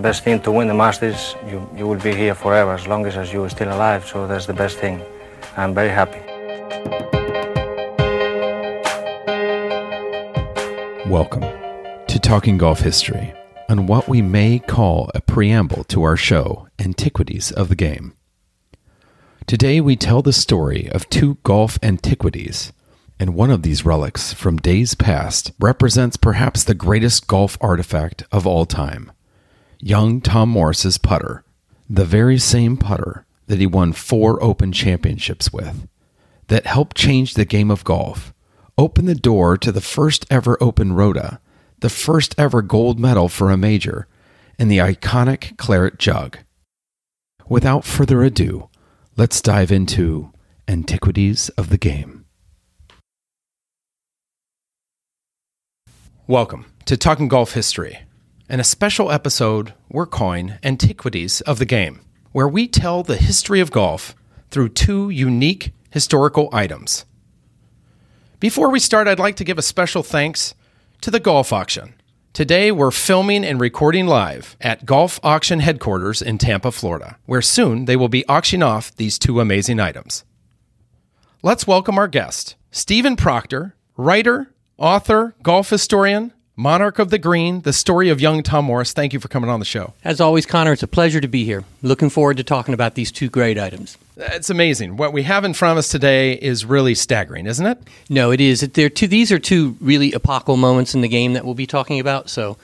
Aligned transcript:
Best 0.00 0.24
thing 0.24 0.40
to 0.40 0.50
win 0.50 0.66
the 0.66 0.74
Masters, 0.74 1.36
you, 1.46 1.68
you 1.76 1.86
will 1.86 1.98
be 1.98 2.14
here 2.14 2.34
forever 2.34 2.72
as 2.72 2.86
long 2.86 3.04
as, 3.04 3.16
as 3.16 3.32
you 3.32 3.44
are 3.44 3.50
still 3.50 3.68
alive. 3.68 4.06
So 4.06 4.26
that's 4.26 4.46
the 4.46 4.54
best 4.54 4.78
thing. 4.78 5.02
I'm 5.56 5.74
very 5.74 5.90
happy. 5.90 6.20
Welcome 11.08 11.42
to 12.06 12.18
Talking 12.18 12.56
Golf 12.56 12.80
History 12.80 13.34
on 13.68 13.86
what 13.86 14.08
we 14.08 14.22
may 14.22 14.58
call 14.58 15.10
a 15.14 15.20
preamble 15.20 15.84
to 15.84 16.02
our 16.02 16.16
show, 16.16 16.68
Antiquities 16.78 17.52
of 17.52 17.68
the 17.68 17.76
Game. 17.76 18.14
Today 19.46 19.80
we 19.80 19.96
tell 19.96 20.22
the 20.22 20.32
story 20.32 20.88
of 20.90 21.08
two 21.10 21.38
golf 21.42 21.78
antiquities, 21.82 22.72
and 23.18 23.34
one 23.34 23.50
of 23.50 23.62
these 23.62 23.84
relics 23.84 24.32
from 24.32 24.56
days 24.56 24.94
past 24.94 25.52
represents 25.60 26.16
perhaps 26.16 26.64
the 26.64 26.74
greatest 26.74 27.26
golf 27.26 27.58
artifact 27.60 28.24
of 28.32 28.46
all 28.46 28.64
time 28.64 29.12
young 29.82 30.20
Tom 30.20 30.50
Morris's 30.50 30.98
putter, 30.98 31.42
the 31.88 32.04
very 32.04 32.38
same 32.38 32.76
putter 32.76 33.24
that 33.46 33.58
he 33.58 33.66
won 33.66 33.92
four 33.92 34.42
Open 34.42 34.72
championships 34.72 35.52
with, 35.52 35.88
that 36.48 36.66
helped 36.66 36.96
change 36.96 37.34
the 37.34 37.44
game 37.46 37.70
of 37.70 37.84
golf, 37.84 38.34
open 38.76 39.06
the 39.06 39.14
door 39.14 39.56
to 39.56 39.72
the 39.72 39.80
first 39.80 40.26
ever 40.30 40.58
Open 40.62 40.92
Rota, 40.92 41.40
the 41.80 41.88
first 41.88 42.34
ever 42.36 42.60
gold 42.60 43.00
medal 43.00 43.28
for 43.28 43.50
a 43.50 43.56
major, 43.56 44.06
and 44.58 44.70
the 44.70 44.78
iconic 44.78 45.56
claret 45.56 45.98
jug. 45.98 46.38
Without 47.48 47.84
further 47.84 48.22
ado, 48.22 48.68
let's 49.16 49.40
dive 49.40 49.72
into 49.72 50.30
Antiquities 50.68 51.48
of 51.50 51.70
the 51.70 51.78
Game. 51.78 52.26
Welcome 56.26 56.66
to 56.84 56.96
Talking 56.96 57.26
Golf 57.26 57.54
History 57.54 58.00
and 58.50 58.60
a 58.60 58.64
special 58.64 59.12
episode 59.12 59.74
we're 59.88 60.06
calling 60.06 60.54
Antiquities 60.64 61.40
of 61.42 61.60
the 61.60 61.64
Game, 61.64 62.00
where 62.32 62.48
we 62.48 62.66
tell 62.66 63.04
the 63.04 63.16
history 63.16 63.60
of 63.60 63.70
golf 63.70 64.16
through 64.50 64.70
two 64.70 65.08
unique 65.08 65.72
historical 65.90 66.48
items. 66.52 67.04
Before 68.40 68.68
we 68.68 68.80
start, 68.80 69.06
I'd 69.06 69.20
like 69.20 69.36
to 69.36 69.44
give 69.44 69.56
a 69.56 69.62
special 69.62 70.02
thanks 70.02 70.56
to 71.00 71.12
the 71.12 71.20
golf 71.20 71.52
auction. 71.52 71.94
Today, 72.32 72.72
we're 72.72 72.90
filming 72.90 73.44
and 73.44 73.60
recording 73.60 74.08
live 74.08 74.56
at 74.60 74.84
Golf 74.84 75.20
Auction 75.22 75.60
headquarters 75.60 76.20
in 76.20 76.36
Tampa, 76.36 76.72
Florida, 76.72 77.18
where 77.26 77.42
soon 77.42 77.84
they 77.84 77.96
will 77.96 78.08
be 78.08 78.26
auctioning 78.26 78.64
off 78.64 78.94
these 78.96 79.16
two 79.16 79.40
amazing 79.40 79.78
items. 79.78 80.24
Let's 81.40 81.68
welcome 81.68 81.98
our 81.98 82.08
guest, 82.08 82.56
Stephen 82.72 83.14
Proctor, 83.14 83.76
writer, 83.96 84.52
author, 84.76 85.36
golf 85.44 85.70
historian, 85.70 86.32
Monarch 86.60 86.98
of 86.98 87.08
the 87.08 87.16
Green, 87.16 87.62
the 87.62 87.72
story 87.72 88.10
of 88.10 88.20
young 88.20 88.42
Tom 88.42 88.66
Morris. 88.66 88.92
Thank 88.92 89.14
you 89.14 89.18
for 89.18 89.28
coming 89.28 89.48
on 89.48 89.60
the 89.60 89.64
show. 89.64 89.94
As 90.04 90.20
always, 90.20 90.44
Connor, 90.44 90.74
it's 90.74 90.82
a 90.82 90.86
pleasure 90.86 91.18
to 91.18 91.26
be 91.26 91.42
here. 91.42 91.64
Looking 91.80 92.10
forward 92.10 92.36
to 92.36 92.44
talking 92.44 92.74
about 92.74 92.96
these 92.96 93.10
two 93.10 93.30
great 93.30 93.58
items. 93.58 93.96
It's 94.18 94.50
amazing. 94.50 94.98
What 94.98 95.14
we 95.14 95.22
have 95.22 95.46
in 95.46 95.54
front 95.54 95.72
of 95.72 95.78
us 95.78 95.88
today 95.88 96.34
is 96.34 96.66
really 96.66 96.94
staggering, 96.94 97.46
isn't 97.46 97.64
it? 97.64 97.78
No, 98.10 98.30
it 98.30 98.42
is. 98.42 98.60
They're 98.60 98.90
two, 98.90 99.06
these 99.06 99.32
are 99.32 99.38
two 99.38 99.78
really 99.80 100.14
epochal 100.14 100.58
moments 100.58 100.94
in 100.94 101.00
the 101.00 101.08
game 101.08 101.32
that 101.32 101.46
we'll 101.46 101.54
be 101.54 101.66
talking 101.66 101.98
about, 101.98 102.28
so 102.28 102.58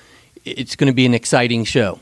it's 0.45 0.77
going 0.77 0.89
to 0.89 0.95
be 0.95 1.07
an 1.07 1.15
exciting 1.15 1.65
show. 1.65 1.99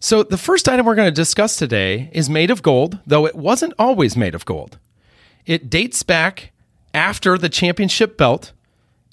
So, 0.00 0.22
the 0.22 0.38
first 0.38 0.66
item 0.66 0.86
we're 0.86 0.94
going 0.94 1.08
to 1.08 1.14
discuss 1.14 1.56
today 1.56 2.08
is 2.12 2.30
made 2.30 2.50
of 2.50 2.62
gold, 2.62 3.00
though 3.06 3.26
it 3.26 3.34
wasn't 3.34 3.74
always 3.78 4.16
made 4.16 4.34
of 4.34 4.46
gold. 4.46 4.78
It 5.44 5.68
dates 5.68 6.02
back 6.02 6.52
after 6.94 7.36
the 7.36 7.50
championship 7.50 8.16
belt 8.16 8.52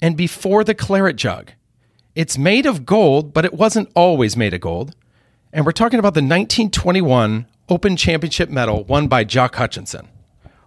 and 0.00 0.16
before 0.16 0.64
the 0.64 0.74
claret 0.74 1.16
jug. 1.16 1.50
It's 2.14 2.38
made 2.38 2.64
of 2.64 2.86
gold, 2.86 3.34
but 3.34 3.44
it 3.44 3.54
wasn't 3.54 3.90
always 3.96 4.36
made 4.36 4.54
of 4.54 4.60
gold. 4.60 4.94
And 5.52 5.66
we're 5.66 5.72
talking 5.72 5.98
about 5.98 6.14
the 6.14 6.20
1921 6.20 7.46
Open 7.68 7.96
Championship 7.96 8.48
medal 8.50 8.84
won 8.84 9.08
by 9.08 9.24
Jock 9.24 9.56
Hutchinson. 9.56 10.06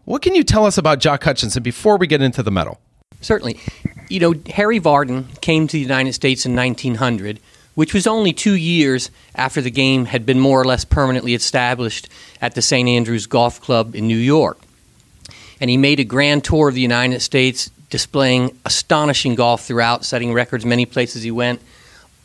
What 0.04 0.22
can 0.22 0.36
you 0.36 0.44
tell 0.44 0.66
us 0.66 0.78
about 0.78 1.00
Jock 1.00 1.24
Hutchinson 1.24 1.64
before 1.64 1.96
we 1.98 2.06
get 2.06 2.22
into 2.22 2.44
the 2.44 2.52
medal? 2.52 2.82
Certainly. 3.22 3.62
You 4.10 4.20
know, 4.20 4.34
Harry 4.54 4.82
Vardon 4.82 5.40
came 5.40 5.68
to 5.68 5.74
the 5.74 5.82
United 5.82 6.12
States 6.12 6.46
in 6.46 6.54
1900, 6.54 7.40
which 7.76 7.94
was 7.94 8.08
only 8.08 8.34
two 8.34 8.56
years 8.56 9.10
after 9.34 9.62
the 9.62 9.72
game 9.72 10.04
had 10.04 10.26
been 10.26 10.42
more 10.42 10.60
or 10.60 10.66
less 10.66 10.84
permanently 10.84 11.34
established 11.34 12.10
at 12.42 12.56
the 12.56 12.62
St. 12.62 12.90
Andrews 12.90 13.26
Golf 13.26 13.62
Club 13.62 13.96
in 13.96 14.06
New 14.06 14.18
York. 14.18 14.60
And 15.62 15.70
he 15.70 15.78
made 15.78 16.02
a 16.02 16.04
grand 16.04 16.44
tour 16.44 16.68
of 16.68 16.76
the 16.76 16.82
United 16.82 17.22
States, 17.22 17.72
displaying 17.90 18.58
astonishing 18.66 19.36
golf 19.36 19.66
throughout, 19.66 20.06
setting 20.06 20.34
records 20.34 20.66
many 20.66 20.86
places 20.86 21.24
he 21.24 21.32
went. 21.32 21.62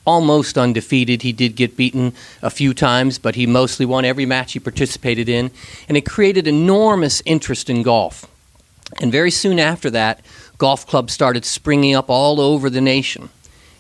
Almost 0.05 0.59
undefeated. 0.59 1.23
He 1.23 1.33
did 1.33 1.55
get 1.55 1.77
beaten 1.77 2.13
a 2.43 2.51
few 2.51 2.75
times, 2.75 3.19
but 3.19 3.37
he 3.37 3.47
mostly 3.47 3.87
won 3.87 4.05
every 4.05 4.27
match 4.27 4.53
he 4.53 4.59
participated 4.59 5.29
in. 5.29 5.51
And 5.89 5.97
it 5.97 6.05
created 6.05 6.49
enormous 6.49 7.23
interest 7.25 7.71
in 7.71 7.83
golf. 7.83 8.27
And 9.01 9.13
very 9.13 9.31
soon 9.31 9.59
after 9.59 9.91
that, 9.91 10.21
golf 10.59 10.87
clubs 10.87 11.13
started 11.13 11.45
springing 11.45 11.95
up 11.95 12.11
all 12.11 12.41
over 12.41 12.69
the 12.69 12.81
nation. 12.81 13.29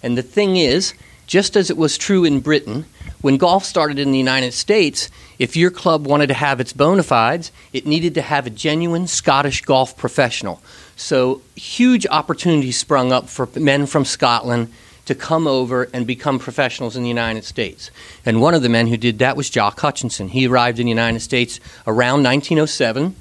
And 0.02 0.16
the 0.16 0.22
thing 0.22 0.56
is, 0.56 0.94
just 1.26 1.56
as 1.56 1.70
it 1.70 1.76
was 1.76 1.98
true 1.98 2.24
in 2.24 2.40
Britain, 2.40 2.84
when 3.20 3.36
golf 3.36 3.64
started 3.64 3.98
in 3.98 4.10
the 4.10 4.18
United 4.18 4.52
States, 4.52 5.08
if 5.38 5.56
your 5.56 5.70
club 5.70 6.06
wanted 6.06 6.26
to 6.26 6.34
have 6.34 6.60
its 6.60 6.72
bona 6.72 7.02
fides, 7.02 7.52
it 7.72 7.86
needed 7.86 8.14
to 8.14 8.22
have 8.22 8.46
a 8.46 8.50
genuine 8.50 9.06
Scottish 9.06 9.62
golf 9.62 9.96
professional. 9.96 10.60
So 11.02 11.42
huge 11.56 12.06
opportunities 12.06 12.78
sprung 12.78 13.12
up 13.12 13.28
for 13.28 13.48
men 13.56 13.86
from 13.86 14.04
Scotland 14.04 14.72
to 15.06 15.16
come 15.16 15.48
over 15.48 15.88
and 15.92 16.06
become 16.06 16.38
professionals 16.38 16.94
in 16.94 17.02
the 17.02 17.08
United 17.08 17.42
States. 17.42 17.90
And 18.24 18.40
one 18.40 18.54
of 18.54 18.62
the 18.62 18.68
men 18.68 18.86
who 18.86 18.96
did 18.96 19.18
that 19.18 19.36
was 19.36 19.50
Jock 19.50 19.80
Hutchinson. 19.80 20.28
He 20.28 20.46
arrived 20.46 20.78
in 20.78 20.86
the 20.86 20.90
United 20.90 21.18
States 21.18 21.58
around 21.88 22.22
1907, 22.22 23.16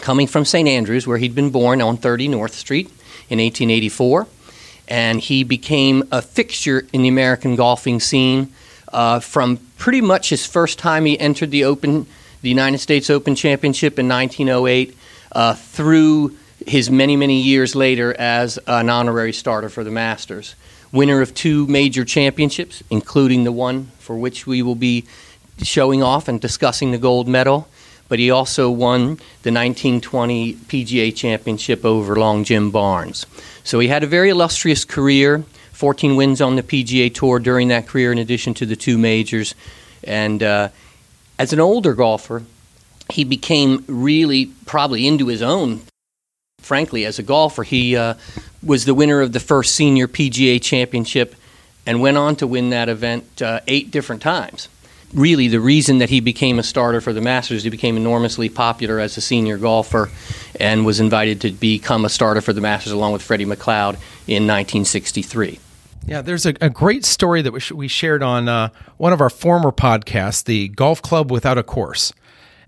coming 0.00 0.26
from 0.26 0.44
St. 0.44 0.68
Andrews, 0.68 1.06
where 1.06 1.18
he'd 1.18 1.36
been 1.36 1.50
born 1.50 1.80
on 1.80 1.96
30 1.96 2.26
North 2.26 2.54
Street 2.54 2.86
in 3.28 3.38
1884. 3.38 4.26
And 4.88 5.20
he 5.20 5.44
became 5.44 6.02
a 6.10 6.20
fixture 6.20 6.84
in 6.92 7.02
the 7.02 7.08
American 7.08 7.54
golfing 7.54 8.00
scene 8.00 8.52
uh, 8.92 9.20
from 9.20 9.58
pretty 9.78 10.00
much 10.00 10.30
his 10.30 10.44
first 10.46 10.80
time 10.80 11.04
he 11.04 11.18
entered 11.20 11.52
the 11.52 11.62
Open, 11.62 12.06
the 12.42 12.48
United 12.48 12.78
States 12.78 13.08
Open 13.08 13.36
Championship 13.36 14.00
in 14.00 14.08
1908, 14.08 14.96
uh, 15.30 15.54
through 15.54 16.36
his 16.66 16.90
many, 16.90 17.16
many 17.16 17.40
years 17.40 17.74
later 17.74 18.14
as 18.18 18.58
an 18.66 18.90
honorary 18.90 19.32
starter 19.32 19.68
for 19.68 19.84
the 19.84 19.90
Masters. 19.90 20.54
Winner 20.92 21.20
of 21.20 21.34
two 21.34 21.66
major 21.66 22.04
championships, 22.04 22.82
including 22.90 23.44
the 23.44 23.52
one 23.52 23.86
for 23.98 24.16
which 24.16 24.46
we 24.46 24.62
will 24.62 24.74
be 24.74 25.04
showing 25.62 26.02
off 26.02 26.28
and 26.28 26.40
discussing 26.40 26.90
the 26.90 26.98
gold 26.98 27.28
medal. 27.28 27.68
But 28.08 28.18
he 28.18 28.30
also 28.30 28.70
won 28.70 29.16
the 29.42 29.52
1920 29.52 30.54
PGA 30.54 31.14
Championship 31.14 31.84
over 31.84 32.16
Long 32.16 32.42
Jim 32.42 32.72
Barnes. 32.72 33.24
So 33.62 33.78
he 33.78 33.86
had 33.86 34.02
a 34.02 34.08
very 34.08 34.30
illustrious 34.30 34.84
career 34.84 35.44
14 35.80 36.14
wins 36.14 36.42
on 36.42 36.56
the 36.56 36.62
PGA 36.62 37.14
Tour 37.14 37.38
during 37.38 37.68
that 37.68 37.86
career, 37.86 38.12
in 38.12 38.18
addition 38.18 38.52
to 38.52 38.66
the 38.66 38.76
two 38.76 38.98
majors. 38.98 39.54
And 40.04 40.42
uh, 40.42 40.68
as 41.38 41.54
an 41.54 41.60
older 41.60 41.94
golfer, 41.94 42.42
he 43.08 43.24
became 43.24 43.82
really 43.86 44.52
probably 44.66 45.06
into 45.06 45.28
his 45.28 45.40
own 45.40 45.80
frankly, 46.60 47.04
as 47.04 47.18
a 47.18 47.22
golfer. 47.22 47.62
He 47.62 47.96
uh, 47.96 48.14
was 48.62 48.84
the 48.84 48.94
winner 48.94 49.20
of 49.20 49.32
the 49.32 49.40
first 49.40 49.74
senior 49.74 50.06
PGA 50.06 50.60
championship 50.60 51.34
and 51.86 52.00
went 52.00 52.16
on 52.16 52.36
to 52.36 52.46
win 52.46 52.70
that 52.70 52.88
event 52.88 53.42
uh, 53.42 53.60
eight 53.66 53.90
different 53.90 54.22
times. 54.22 54.68
Really, 55.12 55.48
the 55.48 55.58
reason 55.58 55.98
that 55.98 56.08
he 56.08 56.20
became 56.20 56.60
a 56.60 56.62
starter 56.62 57.00
for 57.00 57.12
the 57.12 57.20
Masters, 57.20 57.64
he 57.64 57.70
became 57.70 57.96
enormously 57.96 58.48
popular 58.48 59.00
as 59.00 59.16
a 59.16 59.20
senior 59.20 59.58
golfer 59.58 60.08
and 60.60 60.86
was 60.86 61.00
invited 61.00 61.40
to 61.40 61.50
become 61.50 62.04
a 62.04 62.08
starter 62.08 62.40
for 62.40 62.52
the 62.52 62.60
Masters 62.60 62.92
along 62.92 63.12
with 63.12 63.22
Freddie 63.22 63.46
McLeod 63.46 63.94
in 64.28 64.46
1963. 64.46 65.58
Yeah, 66.06 66.22
there's 66.22 66.46
a, 66.46 66.54
a 66.60 66.70
great 66.70 67.04
story 67.04 67.42
that 67.42 67.52
we, 67.52 67.60
sh- 67.60 67.72
we 67.72 67.88
shared 67.88 68.22
on 68.22 68.48
uh, 68.48 68.68
one 68.98 69.12
of 69.12 69.20
our 69.20 69.30
former 69.30 69.72
podcasts, 69.72 70.44
the 70.44 70.68
Golf 70.68 71.02
Club 71.02 71.30
Without 71.30 71.58
a 71.58 71.62
Course 71.62 72.12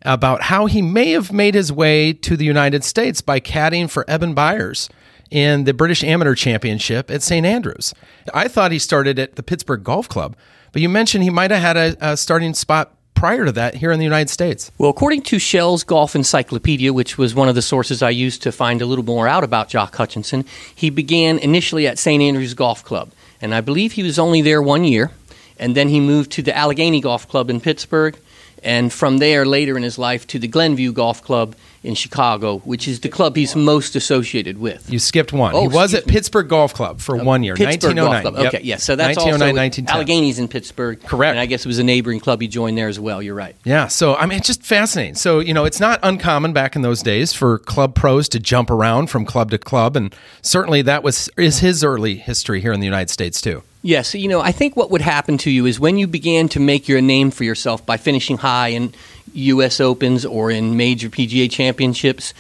about 0.05 0.43
how 0.43 0.67
he 0.67 0.83
may 0.83 1.11
have 1.13 1.33
made 1.33 1.55
his 1.55 1.73
way 1.73 2.13
to 2.13 2.37
the 2.37 2.45
United 2.45 2.85
States 2.85 3.21
by 3.21 3.41
caddying 3.41 3.89
for 3.89 4.09
Eben 4.09 4.35
Byers 4.35 4.89
in 5.31 5.65
the 5.65 5.73
British 5.75 6.05
Amateur 6.05 6.35
Championship 6.35 7.11
at 7.11 7.23
St. 7.23 7.47
Andrews. 7.47 7.95
I 8.35 8.49
thought 8.49 8.73
he 8.73 8.79
started 8.79 9.19
at 9.19 9.37
the 9.37 9.43
Pittsburgh 9.43 9.83
Golf 9.83 10.09
Club, 10.09 10.37
but 10.73 10.83
you 10.83 10.89
mentioned 10.89 11.25
he 11.25 11.31
might 11.31 11.51
have 11.51 11.63
had 11.63 11.77
a, 11.77 12.13
a 12.13 12.17
starting 12.17 12.55
spot 12.55 12.95
prior 13.23 13.45
to 13.45 13.53
that 13.53 13.77
here 13.77 13.93
in 13.93 14.01
the 14.01 14.05
United 14.05 14.29
States? 14.29 14.73
Well, 14.79 14.91
according 14.91 15.23
to 15.23 15.39
Shell's 15.39 15.85
Golf 15.85 16.17
Encyclopedia, 16.17 16.93
which 16.93 17.17
was 17.19 17.37
one 17.37 17.49
of 17.49 17.55
the 17.55 17.63
sources 17.63 18.03
I 18.03 18.11
used 18.11 18.43
to 18.43 18.51
find 18.51 18.83
a 18.83 18.87
little 18.87 19.05
more 19.05 19.29
out 19.29 19.45
about 19.45 19.69
Jock 19.69 19.95
Hutchinson, 19.95 20.45
he 20.75 20.91
began 20.91 21.39
initially 21.39 21.87
at 21.87 22.01
St. 22.01 22.21
Andrews 22.21 22.55
Golf 22.55 22.85
Club. 22.85 23.13
And 23.41 23.55
I 23.55 23.61
believe 23.61 23.93
he 23.93 24.03
was 24.03 24.19
only 24.19 24.43
there 24.43 24.61
one 24.61 24.83
year. 24.83 25.13
And 25.57 25.77
then 25.77 25.89
he 25.89 26.01
moved 26.01 26.33
to 26.33 26.43
the 26.43 26.57
Allegheny 26.57 27.01
Golf 27.01 27.29
Club 27.29 27.49
in 27.49 27.61
Pittsburgh. 27.61 28.19
And 28.65 28.93
from 28.93 29.19
there, 29.19 29.45
later 29.45 29.77
in 29.77 29.83
his 29.83 29.99
life, 29.99 30.27
to 30.29 30.39
the 30.39 30.49
Glenview 30.49 30.93
Golf 30.93 31.23
Club 31.23 31.57
in 31.83 31.97
Chicago, 31.97 32.59
which 32.59 32.87
is 32.87 33.01
the 33.01 33.09
club 33.09 33.35
he's 33.35 33.57
most 33.57 33.97
associated 33.97 34.59
with. 34.59 34.89
You 34.89 35.01
skipped 35.01 35.33
one. 35.33 35.53
Oh, 35.53 35.63
he 35.63 35.75
was 35.75 35.95
at 35.95 36.07
me. 36.07 36.13
Pittsburgh 36.13 36.49
Golf 36.49 36.73
Club 36.73 37.01
for 37.01 37.21
Uh, 37.21 37.25
one 37.25 37.43
year, 37.43 37.55
Pittsburgh 37.57 37.97
Golf 37.97 38.23
Club. 38.23 38.37
Yep. 38.39 38.55
Okay, 38.55 38.61
yes. 38.63 38.85
So 38.85 38.95
that's 38.95 39.17
1909, 39.17 39.49
also 39.49 39.57
1910. 39.57 39.97
Allegheny's 39.97 40.39
in 40.39 40.47
Pittsburgh. 40.47 41.03
Correct. 41.03 41.31
And 41.33 41.41
I 41.41 41.47
guess 41.47 41.65
it 41.65 41.69
was 41.69 41.81
a 41.81 41.85
neighboring 41.85 42.21
club 42.21 42.41
he 42.41 42.47
joined 42.47 42.79
there 42.79 42.87
as 42.87 43.01
well. 43.01 43.21
You're 43.21 43.35
right. 43.35 43.57
Yeah, 43.65 43.89
so 43.89 44.15
I 44.15 44.27
mean, 44.27 44.39
it's 44.39 44.47
just 44.47 44.63
fascinating. 44.63 45.17
So 45.17 45.41
you 45.41 45.55
know, 45.55 45.65
it's 45.65 45.81
not 45.81 45.99
uncommon 46.05 46.53
back 46.53 46.77
in 46.77 46.83
those 46.83 47.03
days 47.03 47.33
for 47.33 47.59
club 47.59 47.97
pros 47.97 48.29
to 48.29 48.39
jump 48.39 48.71
around 48.71 49.09
from 49.09 49.25
club 49.25 49.51
to 49.51 49.59
club, 49.59 49.97
and 49.97 50.15
certainly 50.41 50.83
that 50.83 51.03
was 51.03 51.29
is 51.37 51.59
his 51.59 51.83
early 51.83 52.15
history 52.17 52.61
here 52.61 52.73
in 52.73 52.79
the 52.79 52.87
United 52.87 53.11
States 53.11 53.41
too. 53.41 53.63
Yes, 53.83 54.15
you 54.15 54.29
know, 54.29 54.41
I 54.41 54.53
think 54.53 54.77
what 54.77 54.93
would 54.93 55.01
happen 55.01 55.39
to 55.39 55.51
you 55.51 55.67
is 55.67 55.81
when 55.81 55.99
you 55.99 56.07
began 56.07 56.49
to 56.51 56.61
make 56.61 56.87
your 56.87 57.01
name 57.01 57.33
for 57.33 57.43
yourself 57.43 57.85
by 57.85 57.97
finishing 57.97 58.39
high 58.39 58.69
in 58.69 58.95
U.S. 59.35 59.81
Opens 59.81 60.25
or 60.25 60.53
in 60.53 60.77
major 60.77 61.09
PGA 61.09 61.51
championships, 61.51 62.33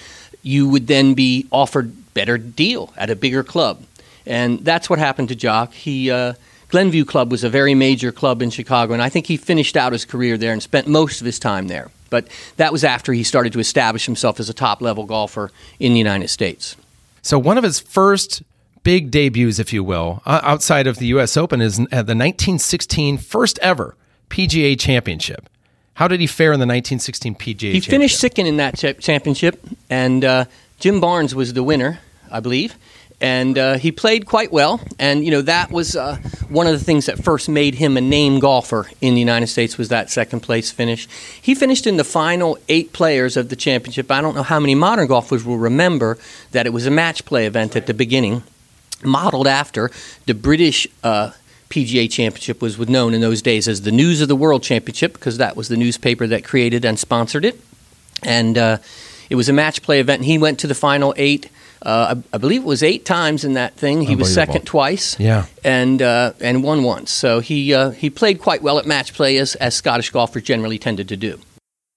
you 0.43 0.69
would 0.69 0.87
then 0.87 1.15
be 1.15 1.49
offered 1.51 2.15
better 2.15 2.39
deal 2.39 2.93
at 2.97 3.11
a 3.11 3.17
bigger 3.17 3.43
club, 3.43 3.83
and 4.25 4.65
that's 4.65 4.89
what 4.89 5.01
happened 5.01 5.29
to 5.29 5.35
Jock. 5.35 5.73
He 5.73 6.13
uh, 6.13 6.35
Glenview 6.69 7.05
Club 7.05 7.33
was 7.33 7.43
a 7.43 7.51
very 7.51 7.75
major 7.75 8.13
club 8.13 8.41
in 8.41 8.51
Chicago, 8.51 8.93
and 8.93 9.03
I 9.03 9.09
think 9.09 9.27
he 9.27 9.37
finished 9.37 9.77
out 9.77 9.93
his 9.93 10.05
career 10.05 10.39
there 10.39 10.53
and 10.53 10.63
spent 10.63 10.87
most 10.87 11.21
of 11.21 11.25
his 11.25 11.41
time 11.41 11.67
there. 11.67 11.91
But 12.09 12.29
that 12.57 12.73
was 12.73 12.85
after 12.85 13.13
he 13.13 13.25
started 13.25 13.53
to 13.55 13.59
establish 13.59 14.07
himself 14.07 14.39
as 14.39 14.49
a 14.49 14.55
top 14.55 14.81
level 14.81 15.07
golfer 15.07 15.51
in 15.81 15.93
the 15.93 15.99
United 15.99 16.29
States. 16.29 16.77
So 17.23 17.39
one 17.39 17.59
of 17.59 17.65
his 17.65 17.81
first 17.81 18.43
big 18.83 19.11
debuts, 19.11 19.59
if 19.59 19.73
you 19.73 19.85
will, 19.85 20.23
uh, 20.27 20.41
outside 20.43 20.87
of 20.87 20.99
the 20.99 21.07
U.S. 21.07 21.37
Open, 21.37 21.61
is 21.61 21.79
at 21.79 22.07
the 22.07 22.15
1916 22.15 23.19
first 23.19 23.59
ever 23.61 23.97
PGA 24.31 24.79
Championship. 24.79 25.49
How 25.95 26.09
did 26.09 26.21
he 26.21 26.27
fare 26.27 26.53
in 26.53 26.61
the 26.61 26.67
1916 26.67 27.35
PGA? 27.35 27.73
He 27.73 27.81
finished 27.81 28.19
second 28.19 28.47
in 28.47 28.57
that 28.57 28.79
cha- 28.79 28.95
championship, 28.95 29.61
and 29.91 30.25
uh, 30.25 30.45
Jim 30.79 31.01
Barnes 31.01 31.35
was 31.35 31.53
the 31.53 31.63
winner, 31.63 32.01
I 32.31 32.41
believe. 32.41 32.75
And 33.21 33.57
uh, 33.57 33.79
he 33.79 33.93
played 33.93 34.27
quite 34.27 34.51
well, 34.51 34.81
and 34.99 35.25
you 35.25 35.31
know 35.31 35.43
that 35.43 35.71
was 35.71 35.95
uh, 35.95 36.17
one 36.49 36.67
of 36.67 36.73
the 36.73 36.85
things 36.85 37.07
that 37.07 37.23
first 37.23 37.49
made 37.49 37.77
him 37.77 37.97
a 37.97 38.01
name 38.01 38.41
golfer 38.41 38.89
in 39.01 39.15
the 39.15 39.21
United 39.21 39.47
States 39.47 39.79
was 39.79 39.91
that 39.91 40.11
second 40.11 40.41
place 40.41 40.73
finish. 40.73 41.07
He 41.41 41.55
finished 41.55 41.87
in 41.87 41.99
the 41.99 42.05
final 42.05 42.59
eight 42.69 42.93
players 42.93 43.37
of 43.37 43.49
the 43.49 43.55
championship. 43.55 44.11
I 44.11 44.21
don't 44.23 44.35
know 44.35 44.43
how 44.43 44.59
many 44.59 44.75
modern 44.75 45.07
golfers 45.07 45.45
will 45.45 45.59
remember 45.59 46.19
that 46.51 46.67
it 46.67 46.71
was 46.71 46.85
a 46.85 46.91
match 46.91 47.25
play 47.25 47.47
event 47.47 47.77
at 47.77 47.87
the 47.87 47.95
beginning, 47.95 48.43
modeled 49.05 49.47
after 49.47 49.91
the 50.27 50.35
British 50.35 50.87
uh, 51.03 51.31
PGA 51.71 52.11
Championship 52.11 52.61
was 52.61 52.79
known 52.79 53.15
in 53.15 53.21
those 53.21 53.41
days 53.43 53.67
as 53.69 53.83
the 53.83 53.93
News 53.93 54.21
of 54.21 54.29
the 54.29 54.37
World 54.37 54.63
Championship 54.63 55.15
because 55.15 55.39
that 55.39 55.57
was 55.57 55.69
the 55.69 55.77
newspaper 55.77 56.27
that 56.27 56.45
created 56.45 56.85
and 56.85 56.99
sponsored 56.99 57.45
it. 57.45 57.61
And 58.23 58.57
uh, 58.59 58.79
it 59.31 59.35
was 59.37 59.49
a 59.49 59.53
match 59.53 59.83
play 59.83 59.99
event, 60.01 60.21
and 60.21 60.27
he 60.27 60.39
went 60.39 60.59
to 60.61 60.67
the 60.67 60.75
final 60.75 61.15
eight. 61.17 61.49
Uh, 61.85 62.15
I, 62.33 62.37
I 62.37 62.39
believe 62.39 62.63
it 62.63 62.67
was 62.67 62.83
eight 62.85 63.05
times 63.05 63.43
in 63.45 63.55
that 63.55 63.75
thing. 63.75 64.03
He 64.03 64.15
was 64.15 64.33
second 64.33 64.65
twice, 64.67 65.19
Yeah. 65.19 65.47
and 65.65 66.01
uh, 66.01 66.35
and 66.41 66.63
won 66.63 66.85
once. 66.85 67.11
So 67.11 67.41
he 67.41 67.75
uh, 67.75 67.91
he 67.91 68.09
played 68.11 68.39
quite 68.41 68.63
well 68.63 68.79
at 68.79 68.87
match 68.87 69.15
play 69.15 69.37
as 69.39 69.57
as 69.57 69.75
Scottish 69.75 70.11
golfers 70.11 70.45
generally 70.45 70.79
tended 70.79 71.09
to 71.09 71.17
do. 71.17 71.41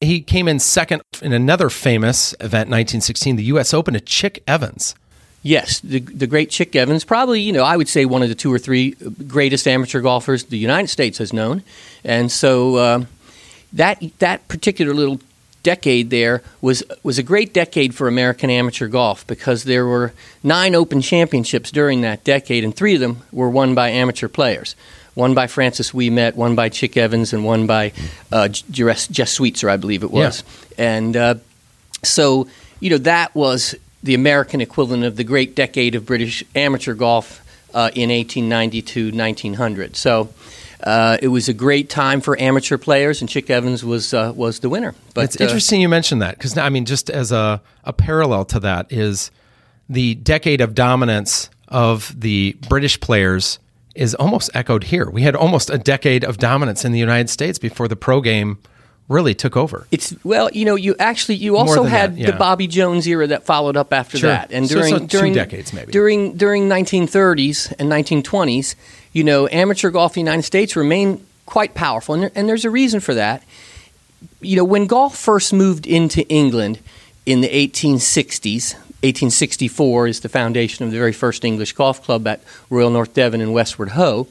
He 0.01 0.21
came 0.21 0.47
in 0.47 0.59
second 0.59 1.01
in 1.21 1.33
another 1.33 1.69
famous 1.69 2.33
event, 2.39 2.69
1916, 2.69 3.35
the 3.35 3.43
U.S. 3.43 3.73
Open 3.73 3.95
at 3.95 4.05
Chick 4.05 4.41
Evans. 4.47 4.95
Yes, 5.45 5.79
the, 5.81 5.99
the 5.99 6.25
great 6.25 6.49
Chick 6.49 6.75
Evans, 6.75 7.05
probably, 7.05 7.39
you 7.39 7.53
know, 7.53 7.63
I 7.63 7.77
would 7.77 7.87
say 7.87 8.05
one 8.05 8.23
of 8.23 8.29
the 8.29 8.35
two 8.35 8.51
or 8.51 8.57
three 8.57 8.95
greatest 9.27 9.67
amateur 9.67 10.01
golfers 10.01 10.45
the 10.45 10.57
United 10.57 10.87
States 10.87 11.19
has 11.19 11.31
known. 11.31 11.61
And 12.03 12.31
so 12.31 12.75
uh, 12.77 13.05
that, 13.71 14.01
that 14.17 14.47
particular 14.47 14.91
little 14.91 15.19
decade 15.61 16.09
there 16.09 16.41
was, 16.61 16.81
was 17.03 17.19
a 17.19 17.23
great 17.23 17.53
decade 17.53 17.93
for 17.93 18.07
American 18.07 18.49
amateur 18.49 18.87
golf 18.87 19.27
because 19.27 19.65
there 19.65 19.85
were 19.85 20.13
nine 20.41 20.73
open 20.73 20.99
championships 20.99 21.69
during 21.69 22.01
that 22.01 22.23
decade, 22.23 22.63
and 22.63 22.75
three 22.75 22.95
of 22.95 23.01
them 23.01 23.21
were 23.31 23.49
won 23.49 23.75
by 23.75 23.91
amateur 23.91 24.27
players. 24.27 24.75
One 25.13 25.35
by 25.35 25.45
Francis 25.45 25.91
Ouimet, 25.91 26.33
one 26.33 26.55
by 26.55 26.69
Chick 26.69 26.97
Evans, 26.97 27.33
and 27.33 27.45
one 27.45 27.67
by 27.67 27.93
uh, 28.31 28.47
Jess, 28.47 29.07
Jess 29.09 29.37
Sweetser, 29.37 29.69
I 29.69 29.77
believe 29.77 30.01
it 30.01 30.09
was. 30.09 30.43
And 30.75 31.15
uh, 31.15 31.35
so, 32.01 32.47
you 32.79 32.89
know, 32.89 32.97
that 32.97 33.35
was 33.35 33.75
the 34.05 34.13
American 34.13 34.61
equivalent 34.61 35.03
of 35.03 35.15
the 35.15 35.23
great 35.23 35.55
decade 35.55 35.95
of 35.95 36.05
British 36.05 36.43
amateur 36.53 36.93
golf 36.93 37.41
uh, 37.73 37.89
in 37.95 38.09
1890 38.09 38.81
to 38.83 39.11
1900. 39.11 39.95
So 39.95 40.29
uh, 40.83 41.17
it 41.21 41.29
was 41.29 41.49
a 41.49 41.53
great 41.53 41.89
time 41.89 42.21
for 42.21 42.39
amateur 42.39 42.77
players, 42.77 43.21
and 43.21 43.29
Chick 43.29 43.49
Evans 43.49 43.83
was 43.83 44.13
uh, 44.13 44.31
was 44.35 44.59
the 44.59 44.69
winner. 44.69 44.93
But 45.15 45.25
it's 45.25 45.41
uh, 45.41 45.45
interesting 45.45 45.81
you 45.81 45.89
mentioned 45.89 46.21
that 46.21 46.37
because 46.37 46.55
I 46.55 46.69
mean, 46.69 46.85
just 46.85 47.09
as 47.09 47.31
a, 47.31 47.61
a 47.83 47.93
parallel 47.93 48.45
to 48.45 48.59
that 48.59 48.91
is 48.91 49.31
the 49.89 50.15
decade 50.15 50.61
of 50.61 50.75
dominance 50.75 51.49
of 51.67 52.19
the 52.19 52.55
British 52.69 52.99
players 52.99 53.57
is 53.95 54.13
almost 54.13 54.51
echoed 54.53 54.85
here. 54.85 55.09
We 55.09 55.23
had 55.23 55.35
almost 55.35 55.71
a 55.71 55.79
decade 55.79 56.23
of 56.23 56.37
dominance 56.37 56.85
in 56.85 56.91
the 56.91 56.99
United 56.99 57.29
States 57.29 57.57
before 57.57 57.87
the 57.87 57.95
pro 57.95 58.21
game 58.21 58.59
really 59.07 59.33
took 59.35 59.55
over. 59.55 59.87
It's 59.91 60.15
well, 60.23 60.49
you 60.51 60.65
know, 60.65 60.75
you 60.75 60.95
actually 60.99 61.35
you 61.35 61.57
also 61.57 61.83
had 61.83 62.15
that, 62.15 62.19
yeah. 62.19 62.31
the 62.31 62.37
Bobby 62.37 62.67
Jones 62.67 63.07
era 63.07 63.27
that 63.27 63.43
followed 63.45 63.77
up 63.77 63.93
after 63.93 64.17
Sure. 64.17 64.29
that, 64.29 64.51
and 64.51 64.67
during 64.67 64.89
so 64.89 64.99
two 64.99 65.07
during 65.07 65.33
decades, 65.33 65.73
maybe. 65.73 65.91
during 65.91 66.35
during 66.37 66.67
1930s 66.67 67.73
and 67.77 67.89
1920s, 67.91 68.75
you 69.13 69.23
know, 69.23 69.47
amateur 69.51 69.91
golf 69.91 70.17
in 70.17 70.25
the 70.25 70.31
United 70.31 70.43
States 70.43 70.75
remained 70.75 71.25
quite 71.45 71.73
powerful, 71.75 72.15
and, 72.15 72.23
there, 72.23 72.31
and 72.35 72.49
there's 72.49 72.65
a 72.65 72.69
reason 72.69 72.99
for 72.99 73.13
that. 73.13 73.43
You 74.41 74.55
know, 74.57 74.63
when 74.63 74.87
golf 74.87 75.15
first 75.15 75.53
moved 75.53 75.85
into 75.85 76.27
England 76.27 76.79
in 77.25 77.41
the 77.41 77.47
1860s, 77.49 78.73
1864 79.03 80.07
is 80.07 80.19
the 80.21 80.29
foundation 80.29 80.83
of 80.83 80.91
the 80.91 80.97
very 80.97 81.13
first 81.13 81.45
English 81.45 81.73
golf 81.73 82.01
club 82.03 82.25
at 82.25 82.41
Royal 82.71 82.89
North 82.89 83.13
Devon 83.13 83.39
in 83.41 83.51
Westward 83.53 83.89
Ho. 83.89 84.27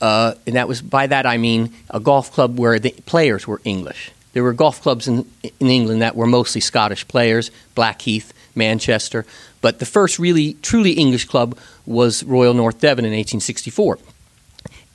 Uh, 0.00 0.34
and 0.46 0.56
that 0.56 0.66
was 0.66 0.80
by 0.80 1.06
that 1.06 1.26
I 1.26 1.36
mean 1.36 1.72
a 1.90 2.00
golf 2.00 2.32
club 2.32 2.58
where 2.58 2.78
the 2.78 2.90
players 3.06 3.46
were 3.46 3.60
English. 3.64 4.12
There 4.32 4.42
were 4.42 4.52
golf 4.52 4.80
clubs 4.80 5.08
in, 5.08 5.26
in 5.42 5.68
England 5.68 6.02
that 6.02 6.16
were 6.16 6.26
mostly 6.26 6.60
Scottish 6.60 7.06
players, 7.06 7.50
Blackheath, 7.74 8.32
Manchester, 8.54 9.26
but 9.60 9.78
the 9.78 9.86
first 9.86 10.18
really 10.18 10.54
truly 10.62 10.92
English 10.92 11.26
club 11.26 11.58
was 11.84 12.24
Royal 12.24 12.54
North 12.54 12.80
Devon 12.80 13.04
in 13.04 13.10
1864. 13.10 13.98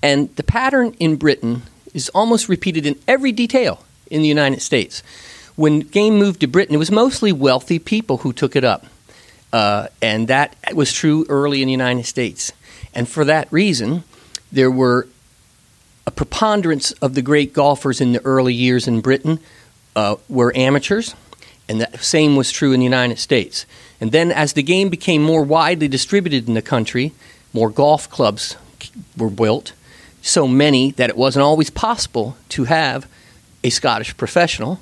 And 0.01 0.33
the 0.35 0.43
pattern 0.43 0.95
in 0.99 1.17
Britain 1.17 1.63
is 1.93 2.09
almost 2.09 2.49
repeated 2.49 2.85
in 2.85 2.95
every 3.07 3.31
detail 3.31 3.83
in 4.09 4.21
the 4.21 4.27
United 4.27 4.61
States. 4.61 5.03
When 5.55 5.79
game 5.79 6.17
moved 6.17 6.41
to 6.41 6.47
Britain, 6.47 6.75
it 6.75 6.79
was 6.79 6.91
mostly 6.91 7.31
wealthy 7.31 7.79
people 7.79 8.17
who 8.17 8.33
took 8.33 8.55
it 8.55 8.63
up. 8.63 8.85
Uh, 9.53 9.87
and 10.01 10.27
that 10.27 10.55
was 10.73 10.91
true 10.91 11.25
early 11.29 11.61
in 11.61 11.67
the 11.67 11.71
United 11.71 12.05
States. 12.05 12.51
And 12.93 13.07
for 13.07 13.23
that 13.25 13.51
reason, 13.51 14.03
there 14.55 14.71
were 14.71 15.07
a 16.07 16.11
preponderance 16.11 16.91
of 16.93 17.13
the 17.13 17.21
great 17.21 17.53
golfers 17.53 17.99
in 17.99 18.13
the 18.13 18.25
early 18.25 18.53
years 18.53 18.87
in 18.87 19.01
Britain 19.01 19.39
uh, 19.97 20.15
were 20.29 20.55
amateurs, 20.55 21.13
and 21.67 21.81
the 21.81 21.97
same 21.97 22.37
was 22.37 22.51
true 22.51 22.71
in 22.71 22.79
the 22.79 22.85
United 22.85 23.19
States. 23.19 23.65
And 23.99 24.13
then, 24.13 24.31
as 24.31 24.53
the 24.53 24.63
game 24.63 24.89
became 24.89 25.21
more 25.21 25.43
widely 25.43 25.89
distributed 25.89 26.47
in 26.47 26.53
the 26.53 26.61
country, 26.61 27.11
more 27.53 27.69
golf 27.69 28.09
clubs 28.09 28.55
were 29.17 29.29
built, 29.29 29.73
so 30.21 30.47
many 30.47 30.91
that 30.91 31.09
it 31.09 31.17
wasn't 31.17 31.43
always 31.43 31.69
possible 31.69 32.37
to 32.49 32.63
have 32.63 33.07
a 33.63 33.69
Scottish 33.69 34.15
professional, 34.15 34.79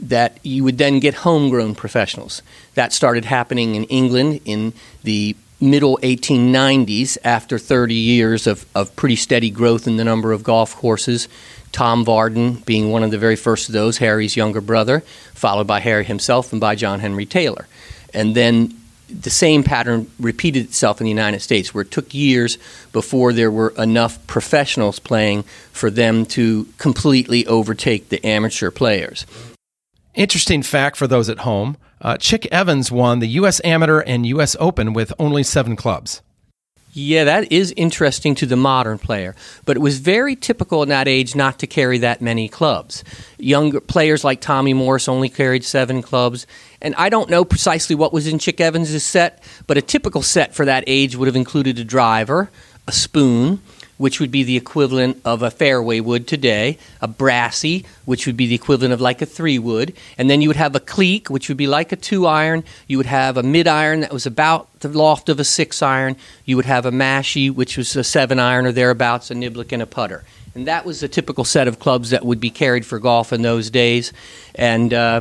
that 0.00 0.38
you 0.42 0.64
would 0.64 0.78
then 0.78 0.98
get 0.98 1.14
homegrown 1.14 1.76
professionals. 1.76 2.42
That 2.74 2.92
started 2.92 3.26
happening 3.26 3.76
in 3.76 3.84
England 3.84 4.40
in 4.44 4.72
the 5.04 5.36
middle 5.62 5.96
1890s 6.02 7.16
after 7.22 7.56
30 7.56 7.94
years 7.94 8.46
of, 8.48 8.66
of 8.74 8.94
pretty 8.96 9.16
steady 9.16 9.48
growth 9.48 9.86
in 9.86 9.96
the 9.96 10.04
number 10.04 10.32
of 10.32 10.42
golf 10.42 10.74
courses. 10.76 11.28
Tom 11.70 12.04
Vardon 12.04 12.62
being 12.66 12.90
one 12.90 13.02
of 13.02 13.12
the 13.12 13.18
very 13.18 13.36
first 13.36 13.68
of 13.68 13.72
those, 13.72 13.98
Harry's 13.98 14.36
younger 14.36 14.60
brother, 14.60 15.00
followed 15.34 15.66
by 15.66 15.80
Harry 15.80 16.04
himself 16.04 16.52
and 16.52 16.60
by 16.60 16.74
John 16.74 17.00
Henry 17.00 17.24
Taylor. 17.24 17.68
And 18.12 18.34
then 18.34 18.76
the 19.08 19.30
same 19.30 19.62
pattern 19.62 20.10
repeated 20.18 20.64
itself 20.64 21.00
in 21.00 21.04
the 21.04 21.10
United 21.10 21.40
States, 21.40 21.72
where 21.72 21.82
it 21.82 21.90
took 21.90 22.12
years 22.12 22.58
before 22.92 23.32
there 23.32 23.50
were 23.50 23.72
enough 23.78 24.26
professionals 24.26 24.98
playing 24.98 25.44
for 25.72 25.90
them 25.90 26.26
to 26.26 26.66
completely 26.78 27.46
overtake 27.46 28.08
the 28.08 28.24
amateur 28.26 28.70
players. 28.70 29.26
Interesting 30.14 30.62
fact 30.62 30.96
for 30.96 31.06
those 31.06 31.28
at 31.28 31.40
home 31.40 31.76
uh, 32.02 32.16
Chick 32.16 32.46
Evans 32.50 32.90
won 32.90 33.20
the 33.20 33.28
U.S. 33.28 33.60
Amateur 33.64 34.00
and 34.00 34.26
U.S. 34.26 34.56
Open 34.58 34.92
with 34.92 35.12
only 35.18 35.42
seven 35.42 35.76
clubs. 35.76 36.20
Yeah, 36.94 37.24
that 37.24 37.50
is 37.50 37.72
interesting 37.74 38.34
to 38.34 38.44
the 38.44 38.56
modern 38.56 38.98
player, 38.98 39.34
but 39.64 39.78
it 39.78 39.80
was 39.80 39.98
very 39.98 40.36
typical 40.36 40.82
in 40.82 40.90
that 40.90 41.08
age 41.08 41.34
not 41.34 41.58
to 41.60 41.66
carry 41.66 41.96
that 41.98 42.20
many 42.20 42.50
clubs. 42.50 43.02
Younger 43.38 43.80
players 43.80 44.24
like 44.24 44.42
Tommy 44.42 44.74
Morris 44.74 45.08
only 45.08 45.30
carried 45.30 45.64
seven 45.64 46.02
clubs, 46.02 46.46
and 46.82 46.94
I 46.96 47.08
don't 47.08 47.30
know 47.30 47.46
precisely 47.46 47.96
what 47.96 48.12
was 48.12 48.26
in 48.26 48.38
Chick 48.38 48.60
Evans' 48.60 49.02
set, 49.02 49.42
but 49.66 49.78
a 49.78 49.82
typical 49.82 50.20
set 50.20 50.54
for 50.54 50.66
that 50.66 50.84
age 50.86 51.16
would 51.16 51.28
have 51.28 51.36
included 51.36 51.78
a 51.78 51.84
driver, 51.84 52.50
a 52.86 52.92
spoon, 52.92 53.62
which 54.02 54.18
would 54.18 54.32
be 54.32 54.42
the 54.42 54.56
equivalent 54.56 55.16
of 55.24 55.44
a 55.44 55.50
fairway 55.50 56.00
wood 56.00 56.26
today, 56.26 56.76
a 57.00 57.06
brassy, 57.06 57.84
which 58.04 58.26
would 58.26 58.36
be 58.36 58.48
the 58.48 58.54
equivalent 58.56 58.92
of 58.92 59.00
like 59.00 59.22
a 59.22 59.26
three 59.26 59.60
wood, 59.60 59.94
and 60.18 60.28
then 60.28 60.40
you 60.40 60.48
would 60.48 60.56
have 60.56 60.74
a 60.74 60.80
cleek, 60.80 61.30
which 61.30 61.46
would 61.48 61.56
be 61.56 61.68
like 61.68 61.92
a 61.92 61.96
two 61.96 62.26
iron. 62.26 62.64
You 62.88 62.96
would 62.96 63.06
have 63.06 63.36
a 63.36 63.44
mid 63.44 63.68
iron 63.68 64.00
that 64.00 64.12
was 64.12 64.26
about 64.26 64.80
the 64.80 64.88
loft 64.88 65.28
of 65.28 65.38
a 65.38 65.44
six 65.44 65.82
iron. 65.82 66.16
You 66.44 66.56
would 66.56 66.64
have 66.64 66.84
a 66.84 66.90
mashie, 66.90 67.54
which 67.54 67.76
was 67.76 67.94
a 67.94 68.02
seven 68.02 68.40
iron 68.40 68.66
or 68.66 68.72
thereabouts, 68.72 69.30
a 69.30 69.34
niblick, 69.34 69.70
and 69.70 69.80
a 69.80 69.86
putter. 69.86 70.24
And 70.56 70.66
that 70.66 70.84
was 70.84 70.98
the 70.98 71.06
typical 71.06 71.44
set 71.44 71.68
of 71.68 71.78
clubs 71.78 72.10
that 72.10 72.24
would 72.24 72.40
be 72.40 72.50
carried 72.50 72.84
for 72.84 72.98
golf 72.98 73.32
in 73.32 73.42
those 73.42 73.70
days. 73.70 74.12
And 74.56 74.92
uh, 74.92 75.20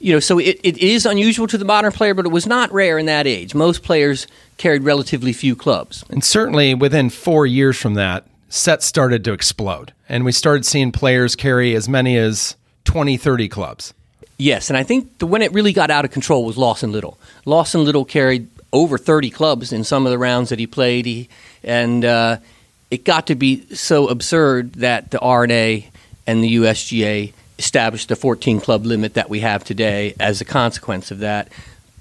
you 0.00 0.12
know, 0.12 0.20
so 0.20 0.38
it, 0.38 0.60
it 0.62 0.78
is 0.78 1.06
unusual 1.06 1.46
to 1.48 1.58
the 1.58 1.64
modern 1.64 1.92
player, 1.92 2.14
but 2.14 2.24
it 2.24 2.32
was 2.32 2.46
not 2.46 2.72
rare 2.72 2.98
in 2.98 3.06
that 3.06 3.26
age. 3.26 3.54
Most 3.54 3.82
players 3.82 4.26
carried 4.56 4.84
relatively 4.84 5.32
few 5.32 5.56
clubs. 5.56 6.04
And 6.10 6.22
certainly 6.22 6.74
within 6.74 7.10
four 7.10 7.46
years 7.46 7.76
from 7.76 7.94
that, 7.94 8.26
sets 8.48 8.86
started 8.86 9.24
to 9.24 9.32
explode. 9.32 9.92
And 10.08 10.24
we 10.24 10.32
started 10.32 10.64
seeing 10.64 10.92
players 10.92 11.36
carry 11.36 11.74
as 11.74 11.88
many 11.88 12.16
as 12.16 12.56
20, 12.84 13.16
30 13.16 13.48
clubs. 13.48 13.94
Yes, 14.38 14.70
and 14.70 14.76
I 14.76 14.84
think 14.84 15.18
the, 15.18 15.26
when 15.26 15.42
it 15.42 15.52
really 15.52 15.72
got 15.72 15.90
out 15.90 16.04
of 16.04 16.12
control 16.12 16.44
was 16.44 16.56
Lawson 16.56 16.92
Little. 16.92 17.18
Lawson 17.44 17.84
Little 17.84 18.04
carried 18.04 18.48
over 18.72 18.96
30 18.96 19.30
clubs 19.30 19.72
in 19.72 19.82
some 19.82 20.06
of 20.06 20.10
the 20.10 20.18
rounds 20.18 20.50
that 20.50 20.58
he 20.58 20.66
played. 20.66 21.06
He, 21.06 21.28
and 21.64 22.04
uh, 22.04 22.36
it 22.90 23.04
got 23.04 23.26
to 23.26 23.34
be 23.34 23.66
so 23.74 24.06
absurd 24.08 24.74
that 24.74 25.10
the 25.10 25.18
R&A 25.18 25.90
and 26.26 26.44
the 26.44 26.56
USGA 26.56 27.32
established 27.58 28.08
the 28.08 28.16
14 28.16 28.60
club 28.60 28.86
limit 28.86 29.14
that 29.14 29.28
we 29.28 29.40
have 29.40 29.64
today 29.64 30.14
as 30.20 30.40
a 30.40 30.44
consequence 30.44 31.10
of 31.10 31.18
that, 31.20 31.48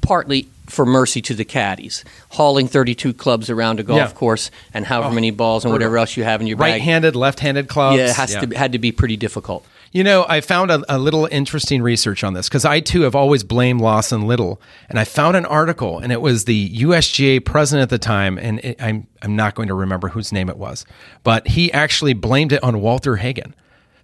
partly 0.01 0.47
for 0.67 0.85
mercy 0.85 1.21
to 1.21 1.33
the 1.33 1.45
caddies, 1.45 2.03
hauling 2.29 2.67
32 2.67 3.13
clubs 3.13 3.49
around 3.49 3.79
a 3.79 3.83
golf 3.83 3.97
Yeah. 3.99 4.07
course 4.09 4.51
and 4.73 4.85
however 4.85 5.09
Oh, 5.11 5.15
many 5.15 5.31
balls 5.31 5.63
and 5.63 5.71
whatever 5.71 5.97
else 5.97 6.17
you 6.17 6.25
have 6.25 6.41
in 6.41 6.47
your 6.47 6.57
bag. 6.57 6.73
Right-handed, 6.73 7.15
left-handed 7.15 7.69
clubs. 7.69 7.97
Yeah, 7.97 8.09
it 8.09 8.15
has 8.15 8.35
to 8.35 8.47
had 8.57 8.73
to 8.73 8.79
be 8.79 8.91
pretty 8.91 9.15
difficult. 9.17 9.65
You 9.93 10.03
know, 10.03 10.25
I 10.27 10.41
found 10.41 10.69
a, 10.69 10.83
a 10.93 10.99
little 10.99 11.29
interesting 11.31 11.81
research 11.81 12.21
on 12.21 12.33
this 12.33 12.49
because 12.49 12.65
I 12.65 12.81
too 12.81 13.03
have 13.03 13.15
always 13.15 13.45
blamed 13.45 13.79
Lawson 13.79 14.27
Little, 14.27 14.59
and 14.89 14.99
I 14.99 15.05
found 15.05 15.37
an 15.37 15.45
article, 15.45 15.99
and 15.99 16.11
it 16.11 16.19
was 16.19 16.43
the 16.43 16.69
USGA 16.81 17.39
president 17.45 17.83
at 17.83 17.89
the 17.89 17.97
time, 17.97 18.37
and 18.37 18.59
it, 18.59 18.75
I'm 18.81 19.07
I'm 19.21 19.37
not 19.37 19.55
going 19.55 19.69
to 19.69 19.73
remember 19.73 20.09
whose 20.09 20.33
name 20.33 20.49
it 20.49 20.57
was, 20.57 20.85
but 21.23 21.47
he 21.47 21.71
actually 21.71 22.13
blamed 22.13 22.51
it 22.51 22.61
on 22.61 22.81
Walter 22.81 23.15
Hagen. 23.15 23.55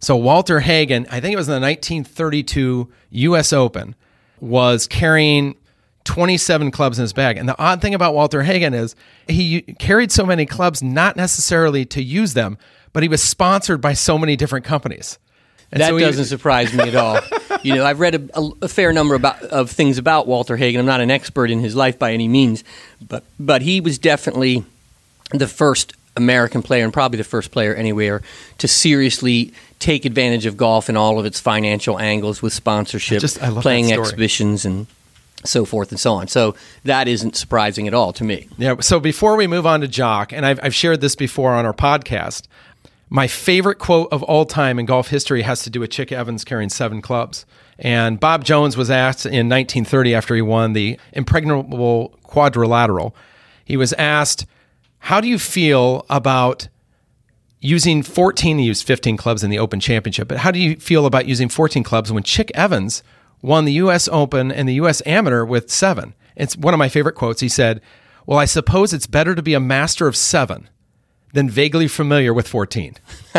So 0.03 0.17
Walter 0.17 0.60
Hagen, 0.60 1.07
I 1.10 1.22
think 1.22 1.33
it 1.33 1.38
was 1.38 1.48
in 1.48 1.53
the 1.53 1.65
1932 1.65 2.91
U.S. 3.12 3.53
Open, 3.53 3.95
was 4.41 4.86
carrying 4.86 5.55
27 6.03 6.72
clubs 6.72 7.00
in 7.00 7.03
his 7.03 7.13
bag. 7.13 7.38
And 7.38 7.48
the 7.48 7.57
odd 7.57 7.81
thing 7.81 7.93
about 7.93 8.13
Walter 8.13 8.43
Hagen 8.43 8.74
is 8.74 8.98
he 9.29 9.62
carried 9.62 10.12
so 10.12 10.25
many 10.25 10.45
clubs 10.45 10.83
not 10.83 11.15
necessarily 11.15 11.86
to 11.86 12.03
use 12.03 12.33
them, 12.33 12.57
but 12.91 13.01
he 13.01 13.07
was 13.07 13.24
sponsored 13.24 13.79
by 13.79 13.93
so 13.93 14.17
many 14.17 14.36
different 14.36 14.65
companies. 14.65 15.19
And 15.72 15.79
that 15.79 15.88
so 15.88 15.95
he- 15.95 16.03
doesn't 16.03 16.25
surprise 16.25 16.74
me 16.74 16.83
at 16.83 16.95
all. 16.95 17.19
you 17.63 17.74
know, 17.74 17.86
I've 17.86 18.01
read 18.01 18.15
a, 18.15 18.39
a, 18.39 18.50
a 18.63 18.67
fair 18.67 18.91
number 18.91 19.15
about, 19.15 19.41
of 19.43 19.72
things 19.72 19.98
about 19.98 20.27
Walter 20.27 20.57
Hagen. 20.57 20.81
I'm 20.81 20.86
not 20.86 21.00
an 21.00 21.12
expert 21.12 21.50
in 21.50 21.62
his 21.62 21.77
life 21.77 21.98
by 21.98 22.12
any 22.12 22.27
means, 22.27 22.65
but 23.07 23.24
but 23.39 23.62
he 23.62 23.79
was 23.79 23.98
definitely 24.00 24.65
the 25.31 25.48
first 25.48 25.93
American 26.15 26.62
player 26.62 26.83
and 26.83 26.93
probably 26.93 27.17
the 27.17 27.24
first 27.24 27.51
player 27.51 27.74
anywhere 27.74 28.22
to 28.60 28.67
seriously 28.67 29.53
take 29.84 30.06
advantage 30.06 30.46
of 30.46 30.56
golf 30.58 30.88
and 30.90 30.98
all 30.98 31.20
of 31.20 31.25
its 31.25 31.40
financial 31.40 32.00
angles 32.00 32.42
with 32.42 32.54
sponsorship, 32.54 33.18
I 33.18 33.20
just- 33.20 33.44
I 33.44 33.50
playing 33.62 33.92
exhibitions 33.92 34.66
and 34.66 34.88
so 35.46 35.66
forth 35.66 35.92
and 35.92 36.00
so 36.00 36.13
on. 36.13 36.28
So 36.30 36.56
that 36.86 37.08
isn't 37.10 37.36
surprising 37.36 37.86
at 37.88 37.94
all 37.94 38.13
to 38.13 38.24
me. 38.24 38.48
Yeah. 38.58 38.75
So 38.80 39.00
before 39.00 39.36
we 39.36 39.46
move 39.46 39.66
on 39.66 39.82
to 39.82 39.88
Jock, 39.90 40.32
and 40.32 40.46
I've, 40.46 40.60
I've 40.63 40.74
shared 40.74 41.02
this 41.02 41.16
before 41.16 41.54
on 41.54 41.66
our 41.66 41.74
podcast, 41.74 42.44
my 43.10 43.28
favorite 43.28 43.78
quote 43.78 44.08
of 44.12 44.24
all 44.24 44.46
time 44.46 44.80
in 44.80 44.86
golf 44.86 45.10
history 45.10 45.42
has 45.42 45.62
to 45.63 45.70
do 45.70 45.82
with 45.82 45.90
Chick 45.92 46.12
Evans 46.13 46.44
carrying 46.46 46.70
seven 46.70 47.02
clubs. 47.02 47.46
And 47.78 48.20
Bob 48.20 48.46
Jones 48.46 48.78
was 48.78 48.90
asked 48.90 49.25
in 49.25 49.50
1930 49.50 50.16
after 50.16 50.34
he 50.36 50.42
won 50.42 50.72
the 50.74 50.98
impregnable 51.12 52.18
quadrilateral, 52.24 53.13
he 53.66 53.75
was 53.78 53.92
asked, 53.94 54.46
How 55.00 55.20
do 55.20 55.28
you 55.28 55.38
feel 55.40 56.06
about 56.10 56.70
using 57.63 58.03
14? 58.03 58.60
He 58.60 58.65
used 58.65 58.86
15 58.86 59.17
clubs 59.17 59.43
in 59.43 59.50
the 59.50 59.58
Open 59.58 59.79
Championship, 59.79 60.27
but 60.27 60.39
how 60.39 60.51
do 60.51 60.60
you 60.60 60.75
feel 60.75 61.05
about 61.05 61.25
using 61.25 61.50
14 61.50 61.84
clubs 61.84 62.12
when 62.12 62.24
Chick 62.24 62.51
Evans 62.53 63.01
won 63.41 63.65
the 63.65 63.74
U.S. 63.74 64.08
Open 64.12 64.51
and 64.51 64.67
the 64.70 64.75
U.S. 64.75 65.01
Amateur 65.05 65.46
with 65.46 65.72
seven? 65.72 66.13
It's 66.36 66.58
one 66.58 66.74
of 66.74 66.77
my 66.77 66.89
favorite 66.89 67.15
quotes. 67.15 67.41
He 67.41 67.50
said, 67.50 67.82
Well, 68.25 68.38
I 68.38 68.46
suppose 68.46 68.93
it's 68.93 69.08
better 69.08 69.34
to 69.34 69.41
be 69.41 69.53
a 69.53 69.60
master 69.60 70.08
of 70.08 70.15
seven 70.15 70.70
than 71.34 71.50
vaguely 71.50 71.88
familiar 71.88 72.34
with 72.34 72.48
14. 72.48 72.96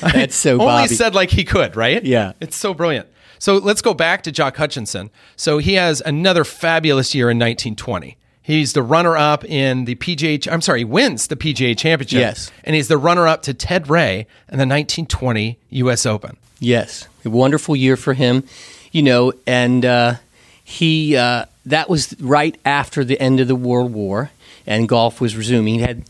That's 0.00 0.34
so 0.34 0.60
Only 0.68 0.88
said 0.88 1.14
like 1.14 1.30
he 1.30 1.44
could, 1.44 1.76
right? 1.76 2.02
Yeah. 2.04 2.32
It's 2.40 2.56
so 2.56 2.74
brilliant. 2.74 3.08
So 3.38 3.58
let's 3.58 3.82
go 3.82 3.94
back 3.94 4.22
to 4.22 4.32
Jock 4.32 4.56
Hutchinson. 4.56 5.10
So 5.36 5.58
he 5.58 5.74
has 5.74 6.00
another 6.04 6.44
fabulous 6.44 7.14
year 7.14 7.30
in 7.30 7.38
1920. 7.38 8.16
He's 8.46 8.74
the 8.74 8.82
runner 8.82 9.16
up 9.16 9.44
in 9.44 9.86
the 9.86 9.96
PGA. 9.96 10.46
I'm 10.52 10.60
sorry, 10.60 10.80
he 10.80 10.84
wins 10.84 11.26
the 11.26 11.34
PGA 11.34 11.76
Championship. 11.76 12.20
Yes. 12.20 12.52
And 12.62 12.76
he's 12.76 12.86
the 12.86 12.96
runner 12.96 13.26
up 13.26 13.42
to 13.42 13.52
Ted 13.54 13.90
Ray 13.90 14.20
in 14.48 14.58
the 14.58 14.66
1920 14.66 15.58
U.S. 15.70 16.06
Open. 16.06 16.36
Yes, 16.60 17.08
a 17.24 17.30
wonderful 17.30 17.74
year 17.74 17.96
for 17.96 18.14
him, 18.14 18.44
you 18.92 19.02
know, 19.02 19.32
and 19.48 19.84
uh, 19.84 20.14
he 20.62 21.16
uh, 21.16 21.46
that 21.66 21.88
was 21.90 22.14
right 22.20 22.56
after 22.64 23.02
the 23.04 23.20
end 23.20 23.40
of 23.40 23.48
the 23.48 23.56
World 23.56 23.92
War, 23.92 24.30
and 24.64 24.88
golf 24.88 25.20
was 25.20 25.36
resuming. 25.36 25.74
He 25.74 25.80
had 25.80 26.04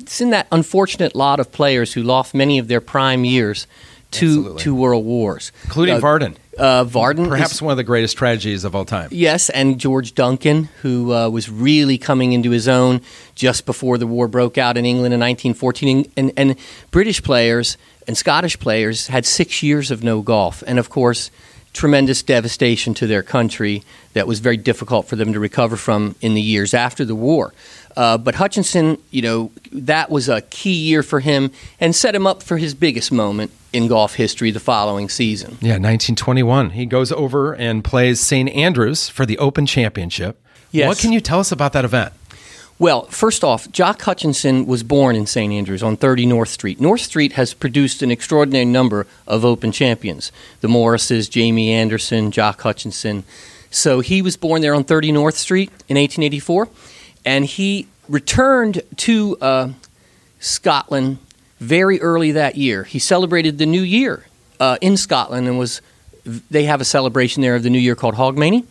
it's 0.00 0.20
in 0.20 0.30
that 0.30 0.48
unfortunate 0.50 1.14
lot 1.14 1.38
of 1.38 1.52
players 1.52 1.92
who 1.92 2.02
lost 2.02 2.34
many 2.34 2.58
of 2.58 2.66
their 2.68 2.80
prime 2.80 3.24
years 3.24 3.66
to 4.10 4.26
Absolutely. 4.26 4.62
to 4.64 4.74
world 4.74 5.04
wars, 5.04 5.52
Including 5.64 5.94
Uh, 5.94 6.00
Vardon. 6.00 6.34
Uh, 6.58 6.84
Vardon, 6.84 7.22
is- 7.22 7.28
Perhaps 7.28 7.62
one 7.62 7.70
of 7.70 7.76
the 7.76 7.84
greatest 7.84 8.16
tragedies 8.16 8.64
of 8.64 8.74
all 8.74 8.84
time. 8.84 9.08
Yes, 9.12 9.50
and 9.50 9.78
George 9.78 10.14
Duncan, 10.14 10.64
who 10.82 11.12
uh, 11.12 11.28
was 11.28 11.48
really 11.48 11.96
coming 11.96 12.32
into 12.32 12.50
his 12.50 12.66
own 12.68 13.00
just 13.34 13.66
before 13.66 13.98
the 13.98 14.06
war 14.06 14.26
broke 14.28 14.58
out 14.58 14.76
in 14.76 14.84
England 14.84 15.14
in 15.14 15.20
1914. 15.20 16.10
And, 16.16 16.32
and 16.36 16.56
British 16.90 17.22
players 17.22 17.76
and 18.08 18.16
Scottish 18.16 18.58
players 18.58 19.06
had 19.06 19.24
six 19.24 19.62
years 19.62 19.90
of 19.90 20.02
no 20.02 20.22
golf. 20.22 20.64
And 20.66 20.78
of 20.78 20.90
course, 20.90 21.30
tremendous 21.72 22.22
devastation 22.22 22.94
to 22.94 23.06
their 23.06 23.22
country 23.22 23.84
that 24.14 24.26
was 24.26 24.40
very 24.40 24.56
difficult 24.56 25.06
for 25.06 25.14
them 25.14 25.32
to 25.32 25.38
recover 25.38 25.76
from 25.76 26.16
in 26.20 26.34
the 26.34 26.42
years 26.42 26.74
after 26.74 27.04
the 27.04 27.14
war. 27.14 27.54
Uh, 27.96 28.18
but 28.18 28.34
Hutchinson, 28.34 28.98
you 29.12 29.22
know, 29.22 29.52
that 29.70 30.10
was 30.10 30.28
a 30.28 30.40
key 30.40 30.72
year 30.74 31.04
for 31.04 31.20
him 31.20 31.52
and 31.78 31.94
set 31.94 32.14
him 32.14 32.26
up 32.26 32.42
for 32.42 32.56
his 32.56 32.74
biggest 32.74 33.12
moment 33.12 33.52
in 33.72 33.88
golf 33.88 34.14
history 34.14 34.50
the 34.50 34.60
following 34.60 35.08
season. 35.08 35.52
Yeah, 35.60 35.78
1921. 35.78 36.70
He 36.70 36.86
goes 36.86 37.12
over 37.12 37.54
and 37.54 37.84
plays 37.84 38.20
St. 38.20 38.48
Andrews 38.50 39.08
for 39.08 39.24
the 39.24 39.38
Open 39.38 39.66
Championship. 39.66 40.40
Yes. 40.70 40.88
What 40.88 40.98
can 40.98 41.12
you 41.12 41.20
tell 41.20 41.40
us 41.40 41.52
about 41.52 41.72
that 41.72 41.84
event? 41.84 42.12
Well, 42.78 43.02
first 43.06 43.44
off, 43.44 43.70
Jock 43.70 44.00
Hutchinson 44.00 44.64
was 44.64 44.82
born 44.82 45.14
in 45.14 45.26
St. 45.26 45.52
Andrews 45.52 45.82
on 45.82 45.98
30 45.98 46.24
North 46.24 46.48
Street. 46.48 46.80
North 46.80 47.02
Street 47.02 47.32
has 47.32 47.52
produced 47.52 48.02
an 48.02 48.10
extraordinary 48.10 48.64
number 48.64 49.06
of 49.26 49.44
Open 49.44 49.70
champions 49.70 50.32
the 50.62 50.68
Morrises, 50.68 51.28
Jamie 51.28 51.72
Anderson, 51.72 52.30
Jock 52.30 52.62
Hutchinson. 52.62 53.24
So 53.70 54.00
he 54.00 54.22
was 54.22 54.38
born 54.38 54.62
there 54.62 54.74
on 54.74 54.84
30 54.84 55.12
North 55.12 55.36
Street 55.36 55.68
in 55.88 55.96
1884, 55.96 56.68
and 57.26 57.44
he 57.44 57.86
returned 58.08 58.82
to 58.96 59.36
uh, 59.42 59.68
Scotland 60.38 61.18
very 61.60 62.00
early 62.00 62.32
that 62.32 62.56
year. 62.56 62.84
He 62.84 62.98
celebrated 62.98 63.58
the 63.58 63.66
New 63.66 63.82
Year 63.82 64.26
uh, 64.58 64.78
in 64.80 64.96
Scotland 64.96 65.46
and 65.46 65.58
was. 65.58 65.80
They 66.24 66.64
have 66.64 66.82
a 66.82 66.84
celebration 66.84 67.40
there 67.40 67.54
of 67.54 67.62
the 67.62 67.70
New 67.70 67.78
Year 67.78 67.96
called 67.96 68.14
Hogmanay, 68.14 68.64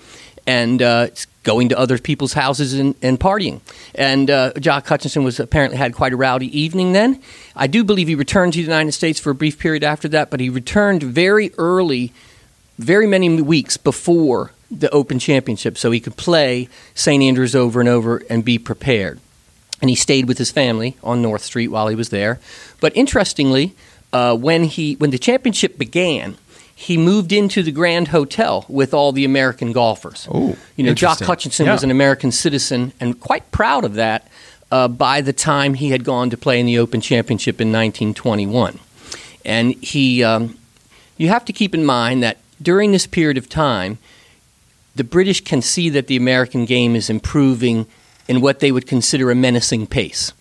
and 0.46 0.82
uh, 0.82 1.06
it's 1.08 1.26
going 1.44 1.70
to 1.70 1.80
other 1.80 1.98
people's 1.98 2.34
houses 2.34 2.74
and, 2.76 2.94
and 3.02 3.20
partying. 3.20 3.60
And 3.96 4.30
uh, 4.30 4.54
Jock 4.60 4.86
Hutchinson 4.88 5.24
was 5.24 5.40
apparently 5.40 5.78
had 5.78 5.96
quite 5.96 6.14
a 6.14 6.16
rowdy 6.16 6.58
evening 6.58 6.94
then. 6.94 7.22
I 7.56 7.66
do 7.66 7.84
believe 7.84 8.08
he 8.08 8.14
returned 8.14 8.54
to 8.54 8.60
the 8.60 8.64
United 8.64 8.92
States 8.92 9.20
for 9.20 9.32
a 9.32 9.36
brief 9.36 9.58
period 9.58 9.84
after 9.84 10.08
that, 10.10 10.30
but 10.30 10.40
he 10.40 10.50
returned 10.50 11.02
very 11.02 11.52
early, 11.58 12.14
very 12.78 13.08
many 13.08 13.42
weeks 13.42 13.78
before 13.78 14.52
the 14.70 14.92
Open 14.92 15.18
Championship, 15.18 15.76
so 15.76 15.90
he 15.90 16.00
could 16.00 16.18
play 16.18 16.70
St. 16.94 17.24
Andrews 17.24 17.56
over 17.56 17.80
and 17.80 17.90
over 17.90 18.22
and 18.30 18.46
be 18.46 18.60
prepared 18.60 19.20
and 19.82 19.90
he 19.90 19.96
stayed 19.96 20.28
with 20.28 20.38
his 20.38 20.52
family 20.52 20.98
on 21.04 21.22
North 21.22 21.44
Street 21.44 21.70
while 21.70 21.88
he 21.88 21.96
was 21.96 22.10
there. 22.10 22.40
But 22.80 22.96
interestingly, 22.96 23.74
uh, 24.14 24.36
when 24.36 24.64
he 24.66 24.96
when 24.96 25.12
the 25.12 25.20
championship 25.20 25.78
began, 25.78 26.38
he 26.76 26.98
moved 26.98 27.32
into 27.32 27.62
the 27.64 27.72
Grand 27.72 28.10
Hotel 28.10 28.66
with 28.70 28.94
all 28.94 29.12
the 29.12 29.26
American 29.26 29.72
golfers. 29.72 30.28
Oh, 30.32 30.58
you 30.76 30.84
know, 30.84 30.94
Jock. 30.94 31.20
Hutchinson 31.20 31.66
Yeah. 31.66 31.74
was 31.74 31.84
an 31.84 31.92
American 31.92 32.32
citizen 32.32 32.94
and 33.00 33.20
quite 33.20 33.52
proud 33.52 33.84
of 33.86 33.96
that. 33.96 34.28
Uh, 34.72 34.88
by 34.88 35.20
the 35.22 35.34
time 35.34 35.74
he 35.74 35.90
had 35.90 36.04
gone 36.04 36.30
to 36.30 36.38
play 36.38 36.60
in 36.60 36.66
the 36.68 36.78
Open 36.78 37.02
Championship 37.02 37.60
in 37.60 37.72
1921, 37.72 38.78
and 39.44 39.74
he, 39.84 40.24
um, 40.24 40.58
you 41.18 41.28
have 41.30 41.44
to 41.46 41.54
keep 41.54 41.74
in 41.74 41.84
mind 41.84 42.22
that 42.22 42.38
during 42.62 42.92
this 42.92 43.08
period 43.08 43.36
of 43.38 43.50
time, 43.50 43.98
the 44.96 45.04
British 45.04 45.42
can 45.44 45.62
see 45.64 45.90
that 45.90 46.06
the 46.06 46.16
American 46.16 46.66
game 46.66 46.96
is 46.96 47.10
improving 47.10 47.88
in 48.30 48.40
what 48.42 48.60
they 48.60 48.72
would 48.72 48.88
consider 48.88 49.32
a 49.32 49.36
menacing 49.36 49.88
pace. 49.88 50.32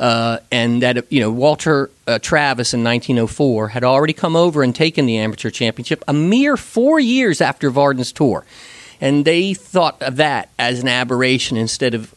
Uh, 0.00 0.38
and 0.50 0.82
that 0.82 1.12
you 1.12 1.20
know 1.20 1.30
Walter 1.30 1.88
uh, 2.08 2.18
Travis 2.18 2.74
in 2.74 2.82
1904 2.82 3.68
had 3.68 3.84
already 3.84 4.12
come 4.12 4.34
over 4.34 4.64
and 4.64 4.74
taken 4.74 5.06
the 5.06 5.18
amateur 5.18 5.50
championship 5.50 6.02
a 6.08 6.12
mere 6.12 6.56
four 6.56 6.98
years 6.98 7.40
after 7.40 7.70
Vardon's 7.70 8.10
tour, 8.10 8.44
and 9.00 9.24
they 9.24 9.54
thought 9.54 10.02
of 10.02 10.16
that 10.16 10.48
as 10.58 10.80
an 10.80 10.88
aberration 10.88 11.56
instead 11.56 11.94
of 11.94 12.12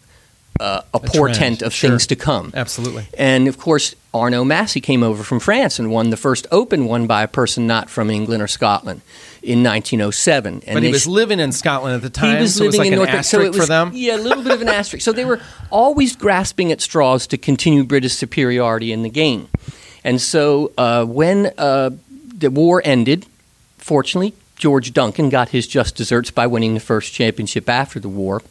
uh, 0.59 0.81
a, 0.91 0.99
portent 0.99 1.37
trend, 1.37 1.61
of 1.61 1.71
sure. 1.71 1.91
things 1.91 2.07
to 2.07 2.15
come. 2.15 2.51
Absolutely. 2.55 3.05
And 3.15 3.47
of 3.47 3.59
course, 3.59 3.93
Arnaud 4.11 4.45
Massy 4.45 4.81
came 4.81 5.03
over 5.03 5.21
from 5.21 5.39
France 5.39 5.77
and 5.77 5.91
won 5.91 6.09
the 6.09 6.17
first 6.17 6.47
Open 6.51 6.85
won 6.85 7.05
by 7.05 7.21
a 7.21 7.27
person 7.27 7.67
not 7.67 7.91
from 7.91 8.09
England 8.09 8.41
or 8.41 8.47
Scotland 8.47 9.01
in 9.47 9.63
1907. 9.63 10.63
And 10.67 10.75
But 10.75 10.83
he 10.83 10.89
they 10.89 10.91
was 10.91 11.03
sh- 11.03 11.07
living 11.07 11.39
in 11.39 11.53
Scotland 11.53 11.95
at 11.95 12.01
the 12.01 12.09
time, 12.09 12.35
he 12.35 12.41
was 12.41 12.55
so 12.55 12.65
it 12.65 12.67
was 12.67 12.75
living 12.75 12.91
like 12.91 12.99
in 12.99 13.07
an 13.07 13.13
North 13.13 13.25
so 13.25 13.39
it 13.39 13.47
was, 13.49 13.57
for 13.57 13.65
them. 13.65 13.91
Yeah, 13.93 14.17
a 14.17 14.17
little 14.17 14.43
bit 14.43 14.51
of 14.51 14.61
an 14.61 14.67
asterisk. 14.67 15.05
So 15.05 15.13
they 15.13 15.23
were 15.23 15.39
always 15.69 16.17
grasping 16.17 16.71
at 16.73 16.81
straws 16.81 17.25
to 17.27 17.37
continue 17.37 17.85
British 17.85 18.13
superiority 18.13 18.91
in 18.91 19.03
the 19.03 19.09
game. 19.09 19.47
And 20.03 20.21
so 20.21 20.73
uh, 20.77 21.05
when 21.05 21.53
uh, 21.57 21.91
the 22.37 22.49
war 22.51 22.81
ended, 22.83 23.25
fortunately, 23.77 24.33
George 24.57 24.91
Duncan 24.91 25.29
got 25.29 25.49
his 25.49 25.65
just 25.65 25.95
desserts 25.95 26.29
by 26.29 26.45
winning 26.45 26.73
the 26.73 26.79
first 26.81 27.13
championship 27.13 27.69
after 27.69 27.99
the 28.01 28.09
war. 28.09 28.41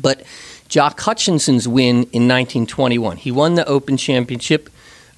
But 0.00 0.22
Jock 0.68 0.98
Hutchinson's 1.00 1.68
win 1.68 2.04
in 2.14 2.26
1921, 2.26 3.18
he 3.18 3.30
won 3.30 3.56
the 3.56 3.66
Open 3.66 3.98
Championship 3.98 4.70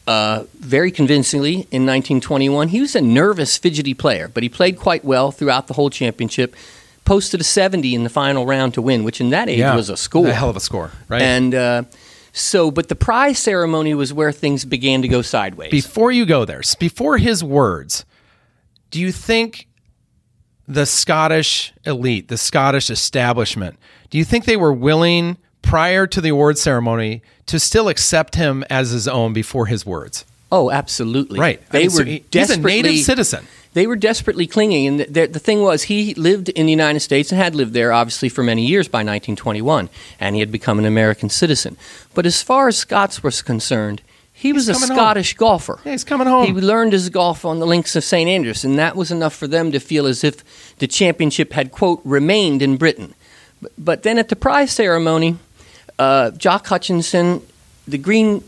uh, 0.07 0.45
very 0.59 0.91
convincingly 0.91 1.53
in 1.53 1.87
1921. 1.87 2.69
He 2.69 2.81
was 2.81 2.95
a 2.95 3.01
nervous, 3.01 3.57
fidgety 3.57 3.95
player, 3.95 4.29
but 4.29 4.43
he 4.43 4.49
played 4.49 4.79
quite 4.79 5.05
well 5.05 5.31
throughout 5.31 5.67
the 5.67 5.75
whole 5.75 5.91
championship. 5.91 6.55
Posted 7.05 7.41
a 7.41 7.45
70 7.45 7.95
in 7.95 8.05
the 8.05 8.11
final 8.11 8.47
round 8.47 8.75
to 8.75 8.83
win, 8.83 9.05
which 9.05 9.21
in 9.21 9.31
that 9.31 9.49
age 9.49 9.59
yeah, 9.59 9.77
was 9.77 9.91
a 9.91 9.97
score. 9.97 10.27
A 10.27 10.33
hell 10.33 10.49
of 10.49 10.57
a 10.57 10.61
score, 10.61 10.91
right? 11.09 11.21
And 11.21 11.55
uh, 11.55 11.83
so, 12.33 12.71
but 12.71 12.89
the 12.89 12.97
prize 12.97 13.39
ceremony 13.39 13.95
was 13.95 14.13
where 14.13 14.33
things 14.33 14.65
began 14.65 15.03
to 15.03 15.09
go 15.09 15.21
sideways. 15.23 15.71
before 15.71 16.11
you 16.11 16.25
go 16.25 16.45
there, 16.45 16.63
before 16.79 17.19
his 17.19 17.45
words, 17.45 18.05
do 18.91 19.01
you 19.01 19.13
think 19.13 19.69
the 20.67 20.87
Scottish 20.87 21.73
elite, 21.85 22.29
the 22.29 22.39
Scottish 22.39 22.91
establishment, 22.91 23.79
do 24.11 24.19
you 24.19 24.25
think 24.25 24.47
they 24.47 24.57
were 24.57 24.73
willing 24.73 25.37
prior 25.65 26.07
to 26.07 26.21
the 26.21 26.29
award 26.29 26.59
ceremony 26.59 27.23
to 27.47 27.59
still 27.59 27.89
accept 27.89 28.37
him 28.37 28.65
as 28.71 28.91
his 28.91 29.09
own 29.09 29.33
before 29.33 29.67
his 29.67 29.85
words? 29.87 30.25
oh, 30.53 30.71
absolutely. 30.71 31.41
Right. 31.41 31.61
I 31.71 31.73
They 31.73 31.79
mean, 31.81 31.91
so 31.91 31.99
were 31.99 32.05
he- 32.05 32.25
he's 32.31 32.51
a 32.51 32.57
native 32.57 32.99
citizen. 33.05 33.45
They 33.73 33.89
were 33.89 33.97
desperately 33.97 34.47
clinging, 34.47 34.87
and 34.87 35.01
the, 35.01 35.27
the 35.27 35.41
thing 35.41 35.63
was, 35.63 35.85
he 35.85 36.15
lived 36.15 36.49
in 36.51 36.67
the 36.67 36.71
United 36.71 37.01
States 37.01 37.33
and 37.33 37.41
had 37.41 37.57
lived 37.57 37.73
there 37.73 37.93
obviously 37.93 38.29
for 38.29 38.45
many 38.45 38.65
years 38.65 38.87
by 38.87 38.99
1921, 38.99 39.89
and 40.21 40.37
he 40.37 40.41
had 40.41 40.53
become 40.53 40.79
an 40.79 40.85
American 40.85 41.29
citizen. 41.29 41.77
But 42.15 42.25
as 42.25 42.41
far 42.41 42.69
as 42.69 42.77
Scots 42.77 43.21
was 43.21 43.43
concerned, 43.43 44.01
he 44.33 44.53
was 44.53 44.69
a 44.69 44.75
coming 44.75 44.91
home. 44.91 44.97
Scottish 44.97 45.35
golfer. 45.35 45.81
Yeah, 45.85 45.91
he's 45.93 46.05
coming 46.05 46.29
home. 46.29 46.47
He 46.47 46.53
learned 46.53 46.93
his 46.93 47.09
golf 47.09 47.45
on 47.45 47.59
the 47.59 47.67
links 47.67 47.97
of 47.97 48.05
St 48.05 48.29
Andrews, 48.31 48.65
and 48.65 48.79
that 48.79 48.95
was 48.95 49.11
enough 49.11 49.35
for 49.35 49.49
them 49.49 49.73
to 49.73 49.81
feel 49.81 50.07
as 50.07 50.23
if 50.23 50.45
the 50.79 50.87
championship 50.87 51.53
had 51.55 51.73
quote 51.73 52.01
remained 52.05 52.63
in 52.63 52.77
Britain. 52.77 53.15
But, 53.61 53.73
but 53.77 54.03
then 54.05 54.19
at 54.19 54.29
the 54.29 54.37
prize 54.37 54.71
ceremony, 54.71 55.39
uh, 55.99 56.31
Jock 56.33 56.67
Hutchinson, 56.67 57.43
the 57.87 57.99
Green 57.99 58.43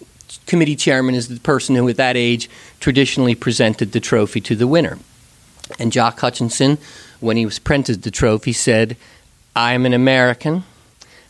Committee 0.47 0.77
chairman, 0.77 1.15
is 1.15 1.29
the 1.29 1.41
person 1.41 1.77
who 1.77 1.89
at 1.89 1.97
that 1.97 2.17
age 2.17 2.49
traditionally 2.81 3.35
presented 3.35 3.93
the 3.93 4.01
trophy 4.01 4.41
to 4.43 4.57
the 4.57 4.67
winner. 4.67 4.99
And 5.79 5.93
Jock 5.93 6.21
Hutchinson, 6.21 6.79
when 7.21 7.37
he 7.37 7.45
was 7.45 7.59
presented 7.59 8.03
the 8.03 8.11
trophy, 8.11 8.53
said, 8.53 8.97
I 9.55 9.73
am 9.73 9.87
an 9.87 9.95
American. 9.95 10.65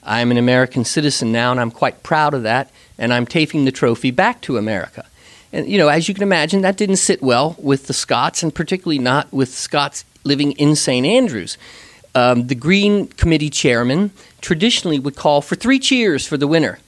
I 0.02 0.20
am 0.20 0.30
an 0.30 0.36
American 0.36 0.84
citizen 0.84 1.32
now, 1.32 1.50
and 1.50 1.60
I'm 1.60 1.70
quite 1.70 2.02
proud 2.02 2.34
of 2.34 2.42
that, 2.44 2.70
and 2.98 3.12
I'm 3.12 3.26
taking 3.26 3.64
the 3.64 3.72
trophy 3.72 4.10
back 4.10 4.40
to 4.42 4.56
America. 4.56 5.04
And, 5.52 5.68
you 5.68 5.78
know, 5.78 5.88
as 5.88 6.08
you 6.08 6.14
can 6.14 6.22
imagine, 6.22 6.62
that 6.62 6.76
didn't 6.76 6.96
sit 6.96 7.22
well 7.22 7.56
with 7.58 7.86
the 7.86 7.92
Scots, 7.92 8.42
and 8.42 8.54
particularly 8.54 8.98
not 8.98 9.32
with 9.32 9.48
Scots 9.48 10.04
living 10.24 10.52
in 10.52 10.76
St. 10.76 11.06
Andrews. 11.06 11.56
Um, 12.14 12.46
the 12.46 12.54
Green 12.54 13.08
Committee 13.08 13.50
chairman 13.50 14.10
traditionally 14.46 15.00
would 15.00 15.16
call 15.16 15.42
for 15.42 15.56
three 15.56 15.80
cheers 15.80 16.24
for 16.24 16.36
the 16.36 16.46
winner 16.46 16.78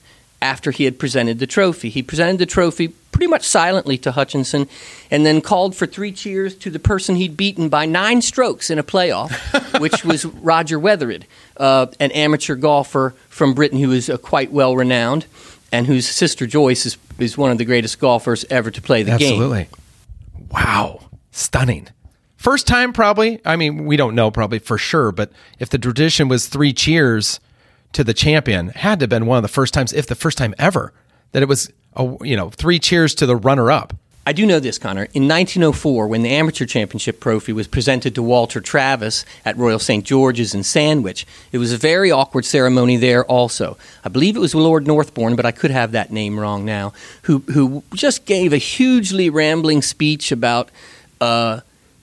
after 0.40 0.70
he 0.70 0.84
had 0.84 0.96
presented 0.96 1.40
the 1.40 1.46
trophy. 1.46 1.88
He 1.88 2.04
presented 2.04 2.38
the 2.38 2.46
trophy 2.46 2.86
pretty 3.10 3.26
much 3.26 3.42
silently 3.42 3.98
to 3.98 4.12
Hutchinson 4.12 4.68
and 5.10 5.26
then 5.26 5.40
called 5.40 5.74
for 5.74 5.84
three 5.84 6.12
cheers 6.12 6.54
to 6.58 6.70
the 6.70 6.78
person 6.78 7.16
he'd 7.16 7.36
beaten 7.36 7.68
by 7.68 7.84
nine 7.84 8.22
strokes 8.22 8.70
in 8.70 8.78
a 8.78 8.84
playoff, 8.84 9.32
which 9.80 10.04
was 10.04 10.24
Roger 10.24 10.78
Wethered, 10.78 11.26
uh, 11.56 11.86
an 11.98 12.12
amateur 12.12 12.54
golfer 12.54 13.16
from 13.28 13.54
Britain 13.54 13.80
who 13.80 13.90
is 13.90 14.08
uh, 14.08 14.18
quite 14.18 14.52
well 14.52 14.76
renowned 14.76 15.26
and 15.72 15.88
whose 15.88 16.06
sister 16.06 16.46
Joyce 16.46 16.86
is, 16.86 16.96
is 17.18 17.36
one 17.36 17.50
of 17.50 17.58
the 17.58 17.64
greatest 17.64 17.98
golfers 17.98 18.44
ever 18.50 18.70
to 18.70 18.80
play 18.80 19.02
the 19.02 19.18
game. 19.18 19.32
Absolutely. 19.32 19.68
Wow. 20.52 21.00
Stunning. 21.32 21.88
First 22.36 22.68
time, 22.68 22.92
probably. 22.92 23.40
I 23.44 23.56
mean, 23.56 23.84
we 23.84 23.96
don't 23.96 24.14
know 24.14 24.30
probably 24.30 24.60
for 24.60 24.78
sure, 24.78 25.10
but 25.10 25.32
if 25.58 25.70
the 25.70 25.78
tradition 25.78 26.28
was 26.28 26.46
three 26.46 26.72
cheers 26.72 27.40
to 27.92 28.04
the 28.04 28.14
champion, 28.14 28.68
had 28.70 29.00
to 29.00 29.04
have 29.04 29.10
been 29.10 29.26
one 29.26 29.38
of 29.38 29.42
the 29.42 29.48
first 29.48 29.74
times, 29.74 29.92
if 29.92 30.06
the 30.06 30.14
first 30.14 30.38
time 30.38 30.54
ever, 30.58 30.92
that 31.32 31.42
it 31.42 31.48
was, 31.48 31.72
a, 31.96 32.16
you 32.22 32.36
know, 32.36 32.50
three 32.50 32.78
cheers 32.78 33.14
to 33.16 33.26
the 33.26 33.36
runner 33.36 33.70
up. 33.70 33.94
I 34.28 34.32
do 34.32 34.44
know 34.44 34.60
this, 34.60 34.76
Connor. 34.76 35.04
In 35.14 35.26
1904, 35.26 36.06
when 36.06 36.20
the 36.20 36.28
Amateur 36.28 36.66
Championship 36.66 37.18
trophy 37.18 37.50
was 37.54 37.66
presented 37.66 38.14
to 38.14 38.22
Walter 38.22 38.60
Travis 38.60 39.24
at 39.42 39.56
Royal 39.56 39.78
St. 39.78 40.04
George's 40.04 40.54
in 40.54 40.64
Sandwich, 40.64 41.26
it 41.50 41.56
was 41.56 41.72
a 41.72 41.78
very 41.78 42.10
awkward 42.10 42.44
ceremony 42.44 42.98
there 42.98 43.24
also. 43.24 43.78
I 44.04 44.10
believe 44.10 44.36
it 44.36 44.40
was 44.40 44.54
Lord 44.54 44.86
Northbourne, 44.86 45.34
but 45.34 45.46
I 45.46 45.50
could 45.50 45.70
have 45.70 45.92
that 45.92 46.12
name 46.12 46.38
wrong 46.38 46.66
now, 46.66 46.92
who, 47.22 47.38
who 47.54 47.82
just 47.94 48.26
gave 48.26 48.52
a 48.52 48.58
hugely 48.58 49.30
rambling 49.30 49.80
speech 49.80 50.30
about 50.30 50.68
uh, 51.22 51.60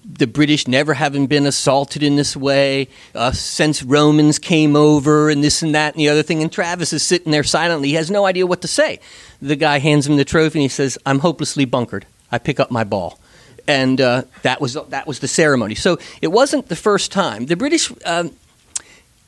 the 0.08 0.28
British 0.28 0.68
never 0.68 0.94
having 0.94 1.28
been 1.28 1.46
assaulted 1.46 2.04
in 2.04 2.16
this 2.16 2.38
way 2.38 2.88
uh, 3.16 3.32
since 3.32 3.82
Romans 3.82 4.38
came 4.38 4.76
over 4.76 5.30
and 5.30 5.44
this 5.44 5.62
and 5.62 5.74
that 5.74 5.94
and 5.94 6.00
the 6.00 6.10
other 6.10 6.24
thing. 6.24 6.42
And 6.42 6.52
Travis 6.52 6.94
is 6.94 7.04
sitting 7.04 7.32
there 7.32 7.44
silently. 7.44 7.90
He 7.90 7.96
has 7.96 8.12
no 8.12 8.26
idea 8.26 8.46
what 8.46 8.62
to 8.62 8.68
say. 8.68 9.00
The 9.42 9.56
guy 9.56 9.80
hands 9.80 10.08
him 10.08 10.18
the 10.18 10.26
trophy 10.26 10.60
and 10.60 10.64
he 10.64 10.70
says, 10.70 10.98
I'm 11.06 11.20
hopelessly 11.20 11.66
bunkered. 11.66 12.06
I 12.32 12.38
pick 12.38 12.60
up 12.60 12.70
my 12.70 12.84
ball. 12.84 13.20
And 13.68 14.00
uh, 14.00 14.24
that, 14.44 14.62
was, 14.62 14.76
that 14.76 15.08
was 15.08 15.20
the 15.20 15.28
ceremony. 15.28 15.74
So 15.74 15.98
it 16.22 16.28
wasn't 16.28 16.70
the 16.70 16.76
first 16.76 17.12
time. 17.12 17.48
The 17.48 17.56
British 17.56 17.92
um, 18.06 18.32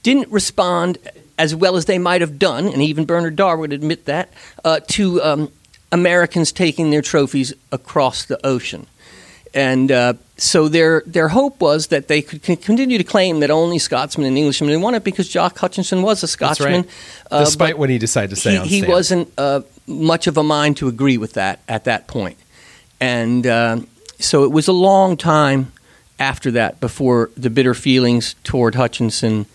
didn't 0.03 0.31
respond 0.31 0.99
as 1.39 1.55
well 1.55 1.75
as 1.75 1.85
they 1.85 1.97
might 1.97 2.21
have 2.21 2.39
done, 2.39 2.67
and 2.67 2.81
even 2.81 3.05
Bernard 3.05 3.35
Darr 3.35 3.57
would 3.57 3.73
admit 3.73 4.05
that, 4.05 4.31
uh, 4.63 4.79
to 4.87 5.21
um, 5.21 5.51
Americans 5.91 6.51
taking 6.51 6.89
their 6.89 7.01
trophies 7.01 7.53
across 7.71 8.25
the 8.25 8.43
ocean. 8.45 8.87
And 9.53 9.91
uh, 9.91 10.13
so 10.37 10.67
their 10.67 11.01
their 11.05 11.29
hope 11.29 11.59
was 11.59 11.87
that 11.87 12.07
they 12.07 12.21
could 12.21 12.43
continue 12.43 12.97
to 12.97 13.03
claim 13.03 13.39
that 13.39 13.49
only 13.49 13.79
Scotsmen 13.79 14.27
and 14.27 14.37
Englishmen 14.37 14.81
won 14.81 14.93
it 14.93 15.03
because 15.03 15.27
Jock 15.27 15.57
Hutchinson 15.57 16.03
was 16.03 16.21
a 16.23 16.27
Scotsman. 16.27 16.81
right. 16.81 16.89
uh, 17.31 17.39
Despite 17.39 17.77
what 17.77 17.89
he 17.89 17.97
decided 17.97 18.29
to 18.31 18.35
say 18.35 18.59
he, 18.59 18.81
he 18.81 18.87
wasn't 18.87 19.31
uh, 19.37 19.61
much 19.87 20.27
of 20.27 20.37
a 20.37 20.43
mind 20.43 20.77
to 20.77 20.87
agree 20.87 21.17
with 21.17 21.33
that 21.33 21.59
at 21.67 21.85
that 21.85 22.07
point. 22.07 22.37
And 22.99 23.45
uh, 23.47 23.79
so 24.19 24.43
it 24.43 24.51
was 24.51 24.67
a 24.67 24.73
long 24.73 25.17
time 25.17 25.71
after 26.19 26.51
that 26.51 26.79
before 26.79 27.31
the 27.35 27.49
bitter 27.49 27.73
feelings 27.73 28.35
toward 28.43 28.75
Hutchinson 28.75 29.45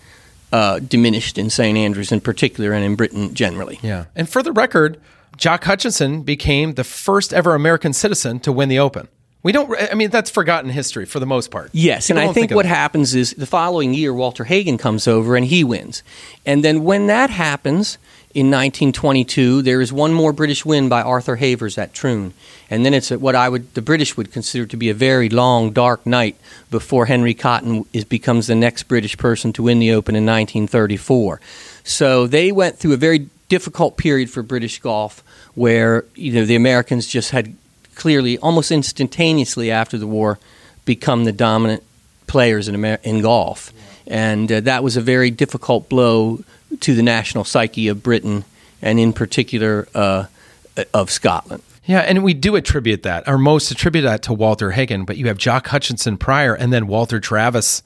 uh, 0.51 0.79
diminished 0.79 1.37
in 1.37 1.49
St. 1.49 1.77
Andrews 1.77 2.11
in 2.11 2.21
particular 2.21 2.73
and 2.73 2.85
in 2.85 2.95
Britain 2.95 3.33
generally. 3.33 3.79
Yeah. 3.81 4.05
And 4.15 4.29
for 4.29 4.43
the 4.43 4.51
record, 4.51 4.99
Jock 5.35 5.63
Hutchinson 5.63 6.23
became 6.23 6.75
the 6.75 6.83
first 6.83 7.33
ever 7.33 7.55
American 7.55 7.93
citizen 7.93 8.39
to 8.41 8.51
win 8.51 8.69
the 8.69 8.79
Open. 8.79 9.07
We 9.43 9.51
don't, 9.51 9.69
I 9.91 9.93
mean, 9.93 10.09
that's 10.09 10.29
forgotten 10.29 10.69
history 10.69 11.05
for 11.05 11.19
the 11.19 11.25
most 11.25 11.51
part. 11.51 11.69
Yes, 11.73 12.07
People 12.07 12.17
and 12.17 12.23
I 12.23 12.25
don't 12.25 12.33
think, 12.33 12.51
what 12.51 12.65
happens 12.65 13.13
is 13.13 13.31
the 13.31 13.45
following 13.45 13.93
year, 13.93 14.13
Walter 14.13 14.45
Hagen 14.45 14.77
comes 14.77 15.05
over 15.05 15.35
and 15.35 15.45
he 15.45 15.65
wins. 15.65 16.01
And 16.45 16.63
then 16.63 16.85
when 16.85 17.07
that 17.07 17.29
happens 17.29 17.97
in 18.33 18.47
1922, 18.47 19.61
there 19.61 19.81
is 19.81 19.91
one 19.91 20.13
more 20.13 20.31
British 20.31 20.65
win 20.65 20.87
by 20.87 21.01
Arthur 21.01 21.35
Havers 21.35 21.77
at 21.77 21.93
Troon. 21.93 22.33
And 22.69 22.85
then 22.85 22.93
it's 22.93 23.11
what 23.11 23.35
I 23.35 23.49
would, 23.49 23.73
the 23.73 23.81
British 23.81 24.15
would 24.15 24.31
consider 24.31 24.65
to 24.65 24.77
be 24.77 24.89
a 24.89 24.93
very 24.93 25.27
long, 25.27 25.71
dark 25.71 26.05
night 26.05 26.37
before 26.71 27.07
Henry 27.07 27.33
Cotton 27.33 27.85
is, 27.91 28.05
becomes 28.05 28.47
the 28.47 28.55
next 28.55 28.83
British 28.83 29.17
person 29.17 29.51
to 29.53 29.63
win 29.63 29.79
the 29.79 29.91
Open 29.91 30.15
in 30.15 30.25
1934. 30.25 31.41
So 31.83 32.27
they 32.27 32.53
went 32.53 32.77
through 32.77 32.93
a 32.93 32.97
very 32.97 33.27
difficult 33.49 33.97
period 33.97 34.29
for 34.29 34.41
British 34.41 34.79
golf 34.79 35.21
where 35.53 36.05
you 36.15 36.31
know 36.31 36.45
the 36.45 36.55
Americans 36.55 37.05
just 37.05 37.31
had 37.31 37.55
clearly 37.95 38.37
almost 38.39 38.71
instantaneously 38.71 39.71
after 39.71 39.97
the 39.97 40.07
war 40.07 40.39
become 40.85 41.23
the 41.23 41.31
dominant 41.31 41.83
players 42.27 42.67
in, 42.67 42.75
Amer- 42.75 42.99
in 43.03 43.21
golf. 43.21 43.71
And 44.07 44.51
uh, 44.51 44.59
that 44.61 44.83
was 44.83 44.97
a 44.97 45.01
very 45.01 45.31
difficult 45.31 45.89
blow 45.89 46.43
to 46.79 46.95
the 46.95 47.03
national 47.03 47.43
psyche 47.43 47.87
of 47.87 48.03
Britain, 48.03 48.43
and 48.81 48.99
in 48.99 49.13
particular 49.13 49.87
uh, 49.93 50.25
of 50.93 51.09
Scotland. 51.09 51.63
Yeah, 51.85 51.99
and 51.99 52.23
we 52.23 52.33
do 52.33 52.55
attribute 52.55 53.03
that, 53.03 53.27
or 53.27 53.37
most 53.37 53.69
attribute 53.69 54.03
that 54.03 54.23
to 54.23 54.33
Walter 54.33 54.71
Hagen, 54.71 55.03
but 55.03 55.17
you 55.17 55.27
have 55.27 55.37
Jock 55.37 55.67
Hutchinson 55.67 56.17
prior 56.17 56.55
and 56.55 56.71
then 56.71 56.87
Walter 56.87 57.19
Travis 57.19 57.83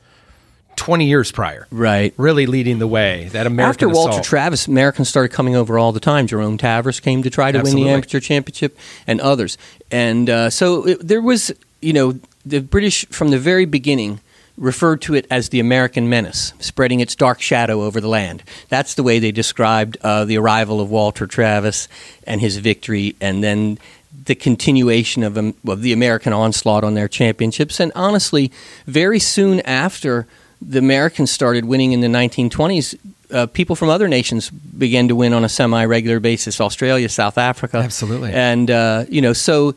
20 0.78 1.06
years 1.06 1.32
prior. 1.32 1.68
Right. 1.70 2.14
Really 2.16 2.46
leading 2.46 2.80
the 2.80 2.88
way. 2.88 3.26
That 3.34 3.46
American 3.46 3.90
After 3.90 3.90
Walter 3.90 4.12
assault. 4.12 4.26
Travis, 4.26 4.68
Americans 4.68 5.10
started 5.10 5.30
coming 5.30 5.56
over 5.56 5.78
all 5.78 5.92
the 5.92 6.00
time. 6.00 6.28
Jerome 6.28 6.58
Travers 6.58 7.00
came 7.00 7.24
to 7.24 7.30
try 7.30 7.52
to 7.52 7.60
Absolutely. 7.60 7.84
win 7.84 7.92
the 7.92 7.94
amateur 7.96 8.20
championship, 8.22 8.78
and 9.06 9.20
others. 9.20 9.58
And 9.92 10.30
uh, 10.30 10.50
so 10.50 10.88
it, 10.88 11.06
there 11.06 11.22
was, 11.22 11.52
you 11.82 11.94
know, 11.94 12.20
the 12.46 12.60
British 12.60 13.06
from 13.08 13.30
the 13.30 13.40
very 13.40 13.66
beginning 13.66 14.22
referred 14.58 15.02
to 15.04 15.14
it 15.14 15.28
as 15.30 15.50
the 15.50 15.60
American 15.60 16.10
menace, 16.10 16.54
spreading 16.60 17.00
its 17.00 17.16
dark 17.16 17.42
shadow 17.42 17.84
over 17.84 18.02
the 18.02 18.08
land. 18.08 18.44
That's 18.70 18.96
the 18.96 19.04
way 19.04 19.20
they 19.20 19.32
described 19.32 19.98
uh, 20.02 20.26
the 20.26 20.38
arrival 20.38 20.82
of 20.82 20.90
Walter 20.90 21.28
Travis 21.28 21.88
and 22.26 22.42
his 22.42 22.58
victory, 22.58 23.16
and 23.22 23.44
then 23.44 23.78
the 24.26 24.36
continuation 24.36 25.24
of, 25.24 25.38
um, 25.38 25.54
of 25.68 25.82
the 25.82 25.94
American 25.94 26.34
onslaught 26.34 26.84
on 26.84 26.96
their 26.96 27.08
championships. 27.08 27.80
And 27.80 27.92
honestly, 27.96 28.52
very 28.86 29.20
soon 29.20 29.60
after 29.62 30.28
the 30.62 30.80
Americans 30.80 31.32
started 31.32 31.66
winning 31.66 31.92
in 31.92 32.02
the 32.02 32.08
1920s, 32.08 32.98
uh, 33.32 33.46
people 33.48 33.76
from 33.76 33.90
other 33.90 34.08
nations 34.08 34.50
began 34.50 35.08
to 35.08 35.16
win 35.16 35.34
on 35.34 35.44
a 35.44 35.50
semi-regular 35.50 36.20
basis. 36.20 36.62
Australia, 36.62 37.10
South 37.10 37.38
Africa, 37.38 37.78
Absolutely. 37.78 38.32
and 38.32 38.72
uh, 38.72 39.06
you 39.10 39.22
know, 39.22 39.34
so 39.34 39.76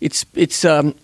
it's 0.00 0.26
it's 0.34 0.64
um, 0.64 0.94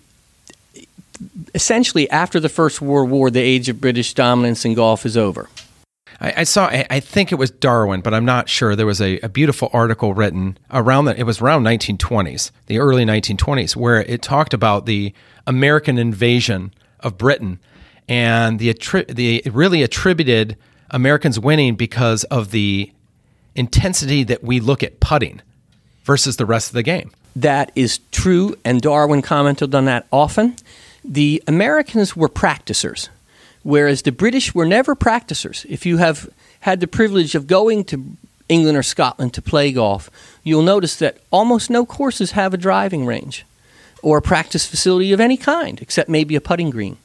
essentially 1.55 2.11
after 2.11 2.41
the 2.41 2.49
First 2.49 2.81
World 2.81 3.11
War, 3.11 3.31
the 3.31 3.41
age 3.41 3.69
of 3.69 3.81
British 3.81 4.15
dominance 4.15 4.65
in 4.65 4.75
golf 4.75 5.07
is 5.07 5.17
over. 5.17 5.49
I, 6.21 6.35
I 6.39 6.45
saw, 6.45 6.67
I, 6.67 6.87
I 6.91 7.01
think 7.01 7.33
it 7.33 7.37
was 7.37 7.51
Darwin, 7.51 8.01
but 8.01 8.15
I'm 8.15 8.25
not 8.25 8.49
sure. 8.49 8.77
There 8.77 8.87
was 8.87 9.01
a, 9.01 9.19
a 9.21 9.29
beautiful 9.29 9.71
article 9.73 10.15
written 10.15 10.59
around 10.71 11.07
that. 11.07 11.19
It 11.19 11.25
was 11.25 11.41
around 11.41 11.65
1920s, 11.65 12.51
the 12.67 12.79
early 12.79 13.05
1920s, 13.05 13.77
where 13.77 14.03
it 14.03 14.23
talked 14.23 14.53
about 14.55 14.87
the 14.87 15.15
American 15.47 15.99
invasion 15.99 16.73
of 17.01 17.17
Britain, 17.17 17.59
and 18.11 18.59
the 18.59 18.75
the 19.09 19.43
really 19.51 19.83
attributed 19.83 20.57
Americans 20.91 21.39
winning 21.39 21.77
because 21.77 22.25
of 22.25 22.51
the 22.51 22.91
intensity 23.55 24.25
that 24.25 24.43
we 24.43 24.61
look 24.61 24.83
at 24.83 25.01
putting 25.01 25.41
versus 26.03 26.37
the 26.37 26.45
rest 26.45 26.69
of 26.69 26.75
the 26.75 26.83
game. 26.83 27.13
That 27.37 27.71
is 27.77 28.01
true, 28.11 28.57
and 28.65 28.83
Darwin 28.83 29.23
commented 29.23 29.75
on 29.75 29.85
that 29.85 30.07
often. 30.13 30.57
The 31.05 31.43
Americans 31.47 32.17
were 32.17 32.29
practicers, 32.29 33.09
whereas 33.63 34.03
the 34.03 34.13
British 34.13 34.55
were 34.55 34.67
never 34.67 34.97
practicers. 34.97 35.65
If 35.69 35.87
you 35.87 35.99
have 35.99 36.29
had 36.61 36.81
the 36.81 36.89
privilege 36.89 37.37
of 37.37 37.47
going 37.47 37.85
to 37.85 38.05
England 38.49 38.77
or 38.77 38.83
Scotland 38.83 39.33
to 39.35 39.43
play 39.43 39.71
golf, 39.71 40.11
you'll 40.43 40.63
notice 40.63 40.97
that 40.97 41.19
almost 41.31 41.71
no 41.71 41.87
courses 41.87 42.33
have 42.33 42.53
a 42.53 42.59
driving 42.59 43.07
range 43.07 43.47
or 44.03 44.19
a 44.19 44.23
practice 44.23 44.67
facility 44.67 45.13
of 45.13 45.21
any 45.21 45.37
kind, 45.37 45.81
except 45.81 46.09
maybe 46.09 46.35
a 46.35 46.41
putting 46.41 46.71
green. 46.71 46.97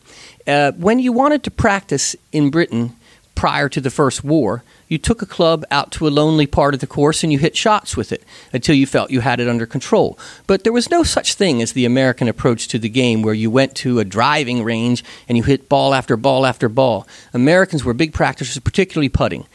Uh, 0.47 0.71
when 0.73 0.99
you 0.99 1.11
wanted 1.11 1.43
to 1.43 1.51
practice 1.51 2.15
in 2.31 2.49
Britain 2.49 2.95
prior 3.33 3.67
to 3.69 3.81
the 3.81 3.89
First 3.89 4.23
War, 4.23 4.63
you 4.87 4.97
took 4.97 5.21
a 5.21 5.25
club 5.25 5.65
out 5.71 5.91
to 5.93 6.07
a 6.07 6.09
lonely 6.09 6.45
part 6.45 6.73
of 6.73 6.79
the 6.79 6.87
course 6.87 7.23
and 7.23 7.33
you 7.33 7.39
hit 7.39 7.57
shots 7.57 7.97
with 7.97 8.11
it 8.11 8.23
until 8.53 8.75
you 8.75 8.85
felt 8.85 9.11
you 9.11 9.21
had 9.21 9.39
it 9.39 9.47
under 9.47 9.65
control. 9.65 10.17
But 10.47 10.63
there 10.63 10.73
was 10.73 10.91
no 10.91 11.03
such 11.03 11.33
thing 11.33 11.61
as 11.61 11.73
the 11.73 11.85
American 11.85 12.27
approach 12.27 12.67
to 12.69 12.79
the 12.79 12.89
game 12.89 13.21
where 13.21 13.33
you 13.33 13.49
went 13.49 13.75
to 13.77 13.99
a 13.99 14.05
driving 14.05 14.63
range 14.63 15.03
and 15.27 15.37
you 15.37 15.43
hit 15.43 15.67
ball 15.67 15.93
after 15.93 16.15
ball 16.15 16.45
after 16.45 16.69
ball. 16.69 17.07
Americans 17.33 17.83
were 17.83 17.93
big 17.93 18.13
practitioners, 18.13 18.59
particularly 18.59 19.09
putting. 19.09 19.45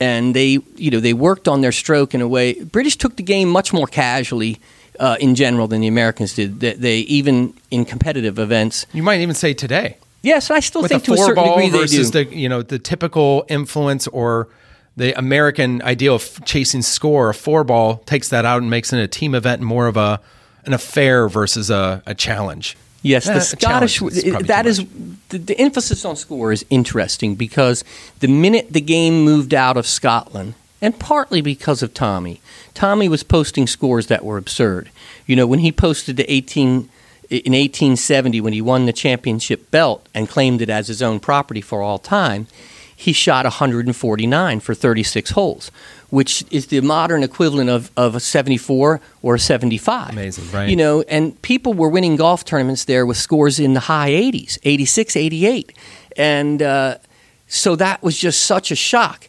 And 0.00 0.34
they, 0.34 0.58
you 0.76 0.90
know, 0.90 1.00
they 1.00 1.12
worked 1.12 1.46
on 1.46 1.60
their 1.60 1.72
stroke 1.72 2.14
in 2.14 2.20
a 2.20 2.28
way. 2.28 2.54
British 2.54 2.96
took 2.96 3.16
the 3.16 3.22
game 3.22 3.48
much 3.48 3.72
more 3.72 3.86
casually 3.86 4.58
uh, 4.98 5.16
in 5.20 5.34
general 5.34 5.68
than 5.68 5.82
the 5.82 5.88
Americans 5.88 6.34
did. 6.34 6.60
They, 6.60 6.74
they 6.74 6.98
even 7.00 7.54
in 7.70 7.84
competitive 7.84 8.38
events. 8.38 8.86
You 8.92 9.02
might 9.02 9.20
even 9.20 9.34
say 9.34 9.54
today. 9.54 9.98
Yes, 10.22 10.50
I 10.50 10.60
still 10.60 10.82
with 10.82 10.90
think 10.90 11.04
to 11.04 11.14
a 11.14 11.16
certain 11.16 11.34
ball 11.36 11.56
degree 11.56 11.70
they 11.70 11.76
do. 11.78 11.80
versus 11.82 12.10
the 12.10 12.24
you 12.26 12.48
know 12.48 12.62
the 12.62 12.78
typical 12.78 13.44
influence 13.48 14.06
or 14.08 14.48
the 14.96 15.16
American 15.18 15.80
ideal 15.82 16.16
of 16.16 16.44
chasing 16.44 16.82
score. 16.82 17.30
A 17.30 17.34
four 17.34 17.64
ball 17.64 17.98
takes 18.06 18.28
that 18.28 18.44
out 18.44 18.60
and 18.60 18.70
makes 18.70 18.92
it 18.92 18.98
a 19.00 19.08
team 19.08 19.34
event 19.34 19.62
more 19.62 19.86
of 19.86 19.96
a 19.96 20.20
an 20.66 20.74
affair 20.74 21.28
versus 21.28 21.70
a, 21.70 22.02
a 22.06 22.14
challenge. 22.14 22.76
Yes, 23.02 23.26
Eh, 23.26 23.32
the 23.32 23.40
Scottish. 23.40 23.96
challenge 23.96 24.16
is 24.18 24.46
That 24.46 24.66
is 24.66 24.84
the, 25.30 25.38
the 25.38 25.58
emphasis 25.58 26.04
on 26.04 26.16
score 26.16 26.52
is 26.52 26.66
interesting 26.68 27.34
because 27.34 27.82
the 28.18 28.28
minute 28.28 28.74
the 28.74 28.82
game 28.82 29.22
moved 29.24 29.54
out 29.54 29.78
of 29.78 29.86
Scotland, 29.86 30.52
and 30.82 30.98
partly 30.98 31.40
because 31.40 31.82
of 31.82 31.94
Tommy, 31.94 32.42
Tommy 32.74 33.08
was 33.08 33.22
posting 33.22 33.66
scores 33.66 34.08
that 34.08 34.22
were 34.22 34.36
absurd. 34.36 34.90
You 35.26 35.34
know, 35.34 35.46
when 35.46 35.60
he 35.60 35.72
posted 35.72 36.18
the 36.18 36.30
eighteen 36.30 36.90
in 37.30 37.52
1870 37.52 38.40
when 38.40 38.52
he 38.52 38.60
won 38.60 38.86
the 38.86 38.92
championship 38.92 39.70
belt 39.70 40.06
and 40.14 40.28
claimed 40.28 40.60
it 40.60 40.68
as 40.68 40.88
his 40.88 41.00
own 41.00 41.20
property 41.20 41.60
for 41.60 41.80
all 41.80 41.98
time, 41.98 42.48
he 42.94 43.12
shot 43.12 43.46
149 43.46 44.60
for 44.60 44.74
36 44.74 45.30
holes, 45.30 45.70
which 46.10 46.44
is 46.50 46.66
the 46.66 46.80
modern 46.80 47.22
equivalent 47.22 47.70
of, 47.70 47.90
of 47.96 48.14
a 48.14 48.20
74 48.20 49.00
or 49.22 49.36
a 49.36 49.38
75. 49.38 50.10
Amazing, 50.10 50.50
right. 50.50 50.68
You 50.68 50.76
know, 50.76 51.02
and 51.02 51.40
people 51.40 51.72
were 51.72 51.88
winning 51.88 52.16
golf 52.16 52.44
tournaments 52.44 52.84
there 52.84 53.06
with 53.06 53.16
scores 53.16 53.58
in 53.58 53.72
the 53.72 53.80
high 53.80 54.10
80s, 54.10 54.58
86, 54.64 55.16
88. 55.16 55.72
And 56.16 56.60
uh, 56.60 56.98
so 57.46 57.74
that 57.76 58.02
was 58.02 58.18
just 58.18 58.42
such 58.42 58.70
a 58.70 58.76
shock. 58.76 59.28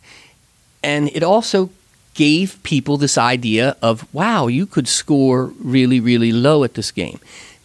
And 0.84 1.10
it 1.10 1.24
also 1.24 1.70
gave 2.14 2.62
people 2.64 2.98
this 2.98 3.18
idea 3.18 3.78
of, 3.82 4.12
wow, 4.14 4.48
you 4.48 4.66
could 4.66 4.88
score 4.88 5.46
really, 5.60 6.00
really 6.00 6.32
low 6.32 6.64
at 6.64 6.74
this 6.74 6.92
game. 6.92 7.20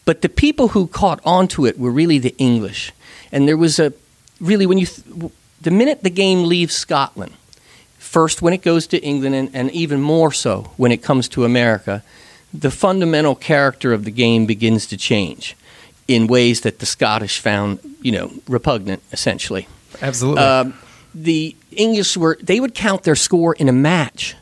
But 0.06 0.22
the 0.22 0.30
people 0.30 0.68
who 0.68 0.86
caught 0.86 1.20
onto 1.24 1.66
it 1.66 1.78
were 1.78 1.90
really 1.90 2.18
the 2.18 2.34
English. 2.38 2.92
And 3.30 3.46
there 3.46 3.56
was 3.56 3.78
a 3.78 3.92
really, 4.40 4.64
when 4.64 4.78
you, 4.78 4.86
th- 4.86 5.32
the 5.60 5.70
minute 5.70 6.02
the 6.02 6.10
game 6.10 6.44
leaves 6.44 6.74
Scotland, 6.74 7.34
first 7.98 8.40
when 8.40 8.54
it 8.54 8.62
goes 8.62 8.86
to 8.86 8.98
England, 9.02 9.34
and, 9.34 9.50
and 9.52 9.70
even 9.72 10.00
more 10.00 10.32
so 10.32 10.70
when 10.78 10.92
it 10.92 11.02
comes 11.02 11.28
to 11.28 11.44
America, 11.44 12.02
the 12.54 12.70
fundamental 12.70 13.34
character 13.34 13.92
of 13.92 14.04
the 14.04 14.10
game 14.10 14.46
begins 14.46 14.86
to 14.86 14.96
change 14.96 15.56
in 16.08 16.26
ways 16.26 16.60
that 16.60 16.78
the 16.78 16.86
Scottish 16.86 17.40
found, 17.40 17.80
you 18.00 18.12
know, 18.12 18.32
repugnant, 18.48 19.02
essentially. 19.12 19.66
Absolutely. 20.00 20.42
Um, 20.42 20.74
the 21.14 21.56
English 21.72 22.16
were 22.16 22.38
they 22.42 22.60
would 22.60 22.74
count 22.74 23.02
their 23.02 23.16
score 23.16 23.54
in 23.54 23.68
a 23.68 23.72
match, 23.72 24.36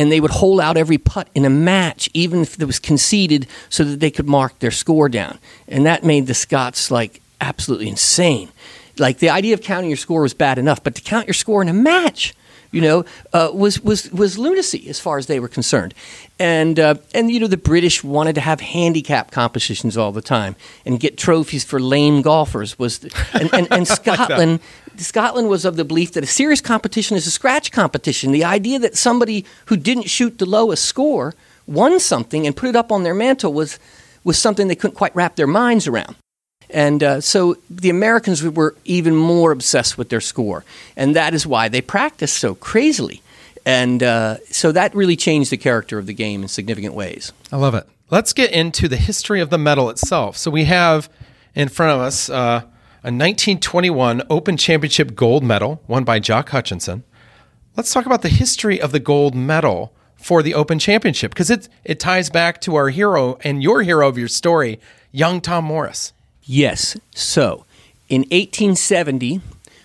and 0.00 0.10
they 0.10 0.18
would 0.18 0.30
hold 0.30 0.62
out 0.62 0.78
every 0.78 0.96
putt 0.96 1.28
in 1.34 1.44
a 1.44 1.50
match, 1.50 2.08
even 2.14 2.40
if 2.40 2.58
it 2.58 2.64
was 2.64 2.78
conceded, 2.78 3.46
so 3.68 3.84
that 3.84 4.00
they 4.00 4.10
could 4.10 4.26
mark 4.26 4.58
their 4.60 4.70
score 4.70 5.10
down. 5.10 5.38
And 5.68 5.84
that 5.84 6.02
made 6.02 6.26
the 6.26 6.32
Scots 6.32 6.90
like 6.90 7.20
absolutely 7.38 7.86
insane. 7.86 8.48
Like 8.98 9.18
the 9.18 9.28
idea 9.28 9.52
of 9.52 9.60
counting 9.60 9.90
your 9.90 9.98
score 9.98 10.22
was 10.22 10.32
bad 10.32 10.56
enough, 10.56 10.82
but 10.82 10.94
to 10.94 11.02
count 11.02 11.26
your 11.26 11.34
score 11.34 11.60
in 11.60 11.68
a 11.68 11.74
match, 11.74 12.32
you 12.72 12.80
know, 12.80 13.04
uh, 13.32 13.50
was 13.52 13.80
was 13.80 14.10
was 14.12 14.38
lunacy 14.38 14.88
as 14.88 15.00
far 15.00 15.18
as 15.18 15.26
they 15.26 15.40
were 15.40 15.48
concerned. 15.48 15.94
And 16.38 16.78
uh, 16.78 16.94
and 17.14 17.30
you 17.30 17.40
know 17.40 17.46
the 17.46 17.56
British 17.56 18.04
wanted 18.04 18.34
to 18.36 18.40
have 18.40 18.60
handicap 18.60 19.30
competitions 19.30 19.96
all 19.96 20.12
the 20.12 20.22
time 20.22 20.56
and 20.86 21.00
get 21.00 21.18
trophies 21.18 21.64
for 21.64 21.80
lame 21.80 22.22
golfers. 22.22 22.78
Was 22.78 23.00
the, 23.00 23.26
and, 23.34 23.52
and, 23.52 23.68
and 23.70 23.88
Scotland 23.98 24.60
Scotland 24.96 25.48
was 25.48 25.64
of 25.64 25.76
the 25.76 25.84
belief 25.84 26.12
that 26.12 26.24
a 26.24 26.28
serious 26.28 26.60
competition 26.60 27.16
is 27.16 27.26
a 27.26 27.30
scratch 27.30 27.72
competition. 27.72 28.32
The 28.32 28.44
idea 28.44 28.78
that 28.78 28.96
somebody 28.96 29.44
who 29.66 29.76
didn't 29.76 30.08
shoot 30.08 30.38
the 30.38 30.46
lowest 30.46 30.84
score 30.84 31.34
won 31.66 32.00
something 32.00 32.46
and 32.46 32.56
put 32.56 32.68
it 32.68 32.76
up 32.76 32.92
on 32.92 33.02
their 33.02 33.14
mantle 33.14 33.52
was 33.52 33.78
was 34.22 34.38
something 34.38 34.68
they 34.68 34.74
couldn't 34.74 34.96
quite 34.96 35.14
wrap 35.16 35.36
their 35.36 35.46
minds 35.46 35.86
around. 35.86 36.16
And 36.72 37.02
uh, 37.02 37.20
so 37.20 37.56
the 37.68 37.90
Americans 37.90 38.42
were 38.42 38.74
even 38.84 39.16
more 39.16 39.52
obsessed 39.52 39.98
with 39.98 40.08
their 40.08 40.20
score, 40.20 40.64
and 40.96 41.16
that 41.16 41.34
is 41.34 41.46
why 41.46 41.68
they 41.68 41.80
practiced 41.80 42.38
so 42.38 42.54
crazily. 42.54 43.22
And 43.66 44.02
uh, 44.02 44.38
so 44.50 44.72
that 44.72 44.94
really 44.94 45.16
changed 45.16 45.50
the 45.50 45.56
character 45.56 45.98
of 45.98 46.06
the 46.06 46.14
game 46.14 46.42
in 46.42 46.48
significant 46.48 46.94
ways. 46.94 47.32
I 47.52 47.56
love 47.56 47.74
it. 47.74 47.86
Let's 48.10 48.32
get 48.32 48.50
into 48.50 48.88
the 48.88 48.96
history 48.96 49.40
of 49.40 49.50
the 49.50 49.58
medal 49.58 49.90
itself. 49.90 50.36
So 50.36 50.50
we 50.50 50.64
have 50.64 51.08
in 51.54 51.68
front 51.68 51.92
of 51.92 52.00
us 52.00 52.28
uh, 52.28 52.62
a 53.02 53.12
1921 53.12 54.22
Open 54.28 54.56
Championship 54.56 55.14
gold 55.14 55.44
medal 55.44 55.82
won 55.86 56.04
by 56.04 56.18
Jock 56.18 56.50
Hutchinson. 56.50 57.04
Let's 57.76 57.92
talk 57.92 58.06
about 58.06 58.22
the 58.22 58.28
history 58.28 58.80
of 58.80 58.92
the 58.92 58.98
gold 58.98 59.34
medal 59.34 59.92
for 60.16 60.42
the 60.42 60.54
Open 60.54 60.78
Championship 60.78 61.32
because 61.32 61.50
it 61.50 61.68
it 61.84 62.00
ties 62.00 62.30
back 62.30 62.60
to 62.62 62.74
our 62.74 62.88
hero 62.90 63.38
and 63.42 63.62
your 63.62 63.82
hero 63.82 64.08
of 64.08 64.18
your 64.18 64.28
story, 64.28 64.80
young 65.12 65.40
Tom 65.40 65.64
Morris. 65.64 66.12
Yes. 66.44 66.96
So, 67.14 67.64
in 68.08 68.22
1870, 68.22 69.40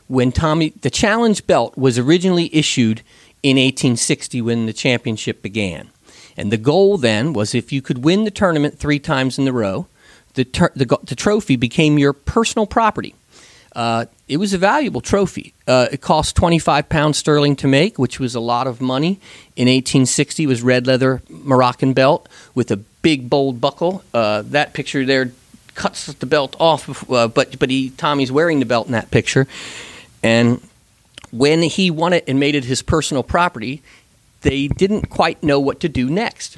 when 0.08 0.32
Tommy, 0.32 0.70
the 0.82 0.90
challenge 0.90 1.46
belt 1.48 1.78
was 1.78 1.98
originally 1.98 2.54
issued 2.54 3.02
in 3.44 3.58
1860 3.58 4.42
when 4.42 4.66
the 4.66 4.74
championship 4.74 5.42
began. 5.42 5.90
And 6.38 6.52
the 6.52 6.58
goal 6.58 6.98
then 6.98 7.34
was 7.34 7.56
if 7.56 7.72
you 7.72 7.82
could 7.82 8.04
win 8.04 8.24
the 8.24 8.32
tournament 8.32 8.78
three 8.78 9.00
times 9.00 9.40
in 9.40 9.48
a 9.48 9.52
row, 9.52 9.88
the, 10.34 10.46
ter- 10.46 10.72
the, 10.76 10.86
the 11.04 11.16
trophy 11.16 11.56
became 11.56 11.98
your 11.98 12.14
personal 12.14 12.66
property. 12.66 13.16
Uh, 13.76 14.06
it 14.28 14.38
was 14.38 14.54
a 14.54 14.58
valuable 14.58 15.02
trophy. 15.02 15.54
Uh, 15.68 15.88
it 15.92 16.02
cost 16.02 16.36
25 16.36 16.88
pounds 16.88 17.18
sterling 17.18 17.56
to 17.58 17.68
make, 17.68 18.00
which 18.00 18.20
was 18.20 18.34
a 18.34 18.40
lot 18.40 18.68
of 18.68 18.80
money. 18.80 19.20
In 19.56 19.68
1860, 19.68 20.44
it 20.44 20.48
was 20.48 20.62
red 20.62 20.88
leather 20.88 21.22
Moroccan 21.30 21.94
belt 21.94 22.30
with 22.54 22.72
a 22.72 22.78
big 22.78 23.30
bold 23.30 23.60
buckle. 23.60 24.04
Uh, 24.14 24.44
that 24.44 24.74
picture 24.74 25.06
there 25.06 25.32
cuts 25.76 26.06
the 26.14 26.26
belt 26.26 26.56
off, 26.60 27.10
uh, 27.12 27.28
but 27.28 27.60
but 27.60 27.70
he 27.70 27.92
Tommy's 27.92 28.32
wearing 28.32 28.60
the 28.60 28.66
belt 28.66 28.88
in 28.88 28.94
that 28.94 29.12
picture. 29.12 29.48
And 30.24 30.62
when 31.32 31.62
he 31.62 31.92
won 31.92 32.14
it 32.14 32.24
and 32.28 32.40
made 32.40 32.56
it 32.56 32.66
his 32.66 32.82
personal 32.82 33.22
property, 33.22 33.84
they 34.42 34.68
didn't 34.68 35.10
quite 35.10 35.44
know 35.44 35.60
what 35.60 35.80
to 35.82 35.90
do 35.90 36.10
next. 36.10 36.58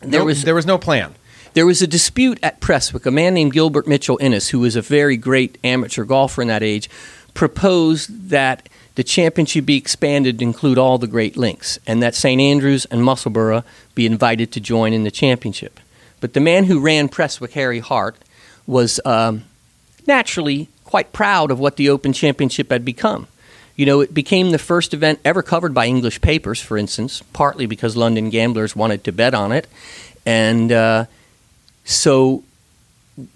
There 0.00 0.24
was 0.24 0.44
there 0.44 0.54
was 0.54 0.66
no 0.66 0.78
plan. 0.78 1.14
There 1.54 1.66
was 1.66 1.80
a 1.80 1.86
dispute 1.86 2.38
at 2.42 2.60
Prestwick. 2.60 3.06
A 3.06 3.10
man 3.10 3.32
named 3.32 3.52
Gilbert 3.52 3.86
Mitchell 3.86 4.18
Innes, 4.20 4.50
who 4.50 4.60
was 4.60 4.76
a 4.76 4.82
very 4.82 5.16
great 5.16 5.56
amateur 5.64 6.04
golfer 6.04 6.42
in 6.42 6.48
that 6.48 6.62
age, 6.62 6.90
proposed 7.32 8.28
that 8.28 8.68
the 8.94 9.04
championship 9.04 9.64
be 9.64 9.76
expanded 9.76 10.38
to 10.38 10.44
include 10.44 10.78
all 10.78 10.98
the 10.98 11.06
great 11.06 11.36
links, 11.36 11.78
and 11.86 12.02
that 12.02 12.14
St 12.14 12.40
Andrews 12.40 12.84
and 12.86 13.02
Musselburgh 13.02 13.64
be 13.94 14.06
invited 14.06 14.52
to 14.52 14.60
join 14.60 14.92
in 14.92 15.04
the 15.04 15.10
championship. 15.10 15.80
But 16.20 16.34
the 16.34 16.40
man 16.40 16.64
who 16.64 16.80
ran 16.80 17.08
Prestwick, 17.08 17.52
Harry 17.52 17.80
Hart, 17.80 18.16
was 18.66 19.00
um, 19.04 19.44
naturally 20.06 20.68
quite 20.84 21.12
proud 21.12 21.50
of 21.50 21.58
what 21.58 21.76
the 21.76 21.88
Open 21.90 22.12
Championship 22.12 22.70
had 22.70 22.84
become. 22.84 23.26
You 23.76 23.84
know, 23.84 24.00
it 24.00 24.14
became 24.14 24.52
the 24.52 24.58
first 24.58 24.94
event 24.94 25.20
ever 25.24 25.42
covered 25.42 25.74
by 25.74 25.86
English 25.86 26.20
papers, 26.22 26.60
for 26.60 26.78
instance, 26.78 27.22
partly 27.32 27.66
because 27.66 27.96
London 27.96 28.30
gamblers 28.30 28.74
wanted 28.74 29.04
to 29.04 29.12
bet 29.12 29.34
on 29.34 29.52
it, 29.52 29.66
and 30.24 30.72
uh, 30.72 31.04
so 31.84 32.42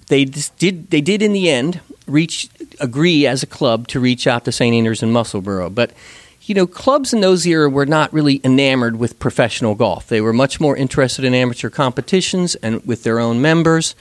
they 0.08 0.24
did. 0.24 0.90
They 0.90 1.02
did 1.02 1.20
in 1.20 1.34
the 1.34 1.50
end 1.50 1.80
reach 2.06 2.48
agree 2.80 3.26
as 3.26 3.42
a 3.42 3.46
club 3.46 3.86
to 3.88 4.00
reach 4.00 4.26
out 4.26 4.44
to 4.46 4.52
St 4.52 4.74
Andrews 4.74 5.02
and 5.02 5.12
Musselburgh, 5.12 5.74
but 5.74 5.92
you 6.50 6.54
know, 6.54 6.66
clubs 6.66 7.12
in 7.12 7.20
those 7.20 7.46
era 7.46 7.68
were 7.68 7.86
not 7.86 8.12
really 8.12 8.40
enamored 8.42 8.96
with 8.96 9.18
professional 9.18 9.74
golf. 9.74 10.08
They 10.08 10.20
were 10.20 10.32
much 10.32 10.58
more 10.58 10.76
interested 10.76 11.24
in 11.24 11.34
amateur 11.34 11.70
competitions 11.70 12.56
and 12.56 12.84
with 12.84 13.04
their 13.04 13.20
own 13.20 13.40
members. 13.40 13.94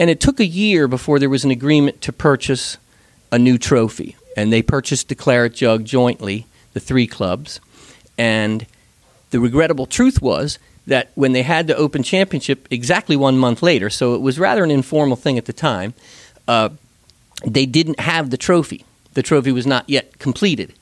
And 0.00 0.08
it 0.08 0.18
took 0.18 0.40
a 0.40 0.46
year 0.46 0.88
before 0.88 1.18
there 1.18 1.28
was 1.28 1.44
an 1.44 1.50
agreement 1.50 2.00
to 2.00 2.12
purchase 2.12 2.78
a 3.30 3.38
new 3.38 3.58
trophy. 3.58 4.16
And 4.34 4.50
they 4.50 4.62
purchased 4.62 5.10
the 5.10 5.14
Claret 5.14 5.54
Jug 5.54 5.84
jointly, 5.84 6.46
the 6.72 6.80
three 6.80 7.06
clubs. 7.06 7.60
And 8.16 8.66
the 9.30 9.40
regrettable 9.40 9.84
truth 9.84 10.22
was 10.22 10.58
that 10.86 11.10
when 11.16 11.32
they 11.32 11.42
had 11.42 11.66
the 11.66 11.76
Open 11.76 12.02
Championship 12.02 12.66
exactly 12.70 13.14
one 13.14 13.36
month 13.36 13.62
later, 13.62 13.90
so 13.90 14.14
it 14.14 14.22
was 14.22 14.38
rather 14.38 14.64
an 14.64 14.70
informal 14.70 15.18
thing 15.18 15.36
at 15.36 15.44
the 15.44 15.52
time, 15.52 15.92
uh, 16.48 16.70
they 17.46 17.66
didn't 17.66 18.00
have 18.00 18.30
the 18.30 18.38
trophy. 18.38 18.86
The 19.12 19.22
trophy 19.22 19.52
was 19.52 19.66
not 19.66 19.84
yet 19.86 20.18
completed. 20.18 20.72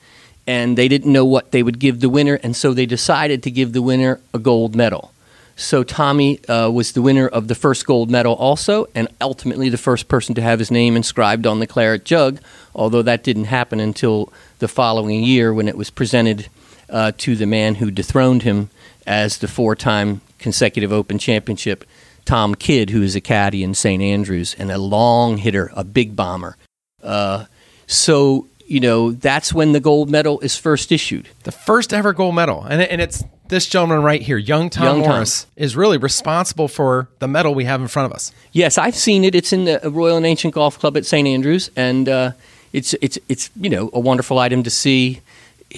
And 0.47 0.77
they 0.77 0.87
didn't 0.87 1.11
know 1.11 1.25
what 1.25 1.51
they 1.51 1.61
would 1.61 1.79
give 1.79 1.99
the 1.99 2.09
winner, 2.09 2.39
and 2.41 2.55
so 2.55 2.73
they 2.73 2.85
decided 2.85 3.43
to 3.43 3.51
give 3.51 3.73
the 3.73 3.81
winner 3.81 4.21
a 4.33 4.39
gold 4.39 4.77
medal. 4.77 5.11
So 5.59 5.83
Tommy 5.83 6.41
uh, 6.45 6.69
was 6.69 6.93
the 6.93 7.01
winner 7.01 7.27
of 7.27 7.49
the 7.49 7.53
first 7.53 7.85
gold 7.85 8.09
medal 8.09 8.33
also, 8.33 8.87
and 8.95 9.09
ultimately 9.19 9.67
the 9.67 9.77
first 9.77 10.07
person 10.07 10.33
to 10.35 10.41
have 10.41 10.57
his 10.57 10.71
name 10.71 10.95
inscribed 10.95 11.45
on 11.45 11.59
the 11.59 11.67
claret 11.67 12.05
jug, 12.05 12.39
although 12.73 13.01
that 13.01 13.25
didn't 13.25 13.43
happen 13.45 13.81
until 13.81 14.31
the 14.59 14.69
following 14.69 15.21
year 15.21 15.53
when 15.53 15.67
it 15.67 15.75
was 15.75 15.89
presented 15.89 16.47
uh, 16.89 17.11
to 17.17 17.35
the 17.35 17.45
man 17.45 17.75
who 17.75 17.91
dethroned 17.91 18.43
him 18.43 18.69
as 19.05 19.39
the 19.39 19.49
four 19.49 19.75
time 19.75 20.21
consecutive 20.37 20.93
Open 20.93 21.17
Championship, 21.17 21.83
Tom 22.23 22.55
Kidd, 22.55 22.91
who 22.91 23.01
is 23.01 23.17
a 23.17 23.21
caddy 23.21 23.61
in 23.61 23.73
St. 23.73 24.01
Andrews 24.01 24.55
and 24.57 24.71
a 24.71 24.77
long 24.77 25.39
hitter, 25.39 25.71
a 25.75 25.83
big 25.83 26.15
bomber. 26.15 26.55
Uh, 27.03 27.45
so, 27.85 28.47
you 28.65 28.79
know, 28.79 29.11
that's 29.11 29.53
when 29.53 29.73
the 29.73 29.81
gold 29.81 30.09
medal 30.09 30.39
is 30.39 30.55
first 30.55 30.89
issued. 30.89 31.27
The 31.43 31.51
first 31.51 31.93
ever 31.93 32.13
gold 32.13 32.35
medal. 32.35 32.63
And, 32.63 32.81
and 32.81 33.01
it's 33.01 33.25
this 33.49 33.67
gentleman 33.67 34.01
right 34.03 34.21
here, 34.21 34.37
young 34.37 34.69
Tom 34.69 34.85
Young 34.85 35.01
Tom. 35.01 35.09
Morris, 35.11 35.45
is 35.55 35.75
really 35.75 35.97
responsible 35.97 36.67
for 36.67 37.09
the 37.19 37.27
medal 37.27 37.53
we 37.53 37.65
have 37.65 37.81
in 37.81 37.87
front 37.87 38.05
of 38.05 38.13
us. 38.13 38.31
Yes, 38.51 38.77
I've 38.77 38.95
seen 38.95 39.23
it. 39.23 39.35
It's 39.35 39.51
in 39.51 39.65
the 39.65 39.79
Royal 39.83 40.17
and 40.17 40.25
Ancient 40.25 40.53
Golf 40.53 40.79
Club 40.79 40.95
at 40.95 41.05
St 41.05 41.27
Andrews, 41.27 41.69
and 41.75 42.07
uh, 42.07 42.31
it's 42.73 42.93
it's 43.01 43.19
it's 43.27 43.49
you 43.59 43.69
know 43.69 43.89
a 43.93 43.99
wonderful 43.99 44.39
item 44.39 44.63
to 44.63 44.69
see. 44.69 45.21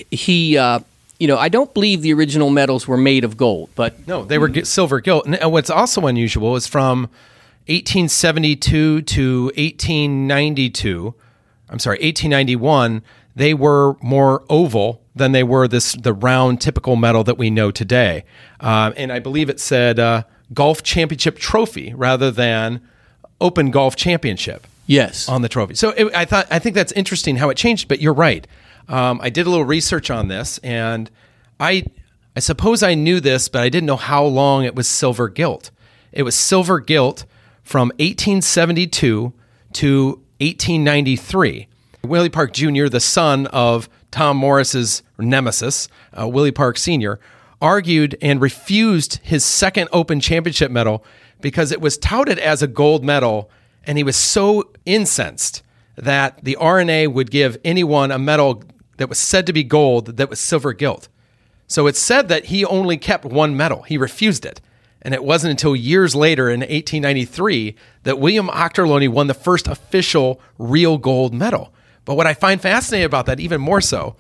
He, 0.10 0.58
uh, 0.58 0.80
you 1.20 1.28
know, 1.28 1.38
I 1.38 1.50
don't 1.50 1.74
believe 1.74 2.02
the 2.02 2.14
original 2.14 2.50
medals 2.50 2.88
were 2.88 2.98
made 2.98 3.24
of 3.26 3.36
gold, 3.36 3.70
but 3.76 4.08
No, 4.08 4.24
they 4.24 4.38
were 4.38 4.48
gi- 4.48 4.64
silver 4.64 5.02
gilt. 5.02 5.26
And 5.26 5.52
what's 5.52 5.70
also 5.70 6.08
unusual 6.08 6.56
is 6.56 6.66
from 6.66 7.10
1872 7.68 9.02
to 9.02 9.44
1892. 9.58 11.14
I'm 11.70 11.80
sorry, 11.80 11.98
1891. 11.98 13.02
They 13.36 13.54
were 13.54 13.96
more 14.02 14.44
oval 14.50 15.01
than 15.16 15.32
they 15.32 15.44
were 15.44 15.68
this 15.68 15.94
the 15.94 16.14
round 16.14 16.62
typical 16.62 16.96
medal 16.96 17.24
that 17.24 17.38
we 17.38 17.50
know 17.50 17.72
today. 17.72 18.24
Um, 18.60 18.94
and 18.98 19.12
I 19.12 19.20
believe 19.20 19.50
it 19.50 19.60
said 19.60 20.00
uh, 20.00 20.24
Golf 20.54 20.84
Championship 20.84 21.38
Trophy 21.38 21.94
rather 21.94 22.32
than 22.32 22.82
Open 23.40 23.72
Golf 23.72 23.96
Championship 23.96 24.68
yes, 24.86 25.28
on 25.28 25.42
the 25.42 25.50
trophy. 25.50 25.76
So 25.76 25.90
it, 25.90 26.14
I 26.16 26.26
thought 26.26 26.48
I 26.52 26.60
think 26.60 26.76
that's 26.76 26.92
interesting 26.94 27.38
how 27.38 27.50
it 27.50 27.58
changed. 27.58 27.88
But 27.88 28.02
you're 28.02 28.14
right. 28.14 28.46
Um, 28.88 29.20
I 29.22 29.30
did 29.30 29.48
a 29.48 29.50
little 29.50 29.66
research 29.66 30.10
on 30.10 30.28
this, 30.28 30.58
and 30.60 31.10
I 31.60 31.86
I 32.36 32.40
suppose 32.40 32.84
I 32.84 32.94
knew 32.94 33.20
this, 33.20 33.50
but 33.50 33.62
I 33.62 33.70
didn't 33.70 33.88
know 33.88 33.98
how 33.98 34.24
long 34.24 34.64
it 34.64 34.76
was 34.76 34.88
silver 34.88 35.28
gilt. 35.28 35.72
It 36.12 36.24
was 36.24 36.36
silver 36.36 36.80
gilt 36.80 37.26
from 37.64 37.90
1872 38.00 39.34
to 39.74 40.08
1893. 40.40 41.68
Willie 42.04 42.30
Park 42.30 42.52
Jr., 42.54 42.88
the 42.88 43.00
son 43.00 43.48
of 43.48 43.88
Tom 44.12 44.38
Morris's 44.38 45.04
nemesis, 45.18 45.88
uh, 46.20 46.28
Willie 46.28 46.52
Park 46.52 46.78
Sr., 46.78 47.20
argued 47.62 48.18
and 48.22 48.42
refused 48.42 49.20
his 49.24 49.46
second 49.46 49.88
Open 49.92 50.20
Championship 50.20 50.72
medal 50.72 51.04
because 51.40 51.72
it 51.72 51.82
was 51.82 51.98
touted 51.98 52.40
as 52.40 52.62
a 52.62 52.68
gold 52.68 53.04
medal, 53.04 53.50
and 53.86 53.98
he 53.98 54.04
was 54.04 54.16
so 54.16 54.70
incensed 54.86 55.64
that 55.96 56.44
the 56.44 56.56
R&A 56.56 57.08
would 57.08 57.32
give 57.32 57.58
anyone 57.64 58.12
a 58.12 58.20
medal 58.20 58.64
that 58.98 59.10
was 59.10 59.20
said 59.20 59.46
to 59.48 59.54
be 59.54 59.64
gold 59.64 60.18
that 60.18 60.30
was 60.30 60.40
silver 60.40 60.74
gilt. 60.74 61.08
So 61.68 61.88
it's 61.88 62.00
said 62.00 62.28
that 62.28 62.46
he 62.46 62.66
only 62.66 62.98
kept 62.98 63.24
one 63.24 63.56
medal. 63.56 63.84
He 63.84 63.98
refused 63.98 64.46
it. 64.46 64.60
And 65.02 65.14
it 65.14 65.24
wasn't 65.24 65.52
until 65.52 65.76
years 65.76 66.16
later 66.16 66.50
in 66.50 66.60
1893 66.60 67.76
that 68.04 68.20
William 68.20 68.50
Auchterlonie 68.50 69.10
won 69.10 69.28
the 69.28 69.34
first 69.34 69.68
official 69.68 70.40
real 70.60 70.98
gold 70.98 71.34
medal. 71.34 71.74
But 72.06 72.16
what 72.16 72.28
I 72.28 72.34
find 72.34 72.62
fascinating 72.62 73.06
about 73.06 73.26
that, 73.28 73.40
even 73.40 73.62
more 73.62 73.82
so, 73.82 74.16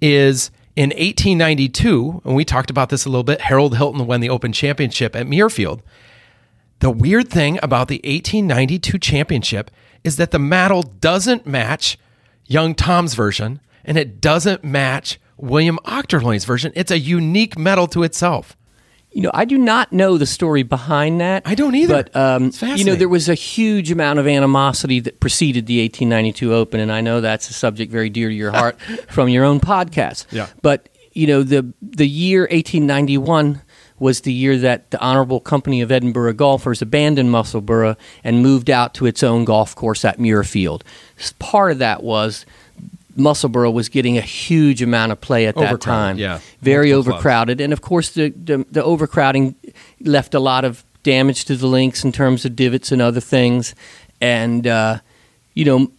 is 0.00 0.50
in 0.76 0.90
1892, 0.90 2.22
and 2.24 2.36
we 2.36 2.44
talked 2.44 2.70
about 2.70 2.88
this 2.88 3.04
a 3.04 3.08
little 3.08 3.24
bit, 3.24 3.42
Harold 3.42 3.76
Hilton 3.76 4.06
won 4.06 4.20
the 4.20 4.30
Open 4.30 4.52
Championship 4.52 5.16
at 5.16 5.26
Muirfield. 5.26 5.80
The 6.78 6.90
weird 6.90 7.28
thing 7.28 7.58
about 7.62 7.88
the 7.88 8.00
1892 8.04 8.98
championship 8.98 9.70
is 10.04 10.16
that 10.16 10.30
the 10.30 10.38
medal 10.38 10.82
doesn't 10.82 11.46
match 11.46 11.98
young 12.46 12.74
Tom's 12.74 13.14
version 13.14 13.60
and 13.84 13.98
it 13.98 14.20
doesn't 14.20 14.62
match 14.62 15.18
William 15.36 15.78
Auchterlonie's 15.84 16.44
version. 16.44 16.72
It's 16.76 16.90
a 16.90 16.98
unique 16.98 17.58
medal 17.58 17.86
to 17.88 18.02
itself. 18.04 18.56
You 19.18 19.22
know, 19.22 19.32
I 19.34 19.46
do 19.46 19.58
not 19.58 19.92
know 19.92 20.16
the 20.16 20.26
story 20.26 20.62
behind 20.62 21.20
that. 21.20 21.42
I 21.44 21.56
don't 21.56 21.74
either. 21.74 22.04
But 22.04 22.14
um, 22.14 22.44
It's 22.44 22.62
you 22.62 22.84
know, 22.84 22.94
there 22.94 23.08
was 23.08 23.28
a 23.28 23.34
huge 23.34 23.90
amount 23.90 24.20
of 24.20 24.28
animosity 24.28 25.00
that 25.00 25.18
preceded 25.18 25.66
the 25.66 25.82
1892 25.82 26.54
Open, 26.54 26.78
and 26.78 26.92
I 26.92 27.00
know 27.00 27.20
that's 27.20 27.50
a 27.50 27.52
subject 27.52 27.90
very 27.90 28.10
dear 28.10 28.28
to 28.28 28.34
your 28.36 28.52
heart 28.52 28.80
from 29.08 29.28
your 29.28 29.44
own 29.44 29.58
podcast. 29.58 30.26
Yeah. 30.30 30.46
But 30.62 30.88
you 31.14 31.26
know, 31.26 31.42
the 31.42 31.66
the 31.82 32.06
year 32.06 32.42
1891 32.42 33.60
was 33.98 34.20
the 34.20 34.32
year 34.32 34.56
that 34.58 34.92
the 34.92 35.00
Honorable 35.00 35.40
Company 35.40 35.80
of 35.80 35.90
Edinburgh 35.90 36.34
Golfers 36.34 36.80
abandoned 36.80 37.32
Musselburgh 37.32 37.96
and 38.22 38.40
moved 38.40 38.70
out 38.70 38.94
to 38.94 39.06
its 39.06 39.24
own 39.24 39.44
golf 39.44 39.74
course 39.74 40.04
at 40.04 40.18
Muirfield. 40.18 40.82
Part 41.40 41.72
of 41.72 41.78
that 41.78 42.04
was 42.04 42.46
Musselburgh 43.18 43.74
was 43.74 43.88
getting 43.88 44.16
a 44.16 44.22
huge 44.22 44.80
amount 44.80 45.12
of 45.12 45.20
play 45.20 45.46
at 45.46 45.56
that 45.56 45.80
time. 45.80 46.18
yeah. 46.18 46.40
Very 46.62 46.92
Multiple 46.92 47.12
clubs. 47.12 47.24
overcrowded. 47.24 47.60
And 47.60 47.72
of 47.72 47.80
course, 47.80 48.10
the, 48.10 48.30
the, 48.30 48.64
the 48.70 48.82
overcrowding 48.82 49.54
left 50.00 50.34
a 50.34 50.40
lot 50.40 50.64
of 50.64 50.84
damage 51.02 51.44
to 51.46 51.56
the 51.56 51.66
links 51.66 52.04
in 52.04 52.12
terms 52.12 52.44
of 52.44 52.54
divots 52.54 52.92
and 52.92 53.02
other 53.02 53.20
things. 53.20 53.74
And, 54.20 54.66
uh, 54.66 54.98
you 55.54 55.64
know, 55.64 55.90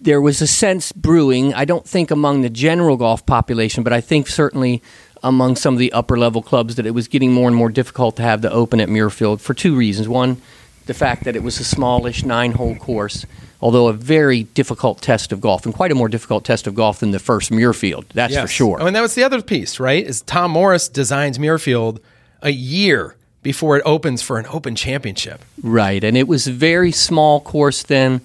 there 0.00 0.20
was 0.20 0.40
a 0.40 0.46
sense 0.46 0.92
brewing, 0.92 1.54
I 1.54 1.64
don't 1.64 1.86
think 1.86 2.10
among 2.10 2.42
the 2.42 2.50
general 2.50 2.96
golf 2.96 3.26
population, 3.26 3.82
but 3.82 3.92
I 3.92 4.00
think 4.00 4.28
certainly 4.28 4.82
among 5.22 5.56
some 5.56 5.74
of 5.74 5.78
the 5.80 5.92
upper 5.92 6.16
level 6.16 6.42
clubs 6.42 6.76
that 6.76 6.86
it 6.86 6.92
was 6.92 7.08
getting 7.08 7.32
more 7.32 7.48
and 7.48 7.56
more 7.56 7.68
difficult 7.68 8.16
to 8.16 8.22
have 8.22 8.40
the 8.40 8.50
open 8.52 8.80
at 8.80 8.88
Muirfield 8.88 9.40
for 9.40 9.54
two 9.54 9.76
reasons. 9.76 10.08
One, 10.08 10.40
the 10.86 10.94
fact 10.94 11.24
that 11.24 11.36
it 11.36 11.42
was 11.42 11.58
a 11.58 11.64
smallish 11.64 12.24
nine 12.24 12.52
hole 12.52 12.76
course, 12.76 13.26
although 13.60 13.88
a 13.88 13.92
very 13.92 14.44
difficult 14.44 15.02
test 15.02 15.32
of 15.32 15.40
golf 15.40 15.64
and 15.64 15.74
quite 15.74 15.90
a 15.90 15.94
more 15.94 16.08
difficult 16.08 16.44
test 16.44 16.66
of 16.66 16.74
golf 16.74 17.00
than 17.00 17.10
the 17.10 17.18
first 17.18 17.50
Muirfield, 17.50 18.06
that's 18.14 18.36
for 18.36 18.46
sure. 18.46 18.78
Oh, 18.80 18.86
and 18.86 18.94
that 18.96 19.02
was 19.02 19.14
the 19.14 19.24
other 19.24 19.42
piece, 19.42 19.80
right? 19.80 20.04
Is 20.06 20.22
Tom 20.22 20.52
Morris 20.52 20.88
designs 20.88 21.38
Muirfield 21.38 22.00
a 22.42 22.50
year 22.50 23.16
before 23.42 23.76
it 23.76 23.82
opens 23.86 24.22
for 24.22 24.38
an 24.38 24.46
Open 24.48 24.74
Championship. 24.74 25.44
Right, 25.62 26.02
and 26.02 26.16
it 26.16 26.28
was 26.28 26.46
a 26.46 26.52
very 26.52 26.92
small 26.92 27.40
course 27.40 27.82
then, 27.82 28.20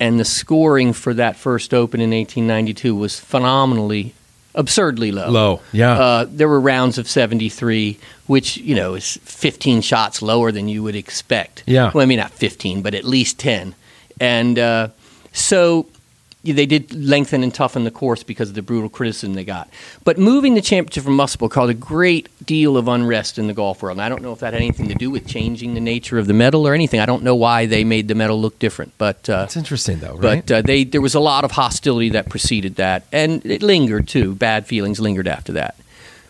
and 0.00 0.18
the 0.18 0.24
scoring 0.24 0.92
for 0.92 1.14
that 1.14 1.36
first 1.36 1.74
Open 1.74 2.00
in 2.00 2.10
1892 2.10 2.94
was 2.94 3.18
phenomenally, 3.18 4.14
absurdly 4.54 5.12
low. 5.12 5.28
Low, 5.28 5.60
yeah. 5.72 5.92
Uh, 5.92 6.26
there 6.28 6.48
were 6.48 6.60
rounds 6.60 6.98
of 6.98 7.08
73, 7.08 7.98
which 8.26 8.56
you 8.56 8.74
know 8.74 8.94
is 8.94 9.18
15 9.24 9.80
shots 9.82 10.22
lower 10.22 10.52
than 10.52 10.68
you 10.68 10.82
would 10.82 10.96
expect. 10.96 11.64
Yeah. 11.66 11.90
Well, 11.92 12.02
I 12.02 12.06
mean 12.06 12.18
not 12.18 12.32
15, 12.32 12.82
but 12.82 12.94
at 12.94 13.04
least 13.04 13.38
10, 13.38 13.74
and 14.20 14.58
uh, 14.58 14.88
so 15.32 15.86
they 16.42 16.66
did 16.66 16.92
lengthen 16.92 17.42
and 17.42 17.54
toughen 17.54 17.84
the 17.84 17.90
course 17.90 18.22
because 18.22 18.50
of 18.50 18.54
the 18.54 18.60
brutal 18.60 18.90
criticism 18.90 19.32
they 19.32 19.44
got. 19.44 19.68
But 20.04 20.18
moving 20.18 20.52
the 20.54 20.60
championship 20.60 21.04
from 21.04 21.16
Musselburgh 21.16 21.50
caused 21.50 21.70
a 21.70 21.74
great 21.74 22.28
deal 22.44 22.76
of 22.76 22.86
unrest 22.86 23.38
in 23.38 23.46
the 23.46 23.54
golf 23.54 23.82
world. 23.82 23.96
And 23.96 24.02
I 24.04 24.10
don't 24.10 24.20
know 24.20 24.32
if 24.32 24.40
that 24.40 24.52
had 24.52 24.60
anything 24.60 24.88
to 24.88 24.94
do 24.94 25.10
with 25.10 25.26
changing 25.26 25.72
the 25.72 25.80
nature 25.80 26.18
of 26.18 26.26
the 26.26 26.34
medal 26.34 26.68
or 26.68 26.74
anything. 26.74 27.00
I 27.00 27.06
don't 27.06 27.22
know 27.22 27.34
why 27.34 27.64
they 27.64 27.82
made 27.82 28.08
the 28.08 28.14
medal 28.14 28.38
look 28.38 28.58
different. 28.58 28.92
But 28.98 29.28
uh, 29.30 29.44
It's 29.46 29.56
interesting, 29.56 30.00
though, 30.00 30.16
right? 30.16 30.44
but 30.46 30.54
uh, 30.54 30.60
they 30.62 30.84
there 30.84 31.00
was 31.00 31.14
a 31.14 31.20
lot 31.20 31.44
of 31.44 31.52
hostility 31.52 32.10
that 32.10 32.28
preceded 32.28 32.74
that, 32.76 33.04
and 33.10 33.44
it 33.46 33.62
lingered 33.62 34.06
too. 34.06 34.34
Bad 34.34 34.66
feelings 34.66 35.00
lingered 35.00 35.26
after 35.28 35.52
that. 35.52 35.76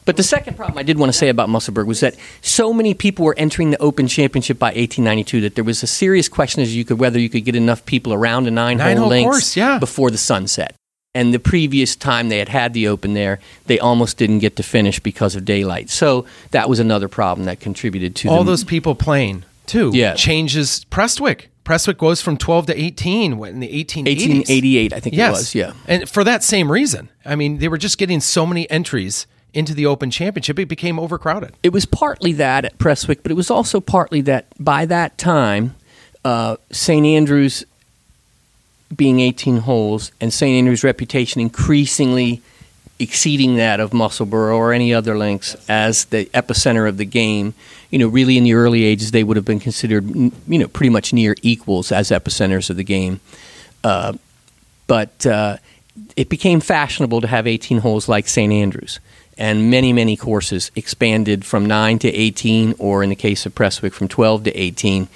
But 0.05 0.17
the 0.17 0.23
second 0.23 0.57
problem 0.57 0.79
I 0.79 0.83
did 0.83 0.99
want 0.99 1.11
to 1.11 1.19
say 1.19 1.29
about 1.29 1.49
Musselburgh 1.49 1.87
was 1.87 2.01
that 2.01 2.15
so 2.43 2.73
many 2.73 2.95
people 2.95 3.25
were 3.25 3.35
entering 3.39 3.71
the 3.71 3.81
Open 3.81 4.07
Championship 4.07 4.59
by 4.59 4.69
1892 4.69 5.41
that 5.43 5.55
there 5.55 5.65
was 5.65 5.83
a 5.83 5.87
serious 5.87 6.29
question 6.29 6.63
as 6.63 6.77
you 6.77 6.85
could 6.85 6.99
whether 6.99 7.19
you 7.19 7.31
could 7.31 7.45
get 7.45 7.57
enough 7.57 7.85
people 7.87 8.13
around 8.13 8.47
a 8.47 8.51
nine-hole 8.51 9.09
links 9.09 9.31
course, 9.31 9.57
yeah. 9.57 9.79
before 9.79 10.11
the 10.11 10.19
sunset. 10.19 10.75
And 11.17 11.33
the 11.33 11.39
previous 11.39 11.95
time 11.95 12.29
they 12.29 12.39
had 12.39 12.49
had 12.49 12.75
the 12.75 12.89
Open 12.89 13.15
there, 13.15 13.39
they 13.67 13.79
almost 13.79 14.19
didn't 14.19 14.41
get 14.41 14.57
to 14.57 14.63
finish 14.65 14.99
because 14.99 15.37
of 15.37 15.45
daylight. 15.45 15.89
So 15.89 16.27
that 16.51 16.69
was 16.69 16.81
another 16.81 17.09
problem 17.09 17.47
that 17.47 17.61
contributed 17.61 18.17
to 18.17 18.29
all 18.29 18.43
the, 18.43 18.51
those 18.51 18.65
people 18.65 18.95
playing 18.97 19.45
too 19.67 19.93
Yeah. 19.95 20.15
changes 20.15 20.85
Prestwick. 20.91 21.47
Prestwick 21.65 21.97
goes 21.97 22.21
from 22.21 22.37
12 22.37 22.67
to 22.67 22.79
18 22.79 23.39
when 23.39 23.55
in 23.55 23.61
the 23.61 23.69
1880s. 23.69 24.05
1888, 24.05 24.93
I 24.93 25.01
think 25.01 25.15
yes. 25.17 25.29
it 25.29 25.33
was. 25.33 25.55
Yeah. 25.55 25.73
And 25.87 26.09
for 26.11 26.25
that 26.25 26.43
same 26.43 26.71
reason. 26.71 27.09
I 27.25 27.37
mean, 27.37 27.59
they 27.59 27.69
were 27.69 27.79
just 27.79 27.97
getting 27.97 28.21
so 28.21 28.45
many 28.45 28.69
entries 28.71 29.27
into 29.55 29.75
the 29.75 29.87
Open 29.87 30.11
Championship, 30.11 30.59
it 30.59 30.67
became 30.67 30.99
overcrowded. 30.99 31.55
it 31.63 31.73
was 31.73 31.87
partly 31.87 32.33
that 32.33 32.65
at 32.65 32.79
Prestwick, 32.79 33.23
but 33.23 33.31
it 33.33 33.35
was 33.35 33.51
also 33.51 33.81
partly 33.81 34.21
that 34.23 34.47
by 34.59 34.85
that 34.87 35.17
time, 35.19 35.75
uh, 36.25 36.57
St. 36.71 37.05
Andrews 37.07 37.65
being 38.95 39.21
18 39.21 39.59
holes 39.59 40.13
and 40.21 40.33
St. 40.33 40.57
Andrews' 40.57 40.85
reputation 40.85 41.41
increasingly 41.41 42.43
exceeding 42.99 43.57
that 43.57 43.81
of 43.81 43.93
Musselburgh 43.93 44.55
or 44.55 44.73
any 44.73 44.95
other 44.95 45.19
links 45.19 45.57
as 45.69 46.07
the 46.07 46.27
epicenter 46.27 46.89
of 46.89 46.97
the 46.97 47.05
game. 47.05 47.55
You 47.91 47.99
know, 47.99 48.09
really 48.09 48.37
in 48.37 48.45
the 48.45 48.55
early 48.55 48.85
ages, 48.85 49.11
they 49.11 49.25
would 49.25 49.37
have 49.37 49.45
been 49.45 49.61
considered, 49.61 50.09
you 50.09 50.59
know, 50.59 50.69
pretty 50.69 50.91
much 50.91 51.13
near 51.13 51.35
equals 51.43 51.91
as 51.93 52.11
epicenters 52.11 52.71
of 52.71 52.77
the 52.77 52.85
game. 52.85 53.21
Uh, 53.83 54.15
but 54.87 55.27
uh, 55.27 55.57
it 56.17 56.29
became 56.29 56.61
fashionable 56.61 57.21
to 57.21 57.27
have 57.27 57.47
18 57.47 57.79
holes 57.79 58.09
like 58.09 58.29
St. 58.29 58.53
Andrews. 58.53 59.01
And 59.37 59.71
many, 59.71 59.93
many 59.93 60.17
courses 60.17 60.71
expanded 60.77 61.45
from 61.45 61.67
9 61.67 61.99
to 62.01 62.09
18, 62.09 62.77
or 62.79 63.03
in 63.03 63.11
the 63.11 63.17
case 63.17 63.47
of 63.47 63.55
Prestwick, 63.55 63.93
from 63.93 64.09
12 64.09 64.45
to 64.45 64.53
18 64.53 65.09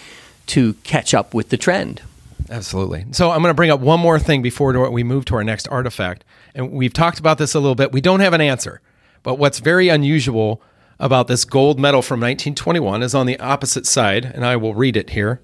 to 0.48 0.74
catch 0.82 1.14
up 1.14 1.34
with 1.34 1.50
the 1.50 1.56
trend. 1.56 2.02
Absolutely. 2.50 3.04
So 3.12 3.30
I'm 3.30 3.42
going 3.42 3.50
to 3.50 3.54
bring 3.54 3.70
up 3.70 3.80
one 3.80 4.00
more 4.00 4.18
thing 4.18 4.42
before 4.42 4.90
we 4.90 5.04
move 5.04 5.24
to 5.26 5.36
our 5.36 5.44
next 5.44 5.68
artifact. 5.68 6.24
And 6.54 6.72
we've 6.72 6.92
talked 6.92 7.18
about 7.18 7.38
this 7.38 7.54
a 7.54 7.60
little 7.60 7.74
bit. 7.74 7.92
We 7.92 8.00
don't 8.00 8.20
have 8.20 8.32
an 8.32 8.40
answer. 8.40 8.80
But 9.22 9.34
what's 9.34 9.58
very 9.58 9.88
unusual 9.88 10.62
about 10.98 11.28
this 11.28 11.44
gold 11.44 11.78
medal 11.78 12.02
from 12.02 12.18
1921 12.20 13.02
is 13.02 13.14
on 13.14 13.26
the 13.26 13.38
opposite 13.38 13.86
side, 13.86 14.24
and 14.24 14.44
I 14.44 14.56
will 14.56 14.74
read 14.74 14.96
it 14.96 15.10
here. 15.10 15.40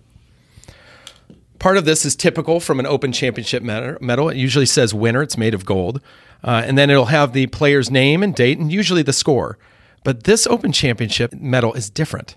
Part 1.59 1.77
of 1.77 1.85
this 1.85 2.05
is 2.05 2.17
typical 2.17 2.59
from 2.59 2.81
an 2.81 2.87
Open 2.87 3.13
Championship 3.13 3.63
medal. 3.63 4.29
It 4.29 4.37
usually 4.37 4.67
says 4.67 4.93
winner, 4.93 5.23
it's 5.23 5.39
made 5.39 5.55
of 5.55 5.65
gold. 5.65 6.01
Uh, 6.45 6.63
and 6.67 6.77
then 6.77 6.91
it'll 6.91 7.07
have 7.07 7.33
the 7.33 7.47
player's 7.47 7.91
name 7.91 8.23
and 8.23 8.35
date 8.35 8.59
and 8.59 8.71
usually 8.71 9.03
the 9.03 9.15
score. 9.15 9.59
But 10.05 10.25
this 10.25 10.47
Open 10.47 10.73
Championship 10.73 11.33
medal 11.33 11.73
is 11.73 11.89
different. 11.89 12.37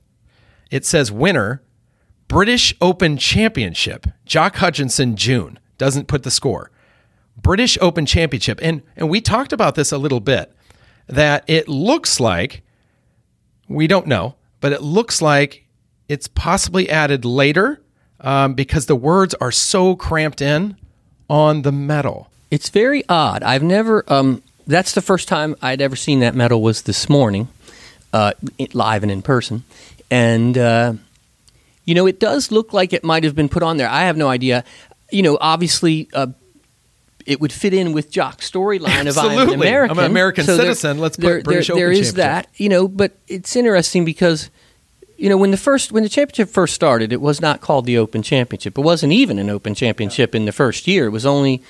It 0.71 0.85
says 0.85 1.11
winner, 1.11 1.61
British 2.29 2.73
Open 2.79 3.17
Championship, 3.17 4.07
Jock 4.25 4.55
Hutchison, 4.55 5.17
June. 5.17 5.59
Doesn't 5.77 6.07
put 6.07 6.23
the 6.23 6.31
score. 6.31 6.71
British 7.35 7.77
Open 7.81 8.05
Championship. 8.05 8.59
And, 8.63 8.81
and 8.95 9.09
we 9.09 9.21
talked 9.21 9.53
about 9.53 9.75
this 9.75 9.91
a 9.91 9.97
little 9.97 10.21
bit 10.21 10.53
that 11.07 11.43
it 11.47 11.67
looks 11.67 12.19
like, 12.19 12.63
we 13.67 13.87
don't 13.87 14.07
know, 14.07 14.35
but 14.61 14.71
it 14.71 14.81
looks 14.81 15.21
like 15.21 15.65
it's 16.07 16.27
possibly 16.27 16.89
added 16.89 17.25
later 17.25 17.81
um, 18.21 18.53
because 18.53 18.85
the 18.85 18.95
words 18.95 19.35
are 19.35 19.51
so 19.51 19.95
cramped 19.95 20.41
in 20.41 20.77
on 21.29 21.61
the 21.61 21.71
medal. 21.71 22.31
It's 22.49 22.69
very 22.69 23.03
odd. 23.09 23.43
I've 23.43 23.63
never. 23.63 24.03
Um, 24.11 24.41
that's 24.65 24.93
the 24.93 25.01
first 25.01 25.27
time 25.27 25.55
I'd 25.61 25.81
ever 25.81 25.95
seen 25.95 26.19
that 26.21 26.35
medal 26.35 26.61
was 26.61 26.83
this 26.83 27.09
morning, 27.09 27.47
uh, 28.13 28.33
live 28.73 29.03
and 29.03 29.11
in 29.11 29.21
person, 29.21 29.63
and 30.09 30.57
uh, 30.57 30.93
you 31.85 31.95
know 31.95 32.05
it 32.05 32.19
does 32.19 32.51
look 32.51 32.73
like 32.73 32.93
it 32.93 33.03
might 33.03 33.23
have 33.23 33.35
been 33.35 33.49
put 33.49 33.63
on 33.63 33.77
there. 33.77 33.89
I 33.89 34.03
have 34.03 34.17
no 34.17 34.27
idea. 34.27 34.63
You 35.11 35.23
know, 35.23 35.37
obviously. 35.39 36.09
Uh, 36.13 36.27
it 37.25 37.41
would 37.41 37.51
fit 37.51 37.73
in 37.73 37.91
with 37.91 38.09
Jock's 38.09 38.49
storyline 38.49 39.05
of 39.05 39.17
I'm 39.17 39.49
an 39.49 39.53
American. 39.53 39.97
I'm 39.97 40.05
an 40.05 40.09
American 40.09 40.45
there- 40.45 40.55
citizen. 40.55 40.97
Let's 40.97 41.17
put 41.17 41.23
there, 41.25 41.41
British 41.41 41.67
there, 41.67 41.75
Open 41.75 41.83
there 41.83 41.91
is 41.91 42.13
that, 42.13 42.47
you 42.55 42.69
know. 42.69 42.87
But 42.87 43.17
it's 43.27 43.57
interesting 43.57 44.05
because 44.05 44.49
you 45.17 45.29
know, 45.29 45.37
when 45.37 45.51
the 45.51 45.57
first 45.57 45.91
when 45.91 46.03
the 46.03 46.09
championship 46.09 46.47
first 46.49 46.73
started, 46.73 47.11
it 47.11 47.19
was 47.19 47.41
not 47.41 47.59
called 47.59 47.85
the 47.85 47.97
Open 47.97 48.21
Championship. 48.21 48.77
It 48.77 48.81
wasn't 48.81 49.13
even 49.13 49.39
an 49.39 49.49
Open 49.49 49.73
Championship 49.73 50.35
in 50.35 50.45
the 50.45 50.51
first 50.51 50.87
year. 50.87 51.07
It 51.07 51.09
was 51.09 51.25
only 51.25 51.61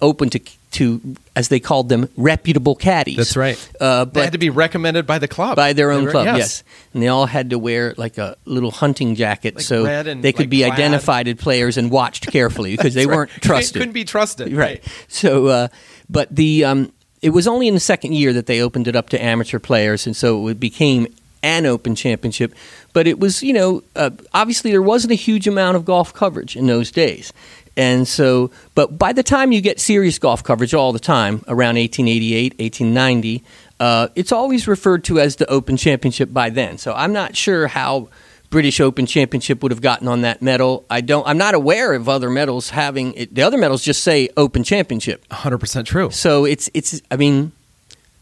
open 0.00 0.30
to 0.30 0.40
to 0.70 1.00
as 1.34 1.48
they 1.48 1.60
called 1.60 1.88
them 1.88 2.08
reputable 2.16 2.74
caddies. 2.74 3.16
That's 3.16 3.36
right. 3.36 3.70
Uh, 3.80 4.04
they 4.04 4.22
had 4.22 4.32
to 4.32 4.38
be 4.38 4.50
recommended 4.50 5.06
by 5.06 5.18
the 5.18 5.28
club. 5.28 5.56
by 5.56 5.72
their 5.72 5.90
own 5.90 6.04
were- 6.04 6.10
club, 6.10 6.26
yes. 6.26 6.62
And 6.92 7.02
they 7.02 7.08
all 7.08 7.26
had 7.26 7.50
to 7.50 7.58
wear 7.58 7.94
like 7.96 8.18
a 8.18 8.36
little 8.44 8.70
hunting 8.70 9.14
jacket 9.14 9.56
Like 9.56 9.64
so 9.64 9.86
and, 9.86 10.22
they 10.22 10.32
could 10.32 10.42
like, 10.42 10.50
be 10.50 10.60
plaid. 10.60 10.72
identified 10.72 11.26
as 11.28 11.36
players 11.36 11.78
and 11.78 11.90
watched 11.90 12.26
carefully 12.30 12.76
because 12.76 12.94
they 12.94 13.06
right. 13.06 13.16
weren't 13.16 13.30
trusted. 13.30 13.74
They 13.74 13.80
couldn't 13.80 13.94
be 13.94 14.04
trusted. 14.04 14.52
Right. 14.52 14.84
So, 15.08 15.46
uh, 15.46 15.68
but 16.10 16.34
the 16.34 16.64
um, 16.64 16.92
it 17.22 17.30
was 17.30 17.48
only 17.48 17.66
in 17.66 17.74
the 17.74 17.80
second 17.80 18.12
year 18.14 18.32
that 18.34 18.46
they 18.46 18.60
opened 18.60 18.88
it 18.88 18.94
up 18.96 19.08
to 19.10 19.22
amateur 19.22 19.58
players, 19.58 20.06
and 20.06 20.14
so 20.14 20.48
it 20.48 20.60
became 20.60 21.06
an 21.42 21.66
open 21.66 21.94
championship. 21.94 22.54
But 22.92 23.06
it 23.06 23.18
was, 23.18 23.42
you 23.42 23.52
know, 23.52 23.82
uh, 23.96 24.10
obviously 24.34 24.70
there 24.70 24.82
wasn't 24.82 25.12
a 25.12 25.16
huge 25.16 25.46
amount 25.46 25.76
of 25.76 25.84
golf 25.84 26.12
coverage 26.12 26.56
in 26.56 26.66
those 26.66 26.90
days. 26.90 27.32
And 27.78 28.08
so, 28.08 28.50
but 28.74 28.98
by 28.98 29.12
the 29.12 29.22
time 29.22 29.52
you 29.52 29.60
get 29.60 29.78
serious 29.78 30.18
golf 30.18 30.42
coverage 30.42 30.74
all 30.74 30.92
the 30.92 30.98
time, 30.98 31.44
around 31.46 31.76
1888, 31.76 32.58
1890, 32.58 33.44
uh, 33.78 34.08
it's 34.16 34.32
always 34.32 34.66
referred 34.66 35.04
to 35.04 35.20
as 35.20 35.36
the 35.36 35.48
Open 35.48 35.76
Championship 35.76 36.32
by 36.32 36.50
then. 36.50 36.76
So 36.76 36.92
I'm 36.92 37.12
not 37.12 37.36
sure 37.36 37.68
how 37.68 38.08
British 38.50 38.80
Open 38.80 39.06
Championship 39.06 39.62
would 39.62 39.70
have 39.70 39.80
gotten 39.80 40.08
on 40.08 40.22
that 40.22 40.42
medal. 40.42 40.86
I 40.90 41.00
don't. 41.00 41.24
I'm 41.24 41.38
not 41.38 41.54
aware 41.54 41.92
of 41.94 42.08
other 42.08 42.30
medals 42.30 42.70
having 42.70 43.14
it. 43.14 43.32
The 43.32 43.42
other 43.42 43.58
medals 43.58 43.84
just 43.84 44.02
say 44.02 44.28
Open 44.36 44.64
Championship. 44.64 45.26
100% 45.28 45.84
true. 45.84 46.10
So 46.10 46.44
it's 46.44 46.68
it's. 46.74 47.00
I 47.12 47.16
mean, 47.16 47.52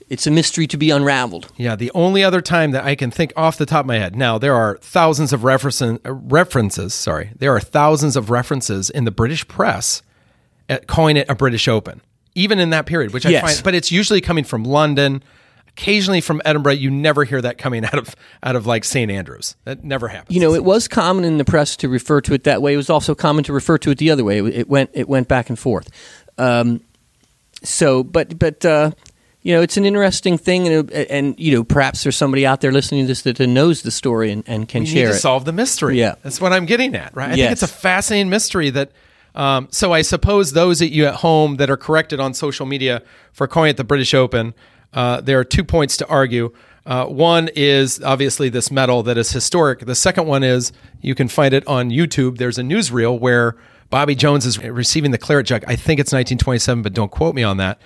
it's 0.09 0.27
a 0.27 0.31
mystery 0.31 0.67
to 0.69 0.77
be 0.77 0.91
unraveled. 0.91 1.51
Yeah, 1.57 1.75
the 1.77 1.91
only 1.95 2.23
other 2.23 2.41
time 2.41 2.71
that 2.71 2.85
I 2.85 2.95
can 2.95 3.11
think 3.11 3.33
off 3.37 3.59
the 3.59 3.67
top 3.67 3.81
of 3.81 3.87
my 3.87 3.99
head. 3.99 4.15
Now 4.15 4.39
there 4.39 4.55
are 4.55 4.79
thousands 4.79 5.33
of 5.33 5.43
references. 5.45 5.99
References, 6.05 6.95
sorry, 6.95 7.31
there 7.39 7.55
are 7.55 7.61
thousands 7.61 8.17
of 8.17 8.31
references 8.31 8.89
in 8.91 9.05
the 9.05 9.11
British 9.11 9.47
press 9.49 10.03
at 10.69 10.87
calling 10.87 11.17
it 11.17 11.29
a 11.29 11.35
British 11.35 11.69
Open, 11.69 12.01
even 12.35 12.59
in 12.59 12.71
that 12.71 12.87
period, 12.87 13.13
which 13.13 13.27
I 13.27 13.31
Yes. 13.31 13.43
find. 13.43 13.65
But 13.65 13.75
it's 13.75 13.91
usually 13.93 14.21
coming 14.21 14.45
from 14.45 14.65
London, 14.65 15.23
occasionally 15.69 16.21
from 16.21 16.41
Edinburgh. 16.45 16.73
You 16.75 16.91
never 16.91 17.25
hear 17.25 17.41
that 17.43 17.59
coming 17.59 17.85
out 17.93 17.95
of 17.99 18.15
out 18.43 18.55
of 18.57 18.67
like 18.67 18.85
St 18.85 19.11
Andrews. 19.11 19.57
That 19.65 19.83
never 19.85 20.09
happens. 20.09 20.35
You 20.35 20.41
know, 20.41 20.55
it 20.55 20.65
was 20.65 20.87
common 20.89 21.25
in 21.25 21.39
the 21.39 21.45
press 21.45 21.77
to 21.79 21.89
refer 21.89 22.21
to 22.23 22.35
it 22.35 22.45
that 22.45 22.63
way. 22.63 22.75
It 22.75 22.77
was 22.77 22.91
also 22.91 23.15
common 23.15 23.43
to 23.45 23.53
refer 23.53 23.79
to 23.79 23.91
it 23.91 23.99
the 23.99 24.11
other 24.11 24.25
way. 24.25 24.39
It, 24.39 24.47
it 24.55 24.69
went 24.69 24.91
it 24.95 25.09
went 25.09 25.27
back 25.29 25.49
and 25.49 25.59
forth. 25.59 25.89
Um, 26.39 26.81
so, 27.63 28.05
but 28.05 28.39
but 28.39 28.65
uh, 28.65 28.91
you 29.47 29.55
know, 29.55 29.63
it's 29.63 29.77
an 29.77 29.85
interesting 29.87 30.39
thing, 30.39 30.67
and, 30.67 30.91
and 30.91 31.39
you 31.39 31.53
know, 31.55 31.63
perhaps 31.63 32.03
there's 32.03 32.17
somebody 32.17 32.45
out 32.45 32.61
there 32.63 32.73
listening 32.73 33.05
to 33.05 33.07
this 33.07 33.23
that 33.23 33.39
knows 33.41 33.83
the 33.83 33.91
story 33.93 34.33
and, 34.33 34.43
and 34.49 34.69
can 34.69 34.81
we 34.83 34.87
need 34.89 34.93
share 34.95 35.09
to 35.11 35.15
it. 35.15 35.19
solve 35.21 35.45
the 35.45 35.53
mystery. 35.53 35.99
Yeah. 36.01 36.17
that's 36.23 36.41
what 36.41 36.53
I'm 36.53 36.67
getting 36.67 36.95
at, 36.97 37.15
right? 37.15 37.31
I 37.31 37.35
Yes. 37.35 37.39
think 37.39 37.53
it's 37.53 37.63
a 37.63 37.69
fascinating 37.69 38.29
mystery 38.31 38.71
that. 38.71 38.91
Um, 39.37 39.69
so 39.71 39.93
I 39.93 40.01
suppose 40.03 40.53
those 40.53 40.81
at 40.81 40.91
you 40.91 41.05
at 41.07 41.17
home 41.17 41.57
that 41.59 41.69
are 41.69 41.77
corrected 41.77 42.19
on 42.21 42.33
social 42.33 42.65
media 42.65 43.03
for 43.33 43.47
calling 43.47 43.69
it 43.69 43.77
the 43.77 43.85
British 43.85 44.15
Open, 44.15 44.55
uh, 44.95 45.21
there 45.21 45.39
are 45.39 45.45
two 45.45 45.63
points 45.63 45.99
to 45.99 46.07
argue. 46.09 46.53
Uh, 46.87 47.05
one 47.05 47.51
is 47.55 48.03
obviously 48.03 48.49
this 48.49 48.71
medal 48.71 49.03
that 49.03 49.19
is 49.19 49.31
historic. 49.33 49.81
The 49.81 49.95
second 49.95 50.27
one 50.27 50.43
is 50.43 50.73
you 51.03 51.15
can 51.15 51.29
find 51.29 51.53
it 51.53 51.67
on 51.69 51.91
YouTube. 51.91 52.39
There's 52.39 52.57
a 52.59 52.63
newsreel 52.63 53.21
where 53.21 53.57
Bobby 53.91 54.15
Jones 54.15 54.47
is 54.47 54.59
receiving 54.59 55.11
the 55.11 55.19
claret 55.19 55.45
jug. 55.47 55.65
I 55.69 55.77
think 55.77 56.01
it's 56.01 56.13
1927, 56.15 56.83
but 56.83 56.95
don't 56.95 57.11
quote 57.11 57.35
me 57.35 57.43
on 57.43 57.59
that. 57.59 57.79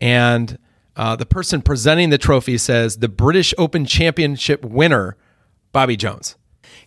And 0.00 0.56
uh, 0.96 1.16
the 1.16 1.26
person 1.26 1.62
presenting 1.62 2.10
the 2.10 2.18
trophy 2.18 2.58
says 2.58 2.98
the 2.98 3.08
British 3.08 3.54
Open 3.56 3.86
Championship 3.86 4.64
winner, 4.64 5.16
Bobby 5.72 5.96
Jones. 5.96 6.36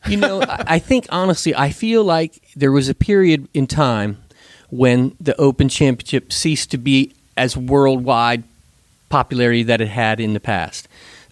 You 0.08 0.18
know, 0.18 0.43
I 0.47 0.78
think 0.80 1.08
honestly, 1.10 1.56
I 1.56 1.72
feel 1.72 2.03
like 2.03 2.41
there 2.56 2.72
was 2.72 2.89
a 2.89 2.95
period 2.95 3.47
in 3.53 3.66
time 3.66 4.22
when 4.70 5.16
the 5.20 5.36
Open 5.39 5.70
Championship 5.70 6.32
ceased 6.32 6.72
to 6.72 6.78
be 6.78 7.14
as 7.36 7.58
worldwide 7.58 8.43
popularity 9.10 9.64
that 9.64 9.82
it 9.82 9.88
had 9.88 10.20
in 10.20 10.34
the 10.34 10.39
past. 10.39 10.88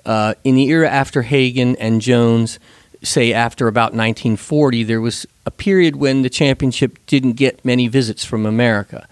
Uh, 0.05 0.33
in 0.43 0.55
the 0.55 0.67
era 0.69 0.89
after 0.89 1.21
Hagen 1.21 1.75
and 1.77 2.01
Jones, 2.01 2.59
say 3.03 3.31
after 3.31 3.67
about 3.67 3.93
1940, 3.93 4.83
there 4.83 5.01
was 5.01 5.25
a 5.45 5.51
period 5.51 5.95
when 5.95 6.23
the 6.23 6.29
championship 6.29 6.97
didn't 7.05 7.33
get 7.33 7.63
many 7.63 7.87
visits 7.87 8.25
from 8.25 8.45
America. 8.45 9.07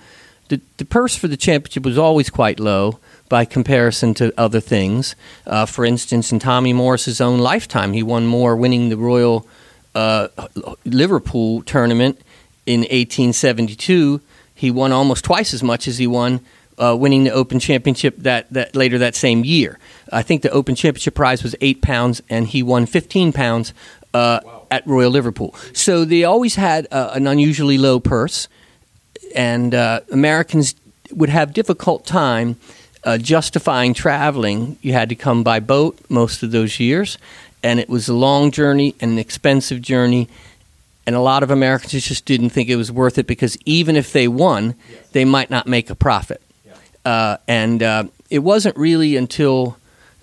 The, 0.50 0.60
the 0.78 0.86
purse 0.86 1.16
for 1.16 1.28
the 1.28 1.38
championship 1.38 1.84
was 1.84 1.98
always 1.98 2.30
quite 2.30 2.60
low 2.60 3.00
by 3.32 3.46
comparison 3.46 4.14
to 4.14 4.34
other 4.38 4.60
things. 4.60 5.16
Uh, 5.48 5.66
for 5.66 5.86
instance, 5.86 6.34
in 6.34 6.38
Tommy 6.38 6.74
Morris's 6.74 7.22
own 7.22 7.40
lifetime, 7.40 7.94
he 7.94 8.04
won 8.04 8.28
more 8.28 8.58
winning 8.58 8.90
the 8.90 8.98
Royal 8.98 9.48
uh, 9.96 10.28
Liverpool 10.84 11.62
tournament 11.62 12.20
in 12.66 12.82
1872. 12.82 14.20
He 14.54 14.70
won 14.70 14.92
almost 14.92 15.24
twice 15.24 15.54
as 15.54 15.64
much 15.64 15.88
as 15.88 15.98
he 15.98 16.08
won 16.08 16.42
uh, 16.78 16.94
winning 17.00 17.24
the 17.24 17.32
Open 17.32 17.58
Championship 17.58 18.18
that, 18.18 18.52
that 18.52 18.76
later 18.76 18.98
that 18.98 19.16
same 19.16 19.46
year. 19.46 19.80
I 20.12 20.24
think 20.24 20.42
the 20.42 20.52
Open 20.52 20.76
Championship 20.76 21.16
prize 21.16 21.42
was 21.42 21.56
eight 21.62 21.82
pounds, 21.82 22.22
and 22.30 22.46
he 22.46 22.62
won 22.62 22.86
15 22.86 23.32
pounds 23.32 23.74
uh, 24.14 24.42
at 24.70 24.86
Royal 24.86 25.10
Liverpool. 25.10 25.56
So 25.72 26.04
they 26.04 26.26
always 26.26 26.56
had 26.56 26.86
uh, 26.92 27.12
an 27.14 27.28
unusually 27.28 27.78
low 27.78 28.02
purse, 28.02 28.50
and 29.34 29.74
uh, 29.74 30.02
Americans 30.12 30.76
would 31.14 31.30
have 31.30 31.54
difficult 31.54 32.06
time 32.06 32.58
uh, 33.04 33.18
justifying 33.18 33.94
traveling. 33.94 34.78
You 34.82 34.94
had 34.94 35.10
to 35.10 35.16
come 35.16 35.44
by 35.44 35.60
boat 35.60 35.98
most 36.10 36.44
of 36.44 36.52
those 36.52 36.80
years, 36.80 37.18
and 37.64 37.80
it 37.80 37.90
was 37.90 38.08
a 38.08 38.14
long 38.14 38.52
journey 38.52 38.96
and 39.00 39.12
an 39.12 39.20
expensive 39.20 39.82
journey. 39.82 40.30
And 41.08 41.16
a 41.16 41.20
lot 41.20 41.42
of 41.42 41.50
Americans 41.50 42.06
just 42.06 42.26
didn't 42.26 42.52
think 42.52 42.70
it 42.70 42.76
was 42.76 42.92
worth 42.92 43.18
it 43.18 43.26
because 43.26 43.58
even 43.66 43.96
if 43.96 44.14
they 44.14 44.28
won, 44.28 44.76
they 45.14 45.26
might 45.26 45.50
not 45.50 45.66
make 45.68 45.90
a 45.90 45.96
profit. 45.96 46.42
Uh, 47.04 47.38
and 47.48 47.82
uh, 47.82 48.04
it 48.30 48.40
wasn't 48.40 48.78
really 48.78 49.16
until 49.16 49.78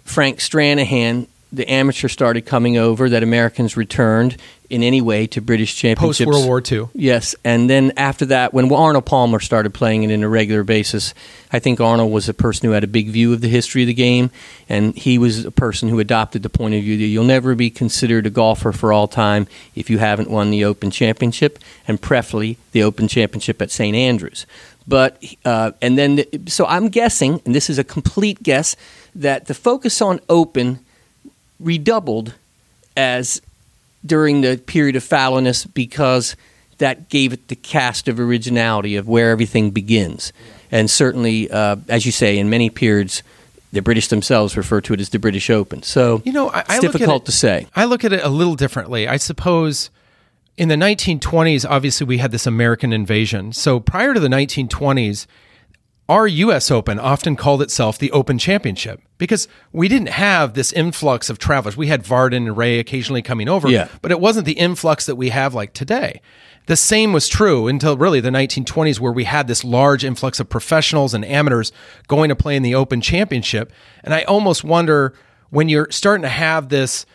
Frank 0.05 0.39
Stranahan, 0.39 1.27
the 1.53 1.69
amateur, 1.71 2.09
started 2.09 2.43
coming 2.43 2.77
over 2.77 3.09
that 3.09 3.23
Americans 3.23 3.77
returned 3.77 4.37
in 4.69 4.83
any 4.83 5.01
way 5.01 5.27
to 5.27 5.41
British 5.41 5.75
championships. 5.75 6.27
Post. 6.27 6.47
World 6.47 6.47
War 6.47 6.63
II. 6.71 6.91
Yes, 6.93 7.35
and 7.43 7.71
then 7.71 7.93
after 7.97 8.27
that, 8.27 8.53
when 8.53 8.71
Arnold 8.71 9.07
Palmer 9.07 9.41
started 9.41 9.73
playing 9.73 10.03
it 10.03 10.11
in 10.11 10.23
a 10.23 10.29
regular 10.29 10.63
basis, 10.63 11.15
I 11.51 11.59
think 11.59 11.81
Arnold 11.81 12.13
was 12.13 12.29
a 12.29 12.35
person 12.35 12.69
who 12.69 12.73
had 12.73 12.85
a 12.85 12.89
big 12.89 13.09
view 13.09 13.33
of 13.33 13.41
the 13.41 13.49
history 13.49 13.83
of 13.83 13.87
the 13.87 13.95
game, 13.95 14.31
and 14.69 14.95
he 14.97 15.17
was 15.17 15.45
a 15.47 15.51
person 15.51 15.89
who 15.89 15.99
adopted 16.01 16.43
the 16.43 16.51
point 16.51 16.75
of 16.75 16.83
view 16.83 16.99
that 16.99 17.05
you'll 17.05 17.25
never 17.25 17.55
be 17.55 17.71
considered 17.71 18.27
a 18.27 18.31
golfer 18.31 18.73
for 18.73 18.93
all 18.93 19.09
time 19.09 19.47
if 19.75 19.89
you 19.89 19.99
haven't 19.99 20.31
won 20.31 20.51
the 20.51 20.65
Open 20.65 20.91
Championship, 20.91 21.59
and 21.87 22.01
preferably 22.01 22.59
the 22.73 22.83
Open 22.83 23.09
Championship 23.09 23.63
at 23.63 23.71
St 23.71 23.97
Andrews. 23.97 24.45
But 24.87 25.23
uh, 25.45 25.73
and 25.81 25.97
then 25.97 26.17
the, 26.17 26.41
so 26.47 26.67
I'm 26.67 26.89
guessing, 26.89 27.41
and 27.45 27.55
this 27.55 27.71
is 27.71 27.79
a 27.79 27.85
complete 27.85 28.43
guess, 28.43 28.77
that 29.15 29.47
the 29.47 29.55
focus 29.55 30.01
on 30.03 30.21
Open 30.29 30.81
redoubled 31.61 32.35
as 32.97 33.41
during 34.05 34.41
the 34.43 34.57
period 34.67 34.97
of 34.97 35.03
fallowness 35.05 35.67
because 35.75 36.37
that 36.79 37.09
gave 37.09 37.33
it 37.33 37.49
the 37.49 37.57
cast 37.57 38.07
of 38.09 38.21
originality 38.21 38.97
of 38.97 39.09
where 39.09 39.31
everything 39.31 39.71
begins. 39.71 40.33
And 40.71 40.89
certainly, 40.91 41.51
uh, 41.51 41.77
as 41.89 42.07
you 42.07 42.13
say, 42.13 42.39
in 42.39 42.49
many 42.49 42.71
periods, 42.71 43.23
the 43.73 43.83
British 43.83 44.09
themselves 44.09 44.57
refer 44.57 44.81
to 44.83 44.95
it 44.95 45.01
as 45.01 45.09
the 45.09 45.19
British 45.19 45.51
Open. 45.51 45.83
So 45.83 46.23
You 46.25 46.33
know, 46.33 46.49
I, 46.51 46.61
it's 46.61 46.71
I 46.71 46.79
difficult 46.81 47.23
it- 47.23 47.27
to 47.27 47.33
say. 47.33 47.67
I 47.75 47.85
look 47.87 48.05
at 48.05 48.13
it 48.13 48.23
a 48.23 48.29
little 48.29 48.55
differently. 48.55 49.09
I 49.09 49.17
suppose 49.17 49.91
in 50.57 50.69
the 50.69 50.77
1920s, 50.77 51.69
obviously, 51.69 52.07
we 52.07 52.19
had 52.19 52.31
this 52.31 52.47
American 52.47 52.93
invasion. 52.93 53.53
So 53.53 53.81
prior 53.81 54.15
to 54.15 54.21
the 54.21 54.29
1920s, 54.29 55.27
our 56.09 56.27
U.S. 56.27 56.71
Open 56.71 56.99
often 56.99 57.37
called 57.37 57.61
itself 57.61 57.99
the 57.99 58.11
Open 58.13 58.39
Championship 58.39 59.03
because 59.19 59.47
we 59.73 59.89
didn't 59.89 60.09
have 60.09 60.55
this 60.55 60.73
influx 60.73 61.29
of 61.29 61.39
travelers. 61.39 61.77
We 61.77 61.89
had 61.89 62.03
Vardon 62.03 62.37
and 62.47 62.57
Ray 62.57 62.79
occasionally 62.79 63.21
coming 63.23 63.49
over, 63.49 63.69
Yeah. 63.69 63.89
but 64.01 64.11
it 64.11 64.19
wasn't 64.21 64.47
the 64.47 64.53
influx 64.53 65.05
that 65.07 65.17
we 65.17 65.29
have 65.29 65.55
like 65.55 65.75
today. 65.75 66.23
The 66.67 66.77
same 66.77 67.13
was 67.13 67.29
true 67.29 67.67
until 67.69 67.97
really 67.97 68.21
the 68.21 68.31
1920s, 68.31 69.01
where 69.01 69.13
we 69.13 69.25
had 69.25 69.49
this 69.49 69.65
large 69.65 70.05
influx 70.05 70.39
of 70.41 70.49
professionals 70.49 71.13
and 71.15 71.25
amateurs 71.25 71.73
going 72.09 72.29
to 72.31 72.37
play 72.37 72.57
in 72.57 72.63
the 72.63 72.75
Open 72.75 73.01
Championship. 73.01 73.73
And 74.05 74.13
I 74.15 74.23
almost 74.23 74.65
wonder 74.65 75.15
when 75.51 75.69
you're 75.69 75.91
starting 75.91 76.23
to 76.23 76.29
have 76.29 76.69
this 76.69 77.07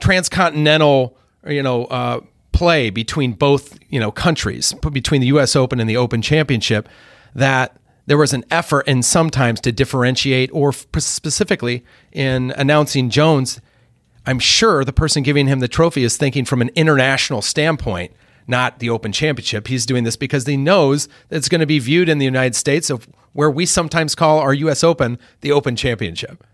transcontinental, 0.00 1.16
you 1.46 1.62
know, 1.62 1.84
uh, 1.86 2.20
play 2.52 2.90
between 2.90 3.32
both, 3.32 3.78
you 3.88 3.98
know, 4.00 4.10
countries, 4.10 4.74
between 4.92 5.20
the 5.20 5.28
U.S. 5.28 5.56
Open 5.56 5.80
and 5.80 5.88
the 5.88 5.96
Open 5.96 6.20
Championship, 6.22 6.88
that 7.34 7.76
there 8.12 8.18
was 8.18 8.34
an 8.34 8.44
effort 8.50 8.84
and 8.86 9.02
sometimes 9.02 9.58
to 9.58 9.72
differentiate, 9.72 10.50
or 10.52 10.68
f- 10.68 10.86
specifically 10.98 11.82
in 12.12 12.50
announcing 12.58 13.08
Jones. 13.08 13.58
I'm 14.26 14.38
sure 14.38 14.84
the 14.84 14.92
person 14.92 15.22
giving 15.22 15.46
him 15.46 15.60
the 15.60 15.66
trophy 15.66 16.04
is 16.04 16.18
thinking 16.18 16.44
from 16.44 16.60
an 16.60 16.68
international 16.74 17.40
standpoint, 17.40 18.12
not 18.46 18.80
the 18.80 18.90
Open 18.90 19.12
Championship. 19.12 19.66
He's 19.66 19.86
doing 19.86 20.04
this 20.04 20.16
because 20.16 20.46
he 20.46 20.58
knows 20.58 21.08
that 21.30 21.38
it's 21.38 21.48
going 21.48 21.62
to 21.62 21.66
be 21.66 21.78
viewed 21.78 22.10
in 22.10 22.18
the 22.18 22.26
United 22.26 22.54
States 22.54 22.90
of 22.90 23.08
where 23.32 23.50
we 23.50 23.64
sometimes 23.64 24.14
call 24.14 24.40
our 24.40 24.52
U.S. 24.52 24.84
Open 24.84 25.18
the 25.40 25.50
Open 25.52 25.74
Championship. 25.74 26.44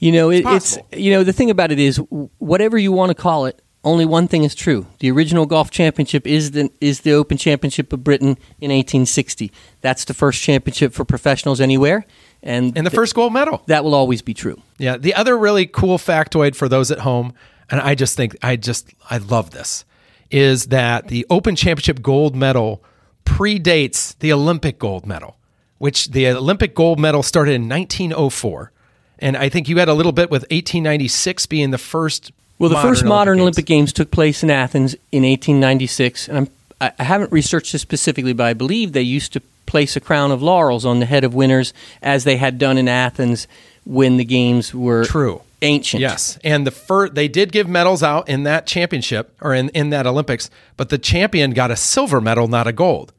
You 0.00 0.10
know, 0.10 0.30
it, 0.30 0.42
it's 0.44 0.76
you 0.92 1.12
know 1.12 1.22
the 1.22 1.32
thing 1.32 1.50
about 1.50 1.70
it 1.70 1.78
is 1.78 1.98
whatever 2.38 2.76
you 2.76 2.90
want 2.90 3.10
to 3.10 3.14
call 3.14 3.46
it. 3.46 3.62
Only 3.86 4.04
one 4.04 4.26
thing 4.26 4.42
is 4.42 4.54
true: 4.54 4.86
the 4.98 5.10
original 5.12 5.46
golf 5.46 5.70
championship 5.70 6.26
is 6.26 6.50
the 6.50 6.70
is 6.80 7.00
the 7.02 7.12
Open 7.12 7.38
Championship 7.38 7.92
of 7.92 8.02
Britain 8.02 8.30
in 8.60 8.70
1860. 8.70 9.52
That's 9.80 10.04
the 10.04 10.12
first 10.12 10.42
championship 10.42 10.92
for 10.92 11.04
professionals 11.04 11.60
anywhere, 11.60 12.04
and 12.42 12.76
And 12.76 12.84
the 12.84 12.90
th- 12.90 12.96
first 12.98 13.14
gold 13.14 13.32
medal. 13.32 13.62
that 13.66 13.84
will 13.84 13.94
always 13.94 14.22
be 14.22 14.34
true. 14.34 14.60
Yeah. 14.78 14.96
The 14.96 15.14
other 15.14 15.38
really 15.38 15.66
cool 15.66 15.98
factoid 15.98 16.56
for 16.56 16.68
those 16.68 16.90
at 16.90 16.98
home, 17.00 17.32
and 17.70 17.80
I 17.80 17.94
just 17.94 18.16
think 18.16 18.36
I 18.42 18.56
just 18.56 18.92
I 19.08 19.18
love 19.18 19.52
this, 19.52 19.84
is 20.32 20.66
that 20.66 21.06
the 21.06 21.24
Open 21.30 21.54
Championship 21.54 22.02
gold 22.02 22.34
medal 22.34 22.82
predates 23.24 24.18
the 24.18 24.32
Olympic 24.32 24.80
gold 24.80 25.06
medal, 25.06 25.36
which 25.78 26.08
the 26.08 26.26
Olympic 26.28 26.74
gold 26.74 26.98
medal 26.98 27.22
started 27.22 27.52
in 27.52 27.68
1904. 27.68 28.72
And 29.20 29.36
I 29.36 29.48
think 29.48 29.68
you 29.68 29.78
had 29.78 29.88
a 29.88 29.94
little 29.94 30.12
bit 30.12 30.28
with 30.30 30.42
1896 30.50 31.46
being 31.46 31.70
the 31.70 31.78
first. 31.78 32.32
Well, 32.58 32.70
the 32.70 32.76
first 32.76 33.04
modern 33.04 33.36
Games. 33.36 33.42
Olympic 33.42 33.66
Games 33.66 33.92
took 33.92 34.10
place 34.10 34.42
in 34.42 34.50
Athens 34.50 34.94
in 35.12 35.22
1896, 35.22 36.28
and 36.28 36.38
I'm, 36.38 36.48
I 36.80 36.92
I 36.98 37.04
haven't 37.04 37.32
researched 37.32 37.72
this 37.72 37.82
specifically, 37.82 38.32
but 38.32 38.44
I 38.46 38.54
believe 38.54 38.92
they 38.92 39.02
used 39.02 39.32
to 39.34 39.42
place 39.66 39.96
a 39.96 40.00
crown 40.00 40.30
of 40.30 40.42
laurels 40.42 40.84
on 40.84 41.00
the 41.00 41.06
head 41.06 41.24
of 41.24 41.34
winners, 41.34 41.74
as 42.02 42.24
they 42.24 42.36
had 42.36 42.58
done 42.58 42.78
in 42.78 42.88
Athens 42.88 43.46
when 43.84 44.16
the 44.16 44.24
games 44.24 44.74
were 44.74 45.04
True. 45.04 45.42
ancient. 45.60 46.00
Yes, 46.00 46.38
and 46.44 46.66
the 46.66 46.70
fir- 46.70 47.08
they 47.08 47.28
did 47.28 47.52
give 47.52 47.68
medals 47.68 48.02
out 48.02 48.28
in 48.28 48.44
that 48.44 48.66
championship 48.66 49.34
or 49.40 49.52
in, 49.54 49.68
in 49.70 49.90
that 49.90 50.06
Olympics, 50.06 50.48
but 50.76 50.88
the 50.88 50.98
champion 50.98 51.50
got 51.50 51.70
a 51.70 51.76
silver 51.76 52.20
medal, 52.20 52.48
not 52.48 52.66
a 52.66 52.72
gold. 52.72 53.12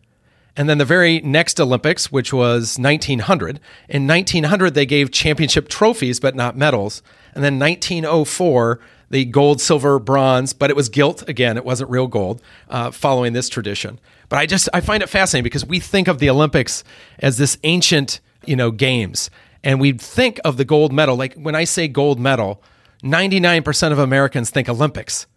And 0.55 0.67
then 0.67 0.79
the 0.79 0.85
very 0.85 1.21
next 1.21 1.59
Olympics, 1.61 2.11
which 2.11 2.33
was 2.33 2.79
1900, 2.79 3.59
in 3.87 4.07
1900 4.07 4.73
they 4.73 4.87
gave 4.87 5.11
championship 5.11 5.69
trophies 5.69 6.19
but 6.19 6.33
not 6.35 6.57
medals. 6.57 7.03
And 7.35 7.43
then 7.43 7.59
1904 7.59 8.79
the 9.09 9.25
gold, 9.25 9.61
silver, 9.61 9.99
bronze, 9.99 10.53
but 10.53 10.69
it 10.69 10.75
was 10.75 10.89
gilt 10.89 11.27
again. 11.29 11.57
It 11.57 11.65
wasn't 11.65 11.89
real 11.89 12.07
gold, 12.07 12.41
uh, 12.69 12.91
following 12.91 13.33
this 13.33 13.49
tradition. 13.49 13.99
But 14.29 14.39
I 14.39 14.45
just 14.45 14.67
I 14.73 14.81
find 14.81 15.01
it 15.01 15.07
fascinating 15.07 15.43
because 15.43 15.65
we 15.65 15.79
think 15.79 16.07
of 16.07 16.19
the 16.19 16.29
Olympics 16.29 16.83
as 17.19 17.37
this 17.37 17.57
ancient, 17.63 18.19
you 18.45 18.55
know, 18.55 18.71
games, 18.71 19.29
and 19.63 19.79
we 19.79 19.93
think 19.93 20.39
of 20.43 20.57
the 20.57 20.65
gold 20.65 20.91
medal. 20.91 21.15
Like 21.15 21.35
when 21.35 21.55
I 21.55 21.63
say 21.63 21.87
gold 21.87 22.19
medal, 22.19 22.61
99% 23.03 23.91
of 23.91 23.99
Americans 23.99 24.49
think 24.49 24.67
Olympics, 24.67 25.27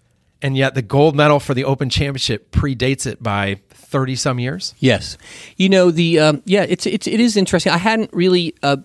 and 0.43 0.57
yet 0.57 0.75
the 0.75 0.83
gold 0.83 1.15
medal 1.15 1.39
for 1.39 1.55
the 1.55 1.65
Open 1.65 1.89
Championship 1.89 2.51
predates 2.51 3.07
it 3.07 3.23
by 3.23 3.61
30 3.71 4.17
some 4.17 4.41
years. 4.41 4.75
Yes, 4.79 5.17
you 5.57 5.69
know 5.69 5.93
the 5.93 6.19
um, 6.19 6.43
yeah, 6.45 6.67
it's 6.69 6.87
it's 6.87 7.07
it 7.07 7.21
is 7.21 7.37
interesting. 7.37 7.73
I 7.73 7.79
hadn't 7.79 8.13
really 8.13 8.57
uh, 8.65 8.79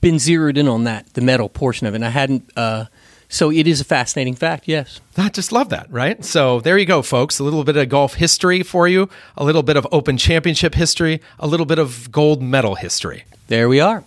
been 0.00 0.18
zeroed 0.18 0.56
in 0.56 0.66
on 0.66 0.84
that 0.84 1.12
the 1.12 1.20
medal 1.20 1.50
portion 1.50 1.86
of 1.86 1.92
it. 1.92 1.96
And 1.96 2.06
I 2.06 2.10
hadn't. 2.10 2.50
Uh, 2.56 2.86
so 3.28 3.50
it 3.50 3.66
is 3.66 3.80
a 3.80 3.84
fascinating 3.84 4.34
fact. 4.34 4.68
Yes. 4.68 5.00
I 5.16 5.28
just 5.28 5.52
love 5.52 5.68
that, 5.70 5.90
right? 5.90 6.24
So 6.24 6.60
there 6.60 6.78
you 6.78 6.86
go, 6.86 7.02
folks. 7.02 7.38
A 7.38 7.44
little 7.44 7.64
bit 7.64 7.76
of 7.76 7.88
golf 7.88 8.14
history 8.14 8.62
for 8.62 8.86
you, 8.86 9.08
a 9.36 9.44
little 9.44 9.62
bit 9.62 9.76
of 9.76 9.86
Open 9.90 10.16
Championship 10.16 10.74
history, 10.74 11.20
a 11.38 11.46
little 11.46 11.66
bit 11.66 11.78
of 11.78 12.10
gold 12.12 12.42
medal 12.42 12.76
history. 12.76 13.24
There 13.48 13.68
we 13.68 13.80
are. 13.80 14.04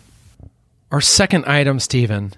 Our 0.91 1.01
second 1.01 1.45
item, 1.45 1.79
Stephen, 1.79 2.33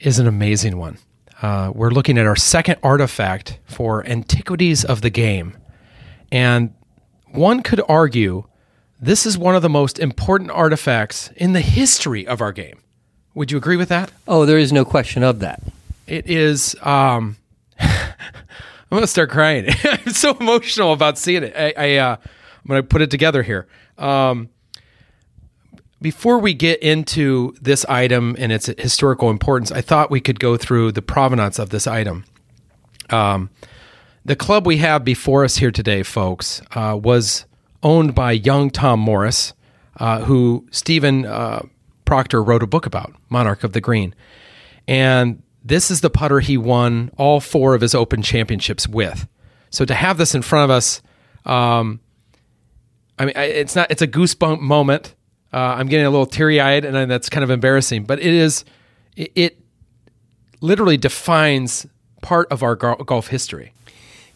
is 0.00 0.18
an 0.18 0.26
amazing 0.26 0.78
one. 0.78 0.98
Uh, 1.42 1.70
we're 1.74 1.90
looking 1.90 2.18
at 2.18 2.26
our 2.26 2.36
second 2.36 2.76
artifact 2.82 3.58
for 3.64 4.06
antiquities 4.06 4.84
of 4.84 5.02
the 5.02 5.10
game. 5.10 5.56
And 6.32 6.72
one 7.32 7.62
could 7.62 7.82
argue 7.88 8.44
this 9.00 9.26
is 9.26 9.36
one 9.36 9.54
of 9.54 9.62
the 9.62 9.68
most 9.68 9.98
important 9.98 10.50
artifacts 10.50 11.30
in 11.36 11.52
the 11.52 11.60
history 11.60 12.26
of 12.26 12.40
our 12.40 12.52
game. 12.52 12.80
Would 13.34 13.50
you 13.50 13.58
agree 13.58 13.76
with 13.76 13.88
that? 13.90 14.10
Oh, 14.26 14.46
there 14.46 14.58
is 14.58 14.72
no 14.72 14.84
question 14.84 15.22
of 15.22 15.40
that. 15.40 15.62
It 16.06 16.28
is 16.28 16.76
um, 16.82 17.36
I'm 18.94 18.98
gonna 18.98 19.06
start 19.06 19.30
crying. 19.30 19.66
I'm 19.84 20.12
so 20.12 20.36
emotional 20.36 20.92
about 20.92 21.18
seeing 21.18 21.42
it. 21.42 21.54
I, 21.56 21.74
I 21.76 21.96
uh, 21.96 22.16
I'm 22.16 22.68
gonna 22.68 22.82
put 22.82 23.02
it 23.02 23.10
together 23.10 23.42
here. 23.42 23.66
Um, 23.98 24.50
before 26.00 26.38
we 26.38 26.52
get 26.52 26.82
into 26.82 27.54
this 27.60 27.84
item 27.86 28.36
and 28.38 28.52
its 28.52 28.66
historical 28.66 29.30
importance, 29.30 29.72
I 29.72 29.80
thought 29.80 30.10
we 30.10 30.20
could 30.20 30.38
go 30.38 30.56
through 30.56 30.92
the 30.92 31.02
provenance 31.02 31.58
of 31.58 31.70
this 31.70 31.86
item. 31.86 32.24
Um, 33.10 33.50
the 34.24 34.36
club 34.36 34.66
we 34.66 34.78
have 34.78 35.04
before 35.04 35.44
us 35.44 35.56
here 35.56 35.70
today, 35.70 36.02
folks, 36.02 36.60
uh, 36.72 36.98
was 37.02 37.46
owned 37.82 38.14
by 38.14 38.32
young 38.32 38.70
Tom 38.70 39.00
Morris, 39.00 39.54
uh, 39.98 40.20
who 40.22 40.66
Stephen 40.70 41.24
uh, 41.26 41.62
Proctor 42.04 42.42
wrote 42.42 42.62
a 42.62 42.66
book 42.66 42.86
about, 42.86 43.14
Monarch 43.28 43.64
of 43.64 43.72
the 43.72 43.80
Green. 43.80 44.14
And 44.86 45.42
this 45.64 45.90
is 45.90 46.02
the 46.02 46.10
putter 46.10 46.40
he 46.40 46.58
won 46.58 47.10
all 47.16 47.40
four 47.40 47.74
of 47.74 47.80
his 47.80 47.94
Open 47.94 48.22
championships 48.22 48.86
with. 48.86 49.26
So 49.70 49.84
to 49.84 49.94
have 49.94 50.18
this 50.18 50.34
in 50.34 50.42
front 50.42 50.70
of 50.70 50.76
us, 50.76 51.00
um, 51.46 52.00
I 53.18 53.24
mean, 53.26 53.34
it's 53.36 53.74
not. 53.74 53.90
It's 53.90 54.02
a 54.02 54.08
goosebump 54.08 54.60
moment. 54.60 55.14
Uh, 55.52 55.76
I'm 55.78 55.88
getting 55.88 56.06
a 56.06 56.10
little 56.10 56.26
teary 56.26 56.60
eyed, 56.60 56.84
and 56.84 57.10
that's 57.10 57.28
kind 57.28 57.44
of 57.44 57.50
embarrassing. 57.50 58.04
But 58.04 58.18
it 58.18 58.32
is. 58.32 58.64
It, 59.16 59.32
it 59.34 59.58
literally 60.60 60.96
defines 60.96 61.86
part 62.22 62.50
of 62.50 62.62
our 62.62 62.74
golf 62.74 63.28
history. 63.28 63.72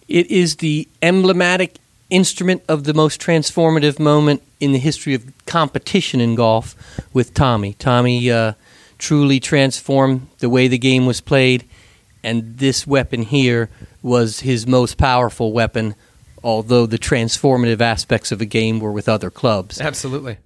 It 0.08 0.30
is 0.30 0.56
the 0.56 0.88
emblematic 1.02 1.78
instrument 2.10 2.62
of 2.68 2.84
the 2.84 2.94
most 2.94 3.20
transformative 3.20 3.98
moment 3.98 4.42
in 4.60 4.72
the 4.72 4.78
history 4.78 5.14
of 5.14 5.24
competition 5.46 6.20
in 6.20 6.34
golf 6.34 6.74
with 7.12 7.34
Tommy. 7.34 7.74
Tommy 7.74 8.30
uh, 8.30 8.52
truly 8.98 9.40
transformed 9.40 10.28
the 10.38 10.48
way 10.48 10.68
the 10.68 10.78
game 10.78 11.06
was 11.06 11.20
played, 11.20 11.64
and 12.22 12.58
this 12.58 12.86
weapon 12.86 13.22
here 13.22 13.70
was 14.02 14.40
his 14.40 14.66
most 14.66 14.98
powerful 14.98 15.52
weapon, 15.52 15.94
although 16.42 16.86
the 16.86 16.98
transformative 16.98 17.80
aspects 17.80 18.32
of 18.32 18.38
the 18.38 18.46
game 18.46 18.80
were 18.80 18.92
with 18.92 19.08
other 19.08 19.30
clubs. 19.30 19.80
Absolutely. 19.80 20.38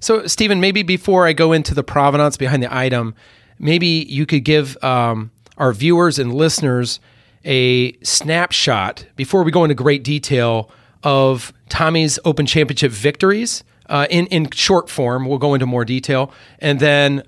So, 0.00 0.26
Stephen, 0.26 0.60
maybe 0.60 0.82
before 0.82 1.26
I 1.26 1.32
go 1.32 1.52
into 1.52 1.74
the 1.74 1.82
provenance 1.82 2.36
behind 2.36 2.62
the 2.62 2.74
item, 2.74 3.14
maybe 3.58 3.86
you 3.86 4.26
could 4.26 4.44
give 4.44 4.82
um, 4.82 5.30
our 5.58 5.72
viewers 5.72 6.18
and 6.18 6.34
listeners 6.34 7.00
a 7.44 7.92
snapshot 8.02 9.06
before 9.16 9.42
we 9.42 9.50
go 9.50 9.64
into 9.64 9.74
great 9.74 10.02
detail 10.02 10.70
of 11.02 11.52
Tommy's 11.68 12.18
Open 12.24 12.46
Championship 12.46 12.92
victories 12.92 13.64
uh, 13.88 14.06
in 14.10 14.26
in 14.26 14.50
short 14.50 14.88
form. 14.88 15.26
We'll 15.26 15.38
go 15.38 15.54
into 15.54 15.66
more 15.66 15.84
detail, 15.84 16.32
and 16.58 16.80
then 16.80 17.22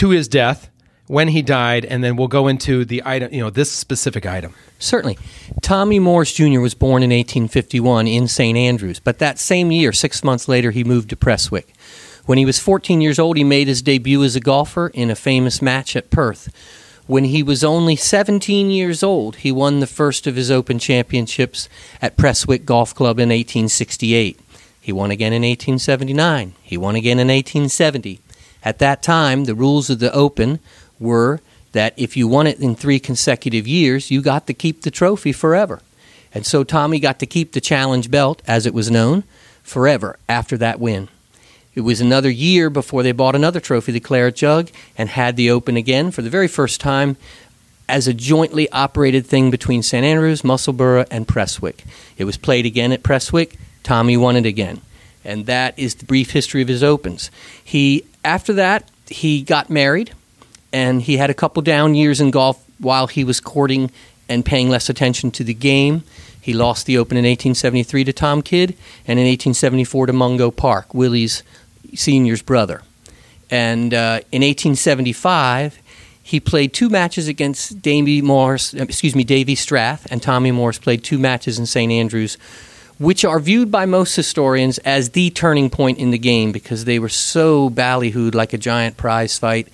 to 0.00 0.10
his 0.10 0.28
death, 0.28 0.70
when 1.08 1.28
he 1.28 1.42
died, 1.42 1.84
and 1.84 2.02
then 2.02 2.16
we'll 2.16 2.26
go 2.26 2.48
into 2.48 2.86
the 2.86 3.02
item. 3.04 3.34
You 3.34 3.40
know, 3.40 3.50
this 3.50 3.70
specific 3.70 4.24
item. 4.24 4.54
Certainly, 4.78 5.18
Tommy 5.60 5.98
Morris 5.98 6.32
Jr. 6.32 6.60
was 6.60 6.72
born 6.72 7.02
in 7.02 7.10
1851 7.10 8.08
in 8.08 8.26
St. 8.26 8.56
Andrews, 8.56 8.98
but 8.98 9.18
that 9.18 9.38
same 9.38 9.70
year, 9.70 9.92
six 9.92 10.24
months 10.24 10.48
later, 10.48 10.70
he 10.70 10.84
moved 10.84 11.10
to 11.10 11.16
Prestwick. 11.16 11.74
When 12.24 12.38
he 12.38 12.46
was 12.46 12.58
14 12.58 13.02
years 13.02 13.18
old, 13.18 13.36
he 13.36 13.44
made 13.44 13.68
his 13.68 13.82
debut 13.82 14.24
as 14.24 14.36
a 14.36 14.40
golfer 14.40 14.88
in 14.88 15.10
a 15.10 15.14
famous 15.14 15.60
match 15.60 15.94
at 15.96 16.10
Perth. 16.10 16.50
When 17.06 17.24
he 17.24 17.42
was 17.42 17.62
only 17.62 17.96
17 17.96 18.70
years 18.70 19.02
old, 19.02 19.36
he 19.36 19.52
won 19.52 19.80
the 19.80 19.86
first 19.86 20.26
of 20.26 20.36
his 20.36 20.50
Open 20.50 20.78
Championships 20.78 21.68
at 22.00 22.16
Prestwick 22.16 22.64
Golf 22.64 22.94
Club 22.94 23.18
in 23.18 23.28
1868. 23.28 24.40
He 24.80 24.92
won 24.92 25.10
again 25.10 25.34
in 25.34 25.42
1879. 25.42 26.54
He 26.62 26.78
won 26.78 26.96
again 26.96 27.18
in 27.18 27.28
1870. 27.28 28.20
At 28.64 28.78
that 28.78 29.02
time, 29.02 29.44
the 29.44 29.54
rules 29.54 29.90
of 29.90 29.98
the 29.98 30.12
Open 30.12 30.60
were 30.98 31.40
that 31.72 31.94
if 31.96 32.16
you 32.16 32.26
won 32.26 32.46
it 32.46 32.60
in 32.60 32.74
three 32.74 32.98
consecutive 32.98 33.66
years, 33.66 34.10
you 34.10 34.22
got 34.22 34.46
to 34.46 34.54
keep 34.54 34.82
the 34.82 34.90
trophy 34.90 35.32
forever. 35.32 35.80
And 36.34 36.46
so 36.46 36.64
Tommy 36.64 37.00
got 37.00 37.18
to 37.20 37.26
keep 37.26 37.52
the 37.52 37.60
challenge 37.60 38.10
belt, 38.10 38.42
as 38.46 38.66
it 38.66 38.74
was 38.74 38.90
known, 38.90 39.24
forever 39.62 40.18
after 40.28 40.56
that 40.58 40.80
win. 40.80 41.08
It 41.74 41.82
was 41.82 42.00
another 42.00 42.30
year 42.30 42.68
before 42.68 43.02
they 43.02 43.12
bought 43.12 43.36
another 43.36 43.60
trophy, 43.60 43.92
the 43.92 44.00
Claret 44.00 44.36
Jug, 44.36 44.70
and 44.98 45.08
had 45.08 45.36
the 45.36 45.50
Open 45.50 45.76
again 45.76 46.10
for 46.10 46.22
the 46.22 46.30
very 46.30 46.48
first 46.48 46.80
time 46.80 47.16
as 47.88 48.06
a 48.06 48.14
jointly 48.14 48.70
operated 48.70 49.26
thing 49.26 49.50
between 49.50 49.82
St 49.82 50.04
Andrews, 50.04 50.44
Musselburgh, 50.44 51.06
and 51.10 51.26
Prestwick. 51.26 51.84
It 52.18 52.24
was 52.24 52.36
played 52.36 52.66
again 52.66 52.92
at 52.92 53.02
Prestwick. 53.02 53.56
Tommy 53.82 54.16
won 54.16 54.36
it 54.36 54.46
again. 54.46 54.80
And 55.24 55.46
that 55.46 55.78
is 55.78 55.96
the 55.96 56.06
brief 56.06 56.30
history 56.30 56.62
of 56.62 56.68
his 56.68 56.82
Opens. 56.82 57.30
He 57.62 58.04
after 58.24 58.52
that, 58.54 58.90
he 59.08 59.42
got 59.42 59.70
married 59.70 60.12
and 60.72 61.02
he 61.02 61.16
had 61.16 61.30
a 61.30 61.34
couple 61.34 61.62
down 61.62 61.94
years 61.94 62.20
in 62.20 62.30
golf 62.30 62.64
while 62.78 63.06
he 63.06 63.24
was 63.24 63.40
courting 63.40 63.90
and 64.28 64.44
paying 64.44 64.68
less 64.68 64.88
attention 64.88 65.30
to 65.32 65.44
the 65.44 65.54
game. 65.54 66.02
He 66.40 66.52
lost 66.52 66.86
the 66.86 66.96
Open 66.96 67.16
in 67.16 67.24
1873 67.24 68.04
to 68.04 68.12
Tom 68.12 68.42
Kidd 68.42 68.70
and 69.06 69.18
in 69.18 69.26
1874 69.26 70.06
to 70.06 70.12
Mungo 70.12 70.50
Park, 70.50 70.94
Willie's 70.94 71.42
senior's 71.94 72.42
brother. 72.42 72.82
And 73.50 73.92
uh, 73.92 74.20
in 74.30 74.42
1875, 74.42 75.80
he 76.22 76.38
played 76.38 76.72
two 76.72 76.88
matches 76.88 77.26
against 77.26 77.82
Davy 77.82 78.22
Morris, 78.22 78.72
uh, 78.72 78.82
excuse 78.82 79.16
me, 79.16 79.24
Davy 79.24 79.56
Strath, 79.56 80.06
and 80.10 80.22
Tommy 80.22 80.52
Morris 80.52 80.78
played 80.78 81.02
two 81.02 81.18
matches 81.18 81.58
in 81.58 81.66
St. 81.66 81.90
Andrews, 81.90 82.38
which 83.00 83.24
are 83.24 83.40
viewed 83.40 83.70
by 83.70 83.86
most 83.86 84.14
historians 84.14 84.76
as 84.80 85.10
the 85.10 85.30
turning 85.30 85.70
point 85.70 85.96
in 85.96 86.10
the 86.10 86.18
game 86.18 86.52
because 86.52 86.84
they 86.84 86.98
were 86.98 87.08
so 87.08 87.70
ballyhooed 87.70 88.34
like 88.34 88.52
a 88.52 88.58
giant 88.58 88.98
prize 88.98 89.38
fight, 89.38 89.66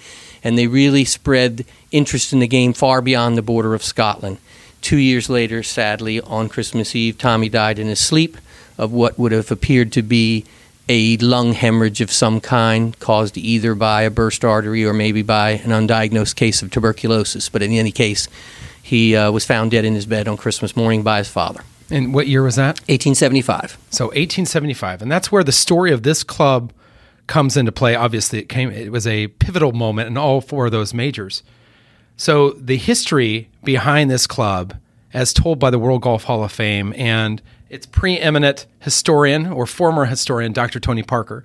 and 0.45 0.57
they 0.57 0.68
really 0.68 1.05
spread 1.05 1.66
interest 1.91 2.33
in 2.33 2.39
the 2.39 2.47
game 2.47 2.72
far 2.72 3.03
beyond 3.03 3.37
the 3.37 3.43
border 3.43 3.74
of 3.74 3.83
Scotland. 3.83 4.39
Two 4.81 4.97
years 4.97 5.29
later, 5.29 5.64
sadly, 5.64 6.20
on 6.20 6.49
Christmas 6.49 6.95
Eve, 6.95 7.18
Tommy 7.18 7.49
died 7.49 7.81
in 7.81 7.89
his 7.89 7.99
sleep 7.99 8.37
of 8.79 8.93
what 8.93 9.18
would 9.18 9.33
have 9.33 9.51
appeared 9.51 9.91
to 9.91 10.03
be 10.03 10.45
a 10.89 11.16
lung 11.16 11.53
hemorrhage 11.53 12.01
of 12.01 12.12
some 12.12 12.41
kind 12.41 12.97
caused 13.01 13.37
either 13.37 13.74
by 13.74 14.03
a 14.03 14.11
burst 14.11 14.45
artery 14.45 14.85
or 14.85 14.93
maybe 14.93 15.22
by 15.22 15.51
an 15.51 15.70
undiagnosed 15.70 16.37
case 16.37 16.62
of 16.62 16.70
tuberculosis. 16.70 17.49
But 17.49 17.62
in 17.62 17.72
any 17.72 17.91
case, 17.91 18.29
he 18.81 19.16
uh, 19.16 19.33
was 19.33 19.45
found 19.45 19.72
dead 19.72 19.85
in 19.85 19.95
his 19.95 20.07
bed 20.07 20.29
on 20.29 20.37
Christmas 20.37 20.77
morning 20.77 21.03
by 21.03 21.18
his 21.18 21.29
father. 21.29 21.64
And 21.91 22.12
what 22.12 22.26
year 22.26 22.43
was 22.43 22.57
that? 22.57 22.80
1875. 22.89 23.78
So 23.91 24.07
1875, 24.07 25.03
and 25.03 25.11
that's 25.11 25.30
where 25.30 25.45
the 25.45 25.53
story 25.53 25.93
of 25.93 26.03
this 26.03 26.24
club 26.24 26.72
comes 27.26 27.57
into 27.57 27.72
play. 27.72 27.95
Obviously, 27.95 28.39
it 28.41 28.49
came. 28.49 28.70
It 28.70 28.91
was 28.91 29.07
a 29.07 29.28
pivotal 29.28 29.72
moment 29.72 30.09
in 30.09 30.16
all 30.16 30.41
four 30.41 30.66
of 30.66 30.72
those 30.72 30.93
majors. 30.93 31.43
So 32.16 32.51
the 32.51 32.76
history 32.76 33.51
behind 33.62 34.11
this 34.11 34.26
club, 34.26 34.74
as 35.12 35.32
told 35.32 35.59
by 35.59 35.70
the 35.70 35.78
World 35.78 36.03
Golf 36.03 36.24
Hall 36.24 36.43
of 36.43 36.53
Fame 36.53 36.95
and 36.97 37.43
its 37.68 37.87
preeminent 37.87 38.66
historian 38.80 39.47
or 39.47 39.66
former 39.66 40.07
historian, 40.07 40.53
Dr. 40.53 40.80
Tony 40.80 41.03
Parker, 41.03 41.45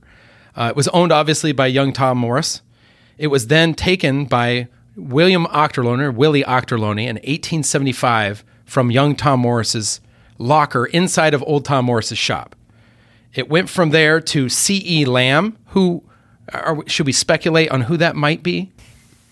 uh, 0.55 0.67
it 0.69 0.75
was 0.75 0.87
owned 0.89 1.11
obviously 1.11 1.51
by 1.51 1.67
young 1.67 1.93
Tom 1.93 2.17
Morris. 2.17 2.61
It 3.17 3.27
was 3.27 3.47
then 3.47 3.73
taken 3.73 4.25
by 4.25 4.67
William 4.95 5.45
Auchterlonie, 5.47 6.13
Willie 6.13 6.43
Auchterlonie, 6.43 7.03
in 7.03 7.15
1875 7.17 8.43
from 8.65 8.91
young 8.91 9.15
Tom 9.15 9.41
Morris's 9.41 9.99
locker 10.41 10.85
inside 10.85 11.33
of 11.33 11.43
old 11.45 11.65
Tom 11.65 11.85
Morris's 11.85 12.17
shop. 12.17 12.55
It 13.33 13.49
went 13.49 13.69
from 13.69 13.91
there 13.91 14.19
to 14.19 14.49
C.E. 14.49 15.05
Lamb, 15.05 15.57
who 15.67 16.03
are, 16.53 16.85
should 16.87 17.05
we 17.05 17.13
speculate 17.13 17.71
on 17.71 17.81
who 17.81 17.95
that 17.97 18.15
might 18.15 18.43
be? 18.43 18.71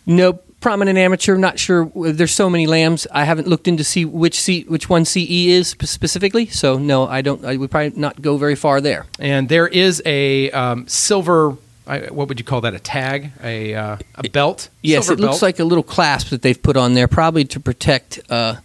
Nope 0.05 0.45
prominent 0.59 0.97
amateur. 0.97 1.37
Not 1.37 1.59
sure. 1.59 1.91
There's 1.95 2.33
so 2.33 2.49
many 2.49 2.67
lambs. 2.67 3.07
I 3.11 3.23
haven't 3.23 3.47
looked 3.47 3.67
into 3.67 3.83
see 3.83 4.05
which 4.05 4.39
C, 4.39 4.63
which 4.63 4.89
one 4.89 5.05
CE 5.05 5.47
is 5.47 5.69
specifically. 5.69 6.47
So 6.47 6.77
no, 6.77 7.07
I 7.07 7.21
don't. 7.21 7.43
I 7.45 7.57
would 7.57 7.71
probably 7.71 7.99
not 7.99 8.21
go 8.21 8.37
very 8.37 8.55
far 8.55 8.81
there. 8.81 9.05
And 9.19 9.49
there 9.49 9.67
is 9.67 10.01
a 10.05 10.51
um, 10.51 10.87
silver. 10.87 11.57
I, 11.87 12.01
what 12.11 12.27
would 12.27 12.39
you 12.39 12.45
call 12.45 12.61
that? 12.61 12.73
A 12.73 12.79
tag? 12.79 13.31
A 13.43 13.73
uh, 13.73 13.97
a 14.15 14.29
belt? 14.29 14.69
Yes, 14.81 15.07
silver 15.07 15.21
it 15.21 15.25
looks 15.25 15.41
like 15.41 15.59
a 15.59 15.63
little 15.63 15.83
clasp 15.83 16.29
that 16.29 16.41
they've 16.41 16.61
put 16.61 16.77
on 16.77 16.93
there, 16.93 17.07
probably 17.07 17.45
to 17.45 17.59
protect. 17.59 18.19
Uh, 18.29 18.55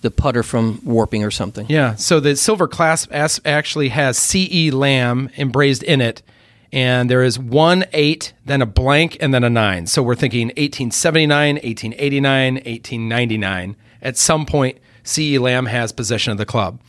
the 0.00 0.10
putter 0.10 0.42
from 0.42 0.80
warping 0.84 1.24
or 1.24 1.30
something. 1.30 1.66
Yeah, 1.68 1.94
so 1.96 2.20
the 2.20 2.36
silver 2.36 2.68
clasp 2.68 3.10
actually 3.12 3.88
has 3.88 4.18
CE 4.18 4.72
Lamb 4.72 5.30
embraced 5.36 5.82
in 5.82 6.00
it, 6.00 6.22
and 6.72 7.10
there 7.10 7.22
is 7.22 7.38
one 7.38 7.84
eight, 7.92 8.32
then 8.44 8.62
a 8.62 8.66
blank, 8.66 9.16
and 9.20 9.32
then 9.34 9.44
a 9.44 9.50
nine. 9.50 9.86
So 9.86 10.02
we're 10.02 10.14
thinking 10.14 10.48
1879, 10.48 11.56
1889, 11.56 12.54
1899. 12.54 13.76
At 14.00 14.16
some 14.16 14.46
point, 14.46 14.78
C.E. 15.02 15.38
Lamb 15.38 15.66
has 15.66 15.90
possession 15.92 16.32
of 16.32 16.38
the 16.38 16.46
club. 16.46 16.80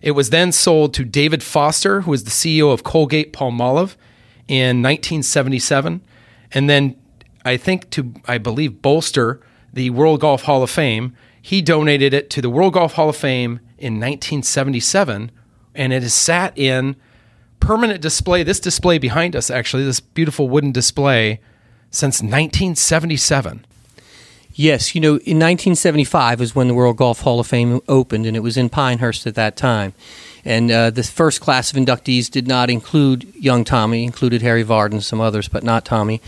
It 0.00 0.12
was 0.12 0.30
then 0.30 0.52
sold 0.52 0.94
to 0.94 1.04
David 1.04 1.42
Foster, 1.42 2.02
who 2.02 2.10
was 2.10 2.24
the 2.24 2.30
CEO 2.30 2.72
of 2.72 2.84
Colgate 2.84 3.32
Palmolive 3.32 3.96
in 4.46 4.82
1977. 4.82 6.02
And 6.52 6.70
then 6.70 6.96
I 7.44 7.56
think 7.56 7.90
to, 7.90 8.14
I 8.26 8.38
believe, 8.38 8.80
bolster 8.80 9.40
the 9.72 9.90
World 9.90 10.20
Golf 10.20 10.42
Hall 10.42 10.62
of 10.62 10.70
Fame, 10.70 11.16
he 11.44 11.60
donated 11.60 12.14
it 12.14 12.30
to 12.30 12.40
the 12.40 12.48
World 12.48 12.72
Golf 12.72 12.94
Hall 12.94 13.10
of 13.10 13.16
Fame 13.16 13.60
in 13.76 14.00
1977. 14.00 15.30
And 15.74 15.92
it 15.92 16.02
has 16.02 16.14
sat 16.14 16.56
in 16.56 16.96
permanent 17.60 18.00
display, 18.00 18.42
this 18.42 18.58
display 18.58 18.96
behind 18.96 19.36
us, 19.36 19.50
actually, 19.50 19.84
this 19.84 20.00
beautiful 20.00 20.48
wooden 20.48 20.72
display, 20.72 21.40
since 21.90 22.22
1977. 22.22 23.66
Yes, 24.54 24.94
you 24.94 25.02
know, 25.02 25.16
in 25.16 25.38
1975 25.38 26.40
was 26.40 26.54
when 26.54 26.66
the 26.66 26.72
World 26.72 26.96
Golf 26.96 27.20
Hall 27.20 27.40
of 27.40 27.46
Fame 27.46 27.78
opened, 27.88 28.24
and 28.24 28.38
it 28.38 28.40
was 28.40 28.56
in 28.56 28.70
Pinehurst 28.70 29.26
at 29.26 29.34
that 29.34 29.54
time. 29.54 29.92
And 30.46 30.70
uh, 30.70 30.88
the 30.88 31.02
first 31.02 31.42
class 31.42 31.70
of 31.70 31.76
inductees 31.76 32.30
did 32.30 32.48
not 32.48 32.70
include 32.70 33.30
young 33.34 33.64
Tommy, 33.64 34.04
included 34.04 34.40
Harry 34.40 34.64
Vardon, 34.64 35.02
some 35.02 35.20
others, 35.20 35.48
but 35.48 35.62
not 35.62 35.84
Tommy. 35.84 36.22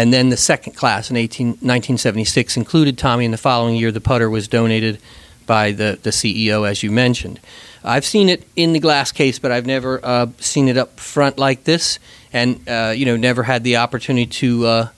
And 0.00 0.14
then 0.14 0.30
the 0.30 0.36
second 0.38 0.72
class 0.72 1.10
in 1.10 1.16
18, 1.18 1.46
1976 1.48 2.56
included 2.56 2.96
Tommy, 2.96 3.26
and 3.26 3.34
the 3.34 3.38
following 3.38 3.76
year 3.76 3.92
the 3.92 4.00
putter 4.00 4.30
was 4.30 4.48
donated 4.48 4.98
by 5.44 5.72
the, 5.72 5.98
the 6.02 6.08
CEO, 6.08 6.66
as 6.66 6.82
you 6.82 6.90
mentioned. 6.90 7.38
I've 7.84 8.06
seen 8.06 8.30
it 8.30 8.48
in 8.56 8.72
the 8.72 8.78
glass 8.78 9.12
case, 9.12 9.38
but 9.38 9.52
I've 9.52 9.66
never 9.66 10.00
uh, 10.02 10.28
seen 10.38 10.68
it 10.68 10.78
up 10.78 10.98
front 10.98 11.36
like 11.36 11.64
this, 11.64 11.98
and 12.32 12.66
uh, 12.66 12.94
you 12.96 13.04
know, 13.04 13.18
never 13.18 13.42
had 13.42 13.62
the 13.62 13.76
opportunity 13.76 14.24
to 14.24 14.66
uh, 14.66 14.88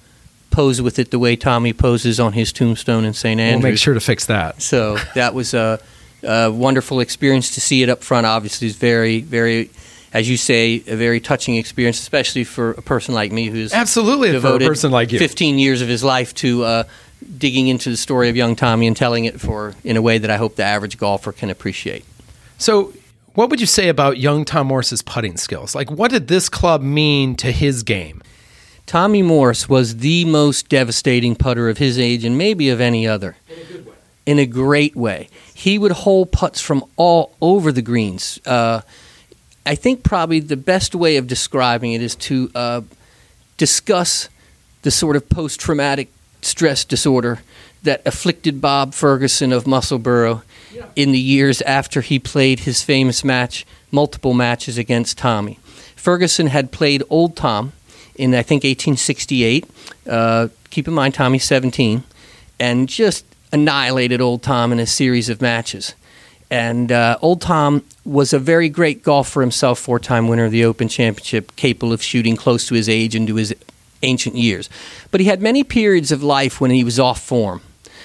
pose 0.53 0.81
with 0.81 1.01
it 1.01 1.11
the 1.11 1.19
way 1.19 1.35
Tommy 1.35 1.73
poses 1.73 2.21
on 2.21 2.33
his 2.35 2.53
tombstone 2.53 3.05
in 3.05 3.13
St. 3.13 3.41
Andrews. 3.41 3.61
We'll 3.61 3.73
make 3.73 3.81
sure 3.81 3.95
to 3.95 4.01
fix 4.01 4.27
that. 4.27 4.63
So 4.63 4.99
that 5.17 5.35
was 5.35 5.53
a, 5.53 5.81
a 6.23 6.49
wonderful 6.49 7.01
experience 7.01 7.57
to 7.57 7.61
see 7.61 7.83
it 7.83 7.89
up 7.89 8.05
front. 8.05 8.25
Obviously, 8.25 8.69
it's 8.69 8.77
very, 8.77 9.21
very, 9.21 9.65
as 10.13 10.29
you 10.29 10.37
say, 10.37 10.83
a 10.87 10.97
very 10.97 11.21
touching 11.21 11.57
experience, 11.57 11.99
especially 11.99 12.45
for 12.45 12.73
a 12.73 12.83
person 12.83 13.15
like 13.15 13.33
me 13.33 13.47
who's 13.47 13.73
Absolutely, 13.73 14.29
for 14.29 14.37
a 14.37 14.41
devoted 14.41 14.69
person 14.69 14.91
like 14.91 15.13
you. 15.13 15.19
15 15.19 15.59
years 15.59 15.81
of 15.81 15.89
his 15.89 16.05
life 16.05 16.35
to 16.35 16.65
uh, 16.65 16.85
digging 17.39 17.69
into 17.69 17.89
the 17.91 17.97
story 17.97 18.29
of 18.29 18.37
young 18.37 18.55
Tommy 18.57 18.87
and 18.87 18.97
telling 18.97 19.25
it 19.25 19.41
for 19.41 19.75
in 19.85 19.97
a 19.97 20.03
way 20.03 20.19
that 20.19 20.31
I 20.31 20.37
hope 20.37 20.57
the 20.57 20.65
average 20.65 20.99
golfer 20.99 21.33
can 21.33 21.51
appreciate. 21.51 22.05
So, 22.59 22.93
what 23.35 23.49
would 23.49 23.61
you 23.61 23.67
say 23.67 23.89
about 23.89 24.19
young 24.19 24.45
Tom 24.45 24.67
Morris's 24.67 25.01
putting 25.01 25.39
skills? 25.39 25.75
Like, 25.75 25.91
what 25.91 26.11
did 26.11 26.29
this 26.29 26.51
club 26.51 26.83
mean 26.83 27.35
to 27.37 27.51
his 27.51 27.83
game? 27.83 28.23
Tommy 28.85 29.23
Morris 29.23 29.69
was 29.69 29.99
the 29.99 30.27
most 30.27 30.69
devastating 30.69 31.35
putter 31.35 31.71
of 31.71 31.79
his 31.79 31.99
age 31.99 32.25
and 32.25 32.37
maybe 32.37 32.69
of 32.69 32.81
any 32.81 33.07
other. 33.09 33.37
In 33.49 33.59
a 33.59 33.65
good 33.65 33.87
way. 33.87 33.93
in 34.27 34.39
a 34.39 34.47
great 34.47 34.95
way. 34.95 35.29
He 35.55 35.79
would 35.79 35.93
hole 35.93 36.27
putts 36.27 36.61
from 36.61 36.85
all 36.97 37.35
over 37.41 37.73
the 37.73 37.81
greens. 37.81 38.39
Uh, 38.45 38.83
I 39.65 39.75
think 39.75 40.03
probably 40.03 40.41
the 40.41 40.57
best 40.57 40.95
way 40.95 41.17
of 41.17 41.27
describing 41.27 41.93
it 41.93 42.03
is 42.03 42.17
to 42.17 42.51
uh, 42.55 42.81
discuss 43.57 44.29
the 44.83 44.91
sort 44.91 45.17
of 45.17 45.29
post 45.29 45.61
traumatic 45.61 46.11
stress 46.43 46.85
disorder 46.85 47.41
that 47.83 48.03
afflicted 48.07 48.61
Bob 48.61 48.95
Ferguson 48.95 49.53
of 49.53 49.67
Musselburgh 49.67 50.43
in 50.97 51.13
the 51.13 51.19
years 51.19 51.63
after 51.63 52.01
he 52.01 52.19
played 52.19 52.61
his 52.61 52.83
famous 52.83 53.25
match, 53.25 53.67
multiple 53.91 54.35
matches 54.35 54.79
against 54.79 55.19
Tommy. 55.19 55.59
Ferguson 55.97 56.49
had 56.49 56.73
played 56.73 57.03
Old 57.11 57.37
Tom 57.37 57.73
in, 58.17 58.35
I 58.35 58.43
think, 58.43 58.65
1868. 58.65 59.67
Uh, 60.09 60.49
keep 60.71 60.89
in 60.89 60.95
mind, 60.95 61.15
Tommy's 61.15 61.45
17, 61.45 62.03
and 62.59 62.89
just 62.89 63.25
annihilated 63.53 64.21
Old 64.21 64.43
Tom 64.43 64.73
in 64.73 64.81
a 64.81 64.87
series 64.87 65.29
of 65.29 65.41
matches. 65.41 65.95
And 66.53 66.93
uh, 66.93 67.17
Old 67.23 67.41
Tom 67.41 67.83
was 68.05 68.35
a 68.35 68.39
very 68.39 68.69
great 68.69 69.03
golfer 69.03 69.41
himself, 69.41 69.79
four 69.79 69.99
time 69.99 70.29
winner 70.29 70.45
of 70.45 70.53
the 70.53 70.67
Open 70.67 70.87
Championship, 70.87 71.57
capable 71.57 71.95
of 71.95 72.03
shooting 72.03 72.37
close 72.37 72.69
to 72.69 72.75
his 72.75 72.91
age 72.91 73.15
and 73.15 73.27
to 73.27 73.37
his 73.37 73.55
ancient 74.03 74.37
years. 74.37 74.69
But 75.11 75.23
he 75.23 75.27
had 75.29 75.41
many 75.41 75.65
periods 75.65 76.13
of 76.13 76.23
life 76.23 76.61
when 76.61 76.71
he 76.71 76.85
was 76.85 77.01
off 77.01 77.23
form. 77.23 77.63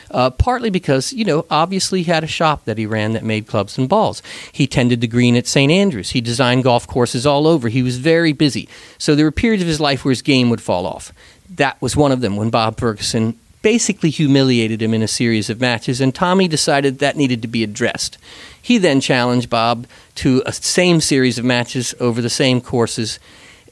Uh, 0.09 0.29
partly 0.29 0.69
because, 0.69 1.11
you 1.11 1.25
know, 1.25 1.45
obviously 1.51 2.03
he 2.03 2.09
had 2.09 2.23
a 2.23 2.27
shop 2.27 2.63
that 2.63 2.77
he 2.77 2.85
ran 2.85 3.11
that 3.11 3.25
made 3.25 3.47
clubs 3.47 3.77
and 3.77 3.89
balls. 3.89 4.23
He 4.53 4.65
tended 4.65 5.01
the 5.01 5.07
green 5.07 5.35
at 5.35 5.45
St. 5.45 5.69
Andrews. 5.69 6.11
He 6.11 6.21
designed 6.21 6.63
golf 6.63 6.87
courses 6.87 7.25
all 7.25 7.47
over. 7.47 7.67
He 7.67 7.83
was 7.83 7.97
very 7.97 8.31
busy. 8.31 8.69
So 8.97 9.13
there 9.13 9.25
were 9.25 9.31
periods 9.31 9.61
of 9.61 9.67
his 9.67 9.81
life 9.81 10.05
where 10.05 10.13
his 10.13 10.21
game 10.21 10.49
would 10.49 10.61
fall 10.61 10.85
off. 10.85 11.11
That 11.49 11.81
was 11.81 11.97
one 11.97 12.13
of 12.13 12.21
them 12.21 12.37
when 12.37 12.49
Bob 12.49 12.79
Ferguson 12.79 13.37
basically 13.61 14.09
humiliated 14.09 14.81
him 14.81 14.93
in 14.93 15.01
a 15.01 15.07
series 15.07 15.49
of 15.49 15.59
matches, 15.59 16.01
and 16.01 16.13
Tommy 16.13 16.47
decided 16.47 16.99
that 16.99 17.17
needed 17.17 17.41
to 17.41 17.47
be 17.47 17.63
addressed. 17.63 18.17
He 18.61 18.77
then 18.77 19.01
challenged 19.01 19.49
Bob 19.49 19.87
to 20.15 20.43
a 20.45 20.53
same 20.53 21.01
series 21.01 21.37
of 21.37 21.45
matches 21.45 21.95
over 21.99 22.21
the 22.21 22.29
same 22.29 22.61
courses, 22.61 23.19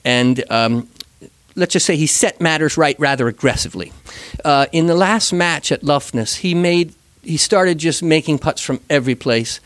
and 0.03 0.43
um, 0.51 0.89
let's 1.55 1.73
just 1.73 1.85
say 1.85 1.95
he 1.95 2.07
set 2.07 2.39
matters 2.41 2.77
right 2.77 2.99
rather 2.99 3.27
aggressively. 3.27 3.91
Uh, 4.43 4.67
in 4.71 4.87
the 4.87 4.95
last 4.95 5.33
match 5.33 5.71
at 5.71 5.81
Luffness, 5.81 6.37
he 6.37 6.53
made 6.53 6.93
he 7.21 7.37
started 7.37 7.79
just 7.79 8.03
making 8.03 8.37
putts 8.37 8.61
from 8.61 8.79
every 8.89 9.15
place, 9.15 9.59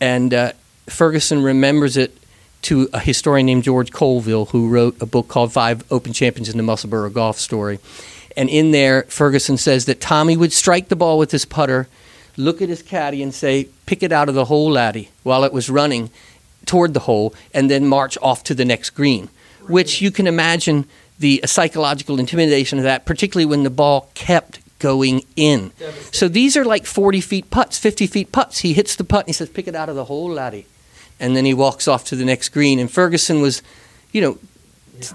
and 0.00 0.32
uh, 0.32 0.52
Ferguson 0.86 1.42
remembers 1.42 1.96
it 1.96 2.16
to 2.62 2.88
a 2.92 2.98
historian 2.98 3.46
named 3.46 3.62
George 3.62 3.92
Colville, 3.92 4.46
who 4.46 4.68
wrote 4.68 5.00
a 5.00 5.06
book 5.06 5.28
called 5.28 5.52
Five 5.52 5.84
Open 5.92 6.12
Champions 6.12 6.48
in 6.48 6.56
the 6.56 6.62
Musselburgh 6.62 7.12
Golf 7.12 7.38
Story. 7.38 7.78
And 8.36 8.48
in 8.48 8.70
there, 8.70 9.04
Ferguson 9.08 9.56
says 9.56 9.86
that 9.86 10.00
Tommy 10.00 10.36
would 10.36 10.52
strike 10.52 10.88
the 10.88 10.96
ball 10.96 11.18
with 11.18 11.30
his 11.30 11.44
putter, 11.44 11.88
look 12.36 12.60
at 12.60 12.68
his 12.68 12.82
caddy, 12.82 13.22
and 13.22 13.32
say, 13.32 13.68
"Pick 13.86 14.02
it 14.02 14.12
out 14.12 14.28
of 14.28 14.34
the 14.34 14.44
hole, 14.46 14.70
laddie," 14.70 15.08
while 15.22 15.42
it 15.44 15.52
was 15.52 15.70
running 15.70 16.10
toward 16.66 16.92
the 16.94 17.00
hole, 17.00 17.34
and 17.54 17.70
then 17.70 17.86
march 17.86 18.18
off 18.20 18.44
to 18.44 18.54
the 18.54 18.64
next 18.64 18.90
green. 18.90 19.28
Which 19.66 20.00
you 20.00 20.10
can 20.10 20.26
imagine 20.26 20.84
the 21.18 21.40
psychological 21.46 22.20
intimidation 22.20 22.78
of 22.78 22.84
that, 22.84 23.04
particularly 23.04 23.46
when 23.46 23.62
the 23.62 23.70
ball 23.70 24.10
kept 24.14 24.60
going 24.78 25.22
in. 25.34 25.72
So 26.12 26.28
these 26.28 26.56
are 26.56 26.64
like 26.64 26.84
40 26.84 27.20
feet 27.20 27.50
putts, 27.50 27.78
50 27.78 28.06
feet 28.06 28.32
putts. 28.32 28.58
He 28.58 28.74
hits 28.74 28.94
the 28.94 29.04
putt 29.04 29.20
and 29.20 29.28
he 29.28 29.32
says, 29.32 29.48
pick 29.48 29.66
it 29.66 29.74
out 29.74 29.88
of 29.88 29.96
the 29.96 30.04
hole, 30.04 30.30
laddie. 30.30 30.66
And 31.18 31.34
then 31.34 31.46
he 31.46 31.54
walks 31.54 31.88
off 31.88 32.04
to 32.06 32.16
the 32.16 32.24
next 32.24 32.50
green. 32.50 32.78
And 32.78 32.90
Ferguson 32.90 33.40
was, 33.40 33.62
you 34.12 34.20
know, 34.20 34.38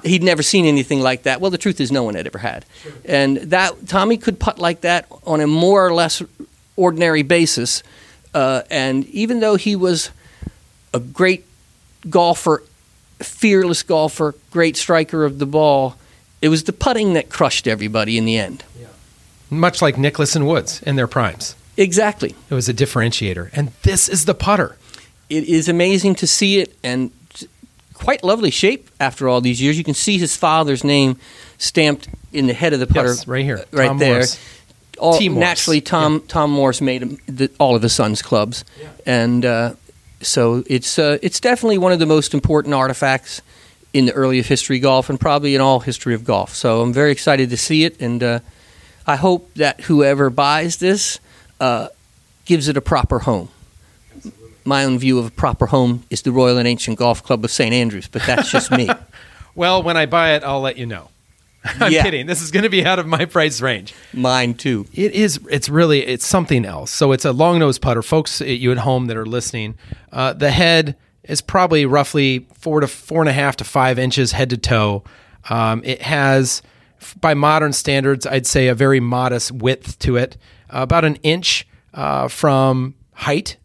he'd 0.04 0.24
never 0.24 0.44
seen 0.44 0.66
anything 0.66 1.02
like 1.02 1.24
that. 1.24 1.42
Well, 1.42 1.52
the 1.52 1.58
truth 1.58 1.80
is, 1.80 1.92
no 1.92 2.04
one 2.04 2.16
had 2.16 2.28
ever 2.28 2.38
had. 2.38 2.66
And 3.06 3.38
that 3.38 3.88
Tommy 3.88 4.18
could 4.18 4.40
putt 4.40 4.60
like 4.60 4.82
that 4.82 5.08
on 5.26 5.42
a 5.42 5.48
more 5.48 5.86
or 5.86 5.94
less 5.94 6.22
ordinary 6.76 7.24
basis. 7.24 7.84
Uh, 8.34 8.62
and 8.70 9.06
even 9.08 9.40
though 9.40 9.56
he 9.56 9.76
was 9.76 10.10
a 10.94 11.00
great 11.00 11.46
golfer 12.10 12.64
fearless 13.24 13.84
golfer, 13.84 14.36
great 14.52 14.78
striker 14.78 15.24
of 15.26 15.40
the 15.40 15.46
ball. 15.46 15.96
It 16.42 16.50
was 16.50 16.64
the 16.64 16.74
putting 16.74 17.14
that 17.14 17.30
crushed 17.30 17.68
everybody 17.68 18.18
in 18.18 18.26
the 18.26 18.38
end. 18.38 18.64
Yeah. 18.80 18.88
Much 19.50 19.82
like 19.82 19.98
Nicklaus 19.98 20.36
and 20.36 20.48
Woods 20.48 20.82
in 20.84 20.96
their 20.96 21.08
primes. 21.08 21.56
Exactly. 21.78 22.36
It 22.50 22.54
was 22.54 22.68
a 22.68 22.74
differentiator. 22.74 23.50
And 23.54 23.72
this 23.84 24.10
is 24.10 24.26
the 24.26 24.34
putter. 24.34 24.76
It 25.30 25.46
is 25.46 25.70
amazing 25.70 26.16
to 26.16 26.28
see 26.28 26.60
it 26.60 26.76
and 26.84 27.12
quite 28.02 28.24
lovely 28.24 28.52
shape 28.52 28.90
after 29.00 29.30
all 29.30 29.42
these 29.42 29.62
years. 29.62 29.78
You 29.78 29.84
can 29.84 29.94
see 29.94 30.18
his 30.18 30.36
father's 30.36 30.84
name 30.84 31.18
stamped 31.58 32.10
in 32.34 32.48
the 32.48 32.54
head 32.54 32.74
of 32.74 32.80
the 32.80 32.88
putter. 32.88 33.10
Yes, 33.10 33.28
right 33.28 33.46
here. 33.46 33.64
right 33.72 33.88
Tom 33.88 33.98
there. 33.98 34.14
Morris. 34.14 34.40
All, 35.00 35.18
T. 35.18 35.30
Morris. 35.30 35.40
naturally, 35.40 35.82
Tom 35.82 36.22
Tom 36.28 36.52
Morris 36.52 36.82
made 36.82 37.02
him 37.02 37.18
the, 37.28 37.50
all 37.60 37.76
of 37.76 37.82
his 37.82 37.94
son's 37.94 38.22
clubs, 38.22 38.64
and 39.06 39.44
uh, 39.46 39.74
so 40.22 40.64
it's 40.68 41.00
uh, 41.00 41.18
it's 41.22 41.40
definitely 41.40 41.78
one 41.78 41.92
of 41.92 42.00
the 42.00 42.06
most 42.06 42.34
important 42.34 42.76
artifacts 42.76 43.42
in 43.94 44.06
the 44.06 44.14
early 44.14 44.38
history 44.38 44.46
of 44.46 44.48
history 44.48 44.80
golf, 44.80 45.10
and 45.10 45.20
probably 45.20 45.56
in 45.56 45.62
all 45.62 45.80
history 45.80 46.14
of 46.14 46.24
golf. 46.24 46.54
So 46.54 46.82
I'm 46.82 46.94
very 46.94 47.12
excited 47.12 47.50
to 47.50 47.58
see 47.58 47.84
it, 47.84 48.00
and 48.00 48.22
uh, 48.22 48.40
I 49.08 49.16
hope 49.16 49.54
that 49.56 49.82
whoever 49.82 50.30
buys 50.30 50.78
this 50.78 51.20
uh, 51.60 51.88
gives 52.46 52.68
it 52.68 52.78
a 52.78 52.82
proper 52.82 53.20
home. 53.20 53.50
My 54.66 54.84
own 54.84 55.00
view 55.00 55.18
of 55.20 55.26
a 55.28 55.32
proper 55.32 55.68
home 55.68 56.04
is 56.10 56.22
the 56.22 56.32
Royal 56.32 56.58
and 56.58 56.68
Ancient 56.68 56.98
Golf 57.00 57.24
Club 57.24 57.44
of 57.44 57.52
St 57.52 57.74
Andrews, 57.74 58.08
but 58.08 58.22
that's 58.24 58.52
just 58.52 58.72
me. 58.72 58.90
Well, 59.54 59.84
when 59.84 59.98
I 59.98 60.06
buy 60.06 60.36
it, 60.36 60.44
I'll 60.46 60.62
let 60.62 60.78
you 60.78 60.86
know. 60.86 61.10
I'm 61.66 61.92
Yeah. 61.92 62.04
kidding. 62.04 62.26
This 62.26 62.42
is 62.42 62.52
going 62.52 62.64
to 62.64 62.70
be 62.70 62.86
out 62.86 63.00
of 63.00 63.06
my 63.06 63.26
price 63.26 63.60
range. 63.60 63.94
Mine 64.14 64.54
too. 64.54 64.88
It 64.94 65.12
is. 65.12 65.42
It's 65.52 65.68
really. 65.68 66.06
It's 66.08 66.26
something 66.26 66.64
else. 66.64 66.90
So 66.90 67.12
it's 67.12 67.26
a 67.26 67.34
long 67.34 67.60
nose 67.60 67.78
putter, 67.78 68.02
folks. 68.02 68.40
You 68.40 68.72
at 68.72 68.78
home 68.78 69.08
that 69.08 69.18
are 69.18 69.26
listening, 69.26 69.76
uh, 70.14 70.32
the 70.32 70.52
head 70.52 70.96
is 71.26 71.42
probably 71.42 71.86
roughly 71.86 72.48
four 72.54 72.80
to 72.80 72.88
four 72.88 73.22
and 73.22 73.28
a 73.28 73.34
half 73.34 73.58
to 73.58 73.66
five 73.66 74.00
inches 74.00 74.32
head 74.32 74.50
to 74.52 74.58
toe. 74.58 75.04
Um, 75.50 75.82
it 75.84 76.02
has, 76.04 76.62
by 77.20 77.34
modern 77.34 77.74
standards, 77.74 78.26
I'd 78.26 78.48
say 78.48 78.70
a 78.70 78.74
very 78.74 79.02
modest 79.02 79.52
width 79.52 80.00
to 80.00 80.16
it, 80.16 80.38
uh, 80.70 80.80
about 80.84 81.04
an 81.04 81.16
inch 81.24 81.68
uh, 81.94 82.30
from 82.30 82.96
height. 83.12 83.58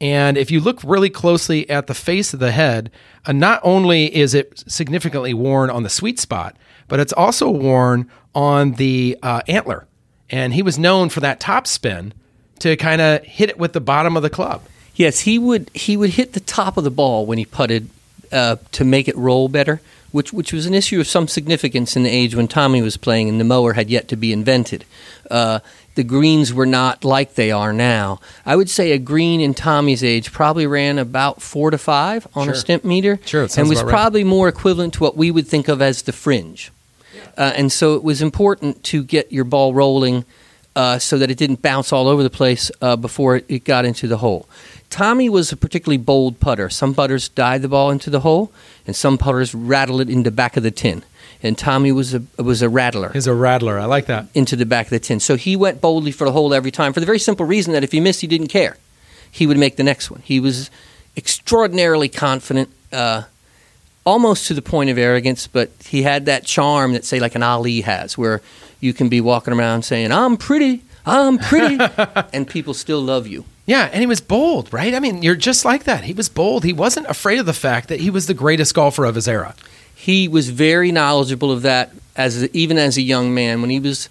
And 0.00 0.38
if 0.38 0.50
you 0.50 0.60
look 0.60 0.80
really 0.82 1.10
closely 1.10 1.68
at 1.68 1.86
the 1.86 1.94
face 1.94 2.32
of 2.32 2.40
the 2.40 2.52
head, 2.52 2.90
uh, 3.26 3.32
not 3.32 3.60
only 3.62 4.14
is 4.14 4.34
it 4.34 4.64
significantly 4.66 5.34
worn 5.34 5.68
on 5.68 5.82
the 5.82 5.90
sweet 5.90 6.18
spot, 6.18 6.56
but 6.88 7.00
it's 7.00 7.12
also 7.12 7.50
worn 7.50 8.10
on 8.34 8.72
the 8.72 9.18
uh, 9.22 9.42
antler. 9.46 9.86
And 10.30 10.54
he 10.54 10.62
was 10.62 10.78
known 10.78 11.08
for 11.08 11.20
that 11.20 11.40
top 11.40 11.66
spin 11.66 12.14
to 12.60 12.76
kind 12.76 13.00
of 13.00 13.24
hit 13.24 13.50
it 13.50 13.58
with 13.58 13.72
the 13.72 13.80
bottom 13.80 14.16
of 14.16 14.22
the 14.22 14.30
club. 14.30 14.62
Yes, 14.94 15.20
he 15.20 15.38
would 15.38 15.70
he 15.74 15.96
would 15.96 16.10
hit 16.10 16.32
the 16.32 16.40
top 16.40 16.76
of 16.76 16.84
the 16.84 16.90
ball 16.90 17.26
when 17.26 17.38
he 17.38 17.44
putted 17.44 17.88
uh, 18.32 18.56
to 18.72 18.84
make 18.84 19.08
it 19.08 19.16
roll 19.16 19.48
better, 19.48 19.80
which 20.12 20.32
which 20.32 20.52
was 20.52 20.66
an 20.66 20.74
issue 20.74 21.00
of 21.00 21.06
some 21.06 21.26
significance 21.26 21.96
in 21.96 22.02
the 22.02 22.10
age 22.10 22.34
when 22.34 22.48
Tommy 22.48 22.82
was 22.82 22.96
playing 22.96 23.28
and 23.28 23.40
the 23.40 23.44
mower 23.44 23.72
had 23.72 23.90
yet 23.90 24.08
to 24.08 24.16
be 24.16 24.32
invented. 24.32 24.84
Uh, 25.30 25.60
the 25.96 26.04
greens 26.04 26.52
were 26.54 26.66
not 26.66 27.04
like 27.04 27.34
they 27.34 27.50
are 27.50 27.72
now. 27.72 28.20
I 28.46 28.56
would 28.56 28.70
say 28.70 28.92
a 28.92 28.98
green 28.98 29.40
in 29.40 29.54
Tommy's 29.54 30.04
age 30.04 30.32
probably 30.32 30.66
ran 30.66 30.98
about 30.98 31.42
four 31.42 31.70
to 31.70 31.78
five 31.78 32.26
on 32.34 32.48
a 32.48 32.52
Sure. 32.52 32.54
stimp 32.54 32.84
meter, 32.84 33.18
Sure, 33.24 33.42
it 33.44 33.58
and 33.58 33.68
was 33.68 33.80
about 33.80 33.86
right. 33.88 33.92
probably 33.92 34.24
more 34.24 34.48
equivalent 34.48 34.94
to 34.94 35.00
what 35.02 35.16
we 35.16 35.30
would 35.30 35.46
think 35.48 35.68
of 35.68 35.82
as 35.82 36.02
the 36.02 36.12
fringe. 36.12 36.70
Uh, 37.36 37.52
and 37.56 37.72
so 37.72 37.94
it 37.94 38.02
was 38.04 38.22
important 38.22 38.82
to 38.84 39.02
get 39.02 39.32
your 39.32 39.44
ball 39.44 39.74
rolling 39.74 40.24
uh, 40.76 40.98
so 40.98 41.18
that 41.18 41.30
it 41.30 41.36
didn't 41.38 41.60
bounce 41.62 41.92
all 41.92 42.06
over 42.06 42.22
the 42.22 42.30
place 42.30 42.70
uh, 42.80 42.94
before 42.96 43.36
it, 43.36 43.44
it 43.48 43.64
got 43.64 43.84
into 43.84 44.06
the 44.06 44.18
hole. 44.18 44.48
Tommy 44.90 45.28
was 45.28 45.52
a 45.52 45.56
particularly 45.56 45.96
bold 45.98 46.40
putter. 46.40 46.68
Some 46.68 46.94
putters 46.94 47.28
dive 47.28 47.62
the 47.62 47.68
ball 47.68 47.90
into 47.90 48.10
the 48.10 48.20
hole, 48.20 48.52
and 48.86 48.94
some 48.94 49.16
putters 49.18 49.54
rattle 49.54 50.00
it 50.00 50.10
in 50.10 50.24
the 50.24 50.30
back 50.30 50.56
of 50.56 50.62
the 50.62 50.70
tin. 50.70 51.04
And 51.42 51.56
Tommy 51.56 51.90
was 51.90 52.12
a 52.12 52.22
was 52.36 52.60
a 52.60 52.68
rattler 52.68 53.10
He's 53.14 53.26
a 53.26 53.32
rattler. 53.32 53.78
I 53.78 53.86
like 53.86 54.06
that. 54.06 54.26
into 54.34 54.56
the 54.56 54.66
back 54.66 54.86
of 54.86 54.90
the 54.90 54.98
tin. 54.98 55.20
So 55.20 55.36
he 55.36 55.56
went 55.56 55.80
boldly 55.80 56.12
for 56.12 56.24
the 56.26 56.32
hole 56.32 56.52
every 56.52 56.70
time 56.70 56.92
for 56.92 57.00
the 57.00 57.06
very 57.06 57.18
simple 57.18 57.46
reason 57.46 57.72
that 57.72 57.82
if 57.82 57.92
he 57.92 58.00
missed, 58.00 58.20
he 58.20 58.26
didn't 58.26 58.48
care. 58.48 58.76
He 59.30 59.46
would 59.46 59.56
make 59.56 59.76
the 59.76 59.82
next 59.84 60.10
one. 60.10 60.20
He 60.24 60.38
was 60.38 60.70
extraordinarily 61.16 62.08
confident, 62.08 62.68
uh, 62.92 63.22
almost 64.04 64.48
to 64.48 64.54
the 64.54 64.62
point 64.62 64.90
of 64.90 64.98
arrogance, 64.98 65.46
but 65.46 65.70
he 65.86 66.02
had 66.02 66.26
that 66.26 66.44
charm 66.44 66.92
that, 66.94 67.04
say, 67.04 67.20
like 67.20 67.34
an 67.34 67.42
Ali 67.42 67.82
has, 67.82 68.18
where 68.18 68.42
you 68.80 68.92
can 68.92 69.08
be 69.08 69.20
walking 69.20 69.54
around 69.54 69.82
saying, 69.82 70.10
I'm 70.12 70.36
pretty, 70.36 70.82
I'm 71.06 71.38
pretty, 71.38 71.78
and 72.34 72.46
people 72.48 72.74
still 72.74 73.00
love 73.00 73.26
you. 73.26 73.44
Yeah, 73.70 73.88
and 73.92 74.00
he 74.00 74.06
was 74.08 74.20
bold, 74.20 74.72
right? 74.72 74.94
I 74.94 74.98
mean, 74.98 75.22
you're 75.22 75.36
just 75.36 75.64
like 75.64 75.84
that. 75.84 76.02
He 76.02 76.12
was 76.12 76.28
bold. 76.28 76.64
He 76.64 76.72
wasn't 76.72 77.06
afraid 77.06 77.38
of 77.38 77.46
the 77.46 77.52
fact 77.52 77.86
that 77.88 78.00
he 78.00 78.10
was 78.10 78.26
the 78.26 78.34
greatest 78.34 78.74
golfer 78.74 79.04
of 79.04 79.14
his 79.14 79.28
era. 79.28 79.54
he 79.94 80.26
was 80.26 80.50
very 80.50 80.90
knowledgeable 80.90 81.52
of 81.52 81.62
that 81.62 81.92
as 82.16 82.48
even 82.48 82.78
as 82.78 82.96
a 82.96 83.00
young 83.00 83.32
man 83.32 83.60
when 83.60 83.70
he 83.70 83.78
was 83.78 84.08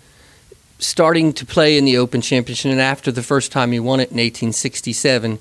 starting 0.77 1.33
to 1.33 1.45
play 1.45 1.77
in 1.77 1.83
the 1.83 1.97
Open 1.97 2.21
Championship 2.21 2.71
and 2.71 2.79
after 2.79 3.11
the 3.11 3.21
first 3.21 3.51
time 3.51 3.73
he 3.73 3.81
won 3.81 3.99
it 3.99 4.11
in 4.11 4.17
1867 4.17 5.39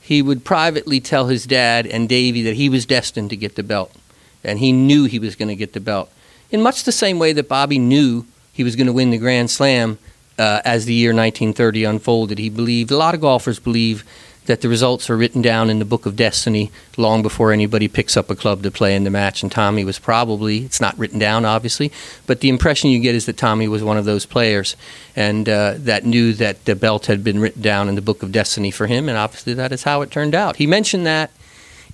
he 0.00 0.22
would 0.22 0.46
privately 0.46 0.98
tell 0.98 1.26
his 1.26 1.44
dad 1.44 1.86
and 1.86 2.08
Davy 2.08 2.40
that 2.44 2.56
he 2.56 2.70
was 2.70 2.86
destined 2.86 3.28
to 3.28 3.36
get 3.36 3.54
the 3.54 3.62
belt 3.62 3.94
and 4.42 4.60
he 4.60 4.72
knew 4.72 5.04
he 5.04 5.18
was 5.18 5.36
going 5.36 5.50
to 5.50 5.54
get 5.54 5.74
the 5.74 5.80
belt 5.80 6.10
in 6.50 6.62
much 6.62 6.84
the 6.84 6.92
same 7.04 7.18
way 7.18 7.34
that 7.34 7.50
Bobby 7.50 7.78
knew 7.78 8.24
he 8.50 8.64
was 8.64 8.76
going 8.76 8.86
to 8.86 8.94
win 8.94 9.10
the 9.10 9.18
Grand 9.18 9.50
Slam 9.50 9.98
uh, 10.38 10.60
as 10.64 10.84
the 10.84 10.94
year 10.94 11.10
1930 11.10 11.84
unfolded 11.84 12.38
he 12.38 12.48
believed 12.48 12.90
a 12.90 12.96
lot 12.96 13.14
of 13.14 13.20
golfers 13.20 13.58
believe 13.58 14.04
that 14.48 14.62
the 14.62 14.68
results 14.68 15.10
are 15.10 15.16
written 15.16 15.42
down 15.42 15.68
in 15.68 15.78
the 15.78 15.84
book 15.84 16.06
of 16.06 16.16
destiny 16.16 16.72
long 16.96 17.22
before 17.22 17.52
anybody 17.52 17.86
picks 17.86 18.16
up 18.16 18.30
a 18.30 18.34
club 18.34 18.62
to 18.62 18.70
play 18.70 18.96
in 18.96 19.04
the 19.04 19.10
match. 19.10 19.42
And 19.42 19.52
Tommy 19.52 19.84
was 19.84 19.98
probably, 19.98 20.64
it's 20.64 20.80
not 20.80 20.98
written 20.98 21.18
down, 21.18 21.44
obviously, 21.44 21.92
but 22.26 22.40
the 22.40 22.48
impression 22.48 22.88
you 22.88 22.98
get 22.98 23.14
is 23.14 23.26
that 23.26 23.36
Tommy 23.36 23.68
was 23.68 23.82
one 23.82 23.98
of 23.98 24.06
those 24.06 24.24
players 24.24 24.74
and 25.14 25.46
uh, 25.48 25.74
that 25.76 26.06
knew 26.06 26.32
that 26.32 26.64
the 26.64 26.74
belt 26.74 27.06
had 27.06 27.22
been 27.22 27.38
written 27.40 27.60
down 27.60 27.90
in 27.90 27.94
the 27.94 28.00
book 28.00 28.22
of 28.22 28.32
destiny 28.32 28.70
for 28.70 28.86
him. 28.86 29.08
And 29.08 29.18
obviously, 29.18 29.52
that 29.52 29.70
is 29.70 29.82
how 29.82 30.00
it 30.00 30.10
turned 30.10 30.34
out. 30.34 30.56
He 30.56 30.66
mentioned 30.66 31.04
that 31.04 31.30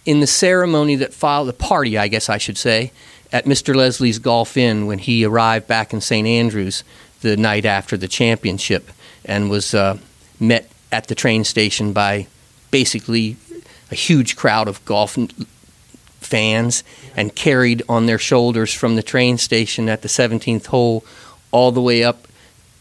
in 0.07 0.21
the 0.21 0.27
ceremony 0.29 0.95
that 0.97 1.13
followed, 1.13 1.47
the 1.47 1.55
party, 1.55 1.99
I 1.99 2.07
guess 2.07 2.29
I 2.29 2.39
should 2.39 2.59
say, 2.59 2.93
at 3.33 3.47
Mr. 3.47 3.75
Leslie's 3.75 4.21
Golf 4.21 4.57
Inn 4.57 4.87
when 4.87 5.01
he 5.01 5.25
arrived 5.25 5.67
back 5.67 5.93
in 5.93 6.01
St. 6.01 6.27
Andrews 6.27 6.85
the 7.25 7.37
night 7.39 7.65
after 7.65 7.97
the 7.97 8.07
championship 8.07 8.91
and 9.25 9.51
was 9.51 9.75
uh, 9.75 9.97
met 10.39 10.71
at 10.93 11.09
the 11.09 11.15
train 11.15 11.43
station 11.43 11.95
by 11.95 12.27
basically 12.71 13.37
a 13.91 13.95
huge 13.95 14.37
crowd 14.37 14.69
of 14.69 14.85
golf 14.85 15.17
fans 16.21 16.85
and 17.17 17.35
carried 17.35 17.83
on 17.89 18.05
their 18.05 18.19
shoulders 18.19 18.75
from 18.75 18.95
the 18.95 19.03
train 19.03 19.39
station 19.39 19.89
at 19.89 20.03
the 20.03 20.09
17th 20.09 20.67
hole 20.67 21.03
all 21.51 21.73
the 21.73 21.81
way 21.81 22.05
up 22.05 22.29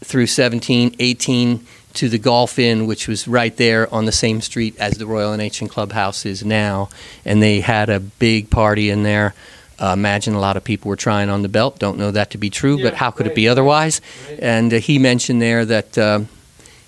through 0.03 0.27
17, 0.27 0.97
18 0.99 1.65
to 1.93 2.09
the 2.09 2.17
Golf 2.17 2.59
Inn, 2.59 2.85
which 2.85 3.07
was 3.07 3.27
right 3.27 3.55
there 3.55 3.91
on 3.93 4.05
the 4.05 4.11
same 4.11 4.41
street 4.41 4.75
as 4.77 4.97
the 4.97 5.05
Royal 5.05 5.31
and 5.31 5.41
Ancient 5.41 5.71
Clubhouse 5.71 6.25
is 6.25 6.43
now. 6.43 6.89
And 7.23 7.41
they 7.41 7.61
had 7.61 7.89
a 7.89 8.01
big 8.01 8.49
party 8.49 8.89
in 8.89 9.03
there. 9.03 9.35
Uh, 9.83 9.91
imagine 9.91 10.33
a 10.33 10.39
lot 10.39 10.55
of 10.55 10.63
people 10.63 10.87
were 10.87 10.95
trying 10.95 11.29
on 11.29 11.41
the 11.41 11.49
belt. 11.49 11.77
Don't 11.77 11.97
know 11.97 12.09
that 12.09 12.29
to 12.29 12.37
be 12.37 12.49
true, 12.49 12.81
but 12.81 12.93
how 12.93 13.11
could 13.11 13.27
it 13.27 13.35
be 13.35 13.49
otherwise? 13.49 13.99
And 14.39 14.73
uh, 14.73 14.77
he 14.77 14.97
mentioned 14.97 15.41
there 15.41 15.65
that 15.65 15.97
uh, 15.97 16.21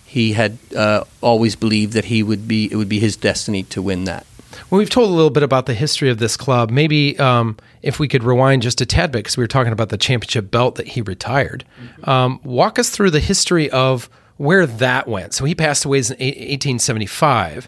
he 0.05 0.31
had 0.31 0.57
uh, 0.73 1.03
always 1.19 1.57
believed 1.57 1.91
that 1.91 2.05
he 2.05 2.23
would 2.23 2.47
be 2.47 2.71
it 2.71 2.77
would 2.77 2.87
be 2.87 2.99
his 2.99 3.17
destiny 3.17 3.63
to 3.63 3.81
win 3.81 4.05
that. 4.05 4.25
Well, 4.69 4.79
we've 4.79 4.89
told 4.89 5.09
a 5.09 5.13
little 5.13 5.29
bit 5.29 5.43
about 5.43 5.65
the 5.65 5.73
history 5.73 6.09
of 6.09 6.19
this 6.19 6.37
club. 6.37 6.69
Maybe 6.69 7.19
um, 7.19 7.57
if 7.81 7.99
we 7.99 8.07
could 8.07 8.23
rewind 8.23 8.61
just 8.61 8.79
a 8.79 8.85
tad 8.85 9.11
bit, 9.11 9.19
because 9.19 9.35
we 9.35 9.43
were 9.43 9.49
talking 9.49 9.73
about 9.73 9.89
the 9.89 9.97
championship 9.97 10.49
belt 10.49 10.75
that 10.75 10.87
he 10.87 11.01
retired. 11.01 11.65
Um, 12.05 12.39
walk 12.45 12.79
us 12.79 12.89
through 12.89 13.11
the 13.11 13.19
history 13.19 13.69
of 13.71 14.09
where 14.37 14.65
that 14.65 15.05
went. 15.05 15.33
So 15.33 15.43
he 15.43 15.53
passed 15.53 15.83
away 15.83 15.97
in 15.97 16.03
1875. 16.05 17.67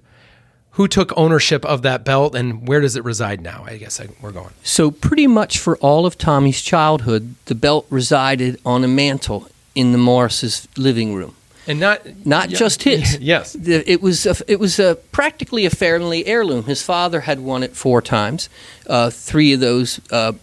Who 0.78 0.88
took 0.88 1.12
ownership 1.18 1.66
of 1.66 1.82
that 1.82 2.06
belt, 2.06 2.36
and 2.36 2.68
where 2.68 2.82
does 2.82 2.96
it 2.96 3.04
reside 3.04 3.42
now? 3.42 3.64
I 3.66 3.78
guess 3.78 4.00
I, 4.00 4.10
we're 4.22 4.32
going. 4.32 4.54
So 4.62 4.92
pretty 4.92 5.26
much 5.26 5.58
for 5.58 5.76
all 5.78 6.06
of 6.06 6.20
Tommy's 6.20 6.62
childhood, 6.62 7.34
the 7.46 7.56
belt 7.56 7.88
resided 7.90 8.62
on 8.64 8.84
a 8.84 8.88
mantle 8.88 9.50
in 9.74 9.92
the 9.92 9.98
Morris's 9.98 10.68
living 10.78 11.16
room. 11.16 11.36
And 11.66 11.80
not 11.80 12.26
Not 12.28 12.52
yeah, 12.52 12.58
just 12.60 12.84
his. 12.84 13.18
yes. 13.22 13.56
It 13.56 14.04
was 14.04 14.28
a, 14.28 14.36
it 14.48 14.60
was 14.60 14.78
a, 14.78 14.94
practically 15.12 15.66
a 15.66 15.72
family 15.72 16.28
heirloom. 16.28 16.66
His 16.66 16.84
father 16.84 17.22
had 17.22 17.40
won 17.40 17.64
it 17.64 17.76
four 17.76 18.00
times. 18.00 18.48
Uh, 18.86 19.10
three 19.10 19.54
of 19.54 19.60
those, 19.60 20.00
uh, 20.12 20.34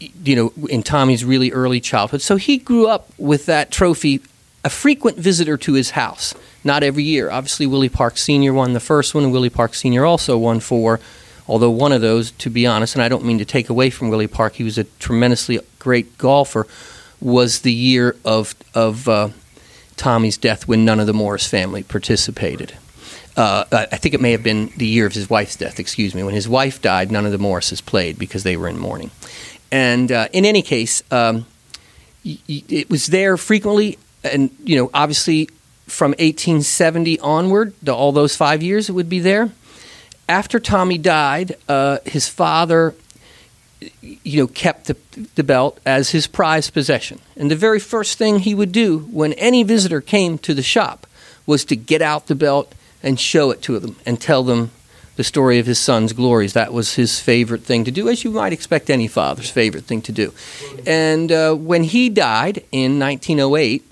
you 0.00 0.34
know, 0.34 0.52
in 0.68 0.82
Tommy's 0.82 1.24
really 1.24 1.52
early 1.52 1.80
childhood. 1.80 2.20
So 2.20 2.34
he 2.34 2.58
grew 2.58 2.88
up 2.88 3.10
with 3.16 3.46
that 3.46 3.70
trophy, 3.70 4.22
a 4.64 4.70
frequent 4.70 5.18
visitor 5.18 5.56
to 5.58 5.74
his 5.74 5.90
house. 5.90 6.34
Not 6.64 6.82
every 6.82 7.04
year. 7.04 7.30
Obviously, 7.30 7.66
Willie 7.66 7.88
Park 7.88 8.18
Sr. 8.18 8.52
won 8.52 8.72
the 8.72 8.80
first 8.80 9.14
one, 9.14 9.24
and 9.24 9.32
Willie 9.32 9.50
Park 9.50 9.74
Sr. 9.74 10.04
also 10.04 10.36
won 10.36 10.60
four. 10.60 11.00
Although 11.46 11.70
one 11.70 11.92
of 11.92 12.00
those, 12.02 12.30
to 12.32 12.50
be 12.50 12.66
honest, 12.66 12.94
and 12.94 13.02
I 13.02 13.08
don't 13.08 13.24
mean 13.24 13.38
to 13.38 13.44
take 13.44 13.70
away 13.70 13.88
from 13.90 14.10
Willie 14.10 14.26
Park, 14.26 14.54
he 14.56 14.64
was 14.64 14.76
a 14.76 14.84
tremendously 14.84 15.60
great 15.78 16.18
golfer. 16.18 16.66
Was 17.20 17.60
the 17.60 17.72
year 17.72 18.14
of 18.24 18.54
of 18.74 19.08
uh, 19.08 19.28
Tommy's 19.96 20.36
death 20.36 20.68
when 20.68 20.84
none 20.84 21.00
of 21.00 21.06
the 21.06 21.12
Morris 21.12 21.46
family 21.46 21.82
participated. 21.82 22.74
Uh, 23.36 23.64
I 23.70 23.96
think 23.96 24.14
it 24.14 24.20
may 24.20 24.32
have 24.32 24.42
been 24.42 24.70
the 24.76 24.86
year 24.86 25.06
of 25.06 25.12
his 25.12 25.30
wife's 25.30 25.54
death, 25.56 25.78
excuse 25.78 26.12
me. 26.14 26.22
When 26.24 26.34
his 26.34 26.48
wife 26.48 26.82
died, 26.82 27.12
none 27.12 27.24
of 27.24 27.30
the 27.32 27.38
Morrises 27.38 27.80
played 27.80 28.18
because 28.18 28.42
they 28.42 28.56
were 28.56 28.68
in 28.68 28.76
mourning. 28.78 29.12
And 29.70 30.10
uh, 30.10 30.26
in 30.32 30.44
any 30.44 30.60
case, 30.62 31.02
um, 31.12 31.46
y- 32.24 32.38
y- 32.48 32.64
it 32.68 32.90
was 32.90 33.06
there 33.06 33.36
frequently, 33.36 33.96
and, 34.24 34.50
you 34.64 34.76
know, 34.76 34.90
obviously 34.92 35.48
from 35.88 36.10
1870 36.12 37.18
onward, 37.20 37.74
the, 37.82 37.94
all 37.94 38.12
those 38.12 38.36
five 38.36 38.62
years, 38.62 38.88
it 38.88 38.92
would 38.92 39.08
be 39.08 39.20
there. 39.20 39.50
After 40.28 40.60
Tommy 40.60 40.98
died, 40.98 41.56
uh, 41.68 41.98
his 42.04 42.28
father 42.28 42.94
you 44.02 44.42
know, 44.42 44.46
kept 44.46 44.86
the, 44.86 44.96
the 45.34 45.44
belt 45.44 45.78
as 45.86 46.10
his 46.10 46.26
prized 46.26 46.72
possession. 46.72 47.20
And 47.36 47.50
the 47.50 47.56
very 47.56 47.78
first 47.78 48.18
thing 48.18 48.40
he 48.40 48.54
would 48.54 48.72
do 48.72 48.98
when 48.98 49.32
any 49.34 49.62
visitor 49.62 50.00
came 50.00 50.38
to 50.38 50.54
the 50.54 50.62
shop 50.62 51.06
was 51.46 51.64
to 51.66 51.76
get 51.76 52.02
out 52.02 52.26
the 52.26 52.34
belt 52.34 52.74
and 53.02 53.18
show 53.18 53.50
it 53.50 53.62
to 53.62 53.78
them 53.78 53.96
and 54.04 54.20
tell 54.20 54.42
them 54.42 54.70
the 55.16 55.24
story 55.24 55.58
of 55.58 55.66
his 55.66 55.78
son's 55.78 56.12
glories. 56.12 56.52
That 56.52 56.72
was 56.72 56.94
his 56.94 57.20
favorite 57.20 57.62
thing 57.62 57.84
to 57.84 57.90
do, 57.90 58.08
as 58.08 58.24
you 58.24 58.30
might 58.30 58.52
expect 58.52 58.90
any 58.90 59.08
father's 59.08 59.50
favorite 59.50 59.84
thing 59.84 60.02
to 60.02 60.12
do. 60.12 60.32
And 60.86 61.32
uh, 61.32 61.54
when 61.54 61.84
he 61.84 62.08
died 62.08 62.64
in 62.70 62.98
1908, 62.98 63.84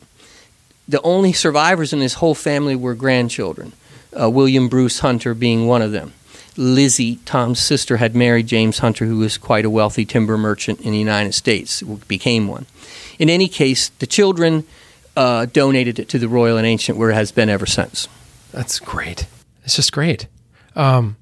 the 0.88 1.02
only 1.02 1.32
survivors 1.32 1.92
in 1.92 2.00
his 2.00 2.14
whole 2.14 2.34
family 2.34 2.76
were 2.76 2.94
grandchildren, 2.94 3.72
uh, 4.18 4.30
William 4.30 4.68
Bruce 4.68 5.00
Hunter 5.00 5.34
being 5.34 5.66
one 5.66 5.82
of 5.82 5.92
them. 5.92 6.12
Lizzie, 6.56 7.16
Tom's 7.24 7.60
sister, 7.60 7.98
had 7.98 8.14
married 8.14 8.46
James 8.46 8.78
Hunter, 8.78 9.04
who 9.04 9.18
was 9.18 9.36
quite 9.36 9.64
a 9.64 9.70
wealthy 9.70 10.04
timber 10.04 10.38
merchant 10.38 10.80
in 10.80 10.92
the 10.92 10.98
United 10.98 11.34
States, 11.34 11.82
became 11.82 12.48
one. 12.48 12.66
In 13.18 13.28
any 13.28 13.48
case, 13.48 13.90
the 13.90 14.06
children 14.06 14.64
uh, 15.16 15.46
donated 15.46 15.98
it 15.98 16.08
to 16.10 16.18
the 16.18 16.28
Royal 16.28 16.56
and 16.56 16.66
Ancient, 16.66 16.96
where 16.96 17.10
it 17.10 17.14
has 17.14 17.32
been 17.32 17.48
ever 17.48 17.66
since. 17.66 18.08
That's 18.52 18.78
great. 18.78 19.26
It's 19.64 19.76
just 19.76 19.92
great. 19.92 20.28
Um, 20.74 21.16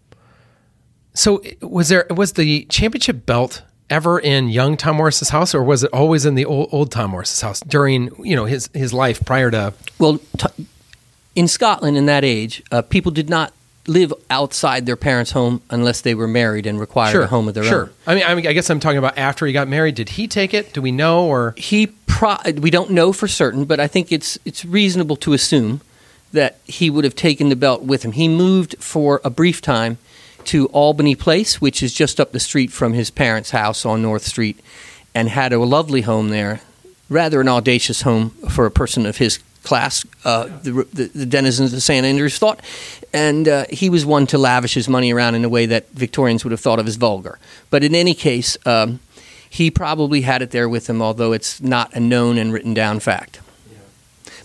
so 1.15 1.43
was 1.61 1.89
there 1.89 2.07
was 2.11 2.33
the 2.33 2.65
championship 2.67 3.25
belt 3.25 3.63
ever 3.91 4.19
in 4.19 4.49
young 4.49 4.77
Tom 4.77 4.97
Morris's 4.97 5.29
house, 5.31 5.55
or 5.55 5.63
was 5.63 5.85
it 5.85 5.93
always 5.93 6.25
in 6.27 6.35
the 6.35 6.45
old, 6.45 6.69
old 6.73 6.91
Tom 6.91 7.11
Morris's 7.11 7.41
house 7.41 7.61
during 7.61 8.11
you 8.25 8.37
know 8.37 8.45
his 8.45 8.69
his 8.73 8.93
life 8.93 9.25
prior 9.25 9.51
to? 9.51 9.75
Well, 9.99 10.19
t- 10.39 10.67
in 11.35 11.49
Scotland 11.49 11.97
in 11.97 12.07
that 12.07 12.25
age, 12.25 12.63
uh, 12.71 12.83
people 12.83 13.13
did 13.13 13.29
not 13.29 13.53
live 13.87 14.13
outside 14.31 14.87
their 14.87 14.97
parents' 14.97 15.33
home 15.33 15.61
unless 15.69 16.01
they 16.01 16.15
were 16.15 16.29
married 16.29 16.67
and 16.67 16.81
required 16.81 17.23
a 17.23 17.27
home 17.27 17.49
of 17.49 17.55
their 17.55 17.65
sure. 17.65 17.83
own. 17.83 17.91
I 18.07 18.15
mean, 18.15 18.25
I 18.25 18.35
mean, 18.35 18.47
I 18.47 18.53
guess 18.53 18.71
I'm 18.71 18.81
talking 18.81 18.99
about 18.99 19.19
after 19.19 19.47
he 19.47 19.53
got 19.53 19.69
married. 19.69 19.95
Did 19.95 20.11
he 20.11 20.27
take 20.27 20.55
it? 20.55 20.73
Do 20.73 20.81
we 20.81 20.91
know? 20.91 21.27
Or 21.27 21.55
he 21.57 21.89
pro- 22.07 22.39
we 22.57 22.71
don't 22.71 22.91
know 22.91 23.13
for 23.13 23.29
certain, 23.29 23.65
but 23.65 23.81
I 23.81 23.87
think 23.87 24.11
it's 24.13 24.39
it's 24.45 24.65
reasonable 24.65 25.17
to 25.17 25.33
assume 25.33 25.81
that 26.33 26.59
he 26.65 26.91
would 26.91 27.05
have 27.05 27.15
taken 27.15 27.49
the 27.49 27.57
belt 27.57 27.83
with 27.83 28.03
him. 28.05 28.13
He 28.13 28.27
moved 28.29 28.77
for 28.81 29.21
a 29.25 29.31
brief 29.31 29.63
time 29.63 29.99
to 30.47 30.67
Albany 30.67 31.15
Place, 31.15 31.61
which 31.61 31.83
is 31.83 31.93
just 31.93 32.21
up 32.21 32.33
the 32.33 32.41
street 32.41 32.73
from 32.73 32.93
his 32.93 33.11
parents' 33.11 33.51
house 33.51 33.85
on 33.85 34.03
North 34.03 34.25
Street, 34.25 34.59
and 35.15 35.29
had 35.29 35.53
a 35.53 35.59
lovely 35.59 36.03
home 36.03 36.29
there, 36.31 36.61
rather 37.09 37.41
an 37.41 37.49
audacious 37.49 38.03
home 38.03 38.31
for 38.51 38.67
a 38.67 38.71
person 38.71 39.07
of 39.07 39.19
his 39.19 39.39
class, 39.63 40.05
uh, 40.25 40.45
the, 40.63 40.87
the, 40.93 41.05
the 41.15 41.27
denizens 41.27 41.73
of 41.73 41.83
St. 41.83 42.05
Andrews 42.05 42.39
thought. 42.39 42.61
And 43.13 43.49
uh, 43.49 43.65
he 43.71 43.91
was 43.91 44.05
one 44.05 44.27
to 44.29 44.39
lavish 44.39 44.75
his 44.75 44.89
money 44.89 45.13
around 45.13 45.35
in 45.35 45.45
a 45.45 45.49
way 45.49 45.67
that 45.67 45.89
Victorians 45.91 46.45
would 46.45 46.53
have 46.53 46.61
thought 46.61 46.79
of 46.79 46.87
as 46.87 46.97
vulgar. 46.97 47.39
But 47.71 47.83
in 47.83 47.95
any 47.95 48.15
case, 48.15 48.57
um, 48.67 49.01
he 49.49 49.71
probably 49.71 50.23
had 50.23 50.43
it 50.43 50.51
there 50.51 50.69
with 50.69 50.89
him, 50.89 51.01
although 51.01 51.33
it's 51.33 51.61
not 51.61 51.95
a 51.95 52.01
known 52.01 52.39
and 52.39 52.53
written 52.53 52.75
down 52.75 53.01
fact. 53.01 53.41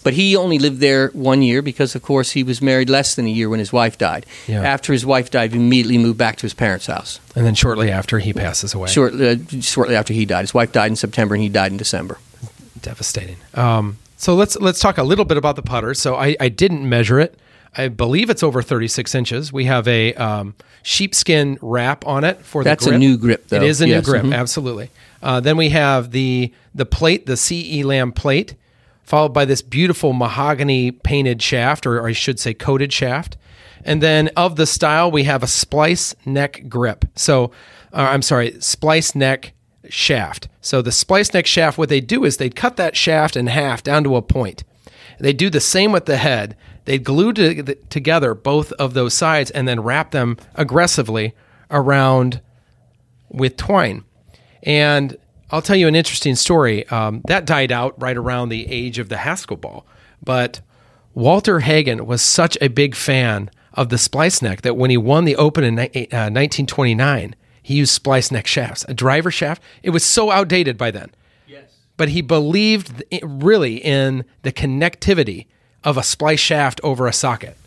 But 0.04 0.14
he 0.14 0.36
only 0.36 0.60
lived 0.60 0.80
there 0.80 1.10
one 1.14 1.42
year 1.42 1.62
because, 1.62 1.94
of 1.96 2.02
course, 2.02 2.32
he 2.32 2.44
was 2.44 2.62
married 2.62 2.90
less 2.90 3.16
than 3.16 3.26
a 3.26 3.30
year 3.30 3.50
when 3.50 3.60
his 3.60 3.74
wife 3.74 3.98
died. 3.98 4.26
Yeah. 4.48 4.64
After 4.64 4.94
his 4.94 5.06
wife 5.06 5.30
died, 5.30 5.52
he 5.52 5.58
immediately 5.58 5.98
moved 5.98 6.18
back 6.18 6.38
to 6.38 6.44
his 6.44 6.54
parents' 6.54 6.86
house. 6.88 7.20
And 7.36 7.46
then 7.46 7.54
shortly 7.56 7.92
after, 7.92 8.20
he 8.20 8.32
passes 8.34 8.74
away. 8.74 8.88
Short, 8.90 9.14
uh, 9.14 9.36
shortly 9.62 9.96
after 9.96 10.14
he 10.14 10.26
died, 10.26 10.42
his 10.42 10.54
wife 10.54 10.72
died 10.72 10.88
in 10.92 10.96
September, 10.96 11.36
and 11.36 11.44
he 11.44 11.50
died 11.50 11.72
in 11.72 11.78
December. 11.78 12.18
devastating. 12.82 13.38
Um, 13.56 13.98
so 14.16 14.36
let's 14.36 14.56
let's 14.60 14.80
talk 14.80 14.98
a 14.98 15.04
little 15.04 15.26
bit 15.26 15.38
about 15.38 15.56
the 15.56 15.62
putter. 15.62 15.94
So 15.94 16.16
I, 16.16 16.36
I 16.40 16.50
didn't 16.50 16.88
measure 16.88 17.20
it. 17.20 17.38
I 17.78 17.88
believe 17.88 18.30
it's 18.30 18.42
over 18.42 18.62
36 18.62 19.14
inches. 19.16 19.54
We 19.54 19.66
have 19.66 19.88
a 19.88 20.14
um, 20.16 20.56
sheepskin 20.82 21.58
wrap 21.62 22.06
on 22.08 22.24
it 22.24 22.42
for 22.42 22.64
That's 22.64 22.84
the 22.84 22.92
That's 22.92 22.96
a 22.96 23.00
new 23.00 23.16
grip, 23.18 23.48
though. 23.48 23.58
It 23.58 23.64
is 23.64 23.80
a 23.82 23.88
Yes, 23.88 24.06
new 24.06 24.12
grip, 24.12 24.24
mhm. 24.26 24.36
absolutely. 24.36 24.90
Uh, 25.22 25.40
then 25.40 25.56
we 25.58 25.70
have 25.70 26.12
the 26.12 26.52
the 26.74 26.86
plate, 26.86 27.26
the 27.28 27.38
CE 27.38 27.84
Lamb 27.84 28.12
plate, 28.12 28.56
followed 29.10 29.34
by 29.34 29.44
this 29.44 29.64
beautiful 29.64 30.14
mahogany 30.14 30.92
painted 30.92 31.42
shaft, 31.42 31.88
or 31.88 32.06
I 32.06 32.12
should 32.12 32.40
say 32.40 32.54
coated 32.54 32.94
shaft. 32.94 33.38
And 33.84 34.04
then 34.04 34.30
of 34.38 34.56
the 34.56 34.68
style, 34.68 35.10
we 35.10 35.24
have 35.24 35.42
a 35.42 35.48
splice 35.48 36.14
neck 36.28 36.66
grip. 36.70 37.06
So, 37.16 37.46
uh, 37.92 38.08
I'm 38.12 38.22
sorry, 38.22 38.62
splice 38.62 39.16
neck 39.16 39.54
shaft. 39.90 40.48
So 40.62 40.84
the 40.84 40.92
splice 40.92 41.34
neck 41.34 41.48
shaft, 41.48 41.80
what 41.80 41.90
they 41.90 42.02
do 42.02 42.24
is 42.24 42.38
they 42.38 42.52
cut 42.52 42.78
that 42.78 42.96
shaft 42.96 43.36
in 43.36 43.48
half 43.48 43.82
down 43.82 44.04
to 44.04 44.16
a 44.16 44.22
point. 44.22 44.64
They 45.20 45.34
do 45.34 45.50
the 45.50 45.60
same 45.60 45.92
with 45.92 46.06
the 46.06 46.18
head. 46.18 46.56
They 46.86 47.00
glue 47.00 47.34
to, 47.34 47.76
together 47.90 48.36
both 48.36 48.72
of 48.74 48.94
those 48.94 49.16
sides 49.16 49.50
and 49.50 49.68
then 49.68 49.82
wrap 49.82 50.12
them 50.12 50.38
aggressively 50.54 51.34
around 51.72 52.42
with 53.30 53.58
twine. 53.58 54.04
And 54.62 55.18
I'll 55.52 55.62
tell 55.62 55.76
you 55.76 55.88
an 55.88 55.96
interesting 55.96 56.36
story. 56.36 56.88
Um, 56.90 57.22
that 57.26 57.46
died 57.46 57.72
out 57.72 58.00
right 58.02 58.18
around 58.18 58.50
the 58.50 58.68
age 58.72 59.00
of 59.00 59.10
the 59.10 59.18
Haskell 59.18 59.58
ball. 59.58 59.86
But 60.24 60.62
Walter 61.14 61.62
Hagen 61.62 62.06
was 62.06 62.22
such 62.22 62.58
a 62.62 62.68
big 62.68 62.96
fan 62.96 63.50
of 63.74 63.90
the 63.90 63.98
splice 63.98 64.42
neck 64.42 64.62
that 64.62 64.78
when 64.78 64.90
he 64.90 64.98
won 64.98 65.26
the 65.26 65.36
Open 65.36 65.64
in 65.64 65.76
ni- 65.76 66.08
uh, 66.12 66.30
1929, 66.30 67.36
he 67.62 67.74
used 67.76 67.92
splice 67.92 68.32
neck 68.32 68.48
shafts, 68.48 68.86
a 68.88 68.94
driver 68.94 69.32
shaft. 69.32 69.62
It 69.84 69.92
was 69.92 70.04
so 70.04 70.32
outdated 70.32 70.78
by 70.78 70.92
then. 70.92 71.12
Yes. 71.48 71.64
But 71.98 72.10
he 72.10 72.22
believed 72.22 73.04
really 73.24 73.78
in 73.78 74.26
the 74.44 74.52
connectivity 74.52 75.48
of 75.84 75.98
a 75.98 76.04
splice 76.04 76.40
shaft 76.40 76.80
over 76.84 77.08
a 77.08 77.14
socket. 77.14 77.58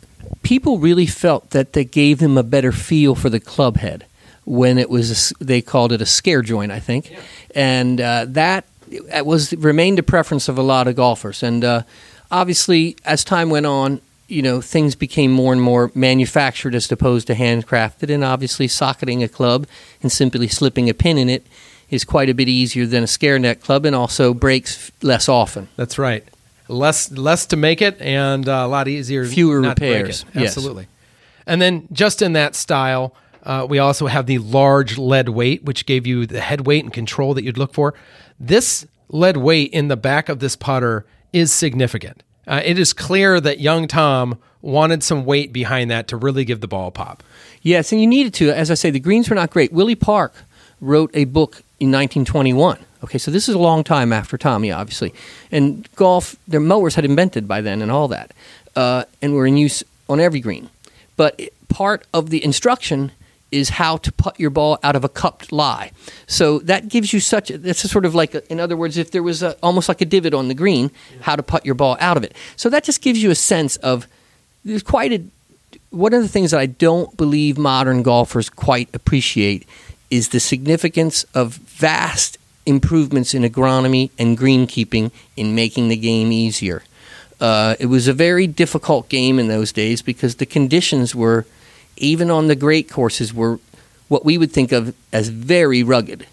people 0.43 0.78
really 0.78 1.07
felt 1.07 1.51
that 1.51 1.72
they 1.72 1.85
gave 1.85 2.20
him 2.20 2.37
a 2.39 2.43
better 2.43 2.72
feel 2.72 3.14
for 3.14 3.28
the 3.30 3.41
club 3.41 3.76
head 3.78 4.07
when 4.45 4.78
it 4.78 4.90
was 4.90 5.32
a 5.32 5.45
they 5.45 5.62
called 5.62 5.93
it 5.93 6.01
a 6.01 6.07
scare 6.07 6.43
joint 6.43 6.72
I 6.72 6.80
think 6.80 7.14
and 7.55 8.01
uh, 8.01 8.26
that 8.28 8.64
it 8.90 9.24
was 9.24 9.53
remained 9.55 9.99
a 9.99 10.03
preference 10.03 10.49
of 10.49 10.59
a 10.59 10.62
lot 10.62 10.88
of 10.88 10.97
golfers 10.97 11.43
and 11.43 11.64
uh, 11.64 11.82
obviously 12.30 12.97
as 13.05 13.24
time 13.24 13.51
went 13.51 13.66
on 13.66 14.01
you 14.28 14.43
know 14.43 14.61
things 14.61 14.95
became 14.95 15.30
more 15.30 15.53
and 15.53 15.62
more 15.62 15.90
manufactured 15.95 16.74
as 16.74 16.90
opposed 16.90 17.26
to 17.26 17.34
handcrafted 17.34 18.12
and 18.12 18.24
obviously 18.24 18.66
socketing 18.68 19.22
a 19.22 19.28
club 19.28 19.66
and 20.03 20.11
simply 20.11 20.49
slipping 20.49 20.88
a 20.88 20.95
pin 20.95 21.18
in 21.18 21.28
it 21.28 21.47
is 21.90 22.05
quite 22.05 22.30
a 22.30 22.34
bit 22.34 22.49
easier 22.49 22.86
than 22.86 23.03
a 23.03 23.07
scare 23.07 23.38
neck 23.38 23.61
club 23.61 23.84
and 23.84 23.95
also 23.95 24.32
breaks 24.34 24.90
less 25.03 25.28
often 25.28 25.68
That's 25.76 25.99
right. 25.99 26.24
Less 26.68 27.11
less 27.11 27.45
to 27.47 27.57
make 27.57 27.82
it 27.82 28.01
and 28.01 28.49
uh, 28.49 28.62
a 28.64 28.68
lot 28.68 28.88
easier. 28.88 29.26
Fewer 29.26 29.61
not 29.61 29.76
to 29.76 29.80
break 29.80 29.93
repairs. 29.93 30.24
it. 30.34 30.40
Yes. 30.40 30.57
Absolutely. 30.57 30.86
And 31.47 31.61
then 31.61 31.86
just 31.93 32.22
in 32.22 32.32
that 32.32 32.55
style, 32.55 33.14
uh, 33.43 33.66
we 33.68 33.78
also 33.78 34.07
have 34.07 34.26
the 34.26 34.38
large 34.38 34.99
lead 34.99 35.28
weight, 35.28 35.64
which 35.64 35.86
gave 35.86 36.07
you 36.07 36.26
the 36.26 36.40
head 36.40 36.66
weight 36.66 36.84
and 36.84 36.93
control 36.93 37.34
that 37.34 37.45
you'd 37.45 37.59
look 37.59 37.74
for. 37.74 37.95
This 38.38 38.86
lead 39.09 39.36
weight 39.36 39.72
in 39.72 39.88
the 39.88 39.97
back 39.97 40.28
of 40.28 40.38
this 40.38 40.57
putter 40.57 41.05
is 41.32 41.53
significant. 41.53 42.22
Uh, 42.47 42.61
it 42.64 42.78
is 42.78 42.93
clear 42.93 43.40
that 43.40 43.61
young 43.61 43.86
Tom 43.88 44.38
wanted 44.61 45.03
some 45.03 45.24
weight 45.24 45.53
behind 45.53 45.90
that 45.90 46.09
to 46.09 46.16
really 46.16 46.45
give 46.45 46.61
the 46.61 46.68
ball 46.68 46.88
a 46.88 46.90
pop. 46.90 47.22
Yes, 47.62 47.93
and 47.93 48.01
you 48.01 48.07
needed 48.07 48.34
to. 48.34 48.51
As 48.51 48.70
I 48.70 48.74
say, 48.74 48.90
the 48.90 49.01
greens 49.01 49.28
were 49.28 49.36
not 49.36 49.51
great. 49.51 49.72
Willie 49.72 49.95
Park 49.95 50.34
wrote 50.80 51.11
a 51.14 51.24
book 51.24 51.62
in 51.78 51.90
1921. 51.90 52.78
Okay, 53.05 53.18
so 53.18 53.30
this 53.30 53.49
is 53.49 53.55
a 53.55 53.59
long 53.59 53.82
time 53.82 54.12
after 54.12 54.38
Tommy, 54.38 54.70
obviously. 54.70 55.12
And 55.51 55.88
golf, 55.97 56.36
their 56.47 56.61
mowers 56.61 56.95
had 56.95 57.05
invented 57.05 57.49
by 57.49 57.61
then 57.61 57.82
and 57.82 57.90
all 57.90 58.09
that, 58.09 58.32
uh, 58.76 59.05
and 59.20 59.34
were 59.34 59.47
in 59.47 59.57
use 59.57 59.82
on 60.09 60.20
every 60.20 60.40
green. 60.40 60.70
But 61.16 61.40
part 61.68 62.07
of 62.14 62.30
the 62.30 62.45
instruction 62.45 63.12
is 63.53 63.68
how 63.68 63.98
to 63.98 64.11
putt 64.11 64.40
your 64.40 64.50
ball 64.50 64.78
out 64.82 64.96
of 64.96 65.05
a 65.05 65.09
cupped 65.09 65.53
lie. 65.53 65.92
So 66.26 66.59
that 66.61 66.88
gives 66.88 67.12
you 67.12 67.20
such. 67.20 67.50
A, 67.50 67.59
that's 67.59 67.84
a 67.84 67.88
sort 67.88 68.05
of 68.05 68.14
like, 68.14 68.34
a, 68.34 68.50
in 68.50 68.59
other 68.59 68.76
words, 68.76 68.96
if 68.96 69.11
there 69.11 69.22
was 69.22 69.42
a, 69.42 69.57
almost 69.62 69.88
like 69.88 70.00
a 70.00 70.07
divot 70.07 70.34
on 70.34 70.48
the 70.48 70.55
green, 70.55 70.90
how 71.20 71.36
to 71.36 71.42
putt 71.42 71.64
your 71.64 71.74
ball 71.74 71.96
out 72.00 72.16
of 72.16 72.24
it. 72.24 72.34
So 72.57 72.68
that 72.70 72.82
just 72.82 73.03
gives 73.03 73.22
you 73.22 73.30
a 73.30 73.36
sense 73.36 73.76
of 73.76 74.09
there's 74.64 74.82
quite 74.82 75.12
a 75.12 75.22
one 75.90 76.14
of 76.14 76.22
the 76.22 76.28
things 76.28 76.50
that 76.50 76.61
I 76.61 76.66
don't 76.66 77.14
believe 77.16 77.59
modern 77.59 78.03
golfers 78.03 78.48
quite 78.48 78.88
appreciate 78.94 79.68
is 80.11 80.30
the 80.30 80.40
significance 80.40 81.24
of 81.34 81.55
vast 81.55 82.38
improvements 82.64 83.34
in 83.34 83.42
agronomy 83.42 84.11
and 84.18 84.38
greenkeeping 84.38 85.11
in 85.36 85.55
making 85.55 85.88
the 85.88 85.96
game 85.96 86.32
easier. 86.32 86.82
Uh, 87.40 87.74
it 87.80 87.86
was 87.86 88.09
a 88.09 88.12
very 88.12 88.46
difficult 88.46 89.09
game 89.09 89.38
in 89.38 89.48
those 89.48 89.72
days 89.72 90.00
because 90.00 90.36
the 90.36 90.46
conditions 90.46 91.14
were, 91.14 91.44
even 92.03 92.30
on 92.30 92.48
the 92.48 92.57
great 92.57 92.90
courses, 92.90 93.32
were 93.32 93.59
what 94.09 94.24
we 94.24 94.36
would 94.36 94.53
think 94.53 94.72
of 94.72 94.94
as 95.12 95.28
very 95.28 95.82
rugged. 95.82 96.26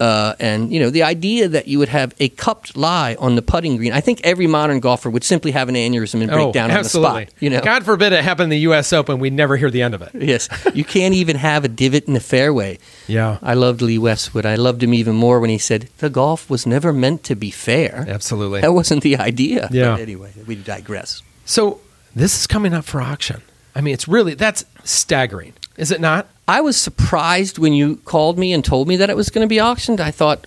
Uh, 0.00 0.34
and 0.40 0.72
you 0.72 0.80
know 0.80 0.88
the 0.88 1.02
idea 1.02 1.46
that 1.46 1.68
you 1.68 1.78
would 1.78 1.90
have 1.90 2.14
a 2.18 2.30
cupped 2.30 2.74
lie 2.76 3.14
on 3.20 3.36
the 3.36 3.42
putting 3.42 3.76
green. 3.76 3.92
I 3.92 4.00
think 4.00 4.22
every 4.24 4.46
modern 4.46 4.80
golfer 4.80 5.10
would 5.10 5.22
simply 5.22 5.50
have 5.52 5.68
an 5.68 5.74
aneurysm 5.74 6.22
and 6.22 6.30
break 6.30 6.52
down 6.52 6.70
Oh, 6.70 6.74
absolutely. 6.74 7.08
on 7.10 7.14
the 7.20 7.26
spot. 7.26 7.34
You 7.42 7.50
know, 7.50 7.60
God 7.60 7.84
forbid 7.84 8.12
it 8.14 8.24
happened 8.24 8.44
in 8.44 8.50
the 8.50 8.58
U.S. 8.60 8.90
Open. 8.94 9.18
We'd 9.18 9.34
never 9.34 9.58
hear 9.58 9.70
the 9.70 9.82
end 9.82 9.92
of 9.94 10.00
it. 10.00 10.10
Yes, 10.14 10.48
you 10.74 10.82
can't 10.82 11.12
even 11.14 11.36
have 11.36 11.64
a 11.66 11.68
divot 11.68 12.04
in 12.08 12.14
the 12.14 12.20
fairway. 12.20 12.78
Yeah, 13.06 13.36
I 13.42 13.52
loved 13.52 13.82
Lee 13.82 13.98
Westwood. 13.98 14.46
I 14.46 14.54
loved 14.56 14.82
him 14.82 14.94
even 14.94 15.14
more 15.14 15.40
when 15.40 15.50
he 15.50 15.58
said 15.58 15.90
the 15.98 16.08
golf 16.10 16.48
was 16.48 16.66
never 16.66 16.90
meant 16.92 17.22
to 17.24 17.36
be 17.36 17.50
fair. 17.50 18.06
absolutely. 18.08 18.62
That 18.62 18.72
wasn't 18.72 19.02
the 19.02 19.18
idea. 19.18 19.68
Yeah. 19.70 19.92
But 19.92 20.00
anyway, 20.00 20.32
we 20.46 20.54
digress. 20.56 21.22
So 21.44 21.80
this 22.16 22.40
is 22.40 22.46
coming 22.46 22.72
up 22.72 22.86
for 22.86 23.02
auction. 23.02 23.42
I 23.74 23.80
mean, 23.80 23.94
it's 23.94 24.06
really 24.08 24.34
that's 24.34 24.64
staggering, 24.84 25.52
is 25.76 25.90
it 25.90 26.00
not? 26.00 26.28
I 26.48 26.60
was 26.60 26.76
surprised 26.76 27.58
when 27.58 27.72
you 27.72 27.96
called 28.04 28.38
me 28.38 28.52
and 28.52 28.64
told 28.64 28.88
me 28.88 28.96
that 28.96 29.08
it 29.08 29.16
was 29.16 29.30
going 29.30 29.44
to 29.44 29.48
be 29.48 29.60
auctioned. 29.60 30.00
I 30.00 30.10
thought, 30.10 30.46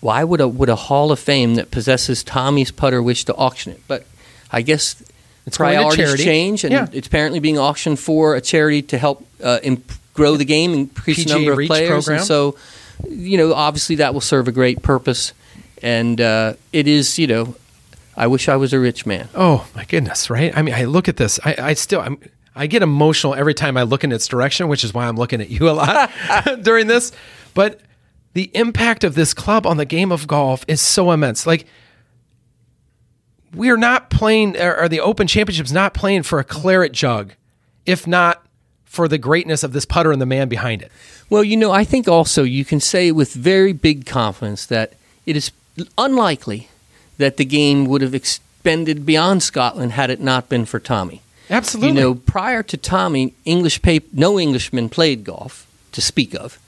why 0.00 0.24
would 0.24 0.40
a 0.40 0.48
would 0.48 0.68
a 0.68 0.76
Hall 0.76 1.12
of 1.12 1.18
Fame 1.18 1.54
that 1.54 1.70
possesses 1.70 2.24
Tommy's 2.24 2.70
putter 2.70 3.02
wish 3.02 3.24
to 3.26 3.34
auction 3.36 3.72
it? 3.72 3.80
But 3.86 4.04
I 4.50 4.62
guess 4.62 5.02
It's 5.46 5.56
priorities 5.56 6.22
change, 6.22 6.64
and 6.64 6.72
Yeah. 6.72 6.88
it's 6.92 7.06
apparently 7.06 7.40
being 7.40 7.58
auctioned 7.58 7.98
for 7.98 8.34
a 8.34 8.40
charity 8.40 8.82
to 8.82 8.98
help 8.98 9.26
uh, 9.42 9.58
imp- 9.62 9.92
grow 10.14 10.36
the 10.36 10.44
game, 10.44 10.72
and 10.72 10.80
increase 10.82 11.16
the 11.18 11.24
PGA 11.24 11.34
number 11.34 11.52
of 11.52 11.58
Reach 11.58 11.68
players. 11.68 11.88
program. 12.04 12.18
And 12.18 12.26
so, 12.26 12.56
you 13.08 13.38
know, 13.38 13.54
obviously 13.54 13.96
that 13.96 14.12
will 14.12 14.20
serve 14.20 14.46
a 14.48 14.52
great 14.52 14.82
purpose, 14.82 15.32
and 15.82 16.20
uh, 16.20 16.54
it 16.72 16.86
is, 16.86 17.18
you 17.18 17.26
know, 17.28 17.54
I 18.16 18.26
wish 18.26 18.48
I 18.48 18.56
was 18.56 18.72
a 18.72 18.78
rich 18.78 19.06
man. 19.06 19.28
Oh 19.34 19.66
my 19.74 19.84
goodness, 19.84 20.28
right? 20.28 20.56
I 20.56 20.62
mean, 20.62 20.74
I 20.74 20.84
look 20.84 21.08
at 21.08 21.16
this. 21.16 21.40
I, 21.44 21.56
I 21.58 21.74
still, 21.74 22.00
I'm, 22.00 22.18
I 22.54 22.66
get 22.66 22.82
emotional 22.82 23.34
every 23.34 23.54
time 23.54 23.76
I 23.76 23.82
look 23.82 24.04
in 24.04 24.12
its 24.12 24.26
direction, 24.26 24.68
which 24.68 24.84
is 24.84 24.92
why 24.92 25.06
I'm 25.06 25.16
looking 25.16 25.40
at 25.40 25.48
you 25.48 25.68
a 25.68 25.72
lot 25.72 26.10
during 26.62 26.86
this. 26.86 27.12
But 27.54 27.80
the 28.34 28.50
impact 28.54 29.04
of 29.04 29.14
this 29.14 29.34
club 29.34 29.66
on 29.66 29.76
the 29.76 29.84
game 29.84 30.12
of 30.12 30.26
golf 30.26 30.64
is 30.68 30.80
so 30.80 31.10
immense. 31.12 31.46
Like, 31.46 31.66
we're 33.54 33.76
not 33.76 34.10
playing, 34.10 34.56
or 34.56 34.82
or 34.82 34.88
the 34.88 35.00
Open 35.00 35.26
Championship's 35.26 35.72
not 35.72 35.92
playing 35.92 36.22
for 36.22 36.38
a 36.38 36.44
claret 36.44 36.92
jug, 36.92 37.34
if 37.84 38.06
not 38.06 38.42
for 38.84 39.08
the 39.08 39.18
greatness 39.18 39.62
of 39.62 39.72
this 39.72 39.84
putter 39.84 40.12
and 40.12 40.20
the 40.20 40.26
man 40.26 40.48
behind 40.48 40.82
it. 40.82 40.90
Well, 41.28 41.44
you 41.44 41.56
know, 41.56 41.70
I 41.70 41.84
think 41.84 42.08
also 42.08 42.42
you 42.42 42.64
can 42.64 42.80
say 42.80 43.10
with 43.10 43.32
very 43.32 43.72
big 43.72 44.04
confidence 44.06 44.66
that 44.66 44.94
it 45.24 45.36
is 45.36 45.50
unlikely 45.96 46.68
that 47.22 47.36
the 47.36 47.44
game 47.44 47.86
would 47.86 48.02
have 48.02 48.14
expended 48.14 49.06
beyond 49.06 49.42
Scotland 49.42 49.92
had 49.92 50.10
it 50.10 50.20
not 50.20 50.48
been 50.48 50.64
for 50.64 50.80
Tommy. 50.80 51.22
Absolutely. 51.48 51.88
You 51.88 52.00
know, 52.00 52.14
prior 52.14 52.62
to 52.64 52.76
Tommy, 52.76 53.34
English 53.44 53.80
pap- 53.80 54.12
no 54.12 54.40
Englishman 54.40 54.88
played 54.88 55.22
golf 55.22 55.66
to 55.92 56.00
speak 56.00 56.34
of. 56.34 56.58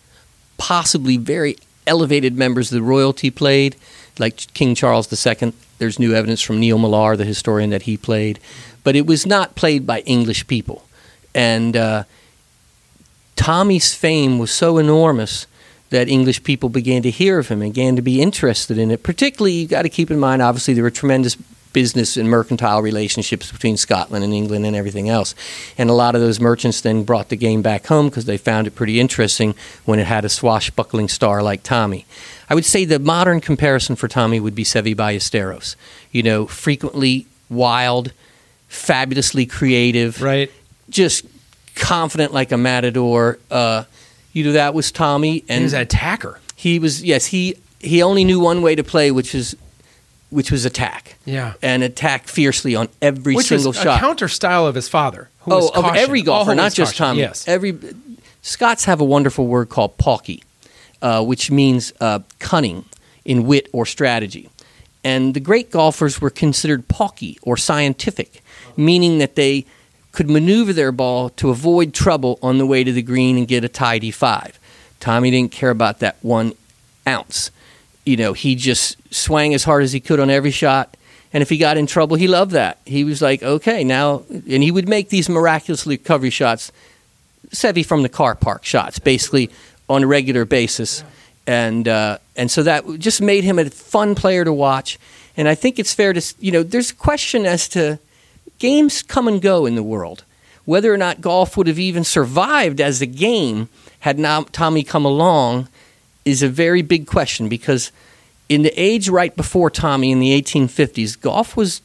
Possibly 0.57 1.17
very 1.17 1.57
elevated 1.87 2.37
members 2.37 2.71
of 2.71 2.77
the 2.77 2.83
royalty 2.83 3.31
played, 3.31 3.75
like 4.19 4.53
King 4.55 4.75
Charles 4.75 5.11
II. 5.27 5.53
There's 5.79 5.99
new 5.99 6.15
evidence 6.15 6.41
from 6.41 6.61
Neil 6.61 6.79
Millar, 6.79 7.17
the 7.17 7.25
historian, 7.25 7.71
that 7.71 7.83
he 7.83 7.97
played, 7.97 8.39
but 8.85 8.95
it 8.95 9.07
was 9.07 9.27
not 9.27 9.57
played 9.57 9.87
by 9.87 10.01
English 10.01 10.47
people. 10.47 10.85
And 11.35 11.77
uh, 11.77 12.05
Tommy's 13.35 13.93
fame 13.93 14.39
was 14.39 14.53
so 14.53 14.79
enormous 14.79 15.49
that 15.95 16.09
English 16.09 16.43
people 16.43 16.69
began 16.69 17.03
to 17.03 17.11
hear 17.11 17.39
of 17.39 17.47
him 17.49 17.63
and 17.63 17.73
began 17.73 17.95
to 17.95 18.03
be 18.03 18.21
interested 18.21 18.79
in 18.79 18.91
it. 18.91 19.05
Particularly, 19.05 19.53
you 19.53 19.67
got 19.69 19.83
to 19.83 19.89
keep 19.89 20.11
in 20.11 20.19
mind, 20.19 20.43
obviously, 20.43 20.75
there 20.75 20.83
were 20.83 20.91
tremendous 20.91 21.37
business 21.73 22.17
and 22.17 22.29
mercantile 22.29 22.83
relationships 22.83 23.51
between 23.53 23.77
Scotland 23.77 24.25
and 24.25 24.35
England 24.35 24.67
and 24.67 24.75
everything 24.75 25.09
else. 25.09 25.35
And 25.79 25.89
a 25.91 25.93
lot 25.93 26.15
of 26.17 26.21
those 26.21 26.41
merchants 26.41 26.81
then 26.81 27.05
brought 27.05 27.29
the 27.29 27.37
game 27.37 27.63
back 27.63 27.87
home 27.87 28.09
because 28.09 28.25
they 28.25 28.37
found 28.37 28.67
it 28.67 28.75
pretty 28.75 28.99
interesting 28.99 29.55
when 29.85 29.99
it 30.01 30.07
had 30.07 30.25
a 30.25 30.29
swashbuckling 30.29 31.09
star 31.09 31.43
like 31.43 31.63
Tommy. 31.63 32.07
I 32.51 32.55
would 32.55 32.65
say 32.65 32.85
the 32.85 32.99
modern 32.99 33.41
comparison 33.41 33.95
for 33.97 34.09
Tommy 34.09 34.41
would 34.41 34.55
be 34.57 34.65
Seve 34.65 34.95
Ballesteros. 34.97 35.77
You 36.11 36.23
know, 36.25 36.47
frequently 36.47 37.27
wild, 37.49 38.13
fabulously 38.69 39.47
creative, 39.47 40.21
Right. 40.21 40.51
just 40.91 41.25
confident 41.77 42.33
like 42.33 42.51
a 42.53 42.57
matador. 42.57 43.39
Uh, 43.51 43.85
you 44.35 44.45
know, 44.45 44.53
that 44.53 44.75
was 44.75 44.93
Tommy, 44.93 45.43
And 45.49 45.61
he 45.61 45.65
was 45.65 45.73
an 45.73 45.81
attacker. 45.81 46.39
he 46.57 46.79
was 46.79 47.03
yes 47.03 47.27
he 47.27 47.57
he 47.81 48.03
only 48.03 48.25
knew 48.25 48.39
one 48.41 48.61
way 48.61 48.75
to 48.75 48.85
play, 48.85 49.11
which 49.11 49.35
is 49.35 49.57
which 50.31 50.51
was 50.51 50.65
attack. 50.67 51.17
Yeah. 51.25 51.55
and 51.63 51.83
attack 51.83 52.27
fiercely 52.29 52.75
on 52.77 52.89
every 53.01 53.35
Which 53.37 53.47
single 53.47 53.73
shot. 53.73 54.01
counter 54.01 54.29
style 54.29 54.67
of 54.67 54.75
his 54.75 54.89
father. 54.89 55.31
Who 55.41 55.53
oh, 55.53 55.57
was 55.57 55.71
of 55.71 55.85
caution. 55.85 55.97
every 55.97 56.23
golfer, 56.23 56.55
not 56.55 56.75
just 56.75 56.93
caution. 56.93 57.07
Tommy. 57.07 57.21
Yes. 57.21 57.47
Every 57.49 57.79
Scots 58.43 58.85
have 58.85 59.01
a 59.01 59.05
wonderful 59.05 59.47
word 59.47 59.69
called 59.71 59.97
pawky, 59.97 60.43
uh, 61.01 61.25
which 61.25 61.51
means 61.51 61.93
uh, 62.01 62.19
cunning 62.41 62.85
in 63.25 63.47
wit 63.47 63.69
or 63.73 63.87
strategy. 63.87 64.51
And 65.03 65.35
the 65.35 65.41
great 65.41 65.71
golfers 65.71 66.21
were 66.21 66.31
considered 66.31 66.89
pawky 66.89 67.39
or 67.43 67.57
scientific, 67.57 68.43
meaning 68.77 69.19
that 69.19 69.35
they 69.37 69.65
could 70.15 70.31
maneuver 70.31 70.73
their 70.73 70.93
ball 70.93 71.29
to 71.31 71.51
avoid 71.51 71.93
trouble 71.93 72.39
on 72.41 72.59
the 72.59 72.67
way 72.67 72.85
to 72.85 72.93
the 72.93 73.03
green 73.03 73.37
and 73.37 73.49
get 73.49 73.65
a 73.65 73.69
tidy 73.69 74.11
five. 74.11 74.59
Tommy 75.01 75.31
didn't 75.31 75.53
care 75.53 75.71
about 75.71 75.99
that 75.99 76.17
one 76.23 76.53
ounce. 77.07 77.51
You 78.07 78.17
know, 78.17 78.33
he 78.33 78.55
just 78.55 78.97
swang 79.13 79.53
as 79.55 79.65
hard 79.65 79.83
as 79.83 79.93
he 79.93 80.01
could 80.01 80.21
on 80.21 80.31
every 80.31 80.51
shot. 80.51 80.97
And 81.33 81.43
if 81.43 81.51
he 81.51 81.59
got 81.59 81.77
in 81.77 81.87
trouble, 81.87 82.17
he 82.17 82.29
loved 82.29 82.53
that. 82.53 82.79
He 82.87 83.03
was 83.03 83.21
like, 83.21 83.43
okay, 83.43 83.83
now, 83.83 84.23
and 84.31 84.63
he 84.63 84.71
would 84.71 84.89
make 84.89 85.09
these 85.09 85.29
miraculously 85.29 85.97
recovery 85.97 86.31
shots, 86.31 86.71
Seve 87.49 87.85
from 87.85 88.03
the 88.03 88.09
car 88.09 88.37
park 88.37 88.65
shots, 88.65 89.01
basically 89.01 89.51
on 89.89 90.05
a 90.05 90.07
regular 90.07 90.45
basis. 90.45 91.03
And, 91.47 91.89
uh, 91.89 92.19
and 92.37 92.51
so 92.51 92.63
that 92.63 92.85
just 92.99 93.21
made 93.21 93.43
him 93.43 93.59
a 93.59 93.69
fun 93.69 94.15
player 94.15 94.45
to 94.45 94.53
watch. 94.53 94.99
And 95.37 95.49
I 95.49 95.57
think 95.57 95.81
it's 95.81 95.93
fair 95.93 96.13
to, 96.13 96.23
you 96.39 96.53
know, 96.53 96.63
there's 96.63 96.93
a 96.93 96.95
question 96.95 97.47
as 97.47 97.69
to 97.71 97.99
games 98.65 99.03
come 99.03 99.29
and 99.29 99.43
go 99.43 99.67
in 99.67 99.75
the 99.75 99.83
world. 99.83 100.25
Whether 100.65 100.91
or 100.91 100.97
not 100.97 101.21
golf 101.21 101.55
would 101.59 101.67
have 101.67 101.79
even 101.79 102.03
survived 102.03 102.81
as 102.81 103.03
a 103.03 103.07
game 103.07 103.69
had 104.01 104.19
not 104.19 104.55
Tommy 104.55 104.83
come 104.83 105.05
along 105.05 105.69
is 106.25 106.43
a 106.43 106.49
very 106.49 106.81
big 106.81 107.07
question 107.07 107.51
because 107.51 107.93
in 108.49 108.63
the 108.63 108.73
age 108.81 109.11
right 109.11 109.37
before 109.37 109.69
Tommy 109.69 110.11
in 110.11 110.19
the 110.19 110.31
1850s, 110.41 111.21
golf 111.21 111.59
was 111.59 111.83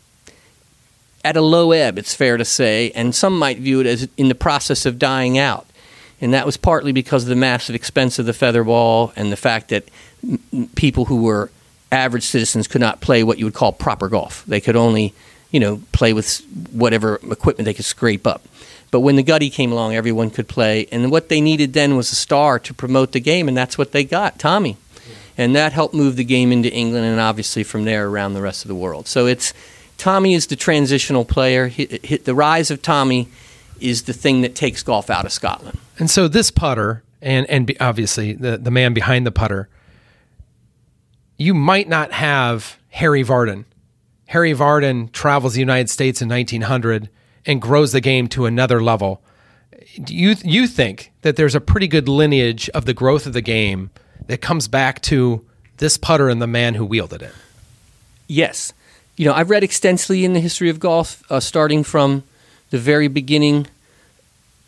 at 1.25 1.35
a 1.35 1.41
low 1.41 1.73
ebb, 1.73 1.97
it's 1.97 2.15
fair 2.15 2.37
to 2.37 2.45
say, 2.45 2.91
and 2.95 3.13
some 3.13 3.37
might 3.37 3.57
view 3.57 3.81
it 3.81 3.85
as 3.85 4.07
in 4.15 4.29
the 4.29 4.35
process 4.35 4.85
of 4.85 4.97
dying 4.97 5.37
out. 5.37 5.67
And 6.21 6.33
that 6.33 6.45
was 6.45 6.55
partly 6.55 6.93
because 6.93 7.23
of 7.23 7.29
the 7.29 7.35
massive 7.35 7.75
expense 7.75 8.19
of 8.19 8.25
the 8.25 8.31
feather 8.31 8.63
ball 8.63 9.11
and 9.17 9.33
the 9.33 9.37
fact 9.37 9.67
that 9.67 9.83
people 10.75 11.05
who 11.05 11.23
were 11.23 11.51
average 11.91 12.23
citizens 12.23 12.69
could 12.69 12.79
not 12.79 13.01
play 13.01 13.21
what 13.21 13.37
you 13.37 13.43
would 13.43 13.53
call 13.53 13.73
proper 13.73 14.07
golf. 14.07 14.45
They 14.45 14.61
could 14.61 14.77
only, 14.77 15.13
you 15.51 15.59
know, 15.59 15.81
play 15.91 16.13
with 16.13 16.41
whatever 16.71 17.15
equipment 17.31 17.65
they 17.65 17.73
could 17.73 17.85
scrape 17.85 18.25
up. 18.27 18.43
But 18.91 19.01
when 19.01 19.15
the 19.15 19.23
gutty 19.23 19.49
came 19.49 19.71
along, 19.71 19.93
everyone 19.95 20.29
could 20.31 20.47
play. 20.47 20.87
And 20.91 21.11
what 21.11 21.29
they 21.29 21.41
needed 21.41 21.73
then 21.73 21.95
was 21.95 22.11
a 22.11 22.15
star 22.15 22.57
to 22.59 22.73
promote 22.73 23.11
the 23.11 23.19
game, 23.19 23.47
and 23.47 23.55
that's 23.55 23.77
what 23.77 23.91
they 23.91 24.03
got 24.03 24.39
Tommy. 24.39 24.77
And 25.37 25.55
that 25.55 25.73
helped 25.73 25.93
move 25.93 26.15
the 26.17 26.23
game 26.23 26.51
into 26.51 26.71
England 26.73 27.05
and 27.05 27.19
obviously 27.19 27.63
from 27.63 27.85
there 27.85 28.07
around 28.09 28.33
the 28.33 28.41
rest 28.41 28.65
of 28.65 28.69
the 28.69 28.75
world. 28.75 29.07
So 29.07 29.25
it's 29.25 29.53
Tommy 29.97 30.33
is 30.33 30.47
the 30.47 30.55
transitional 30.55 31.23
player. 31.23 31.69
Hi- 31.69 31.99
hi- 32.07 32.19
The 32.23 32.35
rise 32.35 32.71
of 32.71 32.81
Tommy 32.81 33.27
is 33.79 34.03
the 34.03 34.13
thing 34.13 34.41
that 34.41 34.53
takes 34.55 34.83
golf 34.83 35.09
out 35.09 35.25
of 35.25 35.31
Scotland. 35.31 35.77
And 35.97 36.09
so 36.09 36.27
this 36.27 36.51
putter, 36.51 37.03
and 37.21 37.49
and 37.49 37.71
obviously 37.79 38.33
the 38.33 38.57
the 38.57 38.71
man 38.71 38.93
behind 38.93 39.25
the 39.25 39.31
putter, 39.31 39.69
you 41.37 41.53
might 41.53 41.87
not 41.87 42.11
have 42.11 42.77
Harry 42.89 43.23
Vardon. 43.23 43.63
Harry 44.29 44.53
Vardon 44.53 45.11
travels 45.11 45.55
the 45.55 45.59
United 45.59 45.89
States 45.89 46.21
in 46.21 46.29
1900 46.29 47.09
and 47.47 47.59
grows 47.59 47.93
the 47.93 48.01
game 48.01 48.27
to 48.27 48.45
another 48.45 48.79
level. 48.79 49.21
You 49.95 50.35
you 50.43 50.67
think 50.67 51.11
that 51.23 51.35
there's 51.35 51.55
a 51.55 51.61
pretty 51.61 51.87
good 51.87 52.07
lineage 52.07 52.69
of 52.69 52.85
the 52.85 52.93
growth 52.93 53.25
of 53.25 53.33
the 53.33 53.41
game 53.41 53.89
that 54.27 54.39
comes 54.39 54.67
back 54.67 55.01
to 55.03 55.43
this 55.77 55.97
putter 55.97 56.29
and 56.29 56.39
the 56.39 56.47
man 56.47 56.75
who 56.75 56.85
wielded 56.85 57.23
it? 57.23 57.33
Yes. 58.27 58.71
You 59.17 59.25
know, 59.25 59.33
I've 59.33 59.49
read 59.49 59.63
extensively 59.63 60.23
in 60.23 60.33
the 60.33 60.39
history 60.39 60.69
of 60.69 60.79
golf, 60.79 61.23
uh, 61.31 61.39
starting 61.39 61.83
from 61.83 62.23
the 62.69 62.77
very 62.77 63.07
beginning 63.07 63.65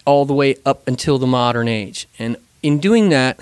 all 0.06 0.26
the 0.26 0.34
way 0.34 0.56
up 0.66 0.88
until 0.88 1.20
the 1.20 1.28
modern 1.28 1.68
age. 1.68 2.08
And 2.18 2.36
in 2.64 2.80
doing 2.80 3.10
that, 3.10 3.40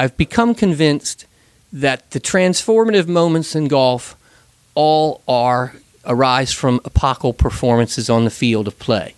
I've 0.00 0.16
become 0.16 0.52
convinced 0.56 1.26
that 1.72 2.10
the 2.10 2.18
transformative 2.18 3.06
moments 3.06 3.54
in 3.54 3.68
golf 3.68 4.16
all 4.78 5.22
are 5.26 5.74
arise 6.06 6.52
from 6.52 6.80
epochal 6.84 7.32
performances 7.32 8.08
on 8.08 8.24
the 8.24 8.30
field 8.30 8.68
of 8.68 8.78
play. 8.78 9.16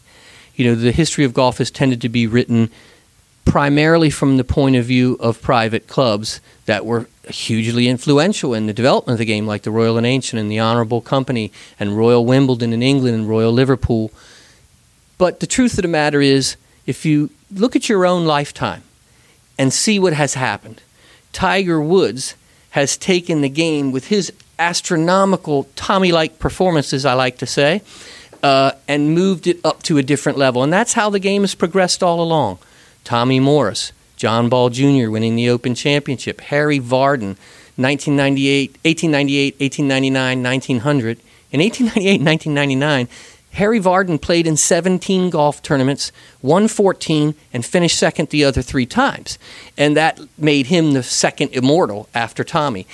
You 0.56 0.64
know, 0.64 0.74
the 0.74 0.90
history 0.90 1.22
of 1.24 1.34
golf 1.34 1.58
has 1.58 1.70
tended 1.70 2.00
to 2.00 2.08
be 2.08 2.26
written 2.26 2.70
primarily 3.44 4.08
from 4.08 4.38
the 4.38 4.44
point 4.44 4.76
of 4.76 4.86
view 4.86 5.18
of 5.20 5.42
private 5.42 5.86
clubs 5.86 6.40
that 6.64 6.86
were 6.86 7.08
hugely 7.28 7.88
influential 7.88 8.54
in 8.54 8.68
the 8.68 8.72
development 8.72 9.16
of 9.16 9.18
the 9.18 9.26
game, 9.26 9.46
like 9.46 9.61
the 9.61 9.70
Royal 9.70 9.98
and 9.98 10.06
Ancient 10.06 10.40
and 10.40 10.50
the 10.50 10.61
Honourable 10.61 11.02
Company 11.02 11.52
and 11.78 11.94
Royal 11.94 12.24
Wimbledon 12.24 12.72
in 12.72 12.82
England 12.82 13.14
and 13.14 13.28
Royal 13.28 13.52
Liverpool. 13.52 14.11
But 15.18 15.40
the 15.40 15.46
truth 15.46 15.76
of 15.76 15.82
the 15.82 15.88
matter 15.88 16.22
is, 16.22 16.56
if 16.86 17.04
you 17.04 17.28
look 17.54 17.76
at 17.76 17.86
your 17.86 18.06
own 18.06 18.24
lifetime 18.24 18.82
and 19.58 19.74
see 19.74 19.98
what 19.98 20.14
has 20.14 20.32
happened, 20.32 20.80
Tiger 21.34 21.82
Woods 21.82 22.34
has 22.70 22.96
taken 22.96 23.42
the 23.42 23.50
game 23.50 23.92
with 23.92 24.06
his 24.06 24.32
astronomical 24.61 25.64
Tommy 25.74 26.12
like 26.12 26.38
performances, 26.38 27.04
I 27.04 27.14
like 27.14 27.38
to 27.38 27.46
say, 27.46 27.82
uh, 28.42 28.72
and 28.86 29.14
moved 29.14 29.46
it 29.46 29.58
up 29.64 29.82
to 29.84 29.98
a 29.98 30.02
different 30.02 30.38
level. 30.38 30.62
And 30.62 30.72
that's 30.72 30.92
how 30.92 31.11
the 31.11 31.18
game 31.18 31.42
has 31.42 31.54
progressed 31.54 32.02
all 32.02 32.20
along. 32.20 32.58
Tommy 33.02 33.40
Morris, 33.40 33.92
John 34.16 34.48
Ball 34.48 34.68
Jr. 34.68 35.11
winning 35.11 35.34
the 35.34 35.48
Open 35.48 35.74
Championship, 35.74 36.40
Harry 36.42 36.78
Vardon, 36.78 37.36
1998, 37.76 38.78
1898, 38.84 39.54
1899, 39.58 40.42
1900. 40.42 41.18
In 41.52 41.58
1898 41.58 42.22
1999, 42.22 43.08
Harry 43.52 43.80
Vardon 43.80 44.20
played 44.20 44.46
in 44.46 44.56
17 44.56 45.30
golf 45.30 45.62
tournaments, 45.62 46.12
won 46.40 46.68
14, 46.68 47.34
and 47.52 47.64
finished 47.64 47.98
second 47.98 48.28
the 48.28 48.44
other 48.44 48.62
three 48.62 48.86
times. 48.86 49.38
And 49.76 49.96
that 49.96 50.20
made 50.38 50.66
him 50.66 50.92
the 50.92 51.02
second 51.02 51.50
immortal 51.50 52.08
after 52.14 52.44
Tommy. 52.44 52.86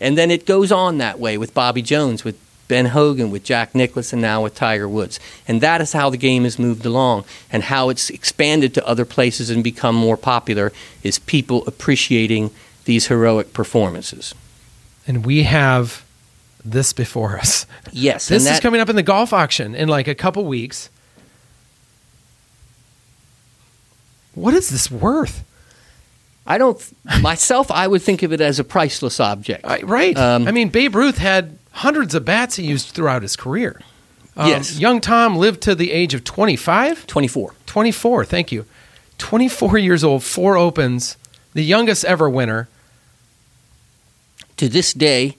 And 0.00 0.16
then 0.16 0.30
it 0.30 0.46
goes 0.46 0.72
on 0.72 0.98
that 0.98 1.18
way 1.20 1.36
with 1.36 1.54
Bobby 1.54 1.82
Jones, 1.82 2.24
with 2.24 2.38
Ben 2.68 2.86
Hogan, 2.86 3.30
with 3.30 3.44
Jack 3.44 3.74
Nicklaus, 3.74 4.12
and 4.12 4.22
now 4.22 4.42
with 4.42 4.54
Tiger 4.54 4.88
Woods. 4.88 5.18
And 5.46 5.60
that 5.60 5.80
is 5.80 5.92
how 5.92 6.08
the 6.08 6.16
game 6.16 6.44
has 6.44 6.58
moved 6.58 6.86
along 6.86 7.24
and 7.50 7.64
how 7.64 7.88
it's 7.88 8.10
expanded 8.10 8.72
to 8.74 8.86
other 8.86 9.04
places 9.04 9.50
and 9.50 9.62
become 9.62 9.96
more 9.96 10.16
popular 10.16 10.72
is 11.02 11.18
people 11.18 11.66
appreciating 11.66 12.50
these 12.84 13.08
heroic 13.08 13.52
performances. 13.52 14.34
And 15.06 15.26
we 15.26 15.42
have 15.42 16.04
this 16.64 16.92
before 16.92 17.38
us. 17.38 17.66
Yes, 17.90 18.28
This 18.28 18.46
and 18.46 18.54
is 18.54 18.60
coming 18.60 18.80
up 18.80 18.88
in 18.88 18.96
the 18.96 19.02
golf 19.02 19.32
auction 19.32 19.74
in 19.74 19.88
like 19.88 20.06
a 20.06 20.14
couple 20.14 20.44
weeks. 20.44 20.90
What 24.34 24.54
is 24.54 24.70
this 24.70 24.90
worth? 24.90 25.44
I 26.50 26.58
don't 26.58 26.92
myself. 27.22 27.70
I 27.70 27.86
would 27.86 28.02
think 28.02 28.22
of 28.24 28.32
it 28.32 28.40
as 28.40 28.58
a 28.58 28.64
priceless 28.64 29.20
object. 29.20 29.64
I, 29.64 29.82
right. 29.82 30.16
Um, 30.16 30.48
I 30.48 30.50
mean, 30.50 30.68
Babe 30.68 30.96
Ruth 30.96 31.18
had 31.18 31.56
hundreds 31.70 32.14
of 32.14 32.24
bats 32.24 32.56
he 32.56 32.64
used 32.66 32.88
throughout 32.88 33.22
his 33.22 33.36
career. 33.36 33.80
Um, 34.36 34.48
Yes. 34.48 34.78
Young 34.78 35.00
Tom 35.00 35.36
lived 35.36 35.60
to 35.62 35.74
the 35.76 35.92
age 35.92 36.12
of 36.12 36.24
25, 36.24 37.06
Twenty-four. 37.06 37.54
24, 37.66 38.24
thank 38.24 38.50
you. 38.50 38.64
24 39.18 39.78
years 39.78 40.02
old, 40.02 40.24
four 40.24 40.56
opens, 40.56 41.16
the 41.54 41.62
youngest 41.62 42.04
ever 42.04 42.28
winner. 42.28 42.68
To 44.56 44.68
this 44.68 44.92
day, 44.92 45.36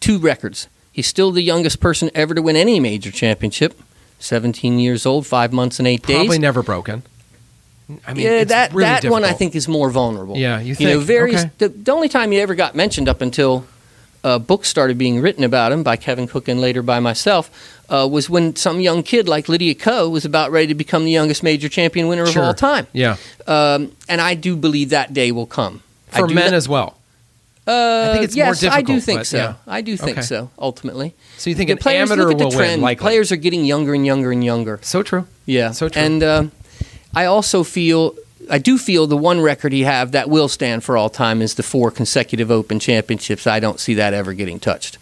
two 0.00 0.18
records. 0.18 0.68
He's 0.92 1.06
still 1.06 1.32
the 1.32 1.42
youngest 1.42 1.80
person 1.80 2.10
ever 2.14 2.34
to 2.34 2.42
win 2.42 2.56
any 2.56 2.78
major 2.78 3.10
championship. 3.10 3.80
Seventeen 4.18 4.78
years 4.78 5.06
old, 5.06 5.26
five 5.26 5.52
months 5.52 5.78
and 5.78 5.86
eight 5.88 6.02
Probably 6.02 6.14
days. 6.14 6.26
Probably 6.26 6.38
never 6.38 6.62
broken. 6.62 7.02
I 8.06 8.14
mean, 8.14 8.24
yeah, 8.26 8.44
that 8.44 8.72
really 8.72 8.84
that 8.88 9.04
one 9.04 9.24
I 9.24 9.32
think 9.32 9.54
is 9.54 9.68
more 9.68 9.90
vulnerable. 9.90 10.36
Yeah, 10.36 10.60
you 10.60 10.70
know, 10.72 10.96
think? 10.98 11.02
various. 11.04 11.42
Okay. 11.42 11.50
The, 11.58 11.68
the 11.68 11.92
only 11.92 12.08
time 12.08 12.32
he 12.32 12.40
ever 12.40 12.54
got 12.54 12.74
mentioned 12.74 13.08
up 13.08 13.20
until 13.20 13.64
uh, 14.24 14.38
books 14.40 14.68
started 14.68 14.98
being 14.98 15.20
written 15.20 15.44
about 15.44 15.70
him 15.70 15.84
by 15.84 15.96
Kevin 15.96 16.26
Cook 16.26 16.48
and 16.48 16.60
later 16.60 16.82
by 16.82 16.98
myself 16.98 17.48
uh, 17.88 18.08
was 18.10 18.28
when 18.28 18.56
some 18.56 18.80
young 18.80 19.04
kid 19.04 19.28
like 19.28 19.48
Lydia 19.48 19.74
Ko 19.76 20.08
was 20.08 20.24
about 20.24 20.50
ready 20.50 20.66
to 20.66 20.74
become 20.74 21.04
the 21.04 21.12
youngest 21.12 21.44
major 21.44 21.68
champion 21.68 22.08
winner 22.08 22.26
Sure. 22.26 22.42
of 22.42 22.48
all 22.48 22.54
time. 22.54 22.88
Yeah. 22.92 23.16
Um, 23.46 23.92
and 24.08 24.20
I 24.20 24.34
do 24.34 24.56
believe 24.56 24.90
that 24.90 25.12
day 25.14 25.30
will 25.30 25.46
come. 25.46 25.82
For 26.08 26.26
men 26.26 26.46
not- 26.50 26.54
as 26.54 26.68
well. 26.68 26.96
I 27.68 28.10
think 28.12 28.24
it's 28.24 28.36
more 28.36 28.46
yes, 28.46 28.60
difficult. 28.60 28.78
I 28.78 28.82
do 28.94 29.00
think 29.00 29.20
but, 29.20 29.26
so. 29.26 29.36
yeah. 29.38 29.54
I 29.66 29.80
do 29.80 29.96
think 29.96 30.18
Okay. 30.18 30.26
so. 30.26 30.50
Ultimately, 30.56 31.14
So 31.36 31.50
you 31.50 31.56
think 31.56 31.66
The 31.68 31.72
an 31.72 31.78
players, 31.78 32.10
amateur 32.12 32.28
look 32.28 32.32
at 32.34 32.38
the 32.38 32.44
will 32.44 32.50
win? 32.50 32.58
trend. 32.58 32.82
Likely. 32.82 33.02
Players 33.02 33.32
are 33.32 33.36
getting 33.36 33.64
younger 33.64 33.92
and 33.92 34.06
younger 34.06 34.30
and 34.30 34.44
younger. 34.44 34.78
So 34.82 35.02
true. 35.02 35.26
Yeah, 35.46 35.72
So 35.72 35.88
true. 35.88 36.00
And 36.00 36.22
uh, 36.22 36.44
I 37.16 37.24
also 37.24 37.64
feel, 37.64 38.14
I 38.50 38.58
do 38.58 38.76
feel 38.76 39.06
the 39.06 39.16
one 39.16 39.40
record 39.40 39.72
he 39.72 39.84
have 39.84 40.12
that 40.12 40.28
will 40.28 40.48
stand 40.48 40.84
for 40.84 40.98
all 40.98 41.08
time 41.08 41.40
is 41.40 41.54
the 41.54 41.62
four 41.62 41.90
consecutive 41.90 42.50
Open 42.50 42.78
championships. 42.78 43.46
I 43.46 43.58
don't 43.58 43.80
see 43.80 43.94
that 43.94 44.12
ever 44.12 44.34
getting 44.34 44.60
touched. 44.60 44.98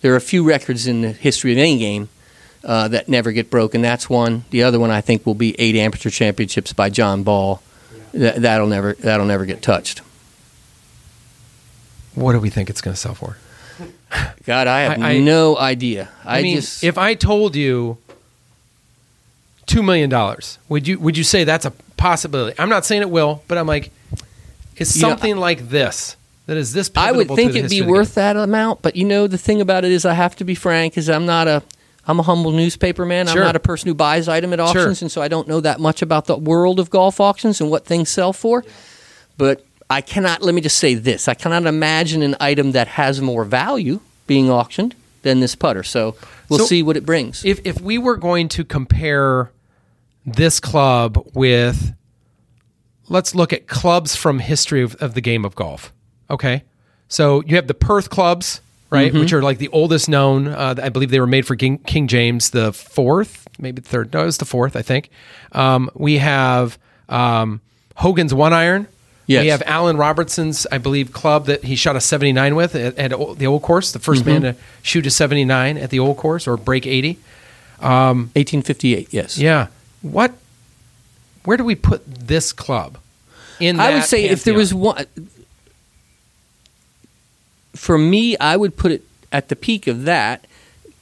There 0.00 0.12
are 0.12 0.16
a 0.16 0.20
few 0.20 0.44
records 0.44 0.86
in 0.86 1.02
the 1.02 1.10
history 1.10 1.50
of 1.50 1.58
any 1.58 1.76
game 1.76 2.08
uh, 2.62 2.86
that 2.88 3.08
never 3.08 3.32
get 3.32 3.50
broken. 3.50 3.82
That's 3.82 4.08
one. 4.08 4.44
The 4.50 4.62
other 4.62 4.78
one 4.78 4.92
I 4.92 5.00
think 5.00 5.26
will 5.26 5.34
be 5.34 5.58
eight 5.60 5.74
amateur 5.74 6.08
championships 6.08 6.72
by 6.72 6.88
John 6.88 7.24
Ball. 7.24 7.60
That, 8.12 8.42
that'll 8.42 8.68
never 8.68 8.94
that'll 8.94 9.26
never 9.26 9.44
get 9.44 9.60
touched. 9.60 10.02
What 12.14 12.32
do 12.32 12.38
we 12.38 12.48
think 12.48 12.70
it's 12.70 12.80
going 12.80 12.94
to 12.94 13.00
sell 13.00 13.14
for? 13.14 13.36
God, 14.44 14.68
I 14.68 14.80
have 14.82 14.98
I- 15.02 15.14
I- 15.14 15.18
no 15.18 15.58
idea. 15.58 16.10
I, 16.24 16.38
I, 16.38 16.42
mean, 16.42 16.56
just 16.56 16.84
if 16.84 16.96
I 16.96 17.14
told 17.14 17.56
you 17.56 17.98
two 19.66 19.82
million 19.82 20.08
dollars, 20.10 20.58
would 20.68 20.86
you 20.88 20.98
would 20.98 21.16
you 21.16 21.24
say 21.24 21.44
that's 21.44 21.64
a 21.66 21.70
possibility? 21.96 22.56
I'm 22.58 22.68
not 22.68 22.84
saying 22.84 23.02
it 23.02 23.10
will, 23.10 23.42
but 23.48 23.58
I'm 23.58 23.66
like, 23.66 23.90
it's 24.76 24.96
You 24.96 25.02
know, 25.02 25.08
something 25.10 25.36
like 25.36 25.68
this 25.68 26.16
that 26.46 26.56
is 26.56 26.72
this. 26.72 26.90
I 26.96 27.12
would 27.12 27.28
think 27.28 27.54
it'd 27.54 27.70
be 27.70 27.82
worth 27.82 28.14
that 28.14 28.36
amount, 28.36 28.82
but 28.82 28.96
you 28.96 29.04
know 29.04 29.26
the 29.26 29.38
thing 29.38 29.60
about 29.60 29.84
it 29.84 29.92
is 29.92 30.04
I 30.04 30.14
have 30.14 30.36
to 30.36 30.44
be 30.44 30.54
frank 30.54 30.96
is 30.96 31.08
I'm 31.10 31.26
not 31.26 31.48
a 31.48 31.62
I'm 32.08 32.20
a 32.20 32.22
humble 32.22 32.52
newspaper 32.52 33.04
man. 33.04 33.26
Sure. 33.26 33.40
I'm 33.42 33.46
not 33.48 33.56
a 33.56 33.60
person 33.60 33.88
who 33.88 33.94
buys 33.94 34.28
item 34.28 34.52
at 34.52 34.58
Sure. 34.60 34.66
auctions 34.68 35.02
and 35.02 35.10
so 35.10 35.20
I 35.22 35.28
don't 35.28 35.48
know 35.48 35.60
that 35.60 35.80
much 35.80 36.02
about 36.02 36.26
the 36.26 36.36
world 36.36 36.78
of 36.78 36.88
golf 36.90 37.18
auctions 37.20 37.60
and 37.60 37.68
what 37.70 37.84
things 37.84 38.08
sell 38.08 38.32
for. 38.32 38.64
But 39.36 39.64
I 39.90 40.00
cannot 40.00 40.42
let 40.42 40.54
me 40.54 40.60
just 40.60 40.78
say 40.78 40.94
this. 40.94 41.26
I 41.28 41.34
cannot 41.34 41.66
imagine 41.66 42.22
an 42.22 42.36
item 42.40 42.72
that 42.72 42.88
has 42.88 43.20
more 43.20 43.44
value 43.44 44.00
being 44.26 44.50
auctioned 44.50 44.94
than 45.22 45.40
this 45.40 45.54
putter. 45.56 45.82
So 45.82 46.14
we'll 46.48 46.60
So- 46.60 46.66
see 46.66 46.82
what 46.82 46.96
it 46.96 47.04
brings. 47.04 47.44
If 47.44 47.60
if 47.64 47.80
we 47.80 47.98
were 47.98 48.16
going 48.16 48.48
to 48.50 48.64
compare 48.64 49.50
this 50.26 50.60
club 50.60 51.24
with, 51.34 51.94
let's 53.08 53.34
look 53.34 53.52
at 53.52 53.66
clubs 53.66 54.16
from 54.16 54.40
history 54.40 54.82
of, 54.82 54.94
of 54.96 55.14
the 55.14 55.20
game 55.20 55.44
of 55.44 55.54
golf. 55.54 55.92
Okay, 56.28 56.64
so 57.08 57.42
you 57.46 57.54
have 57.56 57.68
the 57.68 57.74
Perth 57.74 58.10
clubs, 58.10 58.60
right, 58.90 59.10
Mm-hmm. 59.12 59.20
which 59.20 59.32
are 59.32 59.42
like 59.42 59.58
the 59.58 59.68
oldest 59.68 60.08
known. 60.08 60.48
Uh, 60.48 60.74
I 60.82 60.88
believe 60.88 61.10
they 61.10 61.20
were 61.20 61.26
made 61.26 61.46
for 61.46 61.54
King, 61.56 61.78
King 61.78 62.08
James 62.08 62.50
the 62.50 62.72
fourth, 62.72 63.46
maybe 63.58 63.80
the 63.80 63.88
third. 63.88 64.12
No, 64.12 64.22
it 64.22 64.26
was 64.26 64.38
the 64.38 64.44
fourth, 64.44 64.74
I 64.76 64.82
think. 64.82 65.08
Um, 65.52 65.88
we 65.94 66.18
have 66.18 66.78
um, 67.08 67.60
Hogan's 67.94 68.34
one 68.34 68.52
iron. 68.52 68.88
Yes. 69.28 69.42
We 69.42 69.48
have 69.48 69.62
Allan 69.66 69.96
Robertson's, 69.96 70.66
I 70.70 70.78
believe, 70.78 71.12
club 71.12 71.46
that 71.46 71.64
he 71.64 71.74
shot 71.74 71.96
a 71.96 72.00
79 72.00 72.54
with 72.54 72.74
at, 72.76 72.96
at 72.96 73.10
the 73.38 73.46
old 73.46 73.62
course, 73.62 73.90
the 73.92 73.98
1st 73.98 74.24
man 74.26 74.42
to 74.42 74.54
shoot 74.82 75.04
a 75.06 75.10
79 75.10 75.78
at 75.78 75.90
the 75.90 75.98
old 75.98 76.16
course 76.16 76.46
or 76.46 76.56
break 76.56 76.86
80. 76.86 77.18
1858, 77.80 79.08
yes. 79.12 79.38
Yeah. 79.38 79.66
What? 80.12 80.32
Where 81.44 81.56
do 81.56 81.64
we 81.64 81.74
put 81.74 82.04
this 82.06 82.52
club? 82.52 82.98
In 83.60 83.80
I 83.80 83.94
would 83.94 84.04
say 84.04 84.24
if 84.24 84.44
there 84.44 84.54
was 84.54 84.74
one, 84.74 85.06
for 87.74 87.96
me, 87.96 88.36
I 88.38 88.56
would 88.56 88.76
put 88.76 88.92
it 88.92 89.02
at 89.32 89.48
the 89.48 89.56
peak 89.56 89.86
of 89.86 90.04
that. 90.04 90.46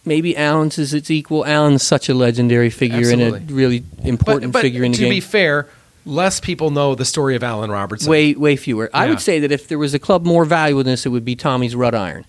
Maybe 0.04 0.36
Allan's 0.36 0.78
is 0.78 0.92
its 0.92 1.10
equal. 1.10 1.46
Allan's 1.46 1.82
such 1.82 2.08
a 2.08 2.14
legendary 2.14 2.70
figure 2.70 3.10
and 3.10 3.22
a 3.22 3.38
really 3.52 3.84
important 4.02 4.52
but, 4.52 4.58
but 4.58 4.62
figure 4.62 4.84
in 4.84 4.92
the 4.92 4.98
to 4.98 5.04
game. 5.04 5.10
be 5.10 5.20
fair, 5.20 5.66
less 6.04 6.40
people 6.40 6.70
know 6.70 6.94
the 6.94 7.06
story 7.06 7.36
of 7.36 7.42
Allan 7.42 7.70
Robertson. 7.70 8.10
way, 8.10 8.34
way 8.34 8.56
fewer. 8.56 8.90
I 8.92 9.08
would 9.08 9.20
say 9.20 9.40
that 9.40 9.50
if 9.50 9.66
there 9.66 9.78
was 9.78 9.94
a 9.94 9.98
club 9.98 10.26
more 10.26 10.44
valuable 10.44 10.84
than 10.84 10.92
this, 10.92 11.06
it 11.06 11.08
would 11.08 11.24
be 11.24 11.34
Tommy's 11.34 11.74
Rut 11.74 11.94
Iron, 11.94 12.26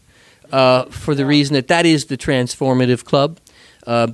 uh, 0.54 0.86
for 0.86 1.16
the 1.16 1.26
reason 1.26 1.54
that 1.56 1.68
that 1.68 1.86
is 1.86 2.06
the 2.06 2.18
transformative 2.18 3.04
club. 3.04 3.40
Uh, 3.86 4.08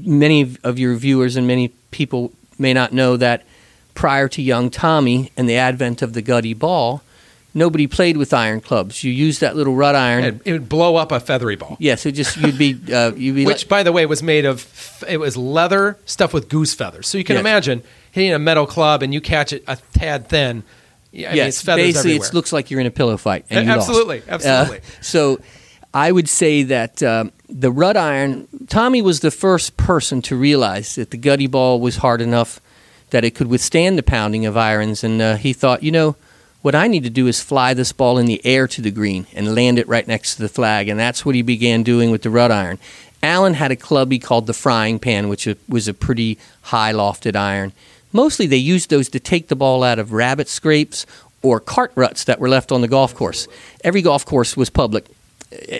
many 0.00 0.56
of- 0.62 0.78
your 0.78 0.94
viewers 0.96 1.36
and 1.36 1.46
many 1.46 1.68
people 1.90 2.32
may 2.58 2.72
not 2.72 2.92
know 2.92 3.16
that 3.16 3.42
prior 3.94 4.28
to 4.28 4.40
young 4.42 4.70
Tommy 4.70 5.30
and 5.36 5.48
the 5.48 5.56
advent 5.56 6.00
of 6.02 6.12
the 6.14 6.22
gutty 6.22 6.54
ball, 6.54 7.02
nobody 7.54 7.86
played 7.86 8.16
with 8.16 8.32
iron 8.32 8.60
clubs. 8.60 9.04
You 9.04 9.12
used 9.12 9.40
that 9.42 9.54
little 9.56 9.74
rut 9.74 9.94
iron. 9.94 10.24
it, 10.24 10.40
it 10.46 10.52
would 10.52 10.68
blow 10.68 10.96
up 10.96 11.12
a 11.12 11.20
feathery 11.20 11.56
ball. 11.56 11.76
Yes, 11.78 12.06
it 12.06 12.12
just 12.12 12.36
you'd 12.38 12.56
be 12.56 12.78
uh, 12.92 13.12
you'd 13.14 13.34
be 13.34 13.44
Which, 13.46 13.64
like, 13.64 13.68
by 13.68 13.82
the 13.82 13.92
way, 13.92 14.06
was 14.06 14.22
made 14.22 14.46
of 14.46 15.04
it 15.08 15.18
was 15.18 15.36
leather 15.36 15.98
stuff 16.06 16.32
with 16.32 16.48
goose 16.48 16.72
feathers. 16.74 17.06
So 17.08 17.18
you 17.18 17.24
can 17.24 17.34
Yes. 17.34 17.40
imagine 17.40 17.82
hitting 18.12 18.32
a 18.32 18.38
metal 18.38 18.66
club 18.66 19.02
and 19.02 19.12
you 19.12 19.20
catch 19.20 19.52
it 19.52 19.62
a 19.68 19.76
tad 19.94 20.28
thin. 20.28 20.62
Yeah, 21.10 21.30
I 21.30 21.34
mean, 21.34 21.42
it's 21.48 21.60
feathers 21.60 21.84
basically 21.84 22.16
it 22.16 22.32
looks 22.32 22.54
like 22.54 22.70
you're 22.70 22.80
in 22.80 22.86
a 22.86 22.90
pillow 22.90 23.18
fight. 23.18 23.44
And 23.50 23.66
you 23.66 23.74
lost. 23.74 23.90
Absolutely, 23.90 24.22
absolutely. 24.26 24.78
Uh, 24.78 24.80
so 25.02 25.40
I 25.94 26.10
would 26.10 26.28
say 26.28 26.62
that 26.62 27.02
um, 27.02 27.32
the 27.48 27.70
rut 27.70 27.96
iron. 27.96 28.48
Tommy 28.68 29.02
was 29.02 29.20
the 29.20 29.30
first 29.30 29.76
person 29.76 30.22
to 30.22 30.36
realize 30.36 30.94
that 30.94 31.10
the 31.10 31.16
gutty 31.16 31.46
ball 31.46 31.80
was 31.80 31.98
hard 31.98 32.20
enough 32.20 32.60
that 33.10 33.24
it 33.24 33.34
could 33.34 33.48
withstand 33.48 33.98
the 33.98 34.02
pounding 34.02 34.46
of 34.46 34.56
irons, 34.56 35.04
and 35.04 35.20
uh, 35.20 35.36
he 35.36 35.52
thought, 35.52 35.82
you 35.82 35.92
know. 35.92 36.16
What 36.62 36.76
I 36.76 36.86
need 36.86 37.02
to 37.02 37.10
do 37.10 37.26
is 37.26 37.40
fly 37.40 37.74
this 37.74 37.90
ball 37.90 38.18
in 38.18 38.26
the 38.26 38.40
air 38.46 38.68
to 38.68 38.80
the 38.80 38.92
green 38.92 39.26
and 39.34 39.52
land 39.52 39.80
it 39.80 39.88
right 39.88 40.06
next 40.06 40.36
to 40.36 40.42
the 40.42 40.48
flag, 40.48 40.88
and 40.88 40.96
that's 40.96 41.26
what 41.26 41.34
he 41.34 41.42
began 41.42 41.82
doing 41.82 42.12
with 42.12 42.22
the 42.22 42.30
rut 42.30 42.52
iron. 42.52 42.78
Allan 43.20 43.54
had 43.54 43.72
a 43.72 43.76
club 43.76 44.12
he 44.12 44.20
called 44.20 44.46
the 44.46 44.54
frying 44.54 45.00
pan, 45.00 45.28
which 45.28 45.48
was 45.68 45.88
a 45.88 45.94
pretty 45.94 46.38
high 46.62 46.92
lofted 46.92 47.34
iron. 47.34 47.72
Mostly 48.12 48.46
they 48.46 48.58
used 48.58 48.90
those 48.90 49.08
to 49.08 49.18
take 49.18 49.48
the 49.48 49.56
ball 49.56 49.82
out 49.82 49.98
of 49.98 50.12
rabbit 50.12 50.48
scrapes 50.48 51.04
or 51.42 51.58
cart 51.58 51.90
ruts 51.96 52.22
that 52.24 52.38
were 52.38 52.48
left 52.48 52.70
on 52.70 52.80
the 52.80 52.86
golf 52.86 53.12
course. 53.12 53.48
Every 53.82 54.00
golf 54.00 54.24
course 54.24 54.56
was 54.56 54.70
public. 54.70 55.06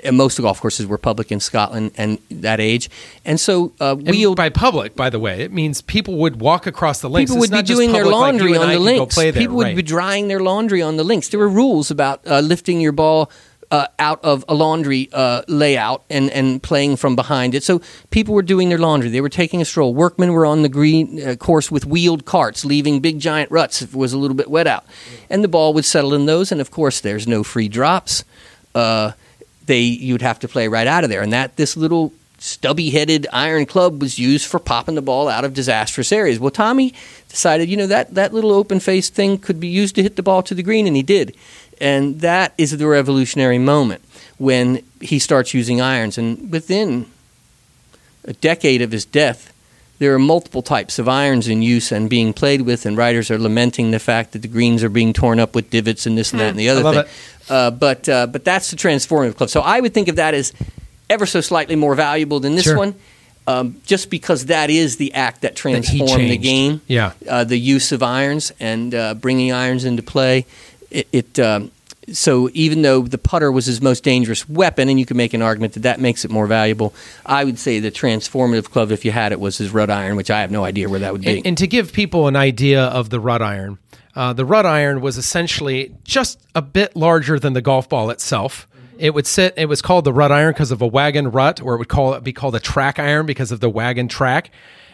And 0.05 0.17
most 0.17 0.41
golf 0.41 0.61
courses 0.61 0.87
were 0.87 0.99
public 0.99 1.33
in 1.33 1.41
Scotland 1.41 1.93
and 1.97 2.19
that 2.31 2.61
age, 2.61 2.91
and 3.25 3.39
so 3.39 3.73
uh, 3.81 3.97
And 3.97 4.09
wheeled 4.09 4.37
by 4.37 4.49
public, 4.49 4.95
by 4.95 5.11
the 5.11 5.19
way, 5.19 5.41
it 5.43 5.53
means 5.53 5.83
people 5.83 6.17
would 6.17 6.41
walk 6.41 6.67
across 6.67 7.01
the 7.01 7.11
links. 7.11 7.31
People 7.31 7.41
would 7.41 7.51
be 7.51 7.63
doing 7.63 7.93
their 7.93 8.05
public 8.05 8.15
like 8.15 8.33
laundry 8.33 8.57
on 8.57 8.69
the 8.69 8.79
links. 8.79 9.15
play 9.15 9.31
there, 9.31 9.41
People 9.41 9.57
would 9.57 9.69
right. 9.69 9.77
be 9.77 9.83
drying 9.83 10.29
their 10.29 10.41
laundry 10.41 10.83
on 10.83 10.97
the 10.97 11.05
links. 11.05 11.29
There 11.29 11.41
were 11.41 11.49
rules 11.49 11.91
about 11.91 12.21
uh, 12.27 12.41
lifting 12.41 12.81
your 12.81 12.93
ball 12.93 13.31
uh, 13.73 13.87
out 13.99 14.23
of 14.23 14.45
a 14.49 14.55
laundry 14.55 15.09
uh, 15.13 15.43
layout 15.49 16.05
and, 16.11 16.31
and 16.31 16.63
playing 16.63 16.95
from 16.97 17.17
behind 17.17 17.55
it. 17.55 17.65
So 17.65 17.81
people 18.11 18.35
were 18.35 18.43
doing 18.43 18.69
their 18.69 18.79
laundry. 18.79 19.09
They 19.09 19.23
were 19.23 19.31
taking 19.31 19.63
a 19.63 19.65
stroll. 19.65 19.95
Workmen 19.95 20.33
were 20.33 20.45
on 20.45 20.61
the 20.61 20.69
green 20.69 21.27
uh, 21.27 21.37
course 21.37 21.71
with 21.71 21.87
wheeled 21.87 22.27
carts, 22.27 22.67
leaving 22.67 23.01
big 23.01 23.19
giant 23.19 23.51
ruts 23.51 23.81
if 23.81 23.95
it 23.95 23.97
was 23.97 24.13
a 24.13 24.19
little 24.19 24.37
bit 24.37 24.51
wet 24.51 24.67
out. 24.67 24.85
And 25.31 25.43
the 25.43 25.49
ball 25.49 25.73
would 25.73 25.87
settle 25.87 26.13
in 26.13 26.27
those. 26.27 26.53
And 26.53 26.61
of 26.61 26.71
course, 26.71 27.01
there's 27.01 27.27
no 27.27 27.43
free 27.43 27.69
drops. 27.69 28.25
Uh, 28.75 29.13
they 29.67 29.81
you'd 29.81 30.23
have 30.23 30.39
to 30.41 30.49
play 30.49 30.69
right 30.69 30.87
out 30.87 31.05
of 31.05 31.11
there. 31.11 31.23
And 31.23 31.33
that 31.33 31.57
this 31.57 31.77
little 31.77 32.13
stubby 32.43 32.91
headed 32.91 33.27
iron 33.33 33.65
club 33.65 34.01
was 34.01 34.19
used 34.19 34.47
for 34.47 34.59
popping 34.59 34.97
the 34.97 35.03
ball 35.03 35.29
out 35.29 35.45
of 35.45 35.55
disastrous 35.55 36.11
areas. 36.11 36.41
Well, 36.41 36.51
Tommy 36.51 36.93
decided, 37.29 37.69
you 37.69 37.77
know, 37.77 37.87
that, 37.87 38.15
that 38.15 38.35
little 38.35 38.51
open 38.51 38.81
faced 38.81 39.15
thing 39.15 39.39
could 39.39 39.61
be 39.61 39.69
used 39.69 39.95
to 39.95 40.03
hit 40.03 40.17
the 40.17 40.23
ball 40.23 40.43
to 40.43 40.55
the 40.55 40.63
green, 40.63 40.87
and 40.87 40.97
he 40.97 41.03
did. 41.03 41.37
And 41.81 42.21
that 42.21 42.53
is 42.59 42.77
the 42.77 42.87
revolutionary 42.87 43.59
moment 43.59 44.03
when 44.39 44.83
he 45.01 45.19
starts 45.19 45.55
using 45.55 45.81
irons. 45.81 46.19
And 46.19 46.51
within 46.51 47.07
a 48.25 48.33
decade 48.33 48.83
of 48.83 48.91
his 48.91 49.05
death, 49.05 49.53
there 49.99 50.13
are 50.13 50.19
multiple 50.19 50.63
types 50.63 50.99
of 50.99 51.09
irons 51.09 51.47
in 51.47 51.63
use 51.63 51.93
and 51.93 52.11
being 52.11 52.33
played 52.33 52.63
with, 52.63 52.87
and 52.87 52.97
writers 52.97 53.31
are 53.31 53.39
lamenting 53.39 53.93
the 53.93 54.01
fact 54.01 54.33
that 54.33 54.43
the 54.43 54.49
greens 54.49 54.83
are 54.83 54.89
being 54.89 55.13
torn 55.13 55.39
up 55.39 55.55
with 55.55 55.71
divots 55.71 56.07
and 56.07 56.19
this 56.19 56.33
and 56.33 56.41
that 56.41 56.47
hmm. 56.47 56.51
and 56.51 56.59
the 56.59 56.69
other 56.69 56.83
thing. 56.83 57.05
it. 57.05 57.09
Uh, 57.49 57.71
but 57.71 58.09
uh, 58.09 58.27
but 58.27 58.45
that's 58.45 58.71
the 58.71 58.77
transformative 58.77 59.37
club. 59.37 59.51
So 59.51 59.61
I 59.61 59.81
would 59.81 59.93
think 59.95 60.09
of 60.09 60.17
that 60.17 60.35
as 60.35 60.53
ever 61.11 61.27
so 61.27 61.41
slightly 61.41 61.77
more 61.77 61.95
valuable 61.95 62.41
than 62.41 62.55
this 62.55 62.65
Sure. 62.65 62.77
one, 62.77 62.95
um, 63.47 63.81
just 63.85 64.11
because 64.11 64.47
that 64.47 64.71
is 64.71 64.97
the 64.97 65.13
act 65.15 65.43
that 65.43 65.53
That 65.53 65.57
transformed 65.57 66.31
the 66.31 66.39
game. 66.39 66.81
Yeah. 66.87 67.13
uh, 67.29 67.45
the 67.45 67.59
use 67.59 67.93
of 67.93 68.03
irons 68.03 68.53
and 68.61 68.95
uh, 68.95 69.15
bringing 69.15 69.53
irons 69.53 69.85
into 69.85 70.03
play. 70.03 70.47
It, 70.91 71.09
it 71.13 71.39
um, 71.39 71.71
so 72.13 72.51
even 72.53 72.83
though 72.83 73.03
the 73.03 73.19
putter 73.19 73.51
was 73.53 73.67
his 73.67 73.81
most 73.81 74.03
dangerous 74.05 74.49
weapon, 74.49 74.89
and 74.89 74.99
you 74.99 75.07
can 75.07 75.17
make 75.17 75.35
an 75.35 75.43
argument 75.43 75.75
that 75.75 75.81
that 75.85 76.01
makes 76.01 76.25
it 76.25 76.31
more 76.31 76.47
valuable, 76.47 76.93
I 77.25 77.45
would 77.45 77.59
say 77.59 77.79
the 77.81 77.91
transformative 77.91 78.71
club, 78.71 78.91
if 78.91 79.05
you 79.05 79.13
had 79.13 79.33
it, 79.33 79.41
was 79.41 79.59
his 79.59 79.71
rut 79.71 79.91
iron, 79.91 80.17
which 80.17 80.31
I 80.31 80.41
have 80.41 80.51
no 80.51 80.65
idea 80.65 80.89
where 80.89 81.01
that 81.01 81.13
would 81.13 81.23
be. 81.23 81.39
And, 81.39 81.47
and 81.47 81.59
to 81.59 81.67
give 81.67 81.93
people 81.93 82.27
an 82.29 82.37
idea 82.37 82.83
of 82.85 83.11
the 83.11 83.21
rut 83.21 83.41
iron, 83.43 83.79
uh, 84.15 84.33
the 84.33 84.45
rut 84.45 84.67
iron 84.67 85.01
was 85.01 85.17
essentially 85.17 85.95
just 86.05 86.41
a 86.55 86.63
bit 86.63 86.95
larger 86.95 87.39
than 87.39 87.53
the 87.53 87.63
golf 87.63 87.89
ball 87.89 88.11
itself. 88.11 88.67
It 88.99 89.15
would 89.15 89.27
sit. 89.27 89.55
It 89.57 89.67
was 89.67 89.83
called 89.83 90.05
the 90.05 90.13
rut 90.13 90.31
iron 90.31 90.53
because 90.53 90.71
of 90.71 90.83
a 90.83 90.87
wagon 90.87 91.31
rut, 91.31 91.61
or 91.61 91.75
it 91.75 91.79
would 91.79 91.89
call 91.89 92.15
it 92.15 92.23
be 92.23 92.33
called 92.33 92.55
a 92.55 92.61
track 92.61 92.99
iron 92.99 93.27
because 93.27 93.51
of 93.51 93.61
the 93.61 93.71
wagon 93.71 94.07
track. 94.07 94.51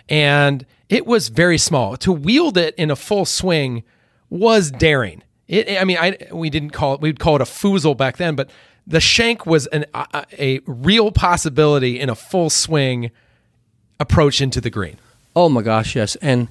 And 0.09 0.65
it 0.89 1.07
was 1.07 1.28
very 1.28 1.59
small. 1.59 1.97
To 1.99 2.12
wield 2.12 2.57
it 2.57 2.74
in 2.77 2.90
a 2.90 2.97
full 2.97 3.24
swing 3.24 3.82
was 4.31 4.70
daring. 4.70 5.23
It, 5.47 5.81
I 5.81 5.85
mean, 5.85 5.99
I 5.99 6.16
we 6.32 6.49
didn't 6.49 6.70
call 6.70 6.95
it. 6.95 7.01
We'd 7.01 7.19
call 7.19 7.36
it 7.36 7.43
a 7.43 7.45
foozle 7.45 7.97
back 7.97 8.16
then, 8.16 8.36
but 8.36 8.49
the 8.86 9.01
shank 9.01 9.45
was 9.45 9.66
an, 9.69 9.85
a, 9.93 10.24
a 10.39 10.61
real 10.66 11.12
possibility 11.12 12.01
in 12.01 12.09
a 12.09 12.15
full 12.15 12.51
swing 12.51 13.11
approach 14.01 14.40
into 14.40 14.61
the 14.61 14.70
green. 14.70 14.99
Oh 15.36 15.49
my 15.49 15.62
gosh, 15.62 15.95
yes. 15.95 16.16
And 16.16 16.49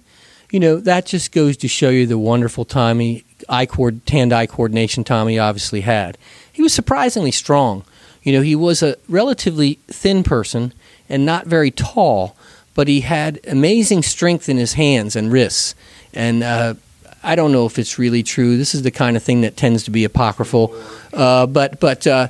you 0.51 0.59
know, 0.59 0.77
that 0.79 1.05
just 1.05 1.31
goes 1.31 1.57
to 1.57 1.67
show 1.67 1.89
you 1.89 2.07
the 2.07 2.17
wonderful 2.17 2.65
Tommy 2.65 3.23
eye 3.49 3.65
cord, 3.65 4.01
hand-eye 4.07 4.47
coordination 4.47 5.03
Tommy 5.03 5.37
obviously 5.37 5.81
had. 5.81 6.17
He 6.51 6.61
was 6.61 6.73
surprisingly 6.73 7.31
strong. 7.31 7.83
You 8.23 8.33
know, 8.33 8.41
he 8.41 8.55
was 8.55 8.81
a 8.81 8.97
relatively 9.07 9.79
thin 9.87 10.23
person 10.23 10.73
and 11.09 11.25
not 11.25 11.45
very 11.45 11.71
tall, 11.71 12.35
but 12.75 12.87
he 12.87 13.01
had 13.01 13.39
amazing 13.47 14.03
strength 14.03 14.49
in 14.49 14.57
his 14.57 14.73
hands 14.73 15.15
and 15.15 15.31
wrists. 15.31 15.75
And 16.13 16.43
uh, 16.43 16.75
I 17.23 17.35
don't 17.35 17.51
know 17.51 17.65
if 17.65 17.79
it's 17.79 17.99
really 17.99 18.23
true. 18.23 18.57
This 18.57 18.75
is 18.75 18.83
the 18.83 18.91
kind 18.91 19.17
of 19.17 19.23
thing 19.23 19.41
that 19.41 19.57
tends 19.57 19.83
to 19.83 19.91
be 19.91 20.03
apocryphal. 20.03 20.73
Uh, 21.13 21.45
but 21.45 21.79
but 21.79 22.05
uh, 22.05 22.27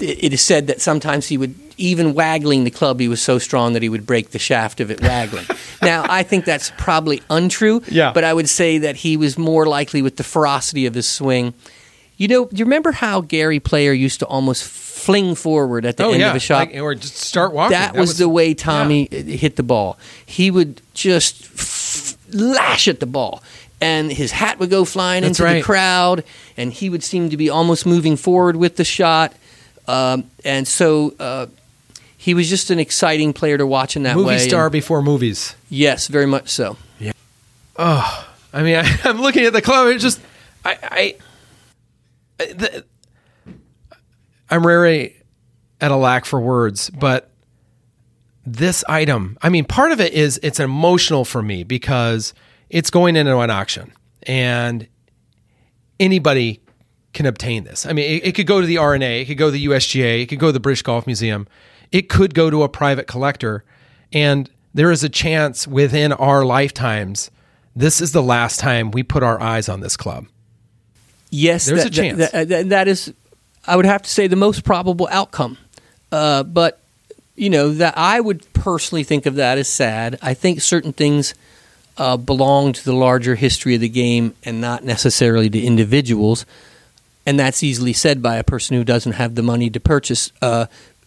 it 0.00 0.32
is 0.32 0.42
said 0.42 0.66
that 0.68 0.80
sometimes 0.80 1.28
he 1.28 1.36
would 1.36 1.54
even 1.76 2.14
waggling 2.14 2.64
the 2.64 2.70
club, 2.70 3.00
he 3.00 3.08
was 3.08 3.20
so 3.22 3.38
strong 3.38 3.72
that 3.72 3.82
he 3.82 3.88
would 3.88 4.06
break 4.06 4.30
the 4.30 4.38
shaft 4.38 4.80
of 4.80 4.90
it 4.90 5.00
waggling. 5.00 5.44
now, 5.82 6.04
I 6.08 6.22
think 6.22 6.44
that's 6.44 6.72
probably 6.78 7.22
untrue. 7.30 7.82
Yeah. 7.88 8.12
But 8.12 8.24
I 8.24 8.32
would 8.34 8.48
say 8.48 8.78
that 8.78 8.96
he 8.96 9.16
was 9.16 9.38
more 9.38 9.66
likely 9.66 10.02
with 10.02 10.16
the 10.16 10.24
ferocity 10.24 10.86
of 10.86 10.94
his 10.94 11.08
swing. 11.08 11.54
You 12.16 12.28
know, 12.28 12.44
do 12.44 12.56
you 12.56 12.64
remember 12.64 12.92
how 12.92 13.20
Gary 13.20 13.58
Player 13.58 13.92
used 13.92 14.20
to 14.20 14.26
almost 14.26 14.64
fling 14.64 15.34
forward 15.34 15.84
at 15.84 15.96
the 15.96 16.04
oh 16.04 16.12
end 16.12 16.20
yeah, 16.20 16.30
of 16.30 16.36
a 16.36 16.40
shot? 16.40 16.68
Like, 16.68 16.80
or 16.80 16.94
just 16.94 17.16
start 17.16 17.52
walking. 17.52 17.72
That, 17.72 17.96
was, 17.96 18.18
the 18.18 18.28
way 18.28 18.54
Tommy 18.54 19.08
hit 19.10 19.56
the 19.56 19.62
ball. 19.62 19.98
He 20.24 20.50
would 20.50 20.80
just 20.94 21.44
f- 21.46 22.16
lash 22.32 22.86
at 22.86 23.00
the 23.00 23.06
ball, 23.06 23.42
and 23.80 24.12
his 24.12 24.30
hat 24.30 24.60
would 24.60 24.70
go 24.70 24.84
flying 24.84 25.22
That's 25.22 25.40
into 25.40 25.44
right. 25.44 25.54
the 25.54 25.62
crowd, 25.62 26.24
and 26.56 26.72
he 26.72 26.88
would 26.88 27.02
seem 27.02 27.30
to 27.30 27.36
be 27.36 27.50
almost 27.50 27.86
moving 27.86 28.16
forward 28.16 28.56
with 28.56 28.76
the 28.76 28.84
shot. 28.84 29.34
Um, 29.88 30.30
and 30.44 30.68
so 30.68 31.14
uh, 31.18 31.46
he 32.22 32.34
was 32.34 32.48
just 32.48 32.70
an 32.70 32.78
exciting 32.78 33.32
player 33.32 33.58
to 33.58 33.66
watch 33.66 33.96
in 33.96 34.04
that 34.04 34.14
movie 34.14 34.28
way. 34.28 34.38
star 34.38 34.66
And 34.66 34.72
before 34.72 35.02
movies. 35.02 35.56
yes, 35.68 36.06
very 36.06 36.24
much 36.24 36.50
so. 36.50 36.76
Yeah. 37.00 37.10
Oh, 37.74 38.28
I 38.52 38.62
mean, 38.62 38.76
I, 38.84 38.98
I'm 39.02 39.20
looking 39.20 39.44
at 39.44 39.52
the 39.52 39.60
club. 39.60 39.88
It's 39.88 40.04
just, 40.04 40.20
I, 40.64 41.16
I, 42.38 42.44
the, 42.44 42.84
I'm 44.48 44.64
rarely 44.64 45.16
at 45.80 45.90
a 45.90 45.96
lack 45.96 46.24
for 46.24 46.40
words, 46.40 46.90
but 46.90 47.28
this 48.46 48.84
item, 48.88 49.36
I 49.42 49.48
mean, 49.48 49.64
part 49.64 49.90
of 49.90 50.00
it 50.00 50.12
is 50.12 50.38
it's 50.44 50.60
emotional 50.60 51.24
for 51.24 51.42
me 51.42 51.64
because 51.64 52.34
it's 52.70 52.90
going 52.90 53.16
into 53.16 53.36
an 53.36 53.50
auction 53.50 53.92
and 54.22 54.86
anybody 55.98 56.60
can 57.14 57.26
obtain 57.26 57.64
this. 57.64 57.84
I 57.84 57.92
mean, 57.92 58.08
it, 58.08 58.28
it 58.28 58.32
could 58.36 58.46
go 58.46 58.60
to 58.60 58.66
the 58.68 58.78
R&A, 58.78 59.22
it 59.22 59.24
could 59.24 59.38
go 59.38 59.46
to 59.46 59.50
the 59.50 59.66
USGA, 59.66 60.22
it 60.22 60.26
could 60.26 60.38
go 60.38 60.46
to 60.46 60.52
the 60.52 60.60
British 60.60 60.82
Golf 60.82 61.04
Museum, 61.04 61.48
it 61.92 62.08
could 62.08 62.34
go 62.34 62.50
to 62.50 62.62
a 62.62 62.68
private 62.68 63.06
collector. 63.06 63.64
And 64.12 64.50
there 64.74 64.90
is 64.90 65.04
a 65.04 65.08
chance 65.08 65.66
within 65.68 66.12
our 66.12 66.44
lifetimes, 66.44 67.30
this 67.76 68.00
is 68.00 68.12
the 68.12 68.22
last 68.22 68.58
time 68.60 68.90
we 68.90 69.02
put 69.02 69.22
our 69.22 69.40
eyes 69.40 69.68
on 69.68 69.80
this 69.80 69.96
club. 69.96 70.26
Yes, 71.30 71.66
There's 71.66 71.84
that, 71.84 71.86
a 71.86 71.90
chance. 71.90 72.18
That, 72.30 72.48
that- 72.48 72.68
that 72.70 72.88
is, 72.88 73.12
I 73.66 73.76
would 73.76 73.86
have 73.86 74.02
to 74.02 74.10
say, 74.10 74.26
the 74.26 74.36
most 74.36 74.64
probable 74.64 75.08
outcome. 75.10 75.58
Uh, 76.10 76.42
but 76.42 76.78
you 77.36 77.48
know 77.48 77.70
that 77.72 77.94
I 77.96 78.20
would 78.20 78.50
personally 78.52 79.02
think 79.04 79.24
of 79.24 79.36
that 79.36 79.56
as 79.56 79.66
sad. 79.68 80.18
I 80.20 80.34
think 80.34 80.60
certain 80.60 80.92
things 80.92 81.34
uh, 81.96 82.18
belong 82.18 82.74
to 82.74 82.84
the 82.84 82.92
larger 82.92 83.34
history 83.34 83.74
of 83.74 83.80
the 83.80 83.88
game 83.88 84.34
and 84.44 84.60
not 84.60 84.84
necessarily 84.84 85.48
to 85.48 85.58
individuals. 85.60 86.44
And 87.24 87.38
that's 87.38 87.62
easily 87.62 87.92
said 87.94 88.20
by 88.20 88.36
a 88.36 88.44
person 88.44 88.76
who 88.76 88.84
doesn't 88.84 89.12
have 89.12 89.34
the 89.36 89.42
money 89.42 89.70
to 89.70 89.80
purchase 89.80 90.32
uh, 90.42 90.66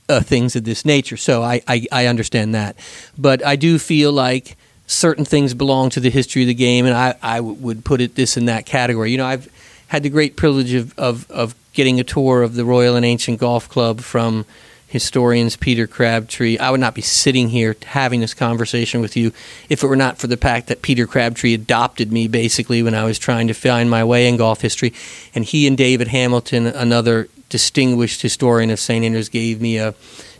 uh, 0.09 0.21
things 0.21 0.55
of 0.55 0.63
this 0.63 0.85
nature. 0.85 1.17
So 1.17 1.41
I, 1.43 1.61
I, 1.67 1.85
I 1.91 2.05
understand 2.07 2.53
that. 2.55 2.75
But 3.17 3.45
I 3.45 3.55
do 3.55 3.79
feel 3.79 4.11
like 4.11 4.57
certain 4.87 5.25
things 5.25 5.53
belong 5.53 5.89
to 5.91 5.99
the 5.99 6.09
history 6.09 6.43
of 6.43 6.47
the 6.47 6.53
game, 6.53 6.85
and 6.85 6.95
I, 6.95 7.15
I 7.21 7.37
w- 7.37 7.55
would 7.55 7.83
put 7.83 8.01
it 8.01 8.15
this 8.15 8.37
in 8.37 8.45
that 8.45 8.65
category. 8.65 9.11
You 9.11 9.17
know, 9.17 9.25
I've 9.25 9.49
had 9.87 10.03
the 10.03 10.09
great 10.09 10.35
privilege 10.35 10.73
of, 10.73 10.97
of, 10.97 11.29
of 11.31 11.55
getting 11.73 11.99
a 11.99 12.03
tour 12.03 12.43
of 12.43 12.55
the 12.55 12.65
Royal 12.65 12.95
and 12.95 13.05
Ancient 13.05 13.39
Golf 13.39 13.67
Club 13.67 14.01
from 14.01 14.45
historians 14.87 15.57
Peter 15.57 15.87
Crabtree. 15.87 16.57
I 16.57 16.71
would 16.71 16.79
not 16.79 16.95
be 16.95 17.01
sitting 17.01 17.49
here 17.49 17.75
having 17.85 18.21
this 18.21 18.33
conversation 18.33 19.01
with 19.01 19.17
you 19.17 19.33
if 19.67 19.83
it 19.83 19.87
were 19.87 19.95
not 19.95 20.19
for 20.19 20.27
the 20.27 20.37
fact 20.37 20.67
that 20.67 20.81
Peter 20.81 21.05
Crabtree 21.05 21.53
adopted 21.53 22.11
me 22.11 22.27
basically 22.27 22.81
when 22.81 22.95
I 22.95 23.03
was 23.03 23.19
trying 23.19 23.47
to 23.47 23.53
find 23.53 23.89
my 23.89 24.03
way 24.03 24.27
in 24.27 24.37
golf 24.37 24.61
history. 24.61 24.93
And 25.33 25.43
he 25.43 25.67
and 25.67 25.77
David 25.77 26.09
Hamilton, 26.09 26.67
another 26.67 27.27
distinguished 27.49 28.21
historian 28.21 28.69
of 28.69 28.79
St. 28.79 29.03
Andrews, 29.05 29.29
gave 29.29 29.61
me 29.61 29.77
a 29.77 29.93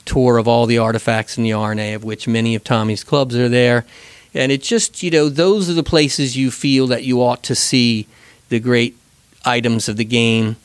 tour 0.06 0.38
of 0.38 0.48
all 0.48 0.66
the 0.66 0.78
artifacts 0.78 1.38
in 1.38 1.44
the 1.44 1.54
R&A, 1.54 1.94
of 1.94 2.04
which 2.04 2.28
many 2.28 2.56
of 2.56 2.64
Tommy's 2.64 3.04
clubs 3.04 3.36
are 3.36 3.50
there. 3.50 3.86
And 4.34 4.52
it 4.52 4.62
just, 4.62 5.02
you 5.02 5.12
know, 5.12 5.30
those 5.30 5.70
are 5.70 5.74
the 5.74 5.84
places 5.84 6.38
you 6.38 6.52
feel 6.52 6.88
that 6.88 7.04
you 7.04 7.22
ought 7.22 7.44
to 7.44 7.56
see 7.56 8.08
the 8.50 8.60
great 8.60 8.96
items 9.46 9.88
of 9.88 9.98
the 9.98 10.06
game 10.06 10.58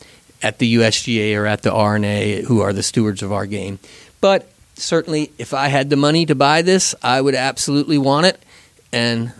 at 0.43 0.57
the 0.57 0.75
USGA 0.75 1.37
or 1.37 1.45
at 1.45 1.61
the 1.61 1.71
R&A, 1.71 2.41
who 2.43 2.61
are 2.61 2.73
the 2.73 2.83
stewards 2.83 3.23
of 3.23 3.31
our 3.31 3.45
game. 3.45 3.79
But 4.19 4.49
certainly, 4.75 5.31
if 5.37 5.53
I 5.53 5.67
had 5.67 5.89
the 5.89 5.95
money 5.95 6.25
to 6.25 6.35
buy 6.35 6.61
this, 6.61 6.93
I 7.01 7.21
would 7.21 7.35
absolutely 7.35 7.97
want 7.97 8.25
it. 8.25 8.43
And 8.91 9.31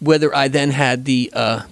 whether 0.00 0.34
I 0.34 0.48
then 0.48 0.70
had 0.70 1.04
the 1.04 1.30
uh, 1.34 1.62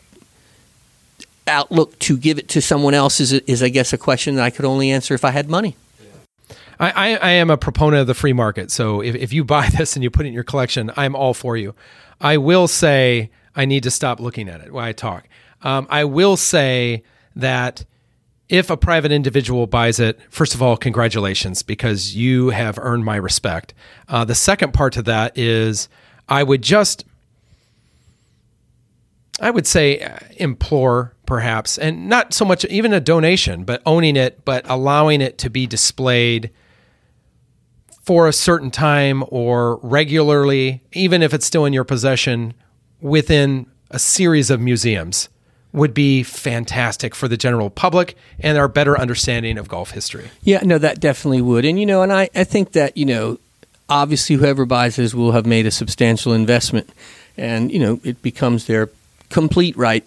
outlook 1.47 1.99
to 2.01 2.17
give 2.17 2.39
it 2.39 2.49
to 2.51 2.61
someone 2.61 2.95
else 2.95 3.21
is, 3.21 3.33
is, 3.33 3.63
I 3.63 3.69
guess, 3.69 3.93
a 3.93 3.99
question 3.99 4.37
that 4.37 4.45
I 4.45 4.51
could 4.51 4.65
only 4.65 4.91
answer 4.91 5.15
if 5.15 5.25
I 5.25 5.31
had 5.31 5.49
money. 5.49 5.77
I, 6.79 7.17
I, 7.17 7.31
am 7.31 7.49
a 7.49 7.57
proponent 7.57 8.03
of 8.03 8.07
the 8.07 8.15
free 8.15 8.35
market. 8.35 8.71
So 8.71 9.01
if, 9.01 9.15
if 9.15 9.33
you 9.33 9.45
buy 9.45 9.69
this 9.79 9.97
and 9.97 10.03
you 10.03 10.11
put 10.11 10.27
it 10.27 10.29
in 10.29 10.35
your 10.35 10.45
collection, 10.45 10.91
I'm 10.97 11.17
all 11.17 11.33
for 11.33 11.57
you. 11.57 11.75
I 12.21 12.37
will 12.37 12.69
say 12.69 13.31
I 13.55 13.65
need 13.65 13.83
to 13.85 13.91
stop 13.91 14.21
looking 14.21 14.49
at 14.49 14.61
it 14.61 14.73
while 14.73 14.85
I 14.85 14.93
talk. 14.93 15.27
Um, 15.63 15.87
I 15.91 16.05
will 16.05 16.37
say 16.37 17.03
that 17.35 17.85
if 18.49 18.71
a 18.71 18.77
private 18.77 19.11
individual 19.11 19.67
buys 19.67 19.99
it, 19.99 20.21
first 20.31 20.55
of 20.55 20.63
all, 20.63 20.77
congratulations 20.77 21.63
because 21.63 22.15
you 22.15 22.51
have 22.51 22.79
earned 22.79 23.05
my 23.05 23.17
respect. 23.17 23.75
Uh, 24.09 24.25
the 24.25 24.35
second 24.35 24.73
part 24.73 24.93
to 24.95 25.03
that 25.03 25.37
is 25.37 25.89
I 26.29 26.43
would 26.43 26.63
just 26.63 27.05
I 29.41 29.51
would 29.51 29.67
say 29.67 30.01
uh, 30.01 30.19
implore 30.37 31.15
perhaps, 31.27 31.77
and 31.77 32.09
not 32.09 32.33
so 32.33 32.45
much 32.45 32.65
even 32.67 32.93
a 32.93 33.01
donation, 33.01 33.65
but 33.65 33.83
owning 33.85 34.17
it, 34.17 34.45
but 34.45 34.65
allowing 34.69 35.21
it 35.21 35.39
to 35.39 35.51
be 35.51 35.67
displayed 35.67 36.51
for 38.03 38.29
a 38.29 38.33
certain 38.33 38.71
time 38.71 39.25
or 39.29 39.77
regularly, 39.83 40.81
even 40.93 41.23
if 41.23 41.35
it's 41.35 41.45
still 41.45 41.65
in 41.65 41.73
your 41.73 41.85
possession, 41.85 42.55
within 43.01 43.67
a 43.91 43.99
series 43.99 44.51
of 44.51 44.61
museums 44.61 45.29
would 45.73 45.93
be 45.93 46.23
fantastic 46.23 47.15
for 47.15 47.29
the 47.29 47.37
general 47.37 47.69
public 47.69 48.17
and 48.41 48.57
our 48.57 48.69
better 48.69 48.99
understanding 48.99 49.59
of 49.59 49.69
golf 49.69 49.91
history. 49.91 50.31
Yeah, 50.43 50.61
no, 50.63 50.79
that 50.79 51.01
definitely 51.01 51.43
would. 51.43 51.65
And, 51.65 51.79
you 51.79 51.85
know, 51.85 52.03
and 52.03 52.13
I, 52.13 52.31
I 52.35 52.45
think 52.45 52.73
that, 52.73 52.97
you 52.97 53.05
know, 53.05 53.39
obviously 53.89 54.37
whoever 54.37 54.65
buys 54.65 54.97
this 54.97 55.13
will 55.13 55.33
have 55.33 55.45
made 55.45 55.67
a 55.67 55.71
substantial 55.71 56.33
investment. 56.33 56.89
And, 57.37 57.71
you 57.71 57.79
know, 57.79 58.01
it 58.05 58.23
becomes 58.23 58.67
their 58.67 58.89
complete 59.29 59.77
right 59.77 60.05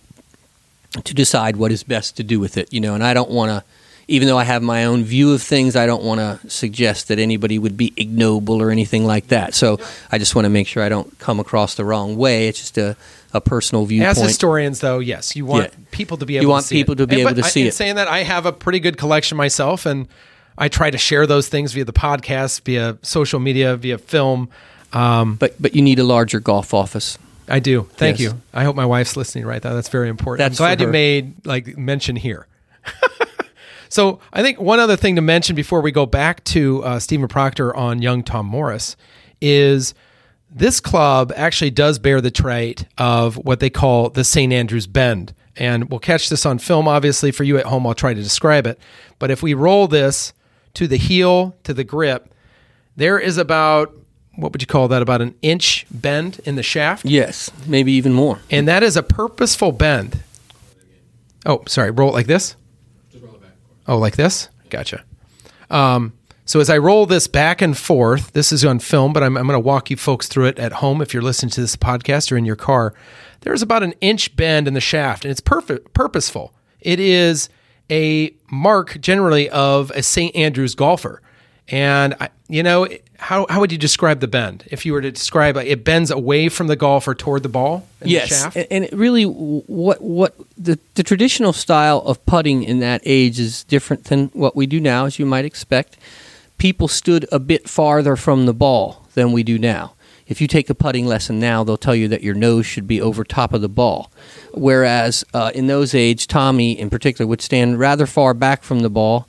to 1.03 1.13
decide 1.13 1.57
what 1.57 1.71
is 1.71 1.83
best 1.83 2.17
to 2.17 2.23
do 2.23 2.39
with 2.39 2.57
it, 2.57 2.71
you 2.73 2.79
know. 2.81 2.93
And 2.95 3.03
I 3.03 3.13
don't 3.13 3.29
want 3.29 3.49
to, 3.51 3.63
even 4.07 4.27
though 4.27 4.37
I 4.39 4.43
have 4.43 4.63
my 4.63 4.85
own 4.85 5.03
view 5.03 5.33
of 5.33 5.41
things, 5.41 5.75
I 5.75 5.85
don't 5.85 6.03
want 6.03 6.19
to 6.19 6.49
suggest 6.49 7.09
that 7.09 7.19
anybody 7.19 7.59
would 7.59 7.77
be 7.77 7.93
ignoble 7.95 8.61
or 8.61 8.71
anything 8.71 9.05
like 9.05 9.27
that. 9.27 9.53
So 9.53 9.79
I 10.11 10.17
just 10.17 10.33
want 10.35 10.45
to 10.45 10.49
make 10.49 10.67
sure 10.67 10.81
I 10.81 10.89
don't 10.89 11.17
come 11.19 11.39
across 11.39 11.75
the 11.75 11.85
wrong 11.85 12.17
way. 12.17 12.47
It's 12.47 12.59
just 12.59 12.77
a, 12.79 12.95
a 13.33 13.39
personal 13.41 13.85
viewpoint. 13.85 14.17
As 14.17 14.23
historians, 14.23 14.79
though, 14.79 14.97
yes, 14.97 15.35
you 15.35 15.45
want 15.45 15.65
Yeah. 15.65 15.79
people 15.91 16.17
to 16.17 16.25
be 16.25 16.37
able. 16.37 16.41
You 16.43 16.49
want 16.49 16.63
to 16.63 16.67
see 16.69 16.75
people 16.77 16.93
it. 16.93 16.97
to 16.97 17.07
be 17.07 17.21
And- 17.21 17.29
able 17.29 17.41
to 17.41 17.45
I- 17.45 17.49
see 17.49 17.67
it. 17.67 17.73
saying 17.75 17.95
that, 17.97 18.07
I 18.07 18.23
have 18.23 18.47
a 18.47 18.51
pretty 18.51 18.79
good 18.79 18.97
collection 18.97 19.37
myself, 19.37 19.85
and 19.85 20.07
I 20.57 20.69
try 20.69 20.89
to 20.89 20.97
share 20.97 21.27
those 21.27 21.47
things 21.47 21.71
via 21.73 21.85
the 21.85 21.93
podcast, 21.93 22.63
via 22.65 22.97
social 23.03 23.39
media, 23.39 23.75
via 23.77 23.99
film. 23.99 24.49
Um, 24.91 25.35
but 25.35 25.53
but 25.61 25.75
you 25.75 25.83
need 25.83 25.99
a 25.99 26.03
larger 26.03 26.39
golf 26.39 26.73
office. 26.73 27.19
I 27.49 27.59
do. 27.59 27.87
Thank 27.93 28.19
Yes. 28.19 28.31
you. 28.33 28.41
I 28.53 28.63
hope 28.63 28.75
my 28.75 28.85
wife's 28.85 29.17
listening 29.17 29.45
right 29.45 29.63
now. 29.63 29.73
That's 29.73 29.89
very 29.89 30.07
important. 30.09 30.39
That's 30.47 30.59
I'm 30.59 30.63
glad 30.63 30.81
you 30.81 30.87
made 30.87 31.45
like 31.45 31.77
mention 31.77 32.15
here. 32.15 32.47
so 33.89 34.19
I 34.31 34.41
think 34.41 34.59
one 34.59 34.79
other 34.79 34.95
thing 34.95 35.15
to 35.15 35.21
mention 35.21 35.55
before 35.55 35.81
we 35.81 35.91
go 35.91 36.05
back 36.05 36.43
to 36.45 36.83
uh, 36.83 36.99
Stephen 36.99 37.27
Proctor 37.27 37.75
on 37.75 38.01
young 38.01 38.23
Tom 38.23 38.45
Morris 38.45 38.95
is 39.41 39.93
this 40.51 40.79
club 40.79 41.31
actually 41.35 41.71
does 41.71 41.99
bear 41.99 42.21
the 42.21 42.31
trait 42.31 42.85
of 42.97 43.35
what 43.37 43.59
they 43.59 43.69
call 43.69 44.09
the 44.09 44.23
St. 44.23 44.51
Andrews 44.53 44.87
Bend. 44.87 45.33
And 45.55 45.89
we'll 45.89 45.99
catch 45.99 46.29
this 46.29 46.45
on 46.45 46.57
film, 46.59 46.87
obviously, 46.87 47.31
for 47.31 47.43
you 47.43 47.57
at 47.57 47.65
home. 47.65 47.85
I'll 47.85 47.93
try 47.93 48.13
to 48.13 48.21
describe 48.21 48.65
it. 48.65 48.79
But 49.19 49.29
if 49.29 49.43
we 49.43 49.53
roll 49.53 49.87
this 49.87 50.33
to 50.75 50.87
the 50.87 50.97
heel, 50.97 51.55
to 51.63 51.73
the 51.73 51.83
grip, 51.83 52.33
there 52.95 53.19
is 53.19 53.37
about, 53.37 53.93
what 54.35 54.51
would 54.51 54.61
you 54.61 54.67
call 54.67 54.87
that? 54.89 55.01
About 55.01 55.21
an 55.21 55.35
inch 55.41 55.85
bend 55.91 56.39
in 56.45 56.55
the 56.55 56.63
shaft. 56.63 57.05
Yes, 57.05 57.51
maybe 57.67 57.91
even 57.93 58.13
more. 58.13 58.39
And 58.49 58.67
that 58.67 58.83
is 58.83 58.95
a 58.97 59.03
purposeful 59.03 59.71
bend. 59.71 60.23
Oh, 61.45 61.63
sorry. 61.67 61.91
Roll 61.91 62.09
it 62.09 62.13
like 62.13 62.27
this? 62.27 62.55
Oh, 63.87 63.97
like 63.97 64.15
this? 64.15 64.49
Gotcha. 64.69 65.03
Um, 65.69 66.13
So 66.45 66.59
as 66.59 66.69
I 66.69 66.77
roll 66.77 67.05
this 67.05 67.27
back 67.27 67.61
and 67.61 67.77
forth, 67.77 68.33
this 68.33 68.51
is 68.51 68.65
on 68.65 68.79
film, 68.79 69.13
but 69.13 69.23
I'm, 69.23 69.37
I'm 69.37 69.45
going 69.47 69.55
to 69.55 69.59
walk 69.59 69.89
you 69.89 69.97
folks 69.97 70.27
through 70.27 70.45
it 70.45 70.57
at 70.59 70.73
home 70.73 71.01
if 71.01 71.13
you're 71.13 71.23
listening 71.23 71.51
to 71.51 71.61
this 71.61 71.75
podcast 71.75 72.31
or 72.31 72.37
in 72.37 72.45
your 72.45 72.55
car. 72.55 72.93
There's 73.41 73.61
about 73.61 73.83
an 73.83 73.93
inch 74.01 74.35
bend 74.35 74.67
in 74.67 74.73
the 74.73 74.81
shaft, 74.81 75.25
and 75.25 75.31
it's 75.31 75.41
perfect, 75.41 75.93
purposeful. 75.93 76.53
It 76.81 76.99
is 76.99 77.49
a 77.91 78.33
mark 78.51 78.99
generally 78.99 79.49
of 79.49 79.91
a 79.91 80.01
St. 80.03 80.35
Andrews 80.35 80.75
golfer. 80.75 81.21
And 81.67 82.15
I, 82.19 82.29
you 82.47 82.63
know, 82.63 82.87
how 83.19 83.45
how 83.49 83.59
would 83.59 83.71
you 83.71 83.77
describe 83.77 84.21
the 84.21 84.27
bend 84.27 84.63
if 84.67 84.85
you 84.85 84.93
were 84.93 85.01
to 85.01 85.11
describe 85.11 85.57
it? 85.57 85.67
It 85.67 85.83
bends 85.83 86.09
away 86.09 86.49
from 86.49 86.67
the 86.67 86.75
golfer 86.75 87.13
toward 87.13 87.43
the 87.43 87.49
ball. 87.49 87.85
in 88.01 88.07
the 88.07 88.11
yes, 88.11 88.29
shaft? 88.29 88.55
and 88.55 88.67
and 88.71 88.83
it 88.85 88.93
really, 88.93 89.23
what 89.23 90.01
what 90.01 90.35
the 90.57 90.79
the 90.95 91.03
traditional 91.03 91.53
style 91.53 91.99
of 91.99 92.25
putting 92.25 92.63
in 92.63 92.79
that 92.79 93.01
age 93.05 93.39
is 93.39 93.63
different 93.65 94.05
than 94.05 94.27
what 94.29 94.55
we 94.55 94.65
do 94.65 94.79
now, 94.79 95.05
as 95.05 95.19
you 95.19 95.25
might 95.25 95.45
expect. 95.45 95.97
People 96.57 96.87
stood 96.87 97.25
a 97.31 97.39
bit 97.39 97.69
farther 97.69 98.15
from 98.15 98.45
the 98.45 98.53
ball 98.53 99.05
than 99.13 99.31
we 99.31 99.43
do 99.43 99.57
now. 99.57 99.93
If 100.27 100.41
you 100.41 100.47
take 100.47 100.69
a 100.69 100.75
putting 100.75 101.05
lesson 101.05 101.39
now, 101.39 101.63
they'll 101.63 101.77
tell 101.77 101.95
you 101.95 102.07
that 102.09 102.21
your 102.21 102.35
nose 102.35 102.65
should 102.65 102.87
be 102.87 103.01
over 103.01 103.23
top 103.23 103.51
of 103.51 103.61
the 103.61 103.69
ball, 103.69 104.11
whereas 104.53 105.25
uh, 105.33 105.51
in 105.55 105.67
those 105.67 105.95
age, 105.95 106.27
Tommy 106.27 106.79
in 106.79 106.89
particular 106.89 107.27
would 107.27 107.41
stand 107.41 107.79
rather 107.79 108.05
far 108.05 108.33
back 108.33 108.63
from 108.63 108.79
the 108.81 108.89
ball. 108.89 109.27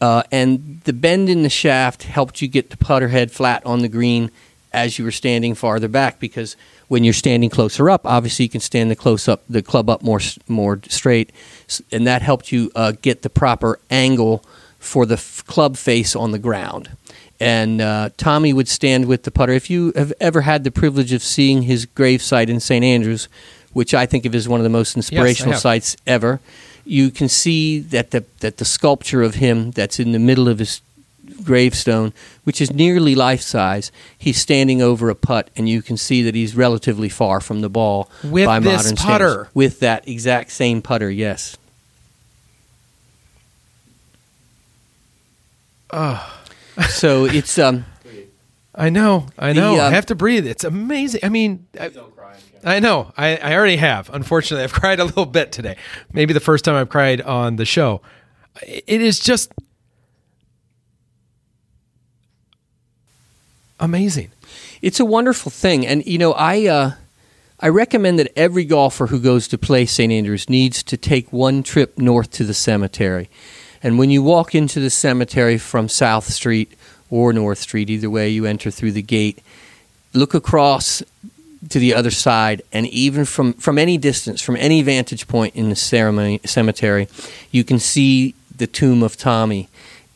Uh, 0.00 0.22
and 0.30 0.80
the 0.84 0.92
bend 0.92 1.28
in 1.28 1.42
the 1.42 1.48
shaft 1.48 2.02
helped 2.02 2.42
you 2.42 2.48
get 2.48 2.70
the 2.70 2.76
putter 2.76 3.08
head 3.08 3.32
flat 3.32 3.64
on 3.64 3.80
the 3.80 3.88
green 3.88 4.30
as 4.72 4.98
you 4.98 5.04
were 5.04 5.10
standing 5.10 5.54
farther 5.54 5.88
back 5.88 6.20
because 6.20 6.54
when 6.88 7.02
you're 7.02 7.14
standing 7.14 7.50
closer 7.50 7.88
up, 7.88 8.02
obviously 8.04 8.44
you 8.44 8.48
can 8.48 8.60
stand 8.60 8.90
the 8.90 8.96
close 8.96 9.26
up 9.26 9.42
the 9.48 9.62
club 9.62 9.88
up 9.88 10.02
more 10.02 10.20
more 10.48 10.80
straight, 10.88 11.32
and 11.90 12.06
that 12.06 12.22
helped 12.22 12.52
you 12.52 12.70
uh, 12.74 12.92
get 13.02 13.22
the 13.22 13.30
proper 13.30 13.78
angle 13.90 14.44
for 14.78 15.06
the 15.06 15.14
f- 15.14 15.44
club 15.46 15.76
face 15.76 16.14
on 16.14 16.30
the 16.30 16.38
ground. 16.38 16.90
And 17.40 17.80
uh, 17.80 18.10
Tommy 18.16 18.52
would 18.52 18.68
stand 18.68 19.06
with 19.06 19.24
the 19.24 19.30
putter. 19.30 19.52
If 19.52 19.68
you 19.68 19.92
have 19.96 20.12
ever 20.20 20.42
had 20.42 20.64
the 20.64 20.70
privilege 20.70 21.12
of 21.12 21.22
seeing 21.22 21.62
his 21.62 21.86
gravesite 21.86 22.48
in 22.48 22.60
St 22.60 22.84
Andrews, 22.84 23.28
which 23.72 23.92
I 23.92 24.06
think 24.06 24.24
of 24.24 24.34
as 24.34 24.48
one 24.48 24.60
of 24.60 24.64
the 24.64 24.70
most 24.70 24.96
inspirational 24.96 25.52
have. 25.52 25.60
sites 25.60 25.96
ever, 26.06 26.40
you 26.86 27.10
can 27.10 27.28
see 27.28 27.78
that 27.80 28.10
the 28.12 28.24
that 28.40 28.56
the 28.58 28.64
sculpture 28.64 29.22
of 29.22 29.34
him 29.36 29.72
that's 29.72 29.98
in 29.98 30.12
the 30.12 30.18
middle 30.18 30.48
of 30.48 30.58
his 30.58 30.80
gravestone, 31.42 32.12
which 32.44 32.60
is 32.60 32.72
nearly 32.72 33.14
life 33.14 33.40
size, 33.42 33.90
he's 34.16 34.38
standing 34.40 34.80
over 34.80 35.10
a 35.10 35.14
putt, 35.14 35.50
and 35.56 35.68
you 35.68 35.82
can 35.82 35.96
see 35.96 36.22
that 36.22 36.34
he's 36.34 36.54
relatively 36.56 37.08
far 37.08 37.40
from 37.40 37.60
the 37.60 37.68
ball 37.68 38.08
With 38.24 38.46
by 38.46 38.60
this 38.60 38.84
modern 38.84 38.96
putter. 38.96 39.28
standards. 39.30 39.54
With 39.54 39.80
that 39.80 40.08
exact 40.08 40.50
same 40.52 40.80
putter, 40.82 41.10
yes. 41.10 41.56
So 46.90 47.24
it's 47.24 47.58
um, 47.58 47.84
I 48.74 48.90
know, 48.90 49.26
I 49.38 49.52
The, 49.52 49.60
know. 49.60 49.76
I 49.76 49.86
um, 49.86 49.92
have 49.92 50.06
to 50.06 50.14
breathe. 50.14 50.46
It's 50.46 50.64
amazing. 50.64 51.20
I 51.24 51.28
mean, 51.30 51.66
I, 51.80 51.90
I 52.66 52.80
know. 52.80 53.12
I, 53.16 53.36
I 53.36 53.54
already 53.54 53.76
have. 53.76 54.10
Unfortunately, 54.12 54.64
I've 54.64 54.72
cried 54.80 54.98
a 54.98 55.04
little 55.04 55.24
bit 55.24 55.52
today. 55.52 55.76
Maybe 56.12 56.34
the 56.34 56.40
first 56.40 56.64
time 56.64 56.74
I've 56.74 56.88
cried 56.88 57.20
on 57.20 57.56
the 57.56 57.64
show. 57.64 58.02
It 58.66 59.00
is 59.00 59.20
just 59.20 59.52
amazing. 63.78 64.30
it's 64.82 64.98
a 64.98 65.04
wonderful 65.04 65.50
thing, 65.50 65.86
and 65.86 66.04
you 66.06 66.18
know, 66.18 66.32
I 66.32 66.66
uh, 66.66 66.92
I 67.60 67.68
recommend 67.68 68.18
that 68.18 68.32
every 68.36 68.64
golfer 68.64 69.06
who 69.06 69.20
goes 69.20 69.46
to 69.48 69.58
play 69.58 69.86
St 69.86 70.12
Andrews 70.12 70.48
needs 70.48 70.82
to 70.84 70.96
take 70.96 71.32
one 71.32 71.62
trip 71.62 71.96
north 71.98 72.30
to 72.32 72.44
the 72.44 72.54
cemetery. 72.54 73.30
And 73.82 73.98
when 73.98 74.10
you 74.10 74.22
walk 74.22 74.54
into 74.54 74.80
the 74.80 74.90
cemetery 74.90 75.58
from 75.58 75.88
South 75.88 76.24
Street 76.24 76.72
or 77.10 77.32
North 77.32 77.58
Street, 77.58 77.90
either 77.90 78.10
way 78.10 78.30
you 78.30 78.46
enter 78.46 78.70
through 78.70 78.92
the 78.92 79.02
gate, 79.02 79.38
look 80.14 80.34
across 80.34 81.02
to 81.70 81.78
the 81.78 81.94
other 81.94 82.10
side, 82.10 82.62
and 82.72 82.86
even 82.88 83.24
from, 83.24 83.52
from 83.54 83.78
any 83.78 83.98
distance, 83.98 84.40
from 84.40 84.56
any 84.56 84.82
vantage 84.82 85.26
point 85.26 85.54
in 85.54 85.68
the 85.68 85.76
ceremony, 85.76 86.40
cemetery, 86.44 87.08
you 87.50 87.64
can 87.64 87.78
see 87.78 88.34
the 88.54 88.66
tomb 88.66 89.02
of 89.02 89.16
Tommy. 89.16 89.68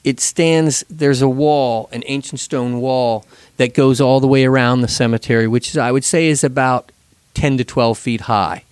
It 0.02 0.20
stands, 0.20 0.84
there's 0.88 1.22
a 1.22 1.28
wall, 1.28 1.88
an 1.92 2.02
ancient 2.06 2.40
stone 2.40 2.80
wall 2.80 3.26
that 3.58 3.74
goes 3.74 4.00
all 4.00 4.20
the 4.20 4.26
way 4.26 4.44
around 4.44 4.80
the 4.80 4.88
cemetery, 4.88 5.46
which 5.46 5.70
is, 5.70 5.76
I 5.76 5.92
would 5.92 6.04
say 6.04 6.28
is 6.28 6.42
about 6.42 6.92
10 7.34 7.58
to 7.58 7.64
12 7.64 7.98
feet 7.98 8.20
high. 8.22 8.64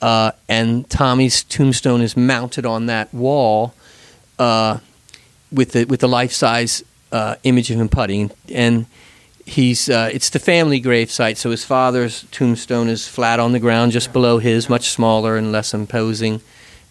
Uh, 0.00 0.30
and 0.48 0.88
Tommy's 0.88 1.42
tombstone 1.42 2.00
is 2.00 2.16
mounted 2.16 2.64
on 2.64 2.86
that 2.86 3.12
wall 3.12 3.74
uh, 4.38 4.78
with 5.50 5.72
the 5.72 5.84
with 5.86 6.00
the 6.00 6.08
life 6.08 6.32
size 6.32 6.84
uh, 7.10 7.36
image 7.42 7.70
of 7.70 7.80
him 7.80 7.88
putting, 7.88 8.30
and 8.52 8.86
he's 9.48 9.88
uh, 9.88 10.10
it's 10.12 10.30
the 10.30 10.38
family 10.38 10.80
grave 10.80 11.10
site. 11.10 11.38
So 11.38 11.50
his 11.50 11.64
father's 11.64 12.24
tombstone 12.30 12.88
is 12.88 13.08
flat 13.08 13.40
on 13.40 13.52
the 13.52 13.58
ground 13.58 13.92
just 13.92 14.12
below 14.12 14.38
his, 14.38 14.68
much 14.68 14.90
smaller 14.90 15.36
and 15.36 15.50
less 15.50 15.74
imposing. 15.74 16.40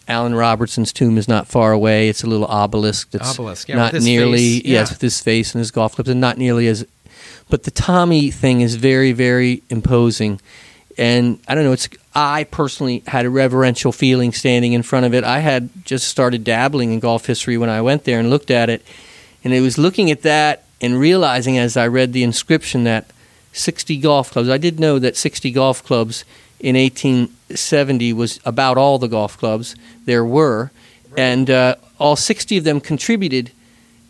Allan 0.06 0.34
Robertson's 0.34 0.92
tomb 0.92 1.18
is 1.18 1.28
not 1.28 1.46
far 1.46 1.72
away. 1.72 2.08
It's 2.08 2.22
a 2.22 2.26
little 2.26 2.46
obelisk 2.46 3.10
that's 3.10 3.38
Obelisk, 3.38 3.68
yeah, 3.68 3.76
not 3.76 3.94
nearly 3.94 4.60
face, 4.60 4.64
yes 4.64 4.90
with 4.90 5.00
his 5.00 5.20
face 5.20 5.54
and 5.54 5.60
his 5.60 5.70
golf 5.70 5.94
clubs, 5.94 6.08
and 6.08 6.20
not 6.20 6.38
nearly 6.38 6.66
as. 6.66 6.86
But 7.50 7.64
the 7.64 7.70
Tommy 7.70 8.30
thing 8.30 8.60
is 8.60 8.74
very 8.74 9.12
very 9.12 9.62
imposing, 9.70 10.40
and 10.96 11.40
I 11.46 11.54
don't 11.54 11.64
know. 11.64 11.72
It's 11.72 11.88
I 12.14 12.44
personally 12.44 13.02
had 13.06 13.26
a 13.26 13.30
reverential 13.30 13.92
feeling 13.92 14.32
standing 14.32 14.72
in 14.72 14.82
front 14.82 15.06
of 15.06 15.14
it. 15.14 15.24
I 15.24 15.40
had 15.40 15.68
just 15.84 16.08
started 16.08 16.42
dabbling 16.42 16.92
in 16.92 17.00
golf 17.00 17.26
history 17.26 17.58
when 17.58 17.70
I 17.70 17.82
went 17.82 18.04
there 18.04 18.18
and 18.18 18.30
looked 18.30 18.50
at 18.50 18.70
it, 18.70 18.82
and 19.44 19.52
it 19.52 19.60
was 19.60 19.76
looking 19.76 20.10
at 20.10 20.22
that 20.22 20.64
and 20.80 20.98
realizing 20.98 21.58
as 21.58 21.76
I 21.76 21.86
read 21.86 22.12
the 22.12 22.22
inscription 22.22 22.84
that 22.84 23.10
60 23.52 23.96
golf 23.98 24.30
clubs. 24.30 24.48
I 24.48 24.58
did 24.58 24.78
know 24.78 24.98
that 24.98 25.16
60 25.16 25.50
golf 25.50 25.84
clubs 25.84 26.24
in 26.60 26.76
1870 26.76 28.12
was 28.12 28.40
about 28.44 28.76
all 28.76 28.98
the 28.98 29.08
golf 29.08 29.36
clubs 29.36 29.74
there 30.04 30.24
were, 30.24 30.70
and 31.16 31.50
uh, 31.50 31.76
all 31.98 32.16
60 32.16 32.58
of 32.58 32.64
them 32.64 32.80
contributed 32.80 33.50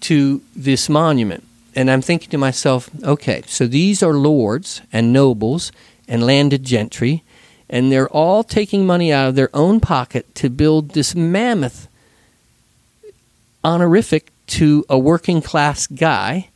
to 0.00 0.42
this 0.54 0.88
monument. 0.88 1.44
And 1.74 1.90
I'm 1.90 2.02
thinking 2.02 2.30
to 2.30 2.38
myself, 2.38 2.90
okay, 3.04 3.42
so 3.46 3.66
these 3.66 4.02
are 4.02 4.14
lords 4.14 4.80
and 4.92 5.12
nobles 5.12 5.70
and 6.06 6.24
landed 6.24 6.64
gentry, 6.64 7.22
and 7.70 7.92
they're 7.92 8.08
all 8.08 8.42
taking 8.42 8.86
money 8.86 9.12
out 9.12 9.28
of 9.28 9.34
their 9.34 9.50
own 9.54 9.78
pocket 9.78 10.34
to 10.36 10.48
build 10.48 10.90
this 10.90 11.14
mammoth 11.14 11.88
honorific 13.64 14.30
to 14.46 14.84
a 14.88 14.98
working 14.98 15.42
class 15.42 15.86
guy, 15.86 16.48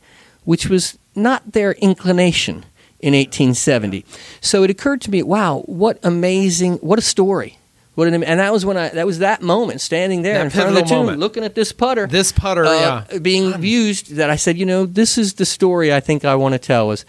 which 0.45 0.67
was 0.67 0.97
not 1.15 1.53
their 1.53 1.73
inclination 1.73 2.65
in 2.99 3.13
1870. 3.13 4.05
So 4.41 4.63
it 4.63 4.69
occurred 4.69 5.01
to 5.01 5.11
me, 5.11 5.23
wow, 5.23 5.63
what 5.65 5.99
amazing, 6.03 6.75
what 6.77 6.99
a 6.99 7.01
story. 7.01 7.57
What 7.95 8.07
an, 8.07 8.23
and 8.23 8.39
that 8.39 8.51
was 8.51 8.65
when 8.65 8.75
I 8.75 8.89
that 8.89 9.05
was 9.05 9.19
that 9.19 9.43
moment 9.43 9.79
standing 9.79 10.23
there 10.23 10.35
That 10.35 10.45
in 10.45 10.49
front 10.49 10.69
of 10.69 10.75
the 10.75 10.81
tomb 10.81 11.05
moment. 11.05 11.19
looking 11.19 11.43
at 11.43 11.53
this 11.53 11.71
putter 11.71 12.07
This 12.07 12.31
putter, 12.31 12.65
uh, 12.65 13.05
yeah. 13.11 13.19
being 13.19 13.61
used 13.61 14.15
that 14.15 14.31
I 14.31 14.35
said, 14.35 14.57
you 14.57 14.65
know, 14.65 14.87
this 14.87 15.15
is 15.19 15.35
the 15.35 15.45
story 15.45 15.93
I 15.93 15.99
think 15.99 16.25
I 16.25 16.33
want 16.33 16.53
to 16.53 16.59
tell 16.59 16.89
is 16.89 17.05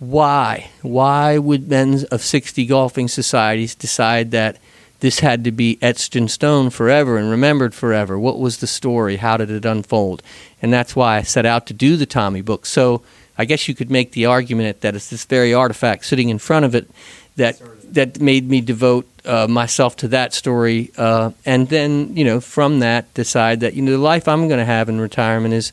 why? 0.00 0.70
Why 0.82 1.38
would 1.38 1.68
men 1.68 2.04
of 2.10 2.22
60 2.22 2.66
golfing 2.66 3.06
societies 3.06 3.76
decide 3.76 4.32
that 4.32 4.56
this 5.00 5.20
had 5.20 5.44
to 5.44 5.52
be 5.52 5.78
etched 5.82 6.16
in 6.16 6.28
stone 6.28 6.70
forever 6.70 7.16
and 7.16 7.30
remembered 7.30 7.74
forever? 7.74 8.18
What 8.18 8.38
was 8.38 8.58
the 8.58 8.66
story? 8.66 9.16
How 9.16 9.36
did 9.36 9.50
it 9.50 9.64
unfold? 9.64 10.22
And 10.62 10.72
that's 10.72 10.94
why 10.94 11.16
I 11.16 11.22
set 11.22 11.46
out 11.46 11.66
to 11.66 11.74
do 11.74 11.96
the 11.96 12.06
Tommy 12.06 12.42
book. 12.42 12.66
So 12.66 13.02
I 13.36 13.44
guess 13.44 13.68
you 13.68 13.74
could 13.74 13.90
make 13.90 14.12
the 14.12 14.26
argument 14.26 14.82
that 14.82 14.94
it's 14.94 15.10
this 15.10 15.24
very 15.24 15.54
artifact 15.54 16.04
sitting 16.04 16.28
in 16.28 16.38
front 16.38 16.66
of 16.66 16.74
it 16.74 16.90
that 17.36 17.60
that 17.94 18.20
made 18.20 18.48
me 18.48 18.60
devote 18.60 19.08
uh, 19.24 19.46
myself 19.48 19.96
to 19.96 20.08
that 20.08 20.32
story, 20.32 20.90
uh, 20.96 21.30
and 21.44 21.68
then 21.68 22.16
you 22.16 22.24
know 22.24 22.40
from 22.40 22.80
that 22.80 23.12
decide 23.14 23.60
that 23.60 23.74
you 23.74 23.82
know 23.82 23.92
the 23.92 23.98
life 23.98 24.28
I'm 24.28 24.46
going 24.46 24.58
to 24.58 24.64
have 24.64 24.88
in 24.88 25.00
retirement 25.00 25.54
is 25.54 25.72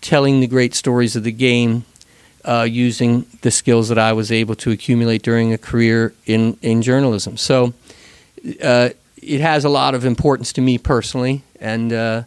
telling 0.00 0.40
the 0.40 0.46
great 0.46 0.74
stories 0.74 1.16
of 1.16 1.24
the 1.24 1.32
game 1.32 1.84
uh, 2.44 2.66
using 2.68 3.26
the 3.42 3.50
skills 3.50 3.88
that 3.88 3.98
I 3.98 4.12
was 4.12 4.30
able 4.30 4.54
to 4.56 4.70
accumulate 4.70 5.22
during 5.22 5.52
a 5.52 5.58
career 5.58 6.14
in 6.26 6.56
in 6.62 6.82
journalism. 6.82 7.36
So 7.36 7.74
uh, 8.62 8.90
it 9.22 9.40
has 9.40 9.64
a 9.64 9.68
lot 9.68 9.94
of 9.94 10.04
importance 10.04 10.52
to 10.54 10.60
me 10.60 10.78
personally, 10.78 11.42
and 11.60 11.92
uh, 11.92 12.22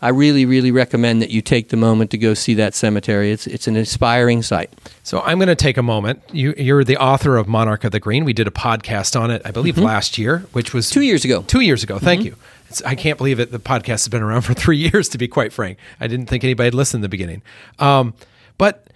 I 0.00 0.10
really, 0.10 0.44
really 0.44 0.70
recommend 0.70 1.22
that 1.22 1.30
you 1.30 1.40
take 1.42 1.70
the 1.70 1.76
moment 1.76 2.10
to 2.12 2.18
go 2.18 2.34
see 2.34 2.54
that 2.54 2.74
cemetery. 2.74 3.32
It's 3.32 3.46
it's 3.46 3.66
an 3.66 3.76
inspiring 3.76 4.42
sight. 4.42 4.70
So 5.02 5.20
I'm 5.22 5.38
going 5.38 5.48
to 5.48 5.54
take 5.54 5.76
a 5.76 5.82
moment. 5.82 6.22
You, 6.32 6.54
you're 6.56 6.84
the 6.84 6.96
author 6.98 7.36
of 7.36 7.48
Monarch 7.48 7.84
of 7.84 7.92
the 7.92 8.00
Green. 8.00 8.24
We 8.24 8.32
did 8.32 8.46
a 8.46 8.50
podcast 8.50 9.18
on 9.18 9.30
it, 9.30 9.42
I 9.44 9.50
believe, 9.50 9.78
last 9.78 10.18
year, 10.18 10.40
which 10.52 10.74
was 10.74 10.86
Mm-hmm. 10.86 10.94
Two 11.00 11.06
years 11.06 11.24
ago. 11.24 11.42
Two 11.42 11.60
years 11.60 11.82
ago. 11.82 11.98
Thank 11.98 12.24
you. 12.24 12.36
It's, 12.68 12.82
I 12.82 12.94
can't 12.94 13.16
believe 13.16 13.40
it. 13.40 13.50
The 13.52 13.58
podcast 13.58 13.88
has 13.88 14.08
been 14.08 14.22
around 14.22 14.42
for 14.48 14.54
three 14.54 14.76
years. 14.78 15.08
To 15.10 15.18
be 15.18 15.28
quite 15.28 15.52
frank, 15.52 15.78
I 16.00 16.06
didn't 16.06 16.26
think 16.26 16.44
anybody 16.44 16.66
would 16.68 16.74
listen 16.74 16.98
in 16.98 17.02
the 17.02 17.08
beginning. 17.08 17.42
Um, 17.78 18.14
but 18.58 18.88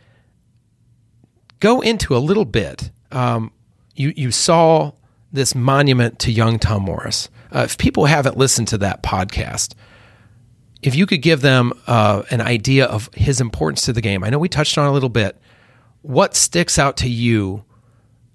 go 1.60 1.80
into 1.80 2.16
a 2.16 2.18
little 2.18 2.44
bit. 2.44 2.90
Um, 3.12 3.52
you 3.94 4.12
you 4.16 4.30
saw 4.30 4.92
this 5.32 5.54
monument 5.54 6.18
to 6.20 6.32
young 6.32 6.58
Tom 6.58 6.82
Morris. 6.82 7.28
Uh, 7.52 7.60
if 7.60 7.78
people 7.78 8.06
haven't 8.06 8.36
listened 8.36 8.68
to 8.68 8.78
that 8.78 9.02
podcast, 9.02 9.74
if 10.82 10.94
you 10.94 11.06
could 11.06 11.22
give 11.22 11.40
them 11.40 11.72
uh, 11.86 12.22
an 12.30 12.40
idea 12.40 12.86
of 12.86 13.10
his 13.14 13.40
importance 13.40 13.82
to 13.82 13.92
the 13.92 14.00
game, 14.00 14.24
I 14.24 14.30
know 14.30 14.38
we 14.38 14.48
touched 14.48 14.78
on 14.78 14.86
a 14.86 14.92
little 14.92 15.08
bit. 15.08 15.36
What 16.02 16.34
sticks 16.34 16.78
out 16.78 16.96
to 16.98 17.08
you 17.08 17.64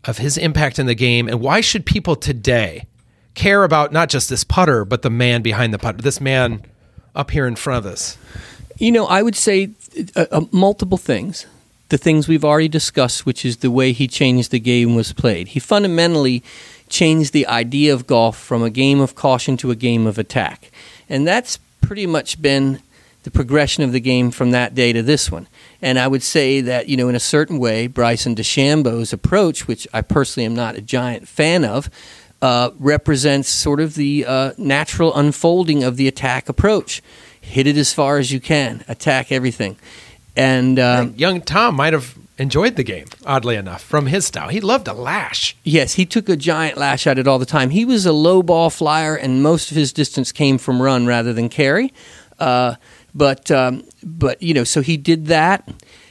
of 0.03 0.19
his 0.19 0.37
impact 0.37 0.77
in 0.77 0.85
the 0.85 0.95
game, 0.95 1.27
and 1.27 1.41
why 1.41 1.61
should 1.61 1.85
people 1.85 2.15
today 2.15 2.85
care 3.33 3.63
about 3.63 3.91
not 3.91 4.09
just 4.09 4.29
this 4.29 4.43
putter, 4.43 4.85
but 4.85 5.01
the 5.01 5.09
man 5.09 5.41
behind 5.41 5.73
the 5.73 5.79
putter, 5.79 6.01
this 6.01 6.21
man 6.21 6.63
up 7.15 7.31
here 7.31 7.47
in 7.47 7.55
front 7.55 7.85
of 7.85 7.91
us? 7.91 8.17
You 8.77 8.91
know, 8.91 9.05
I 9.05 9.23
would 9.23 9.35
say 9.35 9.71
uh, 10.15 10.25
uh, 10.31 10.41
multiple 10.51 10.97
things. 10.97 11.47
The 11.89 11.97
things 11.99 12.27
we've 12.27 12.43
already 12.43 12.67
discussed, 12.67 13.27
which 13.27 13.45
is 13.45 13.57
the 13.57 13.69
way 13.69 13.91
he 13.91 14.07
changed 14.07 14.49
the 14.49 14.59
game 14.59 14.95
was 14.95 15.13
played. 15.13 15.49
He 15.49 15.59
fundamentally 15.59 16.43
changed 16.89 17.33
the 17.33 17.47
idea 17.47 17.93
of 17.93 18.07
golf 18.07 18.37
from 18.37 18.63
a 18.63 18.69
game 18.69 18.99
of 18.99 19.15
caution 19.15 19.57
to 19.57 19.71
a 19.71 19.75
game 19.75 20.07
of 20.07 20.17
attack. 20.17 20.71
And 21.09 21.27
that's 21.27 21.57
pretty 21.81 22.05
much 22.05 22.41
been 22.41 22.81
the 23.23 23.31
progression 23.31 23.83
of 23.83 23.91
the 23.91 23.99
game 23.99 24.29
from 24.29 24.51
that 24.51 24.75
day 24.75 24.93
to 24.93 25.01
this 25.01 25.31
one. 25.31 25.47
And 25.81 25.97
I 25.97 26.07
would 26.07 26.21
say 26.21 26.61
that, 26.61 26.87
you 26.87 26.95
know, 26.95 27.09
in 27.09 27.15
a 27.15 27.19
certain 27.19 27.57
way, 27.57 27.87
Bryson 27.87 28.35
DeChambeau's 28.35 29.11
approach, 29.11 29.67
which 29.67 29.87
I 29.93 30.01
personally 30.01 30.45
am 30.45 30.55
not 30.55 30.75
a 30.75 30.81
giant 30.81 31.27
fan 31.27 31.65
of, 31.65 31.89
uh, 32.41 32.69
represents 32.77 33.49
sort 33.49 33.79
of 33.79 33.95
the 33.95 34.25
uh, 34.27 34.53
natural 34.57 35.15
unfolding 35.15 35.83
of 35.83 35.97
the 35.97 36.07
attack 36.07 36.49
approach. 36.49 37.01
Hit 37.41 37.65
it 37.65 37.77
as 37.77 37.93
far 37.93 38.19
as 38.19 38.31
you 38.31 38.39
can, 38.39 38.83
attack 38.87 39.31
everything. 39.31 39.77
And 40.35 40.77
uh, 40.77 41.07
young 41.15 41.41
Tom 41.41 41.75
might 41.75 41.93
have 41.93 42.15
enjoyed 42.37 42.75
the 42.75 42.83
game, 42.83 43.05
oddly 43.25 43.55
enough, 43.55 43.81
from 43.81 44.07
his 44.07 44.25
style. 44.25 44.49
He 44.49 44.59
loved 44.59 44.87
a 44.87 44.93
lash. 44.93 45.55
Yes, 45.63 45.93
he 45.93 46.05
took 46.05 46.29
a 46.29 46.35
giant 46.35 46.77
lash 46.77 47.07
at 47.07 47.17
it 47.17 47.27
all 47.27 47.39
the 47.39 47.45
time. 47.45 47.69
He 47.69 47.85
was 47.85 48.05
a 48.05 48.11
low 48.11 48.43
ball 48.43 48.69
flyer, 48.69 49.15
and 49.15 49.41
most 49.41 49.71
of 49.71 49.77
his 49.77 49.93
distance 49.93 50.31
came 50.31 50.57
from 50.57 50.81
run 50.81 51.05
rather 51.05 51.33
than 51.33 51.49
carry. 51.49 51.93
Uh, 52.39 52.75
but 53.13 53.49
um, 53.49 53.83
but 54.03 54.41
you 54.41 54.53
know, 54.53 54.63
so 54.65 54.81
he 54.81 54.97
did 54.97 55.27
that. 55.27 55.67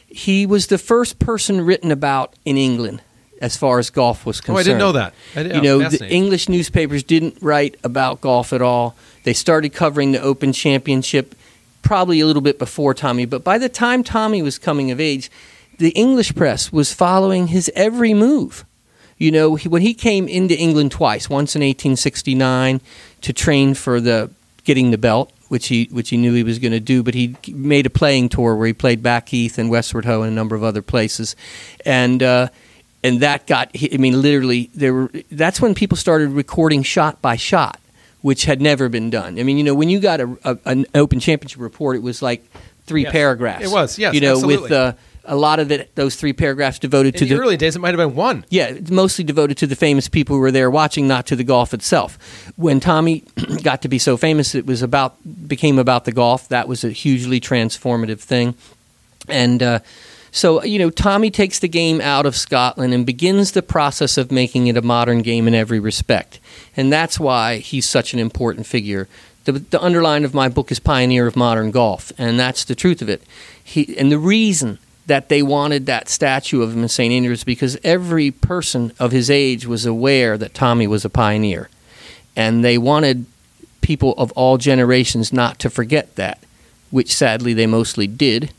He 0.07 0.47
was 0.47 0.69
the 0.69 0.79
first 0.79 1.19
person 1.19 1.61
written 1.61 1.91
about 1.91 2.35
in 2.45 2.57
England 2.57 3.03
as 3.41 3.57
far 3.57 3.79
as 3.79 3.91
golf 3.91 4.25
was 4.25 4.41
concerned. 4.41 4.57
Oh, 4.57 4.61
I 4.61 4.63
didn't 4.63 4.79
know 4.79 4.93
that. 4.93 5.15
Didn't, 5.35 5.55
you 5.57 5.61
know, 5.63 5.89
the 5.89 6.09
English 6.09 6.49
newspapers 6.49 7.03
didn't 7.03 7.37
write 7.43 7.77
about 7.85 8.21
golf 8.21 8.53
at 8.53 8.63
all. 8.63 8.95
They 9.25 9.35
started 9.35 9.75
covering 9.75 10.13
the 10.13 10.21
Open 10.21 10.53
Championship 10.53 11.35
probably 11.83 12.21
a 12.21 12.27
little 12.27 12.41
bit 12.41 12.59
before 12.59 12.95
Tommy, 12.95 13.27
but 13.27 13.45
by 13.45 13.59
the 13.59 13.69
time 13.69 14.03
Tommy 14.03 14.41
was 14.41 14.57
coming 14.57 14.91
of 14.91 15.01
age, 15.01 15.31
the 15.79 15.91
English 15.91 16.35
press 16.35 16.73
was 16.73 16.93
following 16.93 17.49
his 17.49 17.71
every 17.75 18.15
move. 18.15 18.65
You 19.19 19.31
know, 19.31 19.55
he, 19.55 19.69
when 19.69 19.83
he 19.83 19.95
came 19.95 20.27
into 20.27 20.59
England 20.59 20.93
twice, 20.93 21.31
once 21.31 21.55
in 21.55 21.61
1869 21.61 22.81
to 23.23 23.33
train 23.33 23.75
for 23.75 24.01
the 24.01 24.31
getting 24.65 24.91
the 24.91 24.99
belt, 24.99 25.33
which 25.49 25.69
he 25.69 25.89
which 25.93 26.11
he 26.11 26.17
knew 26.17 26.35
he 26.35 26.43
was 26.43 26.59
going 26.59 26.73
to 26.73 26.81
do, 26.81 27.03
but 27.03 27.15
he 27.15 27.37
made 27.49 27.87
a 27.87 27.91
playing 27.91 28.29
tour 28.29 28.57
where 28.57 28.67
he 28.67 28.73
played 28.73 29.03
Blackheath 29.03 29.59
and 29.59 29.71
Westward 29.71 30.05
Ho 30.05 30.23
and 30.23 30.33
a 30.33 30.35
number 30.35 30.57
of 30.57 30.65
other 30.65 30.83
places, 30.83 31.37
and 31.85 32.23
uh, 32.23 32.49
and 33.03 33.21
that 33.21 33.47
got 33.47 33.71
I 33.93 33.97
mean 33.99 34.21
literally 34.21 34.71
there 34.75 34.93
were 34.93 35.11
that's 35.31 35.61
when 35.61 35.75
people 35.75 35.97
started 35.97 36.31
recording 36.31 36.83
shot 36.83 37.23
by 37.23 37.37
shot, 37.37 37.79
which 38.23 38.47
had 38.47 38.61
never 38.61 38.89
been 38.89 39.11
done. 39.11 39.39
I 39.39 39.43
mean, 39.43 39.59
you 39.59 39.65
know, 39.65 39.75
when 39.75 39.91
you 39.91 40.01
got 40.01 40.21
a, 40.21 40.37
a 40.45 40.59
an 40.65 40.87
Open 40.95 41.21
Championship 41.21 41.61
report, 41.61 41.97
it 41.97 42.03
was 42.03 42.21
like 42.21 42.45
three 42.87 43.03
yes. 43.03 43.13
paragraphs. 43.13 43.65
It 43.65 43.71
was, 43.71 43.99
yes, 43.99 44.15
you 44.15 44.21
know, 44.21 44.33
absolutely. 44.33 44.63
with 44.63 44.73
uh, 44.73 44.93
a 45.27 45.37
lot 45.37 45.59
of 45.59 45.73
it, 45.73 45.95
those 45.95 46.17
three 46.17 46.33
paragraphs 46.33 46.79
devoted 46.79 47.15
In 47.15 47.19
to 47.21 47.25
the, 47.25 47.35
the 47.35 47.41
early 47.41 47.57
days, 47.57 47.77
it 47.77 47.79
might 47.79 47.97
have 47.97 48.09
been 48.09 48.15
one. 48.15 48.45
yeah, 48.51 48.77
mostly 48.91 49.25
devoted 49.25 49.57
to 49.59 49.67
the 49.67 49.77
famous 49.77 50.09
people 50.09 50.37
who 50.37 50.41
were 50.41 50.51
there 50.51 50.71
watching, 50.71 51.09
not 51.09 51.27
to 51.27 51.37
the 51.37 51.45
golf 51.45 51.73
itself. 51.73 52.19
When 52.57 52.81
Tommy 52.81 53.25
got 53.63 53.83
to 53.83 53.89
be 53.89 53.99
so 53.99 54.17
famous, 54.17 54.55
it 54.55 54.67
was 54.67 54.83
about 54.83 55.17
became 55.49 55.79
about 55.79 56.05
the 56.05 56.13
golf. 56.13 56.49
That 56.49 56.69
was 56.69 56.85
a 56.85 56.91
hugely 56.91 57.41
transformative 57.41 58.21
thing, 58.21 58.55
and 59.29 59.63
uh, 59.63 59.79
so 60.31 60.63
you 60.63 60.79
know, 60.79 60.91
Tommy 60.91 61.31
takes 61.31 61.59
the 61.59 61.69
game 61.69 62.01
out 62.01 62.27
of 62.27 62.37
Scotland 62.37 62.93
and 62.93 63.07
begins 63.07 63.53
the 63.53 63.63
process 63.63 64.19
of 64.19 64.31
making 64.31 64.67
it 64.67 64.77
a 64.77 64.83
modern 64.83 65.23
game 65.23 65.49
in 65.49 65.55
every 65.55 65.81
respect, 65.81 66.41
and 66.77 66.93
that's 66.93 67.19
why 67.19 67.59
he's 67.59 67.89
such 67.89 68.13
an 68.13 68.19
important 68.19 68.67
figure. 68.67 69.09
The, 69.45 69.53
the 69.53 69.83
underline 69.83 70.25
of 70.25 70.33
my 70.33 70.49
book 70.49 70.73
is 70.73 70.81
pioneer 70.81 71.27
of 71.27 71.37
modern 71.37 71.71
golf, 71.71 72.13
and 72.17 72.41
that's 72.41 72.65
the 72.65 72.75
truth 72.75 73.03
of 73.03 73.11
it. 73.11 73.23
He, 73.63 73.97
and 73.99 74.11
the 74.11 74.19
reason 74.19 74.79
that 75.07 75.29
they 75.29 75.43
wanted 75.43 75.87
that 75.87 76.09
statue 76.09 76.63
of 76.63 76.73
him 76.73 76.83
in 76.83 76.89
St. 76.89 77.13
Andrews 77.13 77.45
because 77.45 77.77
every 77.85 78.31
person 78.31 78.93
of 78.99 79.13
his 79.13 79.31
age 79.31 79.67
was 79.67 79.85
aware 79.85 80.39
that 80.39 80.55
Tommy 80.55 80.87
was 80.87 81.05
a 81.05 81.11
pioneer. 81.11 81.69
And 82.37 82.65
they 82.65 82.79
wanted 82.79 83.27
people 83.81 84.15
of 84.17 84.33
all 84.33 84.57
generations 84.57 85.33
not 85.33 85.59
to 85.59 85.71
forget 85.71 86.17
that, 86.17 86.43
which 86.91 87.15
sadly 87.15 87.53
they 87.53 87.67
mostly 87.67 88.07
did. 88.07 88.53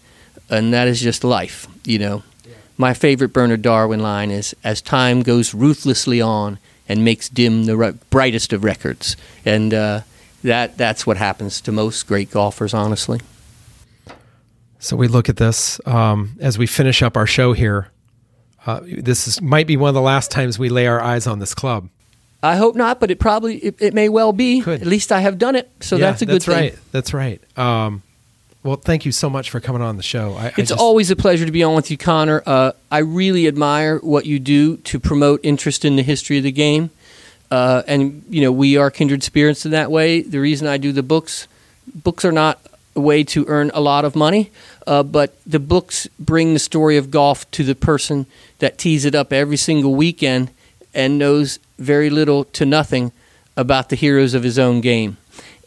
And 0.50 0.72
that 0.74 0.88
is 0.88 1.02
just 1.02 1.24
life, 1.24 1.68
you 1.84 1.98
know. 1.98 2.24
Yeah. 2.46 2.54
My 2.78 2.94
favorite 2.94 3.34
Bernard 3.34 3.64
Darwin 3.64 4.02
line 4.02 4.30
is 4.30 4.56
As 4.64 4.82
time 4.82 5.24
goes 5.24 5.54
ruthlessly 5.54 6.22
on 6.22 6.60
and 6.88 7.04
makes 7.04 7.28
dim 7.28 7.66
the 7.66 7.76
re- 7.76 7.94
brightest 8.12 8.54
of 8.54 8.64
records. 8.64 9.18
And 9.44 9.74
uh, 9.74 10.02
that, 10.44 10.78
that's 10.78 11.08
what 11.08 11.18
happens 11.18 11.60
to 11.62 11.72
most 11.72 12.06
great 12.06 12.30
golfers, 12.30 12.76
honestly. 12.76 13.20
So 14.86 14.95
we 14.95 15.07
look 15.07 15.30
at 15.30 15.38
this 15.38 15.82
um, 15.88 16.38
as 16.40 16.60
we 16.60 16.68
finish 16.68 17.02
up 17.02 17.18
our 17.18 17.26
show 17.26 17.53
here. 17.53 17.90
Uh, 18.68 18.82
this 18.84 19.28
is, 19.28 19.41
might 19.41 19.66
be 19.66 19.78
one 19.78 19.90
of 19.90 19.95
the 19.95 20.02
last 20.02 20.30
times 20.30 20.60
we 20.60 20.70
lay 20.70 20.86
our 20.86 21.02
eyes 21.02 21.26
on 21.26 21.40
this 21.40 21.56
club. 21.56 21.90
I 22.44 22.56
hope 22.57 22.76
not, 22.76 22.99
but 22.99 23.10
it 23.10 23.20
probably 23.20 23.57
it, 23.57 23.82
it 23.82 23.94
may 23.95 24.10
well 24.10 24.32
be. 24.32 24.62
Could. 24.62 24.82
At 24.82 24.88
least 24.88 25.12
I 25.12 25.22
have 25.22 25.40
done 25.40 25.56
it, 25.56 25.72
so 25.80 25.95
yeah, 25.95 26.12
that's 26.12 26.22
a 26.22 26.28
good 26.28 26.36
that's 26.36 26.45
thing. 26.45 26.56
right. 26.56 26.78
That's 26.91 27.16
right. 27.16 27.41
Um, 27.57 28.03
well, 28.62 28.76
thank 28.76 29.07
you 29.07 29.12
so 29.12 29.28
much 29.28 29.49
for 29.49 29.60
coming 29.60 29.82
on 29.82 29.98
the 29.98 30.03
show. 30.03 30.36
I, 30.36 30.48
it's 30.49 30.60
I 30.60 30.62
just, 30.62 30.80
always 30.80 31.10
a 31.10 31.16
pleasure 31.16 31.48
to 31.48 31.52
be 31.52 31.64
on 31.64 31.74
with 31.74 31.90
you, 31.90 31.98
Connor. 31.98 32.44
Uh, 32.45 32.74
I 32.91 32.99
really 32.99 33.48
admire 33.48 33.98
what 33.98 34.28
you 34.28 34.38
do 34.38 34.78
to 34.78 34.99
promote 34.99 35.40
interest 35.41 35.84
in 35.84 35.95
the 35.95 36.03
history 36.03 36.38
of 36.38 36.44
the 36.44 36.52
game, 36.52 36.91
uh, 37.49 37.82
and 37.88 38.24
you 38.30 38.41
know 38.41 38.52
we 38.52 38.78
are 38.78 38.91
kindred 38.91 39.24
spirits 39.24 39.66
in 39.66 39.72
that 39.72 39.90
way. 39.90 40.22
The 40.22 40.40
reason 40.40 40.68
I 40.68 40.78
do 40.78 40.91
the 40.91 41.02
books, 41.02 41.48
books 41.88 42.24
are 42.24 42.32
not 42.32 42.60
way 42.96 43.24
to 43.24 43.46
earn 43.48 43.72
a 43.74 43.82
lot 43.82 44.06
of 44.06 44.16
money, 44.16 44.52
uh, 44.88 45.04
but 45.04 45.38
the 45.46 45.60
books 45.60 46.08
bring 46.20 46.54
the 46.54 46.60
story 46.60 46.98
of 46.98 47.12
golf 47.12 47.50
to 47.52 47.64
the 47.64 47.76
person 47.76 48.26
that 48.60 48.78
tees 48.78 49.06
it 49.06 49.16
up 49.16 49.34
every 49.34 49.58
single 49.58 49.96
weekend 49.96 50.50
and 50.94 51.20
knows 51.20 51.60
very 51.78 52.10
little 52.10 52.46
to 52.46 52.66
nothing 52.66 53.12
about 53.58 53.90
the 53.90 53.96
heroes 53.96 54.34
of 54.34 54.44
his 54.44 54.58
own 54.58 54.82
game. 54.82 55.18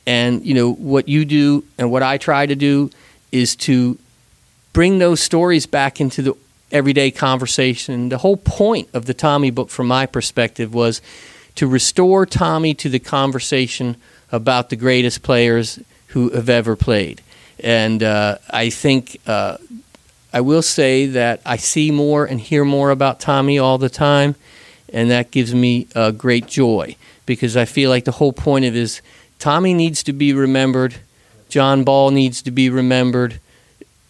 And 0.07 0.45
you 0.45 0.55
know 0.55 0.73
what 0.73 1.09
you 1.09 1.25
do 1.25 1.65
and 1.77 1.91
what 1.91 2.03
I 2.03 2.17
try 2.17 2.47
to 2.47 2.57
do 2.57 2.91
is 3.31 3.55
to 3.57 3.99
bring 4.73 4.99
those 4.99 5.21
stories 5.21 5.67
back 5.67 6.01
into 6.01 6.23
the 6.23 6.35
everyday 6.73 7.11
conversation. 7.11 8.09
The 8.09 8.19
whole 8.19 8.37
point 8.37 8.89
of 8.95 9.05
the 9.05 9.15
Tommy 9.15 9.51
book, 9.51 9.71
from 9.71 9.87
my 9.87 10.07
perspective, 10.07 10.73
was 10.73 11.03
to 11.57 11.67
restore 11.67 12.25
Tommy 12.25 12.73
to 12.75 12.89
the 12.89 12.99
conversation 12.99 13.97
about 14.31 14.71
the 14.71 14.77
greatest 14.77 15.23
players 15.23 15.79
who 16.09 16.30
have 16.30 16.48
ever 16.48 16.76
played. 16.76 17.22
And 17.60 18.02
uh, 18.02 18.39
I 18.51 18.70
think 18.70 19.20
uh, 19.26 19.59
I 20.32 20.40
will 20.40 20.62
say 20.62 21.06
that 21.06 21.40
I 21.44 21.56
see 21.56 21.90
more 21.90 22.24
and 22.24 22.40
hear 22.40 22.64
more 22.64 22.90
about 22.90 23.20
Tommy 23.20 23.59
all 23.59 23.78
the 23.78 23.89
time, 23.89 24.35
and 24.93 25.10
that 25.10 25.30
gives 25.30 25.55
me 25.55 25.86
uh, 25.94 26.10
great 26.10 26.47
joy 26.47 26.97
because 27.26 27.56
I 27.56 27.64
feel 27.64 27.90
like 27.90 28.05
the 28.05 28.12
whole 28.12 28.32
point 28.32 28.64
of 28.64 28.76
is 28.76 29.02
Tommy 29.39 29.74
needs 29.74 30.02
to 30.05 30.12
be 30.12 30.32
remembered, 30.32 30.97
John 31.48 31.85
Ball 31.85 32.10
needs 32.10 32.43
to 32.43 32.51
be 32.51 32.68
remembered. 32.70 33.40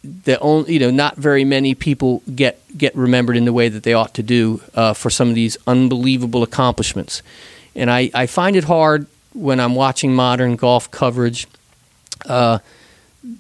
The 0.05 0.39
only, 0.41 0.75
you 0.75 0.79
know, 0.79 0.91
not 0.91 1.17
very 1.17 1.45
many 1.45 1.75
people 1.75 2.23
get 2.35 2.61
get 2.77 2.95
remembered 2.95 3.37
in 3.37 3.45
the 3.45 3.53
way 3.53 3.69
that 3.69 3.83
they 3.83 3.93
ought 3.93 4.15
to 4.15 4.23
do 4.23 4.61
uh, 4.75 4.95
for 4.95 5.11
some 5.11 5.29
of 5.29 5.35
these 5.35 5.57
unbelievable 5.67 6.43
accomplishments, 6.43 7.23
and 7.75 7.91
I, 7.91 8.11
I 8.15 8.27
find 8.27 8.57
it 8.57 8.65
hard 8.65 9.07
when 9.35 9.61
I'm 9.61 9.75
watching 9.75 10.15
modern 10.15 10.57
golf 10.57 10.91
coverage 10.91 11.47
uh, 12.27 12.59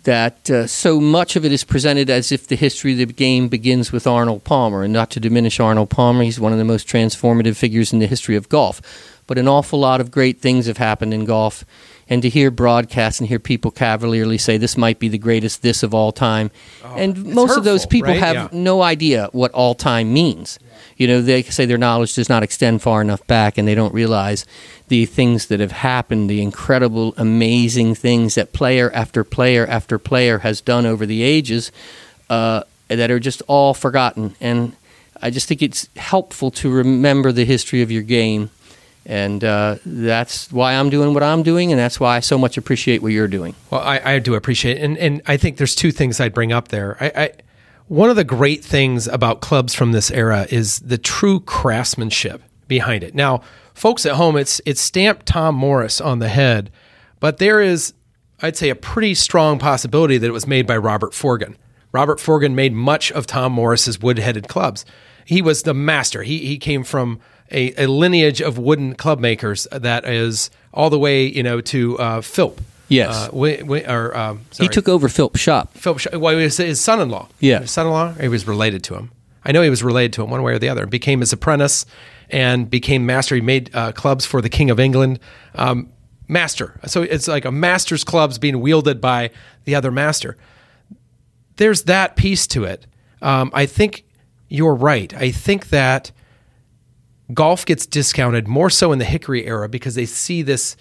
that 0.05 0.51
uh, 0.51 0.67
so 0.67 1.01
much 1.01 1.37
of 1.37 1.45
it 1.45 1.53
is 1.53 1.65
presented 1.65 2.11
as 2.11 2.33
if 2.33 2.47
the 2.47 2.57
history 2.57 2.93
of 2.93 2.99
the 2.99 3.07
game 3.07 3.49
begins 3.49 3.93
with 3.93 4.07
Arnold 4.07 4.45
Palmer, 4.45 4.83
and 4.83 4.93
not 4.93 5.11
to 5.11 5.21
diminish 5.21 5.61
Arnold 5.61 5.91
Palmer, 5.91 6.25
he's 6.25 6.41
one 6.41 6.53
of 6.53 6.59
the 6.59 6.65
most 6.65 6.87
transformative 6.89 7.57
figures 7.57 7.93
in 7.93 7.99
the 7.99 8.07
history 8.07 8.37
of 8.37 8.49
golf. 8.49 8.81
But 9.27 9.39
an 9.39 9.47
awful 9.47 9.79
lot 9.79 10.01
of 10.01 10.11
great 10.11 10.41
things 10.41 10.67
have 10.67 10.79
happened 10.79 11.15
in 11.15 11.25
golf, 11.25 11.65
and 12.10 12.22
to 12.22 12.28
hear 12.28 12.51
broadcasts 12.51 13.20
and 13.20 13.28
hear 13.28 13.39
people 13.39 13.70
cavalierly 13.70 14.39
say 14.39 14.56
this 14.56 14.76
might 14.76 14.98
be 14.98 15.09
the 15.09 15.18
greatest 15.18 15.62
this 15.62 15.82
of 15.82 15.93
all 15.94 16.12
time, 16.12 16.51
Oh, 16.85 16.94
and 16.97 17.24
most 17.35 17.56
of 17.56 17.64
those 17.64 17.85
people 17.86 18.10
right? 18.12 18.18
have 18.20 18.35
Yeah. 18.35 18.48
no 18.52 18.82
idea 18.82 19.28
what 19.32 19.51
all 19.52 19.74
time 19.74 20.12
means. 20.12 20.59
You 20.97 21.06
know, 21.06 21.20
they 21.22 21.43
say 21.43 21.64
their 21.66 21.78
knowledge 21.78 22.14
does 22.14 22.28
not 22.28 22.43
extend 22.43 22.82
far 22.82 23.01
enough 23.02 23.24
back, 23.26 23.59
and 23.59 23.68
they 23.68 23.74
don't 23.74 23.94
realize 23.94 24.44
the 24.89 25.05
things 25.06 25.47
that 25.47 25.60
have 25.60 25.72
happened, 25.72 26.28
the 26.30 26.40
incredible, 26.43 27.14
amazing 27.16 27.94
things 27.94 28.35
that 28.36 28.52
player 28.52 28.90
after 28.94 29.22
player 29.22 29.66
after 29.66 29.98
player 29.98 30.39
has 30.39 30.60
done 30.60 30.86
over 30.86 31.05
the 31.06 31.22
ages 31.22 31.70
uh, 32.30 32.62
that 32.89 33.10
are 33.10 33.20
just 33.20 33.43
all 33.47 33.74
forgotten. 33.74 34.35
And 34.40 34.72
I 35.20 35.30
just 35.30 35.47
think 35.48 35.62
it's 35.62 35.89
helpful 35.97 36.51
to 36.52 36.70
remember 36.70 37.32
the 37.32 37.44
history 37.44 37.82
of 37.82 37.90
your 37.90 38.02
game 38.02 38.51
And 39.09 39.43
uh, 39.43 39.76
that's 39.86 40.52
why 40.52 40.74
I'm 40.74 40.90
doing 40.90 41.14
what 41.14 41.22
I'm 41.22 41.43
doing, 41.43 41.72
and 41.72 41.80
that's 41.80 41.98
why 41.98 42.16
I 42.16 42.20
so 42.20 42.36
much 42.36 42.59
appreciate 42.59 43.02
what 43.02 43.12
you're 43.12 43.26
doing. 43.26 43.55
Well, 43.70 43.80
I, 43.80 44.01
I 44.05 44.18
do 44.18 44.35
appreciate 44.35 44.76
it. 44.76 44.82
And, 44.82 44.98
and 44.98 45.22
I 45.26 45.39
think 45.39 45.56
there's 45.56 45.74
two 45.74 45.90
things 45.90 46.20
I'd 46.20 46.35
bring 46.35 46.52
up 46.52 46.68
there. 46.68 46.98
I, 47.01 47.12
I, 47.16 47.32
one 47.86 48.10
of 48.10 48.16
the 48.16 48.24
great 48.24 48.62
things 48.62 49.09
about 49.09 49.40
clubs 49.40 49.74
from 49.74 49.93
this 49.93 50.10
era 50.10 50.47
is 50.51 50.80
the 50.80 50.98
true 50.98 51.40
craftsmanship 51.40 52.43
behind 52.68 53.02
it. 53.02 53.14
Now, 53.14 53.40
folks 53.72 54.05
at 54.05 54.16
home, 54.16 54.36
it's, 54.36 54.60
it's 54.66 54.82
stamped 54.82 55.24
Tom 55.24 55.55
Morris 55.55 56.02
on 56.02 56.18
the 56.18 56.28
head, 56.28 56.70
but 57.18 57.39
there 57.39 57.62
is, 57.62 57.94
I'd 58.43 58.59
say, 58.59 58.68
a 58.68 58.74
pretty 58.74 59.14
strong 59.14 59.59
possibility 59.59 60.18
that 60.18 60.26
it 60.26 60.32
was 60.32 60.47
made 60.47 60.66
by 60.66 60.76
Robert 60.76 61.12
Forgan. 61.12 61.56
Robert 61.93 62.18
Forgan 62.18 62.52
made 62.52 62.74
much 62.74 63.10
of 63.12 63.26
Tom 63.26 63.52
Morris's 63.52 64.01
wood 64.01 64.18
headed 64.18 64.48
clubs. 64.48 64.85
He 65.24 65.40
was 65.40 65.62
the 65.62 65.72
master. 65.72 66.24
He, 66.24 66.40
he 66.40 66.59
came 66.59 66.85
from 66.85 67.20
a, 67.51 67.85
a 67.85 67.87
lineage 67.87 68.41
of 68.41 68.59
wooden 68.59 68.95
club 68.95 69.20
makers 69.20 69.66
that 69.73 70.05
is 70.05 70.51
all 70.73 70.91
the 70.91 70.99
way, 70.99 71.27
you 71.27 71.43
know, 71.43 71.61
to 71.62 71.99
uh, 71.99 72.20
Philp. 72.20 72.61
Yes. 72.89 73.15
Uh, 73.15 73.31
we, 73.33 73.62
we, 73.62 73.85
or, 73.85 74.16
um, 74.16 74.41
He 74.59 74.69
took 74.69 74.89
over 74.89 75.09
Philp's 75.09 75.41
shop. 75.41 75.75
Philip. 75.75 75.99
Sh- 75.99 76.07
Well, 76.15 76.37
he 76.39 76.45
was 76.45 76.57
his 76.57 76.81
son-in-law. 76.81 77.29
Yeah. 77.41 77.61
his 77.61 77.70
son-in-law. 77.70 78.12
He 78.15 78.29
was 78.29 78.47
related 78.47 78.83
to 78.85 78.95
him. 78.95 79.11
I 79.45 79.53
know 79.53 79.62
he 79.62 79.70
was 79.70 79.83
related 79.83 80.12
to 80.15 80.23
him 80.23 80.31
one 80.31 80.43
way 80.43 80.53
or 80.55 80.59
the 80.59 80.69
other. 80.69 80.87
Became 80.87 81.20
his 81.20 81.33
apprentice 81.33 81.85
and 82.31 82.70
became 82.70 83.05
master. 83.07 83.35
He 83.35 83.41
made 83.41 83.70
uh, 83.75 83.93
clubs 83.93 84.25
for 84.27 84.41
the 84.41 84.49
King 84.49 84.70
of 84.70 84.81
England. 84.81 85.20
Um, 85.55 85.91
master. 86.29 86.79
So 86.87 87.03
it's 87.03 87.29
like 87.29 87.45
a 87.45 87.53
master's 87.53 88.05
clubs 88.05 88.39
being 88.39 88.61
wielded 88.61 89.01
by 89.01 89.31
the 89.65 89.75
other 89.75 89.91
master. 89.91 90.37
There's 91.57 91.83
that 91.85 92.16
piece 92.16 92.47
to 92.49 92.65
it. 92.65 92.87
Um, 93.20 93.51
I 93.53 93.66
think 93.66 94.05
you're 94.49 94.75
right. 94.75 95.12
I 95.15 95.31
think 95.31 95.69
that 95.70 96.12
golf 97.33 97.67
gets 97.67 97.87
discounted 97.87 98.49
more 98.49 98.71
so 98.71 98.93
in 98.93 98.99
the 98.99 99.05
Hickory 99.05 99.47
era 99.47 99.69
because 99.69 99.95
they 99.95 100.07
see 100.07 100.43
this 100.43 100.77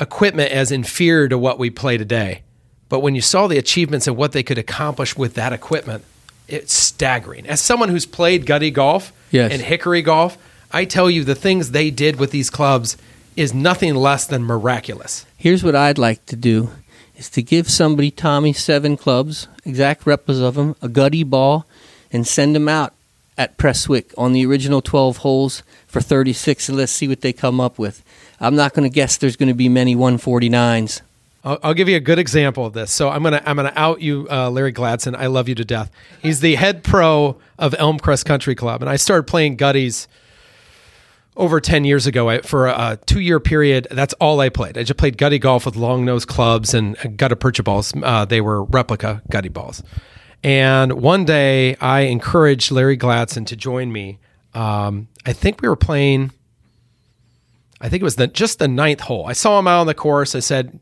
equipment 0.00 0.52
as 0.52 0.70
inferior 0.72 1.28
to 1.28 1.38
what 1.38 1.58
we 1.58 1.70
play 1.70 1.96
today. 1.96 2.42
But 2.88 3.00
when 3.00 3.14
you 3.14 3.20
saw 3.20 3.46
the 3.46 3.58
achievements 3.58 4.06
and 4.06 4.16
what 4.16 4.32
they 4.32 4.42
could 4.42 4.58
accomplish 4.58 5.16
with 5.16 5.34
that 5.34 5.52
equipment, 5.52 6.04
it's 6.46 6.72
staggering. 6.72 7.46
As 7.46 7.60
someone 7.60 7.90
who's 7.90 8.06
played 8.06 8.46
gutty 8.46 8.70
golf 8.70 9.12
Yes. 9.30 9.52
and 9.52 9.60
hickory 9.60 10.00
golf, 10.00 10.38
I 10.72 10.84
tell 10.86 11.10
you 11.10 11.22
the 11.24 11.34
things 11.34 11.70
they 11.70 11.90
did 11.90 12.16
with 12.18 12.30
these 12.30 12.48
clubs 12.48 12.96
is 13.36 13.52
nothing 13.52 13.94
less 13.94 14.26
than 14.26 14.42
miraculous. 14.42 15.26
Here's 15.36 15.62
what 15.62 15.76
I'd 15.76 15.98
like 15.98 16.24
to 16.26 16.36
do 16.36 16.70
is 17.16 17.28
to 17.30 17.42
give 17.42 17.68
somebody 17.68 18.10
Tommy 18.10 18.52
seven 18.52 18.96
clubs, 18.96 19.48
exact 19.64 20.06
replicas 20.06 20.40
of 20.40 20.54
them, 20.54 20.74
a 20.80 20.88
gutty 20.88 21.24
ball, 21.24 21.66
and 22.12 22.26
send 22.26 22.54
them 22.54 22.68
out 22.68 22.94
at 23.38 23.56
Prestwick 23.56 24.12
on 24.18 24.32
the 24.32 24.44
original 24.44 24.82
12 24.82 25.18
holes 25.18 25.62
for 25.86 26.00
36 26.00 26.68
and 26.68 26.76
let's 26.76 26.92
see 26.92 27.08
what 27.08 27.22
they 27.22 27.32
come 27.32 27.60
up 27.60 27.78
with. 27.78 28.04
I'm 28.40 28.56
not 28.56 28.74
going 28.74 28.88
to 28.88 28.94
guess 28.94 29.16
there's 29.16 29.36
going 29.36 29.48
to 29.48 29.54
be 29.54 29.68
many 29.68 29.96
149s. 29.96 31.00
I'll, 31.44 31.58
I'll 31.62 31.74
give 31.74 31.88
you 31.88 31.96
a 31.96 32.00
good 32.00 32.18
example 32.18 32.66
of 32.66 32.72
this. 32.72 32.90
So 32.90 33.08
I'm 33.08 33.22
gonna 33.22 33.40
I'm 33.46 33.56
gonna 33.56 33.72
out 33.76 34.00
you, 34.00 34.26
uh, 34.28 34.50
Larry 34.50 34.72
Gladson. 34.72 35.14
I 35.16 35.28
love 35.28 35.48
you 35.48 35.54
to 35.54 35.64
death. 35.64 35.90
He's 36.20 36.40
the 36.40 36.56
head 36.56 36.82
pro 36.82 37.38
of 37.58 37.72
Elmcrest 37.74 38.24
Country 38.24 38.56
Club, 38.56 38.82
and 38.82 38.90
I 38.90 38.96
started 38.96 39.28
playing 39.28 39.56
gutties 39.56 40.08
over 41.36 41.60
10 41.60 41.84
years 41.84 42.06
ago 42.06 42.40
for 42.42 42.66
a 42.66 42.98
two 43.06 43.20
year 43.20 43.38
period. 43.38 43.86
That's 43.90 44.12
all 44.14 44.40
I 44.40 44.48
played. 44.48 44.76
I 44.76 44.82
just 44.82 44.98
played 44.98 45.16
gutty 45.16 45.38
golf 45.38 45.64
with 45.64 45.76
long 45.76 46.04
nose 46.04 46.24
clubs 46.24 46.74
and 46.74 46.96
gutta 47.16 47.36
percha 47.36 47.62
balls. 47.62 47.94
Uh, 48.02 48.24
they 48.24 48.40
were 48.40 48.64
replica 48.64 49.22
gutty 49.30 49.48
balls. 49.48 49.82
And 50.42 50.92
one 50.94 51.24
day 51.24 51.76
I 51.76 52.02
encouraged 52.02 52.70
Larry 52.70 52.96
Gladson 52.96 53.46
to 53.46 53.56
join 53.56 53.90
me. 53.92 54.18
Um, 54.54 55.08
I 55.26 55.32
think 55.32 55.60
we 55.60 55.68
were 55.68 55.76
playing, 55.76 56.32
I 57.80 57.88
think 57.88 58.00
it 58.00 58.04
was 58.04 58.16
the, 58.16 58.28
just 58.28 58.58
the 58.58 58.68
ninth 58.68 59.00
hole. 59.00 59.26
I 59.26 59.32
saw 59.32 59.58
him 59.58 59.66
out 59.66 59.80
on 59.80 59.86
the 59.86 59.94
course. 59.94 60.34
I 60.34 60.40
said, 60.40 60.78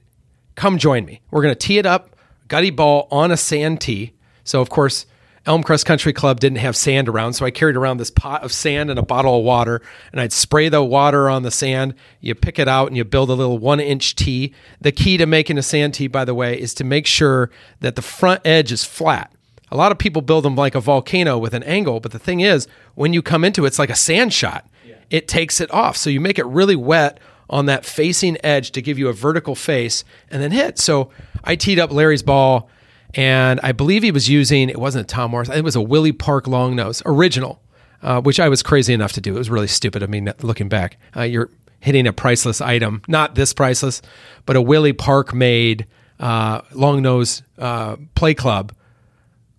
come 0.55 0.79
join 0.79 1.05
me. 1.05 1.21
We're 1.31 1.43
going 1.43 1.55
to 1.55 1.59
tee 1.59 1.79
it 1.79 1.87
up, 1.87 2.17
gutty 2.49 2.71
ball 2.71 3.09
on 3.11 3.31
a 3.31 3.37
sand 3.37 3.81
tee. 3.81 4.13
So, 4.45 4.61
of 4.61 4.71
course, 4.71 5.07
Elmcrest 5.47 5.85
Country 5.85 6.13
Club 6.13 6.41
didn't 6.41 6.59
have 6.59 6.77
sand 6.77 7.09
around, 7.09 7.35
so 7.35 7.47
I 7.47 7.53
carried 7.53 7.77
around 7.77 7.99
this 7.99 8.11
pot 8.11 8.43
of 8.43 8.53
sand 8.53 8.91
and 8.91 8.99
a 8.99 9.03
bottle 9.03 9.39
of 9.39 9.45
water, 9.45 9.81
and 10.11 10.21
I'd 10.21 10.33
spray 10.33 10.69
the 10.69 10.83
water 10.83 11.31
on 11.31 11.45
the 11.45 11.53
sand. 11.53 11.95
You 12.21 12.35
pick 12.35 12.59
it 12.59 12.67
out 12.67 12.89
and 12.89 12.97
you 12.97 13.05
build 13.05 13.31
a 13.31 13.35
little 13.35 13.59
one 13.59 13.79
inch 13.79 14.17
tee. 14.17 14.55
The 14.81 14.91
key 14.91 15.17
to 15.19 15.27
making 15.27 15.57
a 15.57 15.63
sand 15.63 15.95
tee, 15.95 16.09
by 16.09 16.25
the 16.25 16.35
way, 16.35 16.61
is 16.61 16.75
to 16.75 16.85
make 16.85 17.07
sure 17.07 17.51
that 17.79 17.95
the 17.95 18.03
front 18.03 18.41
edge 18.45 18.73
is 18.73 18.83
flat. 18.83 19.33
A 19.71 19.77
lot 19.77 19.93
of 19.93 19.99
people 19.99 20.23
build 20.23 20.45
them 20.45 20.55
like 20.55 20.75
a 20.75 20.81
volcano 20.81 21.39
with 21.39 21.55
an 21.55 21.63
angle, 21.65 22.01
but 22.01 22.13
the 22.13 22.19
thing 22.19 22.41
is, 22.41 22.69
when 22.95 23.13
you 23.13 23.23
come 23.23 23.45
into 23.45 23.65
it, 23.65 23.69
it's 23.69 23.79
like 23.79 23.91
a 23.91 23.97
sand 23.97 24.33
shot. 24.33 24.69
It 25.11 25.29
takes 25.29 25.61
it 25.61 25.73
off. 25.73 25.97
So 25.97 26.11
you 26.11 26.21
make 26.21 26.39
it 26.39 26.47
really 26.47 26.77
wet 26.77 27.19
on 27.49 27.67
that 27.67 27.85
facing 27.85 28.37
edge 28.45 28.73
to 28.73 28.83
give 28.83 28.99
you 28.99 29.09
a 29.09 29.13
vertical 29.13 29.55
face 29.55 30.05
and 30.31 30.43
then 30.43 30.51
hit. 30.51 30.79
So 30.79 31.11
I 31.45 31.57
teed 31.57 31.79
up 31.79 31.93
Larry's 31.93 32.23
ball 32.23 32.69
and 33.15 33.61
I 33.63 33.73
believe 33.73 34.03
he 34.03 34.11
was 34.11 34.29
using, 34.29 34.69
it 34.69 34.79
wasn't 34.79 35.11
a 35.11 35.15
Tom 35.15 35.31
Morris, 35.31 35.49
it 35.49 35.63
was 35.63 35.77
a 35.77 35.81
Willie 35.81 36.13
Park 36.13 36.47
long 36.47 36.75
nose, 36.75 37.03
original, 37.07 37.63
uh, 38.03 38.21
which 38.21 38.41
I 38.41 38.49
was 38.49 38.63
crazy 38.63 38.93
enough 38.93 39.13
to 39.13 39.21
do. 39.21 39.35
It 39.35 39.39
was 39.39 39.51
really 39.51 39.69
stupid. 39.69 40.03
I 40.03 40.07
mean, 40.07 40.33
looking 40.43 40.69
back, 40.69 40.99
uh, 41.17 41.23
you're 41.23 41.51
hitting 41.81 42.07
a 42.07 42.13
priceless 42.13 42.61
item, 42.61 43.03
not 43.07 43.37
this 43.37 43.53
priceless, 43.53 44.03
but 44.45 44.57
a 44.57 44.61
Willie 44.61 44.93
Park 44.93 45.33
made 45.33 45.87
uh, 46.19 46.63
long 46.73 47.01
nose 47.01 47.43
uh, 47.59 47.97
play 48.15 48.35
club 48.35 48.73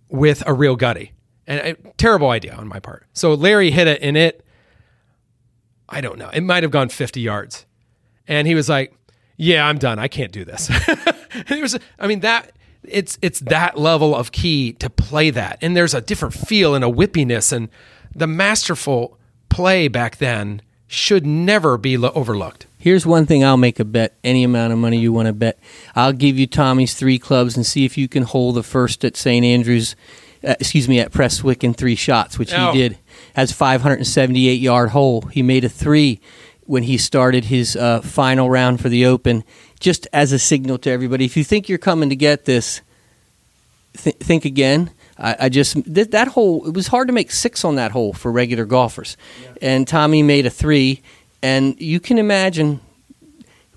with 0.08 0.42
a 0.46 0.52
real 0.52 0.76
gutty. 0.76 1.12
And 1.46 1.60
a 1.60 1.74
terrible 1.96 2.30
idea 2.30 2.54
on 2.54 2.68
my 2.68 2.78
part. 2.78 3.06
So 3.14 3.32
Larry 3.32 3.70
hit 3.70 3.86
it 3.86 4.02
and 4.02 4.16
it, 4.16 4.44
I 5.88 6.02
don't 6.02 6.18
know, 6.18 6.28
it 6.28 6.42
might 6.42 6.62
have 6.62 6.72
gone 6.72 6.90
50 6.90 7.20
yards. 7.20 7.64
And 8.26 8.46
he 8.46 8.54
was 8.54 8.68
like, 8.68 8.94
yeah, 9.38 9.66
I'm 9.66 9.78
done. 9.78 9.98
I 9.98 10.08
can't 10.08 10.32
do 10.32 10.44
this. 10.44 10.68
it 11.32 11.62
was, 11.62 11.78
I 11.98 12.06
mean, 12.06 12.20
that 12.20 12.52
it's, 12.82 13.18
it's 13.22 13.40
that 13.40 13.78
level 13.78 14.14
of 14.14 14.32
key 14.32 14.72
to 14.74 14.90
play 14.90 15.30
that. 15.30 15.58
And 15.62 15.74
there's 15.74 15.94
a 15.94 16.02
different 16.02 16.34
feel 16.34 16.74
and 16.74 16.84
a 16.84 16.88
whippiness 16.88 17.52
and 17.52 17.70
the 18.14 18.26
masterful 18.26 19.18
play 19.48 19.88
back 19.88 20.16
then 20.18 20.60
should 20.86 21.24
never 21.26 21.78
be 21.78 21.96
lo- 21.96 22.12
overlooked. 22.14 22.66
Here's 22.78 23.04
one 23.04 23.26
thing 23.26 23.44
I'll 23.44 23.56
make 23.56 23.80
a 23.80 23.84
bet 23.84 24.14
any 24.22 24.44
amount 24.44 24.72
of 24.72 24.78
money 24.78 24.98
you 24.98 25.12
want 25.12 25.26
to 25.26 25.32
bet. 25.32 25.58
I'll 25.96 26.12
give 26.12 26.38
you 26.38 26.46
Tommy's 26.46 26.94
three 26.94 27.18
clubs 27.18 27.56
and 27.56 27.66
see 27.66 27.84
if 27.84 27.98
you 27.98 28.08
can 28.08 28.22
hold 28.22 28.54
the 28.54 28.62
first 28.62 29.04
at 29.04 29.16
St. 29.16 29.44
Andrews, 29.44 29.96
uh, 30.44 30.54
excuse 30.60 30.88
me, 30.88 31.00
at 31.00 31.10
Prestwick 31.10 31.64
in 31.64 31.74
three 31.74 31.96
shots, 31.96 32.38
which 32.38 32.52
Oh. 32.54 32.72
he 32.72 32.78
did. 32.78 32.98
Has 33.34 33.50
578 33.52 34.60
yard 34.60 34.90
hole. 34.90 35.22
He 35.32 35.42
made 35.42 35.64
a 35.64 35.68
three 35.68 36.20
when 36.66 36.84
he 36.84 36.98
started 36.98 37.46
his 37.46 37.74
uh, 37.74 38.00
final 38.00 38.48
round 38.48 38.80
for 38.80 38.88
the 38.88 39.04
Open, 39.06 39.42
just 39.80 40.06
as 40.12 40.30
a 40.32 40.38
signal 40.38 40.78
to 40.78 40.90
everybody. 40.90 41.24
If 41.24 41.36
you 41.36 41.42
think 41.42 41.68
you're 41.68 41.78
coming 41.78 42.10
to 42.10 42.16
get 42.16 42.44
this, 42.44 42.80
th- 43.96 44.16
think 44.16 44.44
again. 44.44 44.90
I, 45.18 45.36
I 45.40 45.48
just 45.48 45.82
th- 45.92 46.10
that 46.10 46.28
hole. 46.28 46.64
It 46.66 46.74
was 46.74 46.86
hard 46.88 47.08
to 47.08 47.12
make 47.14 47.32
six 47.32 47.64
on 47.64 47.74
that 47.74 47.90
hole 47.90 48.12
for 48.12 48.30
regular 48.30 48.64
golfers, 48.66 49.16
and 49.60 49.88
Tommy 49.88 50.22
made 50.22 50.46
a 50.46 50.50
three. 50.50 51.02
And 51.42 51.80
you 51.80 52.00
can 52.00 52.18
imagine, 52.18 52.80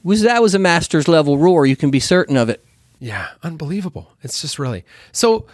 was 0.04 0.22
that 0.24 0.42
was 0.42 0.56
a 0.56 0.60
Masters 0.60 1.08
level 1.08 1.38
roar. 1.38 1.66
You 1.66 1.76
can 1.76 1.92
be 1.92 2.00
certain 2.00 2.38
of 2.38 2.50
it. 2.50 2.64
Yeah, 3.00 3.30
unbelievable. 3.44 4.12
It's 4.24 4.42
just 4.42 4.60
really 4.60 4.84
so. 5.12 5.46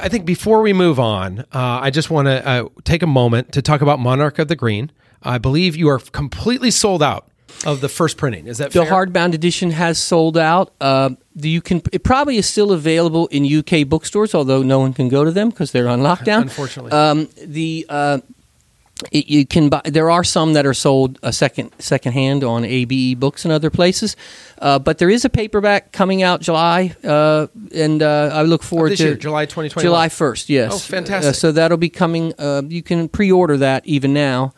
I 0.00 0.08
think 0.10 0.26
before 0.26 0.60
we 0.60 0.72
move 0.72 1.00
on, 1.00 1.40
uh, 1.40 1.44
I 1.80 1.90
just 1.90 2.10
want 2.10 2.26
to 2.26 2.46
uh, 2.46 2.68
take 2.84 3.02
a 3.02 3.06
moment 3.06 3.52
to 3.52 3.62
talk 3.62 3.80
about 3.80 3.98
Monarch 3.98 4.38
of 4.38 4.48
the 4.48 4.56
Green. 4.56 4.90
I 5.22 5.38
believe 5.38 5.76
you 5.76 5.88
are 5.88 5.98
completely 5.98 6.70
sold 6.70 7.02
out 7.02 7.26
of 7.64 7.80
the 7.80 7.88
first 7.88 8.16
printing. 8.18 8.46
Is 8.46 8.58
that 8.58 8.72
The 8.72 8.84
fair? 8.84 8.92
hardbound 8.92 9.32
edition 9.32 9.70
has 9.70 9.98
sold 9.98 10.36
out. 10.36 10.74
Uh, 10.80 11.10
the, 11.34 11.48
you 11.48 11.60
can 11.62 11.80
it 11.92 12.02
probably 12.04 12.36
is 12.36 12.46
still 12.46 12.70
available 12.72 13.28
in 13.28 13.44
UK 13.46 13.88
bookstores, 13.88 14.34
although 14.34 14.62
no 14.62 14.78
one 14.80 14.92
can 14.92 15.08
go 15.08 15.24
to 15.24 15.30
them 15.30 15.48
because 15.50 15.72
they're 15.72 15.88
on 15.88 16.00
lockdown. 16.00 16.42
Unfortunately. 16.42 16.92
um, 16.92 17.28
the 17.44 17.86
uh, 17.88 18.18
it, 19.12 19.28
you 19.28 19.46
can 19.46 19.68
buy. 19.68 19.82
There 19.84 20.10
are 20.10 20.24
some 20.24 20.54
that 20.54 20.66
are 20.66 20.74
sold 20.74 21.18
a 21.22 21.32
second 21.32 21.72
second 21.78 22.12
hand 22.12 22.44
on 22.44 22.64
ABE 22.64 23.18
Books 23.18 23.44
and 23.44 23.52
other 23.52 23.70
places, 23.70 24.16
uh, 24.58 24.78
but 24.78 24.98
there 24.98 25.10
is 25.10 25.24
a 25.24 25.30
paperback 25.30 25.92
coming 25.92 26.22
out 26.22 26.40
July, 26.40 26.94
uh, 27.04 27.46
and 27.74 28.02
uh, 28.02 28.30
I 28.32 28.42
look 28.42 28.62
forward 28.62 28.92
this 28.92 28.98
to 28.98 29.04
year, 29.04 29.14
July 29.14 29.46
2021. 29.46 29.82
July 29.82 30.08
first. 30.08 30.48
Yes. 30.48 30.72
Oh, 30.74 30.78
fantastic. 30.78 31.30
Uh, 31.30 31.32
so 31.32 31.52
that'll 31.52 31.78
be 31.78 31.90
coming. 31.90 32.34
Uh, 32.38 32.62
you 32.66 32.82
can 32.82 33.08
pre-order 33.08 33.56
that 33.58 33.86
even 33.86 34.12
now. 34.12 34.52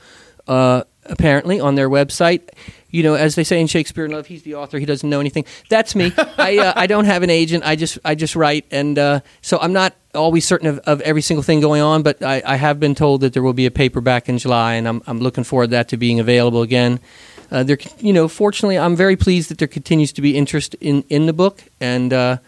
Uh, 0.48 0.82
apparently 1.04 1.60
on 1.60 1.74
their 1.74 1.90
website. 1.90 2.48
You 2.90 3.02
know, 3.02 3.14
as 3.14 3.34
they 3.34 3.44
say 3.44 3.60
in 3.60 3.66
Shakespeare 3.66 4.04
in 4.04 4.10
Love, 4.10 4.26
he's 4.26 4.42
the 4.42 4.54
author. 4.56 4.78
He 4.78 4.86
doesn't 4.86 5.08
know 5.08 5.20
anything. 5.20 5.44
That's 5.68 5.94
me. 5.94 6.12
I 6.16 6.58
uh, 6.58 6.72
I 6.74 6.86
don't 6.86 7.04
have 7.04 7.22
an 7.22 7.30
agent. 7.30 7.64
I 7.64 7.76
just 7.76 7.98
I 8.04 8.14
just 8.14 8.34
write, 8.34 8.66
and 8.70 8.98
uh, 8.98 9.20
so 9.42 9.58
I'm 9.58 9.72
not 9.72 9.94
always 10.14 10.44
certain 10.46 10.68
of, 10.68 10.78
of 10.80 11.00
every 11.02 11.22
single 11.22 11.42
thing 11.42 11.60
going 11.60 11.82
on. 11.82 12.02
But 12.02 12.22
I, 12.22 12.42
I 12.44 12.56
have 12.56 12.80
been 12.80 12.94
told 12.94 13.20
that 13.22 13.32
there 13.32 13.42
will 13.42 13.52
be 13.52 13.66
a 13.66 13.70
paperback 13.70 14.28
in 14.28 14.38
July, 14.38 14.74
and 14.74 14.86
I'm 14.88 15.02
I'm 15.06 15.20
looking 15.20 15.44
forward 15.44 15.66
to 15.66 15.70
that 15.72 15.88
to 15.88 15.96
being 15.96 16.20
available 16.20 16.62
again. 16.62 17.00
Uh, 17.50 17.64
there, 17.64 17.78
you 17.98 18.12
know, 18.12 18.28
fortunately, 18.28 18.78
I'm 18.78 18.94
very 18.94 19.16
pleased 19.16 19.50
that 19.50 19.58
there 19.58 19.68
continues 19.68 20.12
to 20.12 20.22
be 20.22 20.36
interest 20.36 20.74
in 20.76 21.02
in 21.08 21.26
the 21.26 21.32
book, 21.32 21.62
and. 21.80 22.12
Uh, 22.12 22.38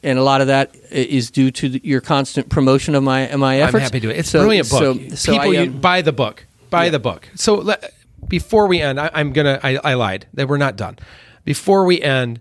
and 0.00 0.16
a 0.16 0.22
lot 0.22 0.40
of 0.40 0.46
that 0.46 0.76
is 0.92 1.28
due 1.28 1.50
to 1.50 1.68
the, 1.70 1.80
your 1.82 2.00
constant 2.00 2.48
promotion 2.48 2.94
of 2.94 3.02
my 3.02 3.22
of 3.22 3.40
my 3.40 3.58
efforts. 3.58 3.74
I'm 3.74 3.80
happy 3.80 3.98
to. 3.98 4.10
it. 4.10 4.18
It's 4.18 4.30
So- 4.30 4.38
a 4.38 4.42
brilliant 4.42 4.70
book. 4.70 4.78
So, 4.78 5.16
so 5.16 5.32
People, 5.32 5.48
I, 5.48 5.52
you, 5.54 5.60
um, 5.62 5.80
buy 5.80 6.02
the 6.02 6.12
book. 6.12 6.46
Buy 6.70 6.84
yeah. 6.84 6.90
the 6.90 6.98
book. 7.00 7.28
So 7.34 7.56
let, 7.56 7.92
before 8.28 8.68
we 8.68 8.80
end, 8.80 9.00
I, 9.00 9.10
I'm 9.12 9.32
gonna. 9.32 9.58
I, 9.60 9.76
I 9.82 9.94
lied. 9.94 10.26
That 10.34 10.48
we're 10.48 10.56
not 10.56 10.76
done. 10.76 10.98
Before 11.44 11.84
we 11.84 12.00
end, 12.00 12.40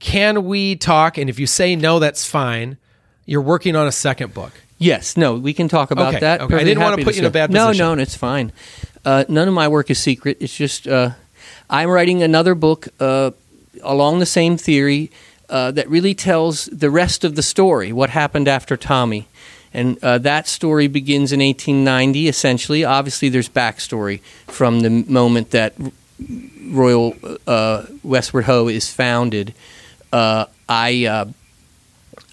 can 0.00 0.44
we 0.44 0.74
talk? 0.74 1.18
And 1.18 1.30
if 1.30 1.38
you 1.38 1.46
say 1.46 1.76
no, 1.76 2.00
that's 2.00 2.26
fine. 2.26 2.78
You're 3.32 3.40
working 3.40 3.76
on 3.76 3.86
a 3.86 3.92
second 3.92 4.34
book. 4.34 4.52
Yes, 4.76 5.16
no, 5.16 5.36
we 5.36 5.54
can 5.54 5.66
talk 5.66 5.90
about 5.90 6.08
Okay, 6.08 6.20
that. 6.20 6.42
okay. 6.42 6.44
I 6.44 6.46
Perfectly 6.48 6.64
didn't 6.70 6.82
wanna 6.82 6.90
happy 6.90 7.04
put 7.04 7.14
you 7.14 7.20
in 7.22 7.24
a 7.24 7.30
bad 7.30 7.50
no, 7.50 7.68
position. 7.68 7.86
No, 7.86 7.94
no, 7.94 8.02
it's 8.02 8.14
fine. 8.14 8.52
Uh, 9.06 9.24
none 9.26 9.48
of 9.48 9.54
my 9.54 9.68
work 9.68 9.90
is 9.90 9.98
secret. 9.98 10.36
It's 10.38 10.54
just 10.54 10.86
uh, 10.86 11.12
I'm 11.70 11.88
writing 11.88 12.22
another 12.22 12.54
book 12.54 12.88
uh, 13.00 13.30
along 13.82 14.18
the 14.18 14.26
same 14.26 14.58
theory 14.58 15.10
uh, 15.48 15.70
that 15.70 15.88
really 15.88 16.14
tells 16.14 16.66
the 16.66 16.90
rest 16.90 17.24
of 17.24 17.34
the 17.34 17.42
story, 17.42 17.90
what 17.90 18.10
happened 18.10 18.48
after 18.48 18.76
Tommy. 18.76 19.28
And 19.72 19.98
uh, 20.04 20.18
that 20.18 20.46
story 20.46 20.86
begins 20.86 21.32
in 21.32 21.40
1890, 21.40 22.28
essentially. 22.28 22.84
Obviously, 22.84 23.30
there's 23.30 23.48
backstory 23.48 24.20
from 24.46 24.80
the 24.80 24.90
moment 24.90 25.52
that 25.52 25.72
Royal 26.66 27.16
uh, 27.46 27.86
Westward 28.02 28.44
Ho 28.44 28.68
is 28.68 28.92
founded. 28.92 29.54
Uh, 30.12 30.44
I 30.68 31.06
uh, 31.06 31.24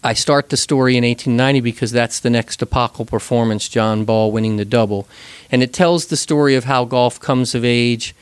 I 0.04 0.14
start 0.14 0.50
the 0.50 0.58
story 0.58 0.96
in 0.96 1.04
1890 1.04 1.60
because 1.60 1.92
that's 1.92 2.22
the 2.22 2.30
next 2.30 2.62
epochal 2.62 3.06
performance, 3.06 3.68
John 3.68 4.06
Ball 4.06 4.32
winning 4.32 4.56
the 4.56 4.66
double. 4.66 5.08
And 5.52 5.62
it 5.62 5.74
tells 5.74 6.06
the 6.06 6.16
story 6.16 6.56
of 6.56 6.64
how 6.64 6.86
golf 6.86 7.20
comes 7.20 7.54
of 7.54 7.66
age 7.66 8.16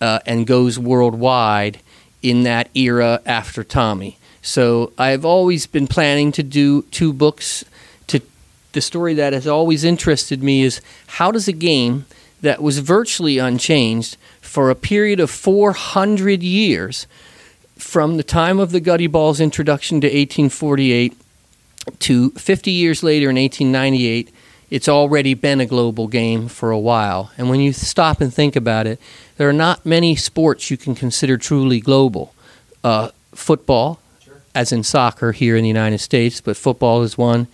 uh, 0.00 0.18
and 0.26 0.46
goes 0.46 0.78
worldwide 0.78 1.80
in 2.22 2.42
that 2.42 2.68
era 2.74 3.22
after 3.24 3.64
Tommy. 3.64 4.18
So 4.42 4.92
I've 4.98 5.24
always 5.24 5.66
been 5.66 5.86
planning 5.86 6.32
to 6.32 6.42
do 6.42 6.82
two 6.90 7.12
books. 7.12 7.64
To 8.08 8.20
the 8.72 8.80
story 8.80 9.14
that 9.14 9.32
has 9.32 9.46
always 9.46 9.84
interested 9.84 10.42
me 10.42 10.62
is 10.62 10.82
how 11.06 11.30
does 11.30 11.48
a 11.48 11.52
game 11.52 12.04
that 12.42 12.60
was 12.60 12.80
virtually 12.80 13.38
unchanged 13.38 14.16
for 14.40 14.68
a 14.68 14.74
period 14.74 15.20
of 15.20 15.30
400 15.30 16.42
years 16.42 17.06
from 17.82 18.16
the 18.16 18.22
time 18.22 18.60
of 18.60 18.70
the 18.70 18.80
Gutty 18.80 19.08
Ball's 19.08 19.40
introduction 19.40 20.00
to 20.00 20.06
1848 20.06 21.14
to 21.98 22.30
50 22.30 22.70
years 22.70 23.02
later 23.02 23.28
in 23.28 23.36
1898, 23.36 24.32
it's 24.70 24.88
already 24.88 25.34
been 25.34 25.60
a 25.60 25.66
global 25.66 26.06
game 26.06 26.46
for 26.46 26.70
a 26.70 26.78
while. 26.78 27.32
And 27.36 27.50
when 27.50 27.60
you 27.60 27.72
stop 27.72 28.20
and 28.20 28.32
think 28.32 28.54
about 28.54 28.86
it, 28.86 29.00
there 29.36 29.48
are 29.48 29.52
not 29.52 29.84
many 29.84 30.14
sports 30.14 30.70
you 30.70 30.76
can 30.76 30.94
consider 30.94 31.36
truly 31.36 31.80
global. 31.80 32.32
Uh, 32.84 33.10
football, 33.34 33.98
as 34.54 34.72
in 34.72 34.84
soccer 34.84 35.32
here 35.32 35.56
in 35.56 35.62
the 35.62 35.68
United 35.68 35.98
States, 35.98 36.40
but 36.40 36.56
football 36.56 37.02
is 37.02 37.18
one, 37.18 37.48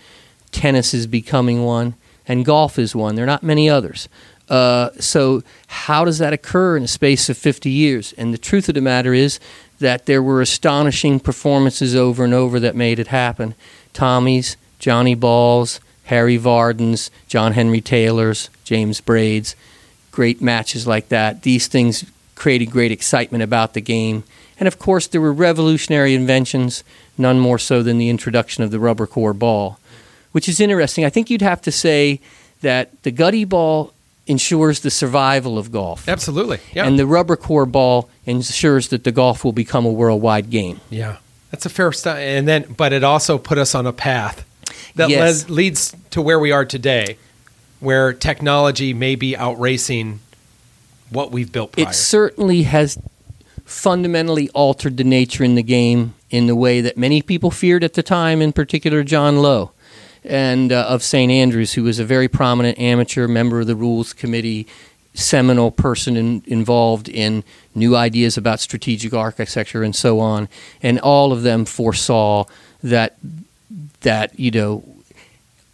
tennis 0.52 0.92
is 0.92 1.06
becoming 1.06 1.64
one, 1.64 1.94
and 2.28 2.44
golf 2.44 2.78
is 2.78 2.94
one. 2.94 3.14
There 3.14 3.24
are 3.24 3.26
not 3.26 3.42
many 3.42 3.68
others. 3.68 4.10
Uh, 4.48 4.90
so, 4.98 5.42
how 5.66 6.04
does 6.04 6.18
that 6.18 6.32
occur 6.32 6.76
in 6.76 6.82
a 6.82 6.88
space 6.88 7.28
of 7.28 7.36
50 7.36 7.70
years? 7.70 8.14
And 8.14 8.32
the 8.32 8.38
truth 8.38 8.68
of 8.68 8.74
the 8.74 8.80
matter 8.80 9.12
is 9.12 9.40
that 9.78 10.06
there 10.06 10.22
were 10.22 10.40
astonishing 10.40 11.20
performances 11.20 11.94
over 11.94 12.24
and 12.24 12.34
over 12.34 12.58
that 12.60 12.74
made 12.74 12.98
it 12.98 13.08
happen. 13.08 13.54
Tommy's, 13.92 14.56
Johnny 14.78 15.14
Ball's, 15.14 15.80
Harry 16.04 16.36
Vardon's, 16.36 17.10
John 17.28 17.52
Henry 17.52 17.80
Taylor's, 17.80 18.50
James 18.64 19.00
Braid's, 19.00 19.54
great 20.10 20.40
matches 20.40 20.86
like 20.86 21.08
that. 21.08 21.42
These 21.42 21.66
things 21.66 22.04
created 22.34 22.70
great 22.70 22.92
excitement 22.92 23.42
about 23.42 23.74
the 23.74 23.80
game. 23.80 24.24
And 24.58 24.66
of 24.66 24.78
course, 24.78 25.06
there 25.06 25.20
were 25.20 25.32
revolutionary 25.32 26.14
inventions, 26.14 26.82
none 27.16 27.38
more 27.38 27.58
so 27.58 27.82
than 27.82 27.98
the 27.98 28.08
introduction 28.08 28.64
of 28.64 28.70
the 28.70 28.80
rubber 28.80 29.06
core 29.06 29.34
ball, 29.34 29.78
which 30.32 30.48
is 30.48 30.60
interesting. 30.60 31.04
I 31.04 31.10
think 31.10 31.30
you'd 31.30 31.42
have 31.42 31.62
to 31.62 31.72
say 31.72 32.20
that 32.62 33.02
the 33.02 33.10
gutty 33.10 33.44
ball 33.44 33.92
ensures 34.28 34.80
the 34.80 34.90
survival 34.90 35.58
of 35.58 35.72
golf. 35.72 36.08
Absolutely. 36.08 36.58
Yeah. 36.74 36.86
And 36.86 36.98
the 36.98 37.06
rubber 37.06 37.34
core 37.36 37.66
ball 37.66 38.08
ensures 38.26 38.88
that 38.88 39.02
the 39.04 39.10
golf 39.12 39.44
will 39.44 39.52
become 39.52 39.84
a 39.86 39.90
worldwide 39.92 40.50
game. 40.50 40.80
yeah. 40.90 41.16
That's 41.50 41.64
a 41.64 41.70
fair 41.70 41.92
start. 41.92 42.18
And 42.18 42.46
then, 42.46 42.66
but 42.76 42.92
it 42.92 43.02
also 43.02 43.38
put 43.38 43.56
us 43.56 43.74
on 43.74 43.86
a 43.86 43.92
path 43.92 44.44
that 44.96 45.08
Yes. 45.08 45.48
les- 45.48 45.50
leads 45.50 45.96
to 46.10 46.20
where 46.20 46.38
we 46.38 46.52
are 46.52 46.66
today, 46.66 47.16
where 47.80 48.12
technology 48.12 48.92
may 48.92 49.14
be 49.14 49.34
outracing 49.34 50.20
what 51.08 51.30
we've 51.32 51.50
built 51.50 51.72
prior. 51.72 51.88
It 51.88 51.94
certainly 51.94 52.64
has 52.64 52.98
fundamentally 53.64 54.50
altered 54.50 54.98
the 54.98 55.04
nature 55.04 55.42
in 55.44 55.54
the 55.54 55.62
game 55.62 56.14
in 56.30 56.46
the 56.48 56.54
way 56.54 56.82
that 56.82 56.98
many 56.98 57.22
people 57.22 57.50
feared 57.50 57.82
at 57.82 57.94
the 57.94 58.02
time, 58.02 58.42
in 58.42 58.52
particular 58.52 59.02
John 59.02 59.38
Low 59.38 59.70
and 60.24 60.72
uh, 60.72 60.86
of 60.88 61.02
St. 61.02 61.30
Andrews, 61.30 61.74
who 61.74 61.84
was 61.84 61.98
a 61.98 62.04
very 62.04 62.28
prominent 62.28 62.78
amateur 62.78 63.28
member 63.28 63.60
of 63.60 63.66
the 63.66 63.76
rules 63.76 64.12
committee, 64.12 64.66
seminal 65.14 65.70
person 65.70 66.16
in, 66.16 66.42
involved 66.46 67.08
in 67.08 67.44
new 67.74 67.96
ideas 67.96 68.36
about 68.36 68.60
strategic 68.60 69.12
architecture 69.14 69.82
and 69.82 69.96
so 69.96 70.20
on, 70.20 70.48
and 70.82 70.98
all 71.00 71.32
of 71.32 71.42
them 71.42 71.64
foresaw 71.64 72.44
that 72.82 73.16
that 74.00 74.38
you 74.38 74.50
know 74.50 74.84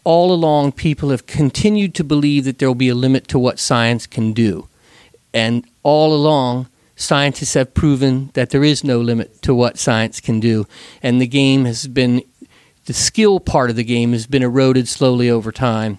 all 0.04 0.32
along 0.32 0.72
people 0.72 1.08
have 1.08 1.26
continued 1.26 1.94
to 1.94 2.04
believe 2.04 2.44
that 2.44 2.58
there 2.58 2.68
will 2.68 2.74
be 2.74 2.90
a 2.90 2.94
limit 2.94 3.26
to 3.28 3.38
what 3.38 3.58
science 3.58 4.06
can 4.06 4.32
do. 4.32 4.68
And 5.32 5.64
all 5.82 6.14
along, 6.14 6.68
scientists 6.94 7.54
have 7.54 7.74
proven 7.74 8.30
that 8.34 8.50
there 8.50 8.62
is 8.62 8.84
no 8.84 9.00
limit 9.00 9.42
to 9.42 9.54
what 9.54 9.78
science 9.78 10.20
can 10.20 10.40
do. 10.40 10.66
And 11.02 11.20
the 11.20 11.26
game 11.26 11.64
has 11.64 11.86
been, 11.86 12.22
the 12.86 12.92
skill 12.92 13.40
part 13.40 13.70
of 13.70 13.76
the 13.76 13.84
game 13.84 14.12
has 14.12 14.26
been 14.26 14.42
eroded 14.42 14.88
slowly 14.88 15.30
over 15.30 15.50
time. 15.52 15.98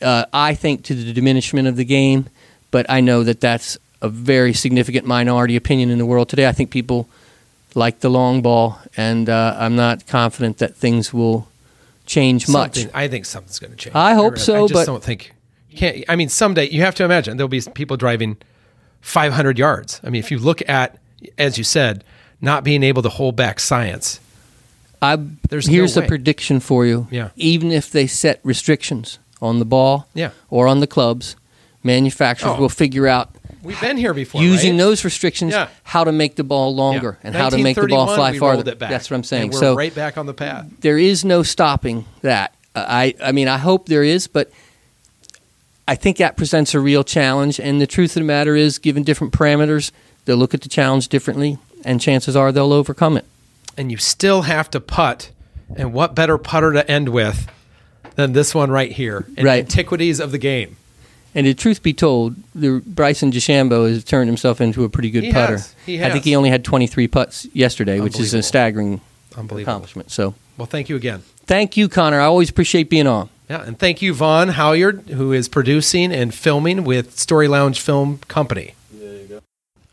Uh, 0.00 0.24
I 0.32 0.54
think 0.54 0.84
to 0.84 0.94
the 0.94 1.12
diminishment 1.12 1.68
of 1.68 1.76
the 1.76 1.84
game, 1.84 2.26
but 2.70 2.86
I 2.88 3.00
know 3.00 3.22
that 3.24 3.40
that's 3.40 3.76
a 4.00 4.08
very 4.08 4.54
significant 4.54 5.06
minority 5.06 5.56
opinion 5.56 5.90
in 5.90 5.98
the 5.98 6.06
world 6.06 6.28
today. 6.28 6.46
I 6.46 6.52
think 6.52 6.70
people 6.70 7.08
like 7.74 8.00
the 8.00 8.08
long 8.08 8.42
ball, 8.42 8.78
and 8.96 9.28
uh, 9.28 9.56
I'm 9.58 9.76
not 9.76 10.06
confident 10.06 10.58
that 10.58 10.74
things 10.74 11.12
will 11.12 11.48
change 12.06 12.48
much. 12.48 12.76
Something- 12.76 12.94
I 12.94 13.08
think 13.08 13.26
something's 13.26 13.58
going 13.58 13.72
to 13.72 13.76
change. 13.76 13.94
I 13.94 14.14
hope 14.14 14.32
really- 14.32 14.44
so, 14.44 14.64
I 14.64 14.68
just 14.68 14.72
but- 14.72 14.86
don't 14.86 15.04
think 15.04 15.32
you 15.70 15.78
can't. 15.78 16.04
I 16.08 16.16
mean, 16.16 16.28
someday 16.28 16.68
you 16.68 16.80
have 16.80 16.94
to 16.96 17.04
imagine 17.04 17.36
there'll 17.36 17.48
be 17.48 17.60
people 17.74 17.96
driving 17.96 18.36
500 19.02 19.58
yards. 19.58 20.00
I 20.02 20.10
mean, 20.10 20.18
if 20.20 20.30
you 20.30 20.38
look 20.38 20.66
at, 20.68 20.98
as 21.38 21.58
you 21.58 21.64
said, 21.64 22.02
not 22.40 22.64
being 22.64 22.82
able 22.82 23.02
to 23.02 23.08
hold 23.08 23.36
back 23.36 23.60
science. 23.60 24.18
I, 25.02 25.16
There's 25.48 25.66
no 25.68 25.72
here's 25.74 25.96
a 25.96 26.02
prediction 26.02 26.60
for 26.60 26.84
you. 26.86 27.06
Yeah. 27.10 27.30
Even 27.36 27.72
if 27.72 27.90
they 27.90 28.06
set 28.06 28.40
restrictions 28.44 29.18
on 29.40 29.58
the 29.58 29.64
ball 29.64 30.06
Yeah. 30.14 30.30
or 30.50 30.66
on 30.66 30.80
the 30.80 30.86
clubs, 30.86 31.36
manufacturers 31.82 32.54
Oh. 32.56 32.60
will 32.60 32.68
figure 32.68 33.06
out 33.06 33.30
We've 33.62 33.80
been 33.80 33.96
here 33.96 34.12
before. 34.14 34.42
using 34.42 34.72
right? 34.72 34.78
those 34.78 35.04
restrictions 35.04 35.52
Yeah. 35.52 35.68
how 35.84 36.04
to 36.04 36.12
make 36.12 36.36
the 36.36 36.44
ball 36.44 36.74
longer 36.74 37.18
Yeah. 37.22 37.28
and 37.28 37.36
how 37.36 37.48
to 37.50 37.58
make 37.58 37.76
the 37.76 37.86
ball 37.86 38.14
fly 38.14 38.38
farther. 38.38 38.70
it 38.70 38.78
back, 38.78 38.90
That's 38.90 39.10
what 39.10 39.16
I'm 39.16 39.24
saying. 39.24 39.52
So 39.52 39.74
right 39.74 39.94
back 39.94 40.18
on 40.18 40.26
the 40.26 40.34
path. 40.34 40.66
there 40.80 40.98
is 40.98 41.24
no 41.24 41.42
stopping 41.42 42.04
that. 42.22 42.54
Uh, 42.74 42.84
I 42.86 43.14
I 43.22 43.32
mean 43.32 43.48
I 43.48 43.58
hope 43.58 43.88
there 43.88 44.04
is, 44.04 44.26
but 44.26 44.50
I 45.88 45.94
think 45.96 46.18
that 46.18 46.36
presents 46.36 46.74
a 46.74 46.80
real 46.80 47.02
challenge. 47.02 47.58
And 47.58 47.80
the 47.80 47.86
truth 47.86 48.10
of 48.10 48.20
the 48.20 48.26
matter 48.26 48.54
is, 48.54 48.78
given 48.78 49.02
different 49.02 49.32
parameters, 49.32 49.90
they'll 50.24 50.36
look 50.36 50.54
at 50.54 50.60
the 50.60 50.68
challenge 50.68 51.08
differently, 51.08 51.58
and 51.84 52.00
chances 52.00 52.36
are 52.36 52.52
they'll 52.52 52.72
overcome 52.72 53.16
it. 53.16 53.24
And 53.80 53.90
you 53.90 53.96
still 53.96 54.42
have 54.42 54.68
to 54.70 54.80
putt. 54.80 55.30
And 55.74 55.92
what 55.94 56.14
better 56.14 56.36
putter 56.36 56.72
to 56.72 56.88
end 56.90 57.08
with 57.08 57.46
than 58.16 58.32
this 58.34 58.54
one 58.54 58.70
right 58.70 58.92
here? 58.92 59.26
In 59.36 59.46
Right. 59.46 59.64
Antiquities 59.64 60.20
of 60.20 60.32
the 60.32 60.38
game. 60.38 60.76
And 61.34 61.46
the 61.46 61.54
truth 61.54 61.82
be 61.82 61.92
told, 61.94 62.34
the 62.54 62.82
Bryson 62.84 63.30
DeChambeau 63.32 63.88
has 63.88 64.02
turned 64.04 64.28
himself 64.28 64.60
into 64.60 64.84
a 64.84 64.88
pretty 64.88 65.10
good 65.10 65.22
He 65.24 65.32
putter. 65.32 65.52
has. 65.52 65.74
He 65.86 66.02
I 66.04 66.10
think 66.10 66.24
he 66.24 66.34
only 66.36 66.50
had 66.50 66.64
23 66.64 67.06
putts 67.08 67.46
yesterday, 67.54 68.00
which 68.00 68.18
is 68.18 68.34
a 68.34 68.42
staggering 68.42 69.00
Unbelievable. 69.36 69.70
accomplishment. 69.72 70.10
So, 70.10 70.34
Well, 70.58 70.66
thank 70.66 70.88
you 70.88 70.96
again. 70.96 71.22
thank 71.46 71.76
you, 71.76 71.88
Connor. 71.88 72.20
I 72.20 72.24
always 72.24 72.50
appreciate 72.50 72.90
being 72.90 73.06
on. 73.06 73.28
Yeah, 73.48 73.62
and 73.62 73.78
thank 73.78 74.02
you, 74.02 74.12
Vaughn 74.12 74.48
Halyard, 74.50 75.08
who 75.10 75.32
is 75.32 75.48
producing 75.48 76.12
and 76.12 76.34
filming 76.34 76.82
with 76.84 77.16
Story 77.18 77.48
Lounge 77.48 77.80
Film 77.80 78.18
Company. 78.28 78.74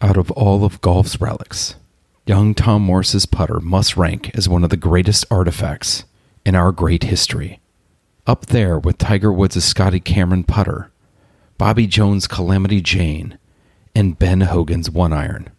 Out 0.01 0.17
of 0.17 0.29
all 0.31 0.63
of 0.65 0.79
golf's 0.81 1.19
relics, 1.21 1.75
young 2.27 2.53
Tom 2.53 2.81
Morris's 2.81 3.25
putter 3.25 3.61
must 3.61 3.95
rank 3.95 4.31
as 4.35 4.49
one 4.49 4.65
of 4.65 4.69
the 4.69 4.75
greatest 4.75 5.23
artifacts 5.31 6.03
in 6.45 6.55
our 6.55 6.73
great 6.73 7.03
history. 7.03 7.61
Up 8.25 8.47
there 8.47 8.77
with 8.77 8.97
Tiger 8.97 9.31
Woods' 9.31 9.63
Scotty 9.63 10.01
Cameron 10.01 10.43
putter, 10.43 10.91
Bobby 11.57 11.87
Jones' 11.87 12.27
Calamity 12.27 12.81
Jane, 12.81 13.39
and 13.95 14.19
Ben 14.19 14.41
Hogan's 14.41 14.91
one 14.91 15.13
iron. 15.13 15.49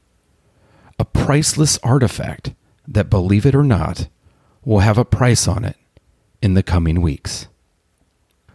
A 0.99 1.07
priceless 1.07 1.79
artifact 1.83 2.53
that, 2.87 3.09
believe 3.09 3.47
it 3.47 3.55
or 3.55 3.65
not, 3.65 4.09
will 4.63 4.81
have 4.81 4.99
a 4.99 5.05
price 5.07 5.49
on 5.49 5.65
it 5.65 5.77
in 6.43 6.53
the 6.53 6.63
coming 6.63 7.01
weeks. 7.01 7.49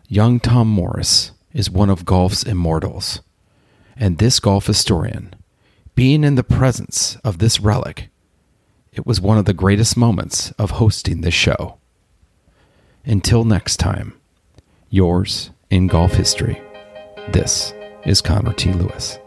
Young 0.07 0.39
Tom 0.39 0.67
Morris 0.67 1.31
is 1.51 1.71
one 1.71 1.89
of 1.89 2.05
golf's 2.05 2.43
immortals, 2.43 3.21
and 3.97 4.19
this 4.19 4.39
golf 4.39 4.67
historian, 4.67 5.33
being 5.95 6.23
in 6.23 6.35
the 6.35 6.43
presence 6.43 7.17
of 7.23 7.37
this 7.37 7.59
relic, 7.59 8.09
it 8.91 9.05
was 9.05 9.21
one 9.21 9.37
of 9.37 9.45
the 9.45 9.53
greatest 9.53 9.95
moments 9.95 10.51
of 10.51 10.71
hosting 10.71 11.21
this 11.21 11.33
show. 11.33 11.77
Until 13.05 13.43
next 13.43 13.77
time, 13.77 14.19
yours 14.89 15.51
in 15.69 15.87
golf 15.87 16.13
history, 16.13 16.61
this 17.29 17.73
is 18.05 18.21
Connor 18.21 18.53
T. 18.53 18.73
Lewis. 18.73 19.19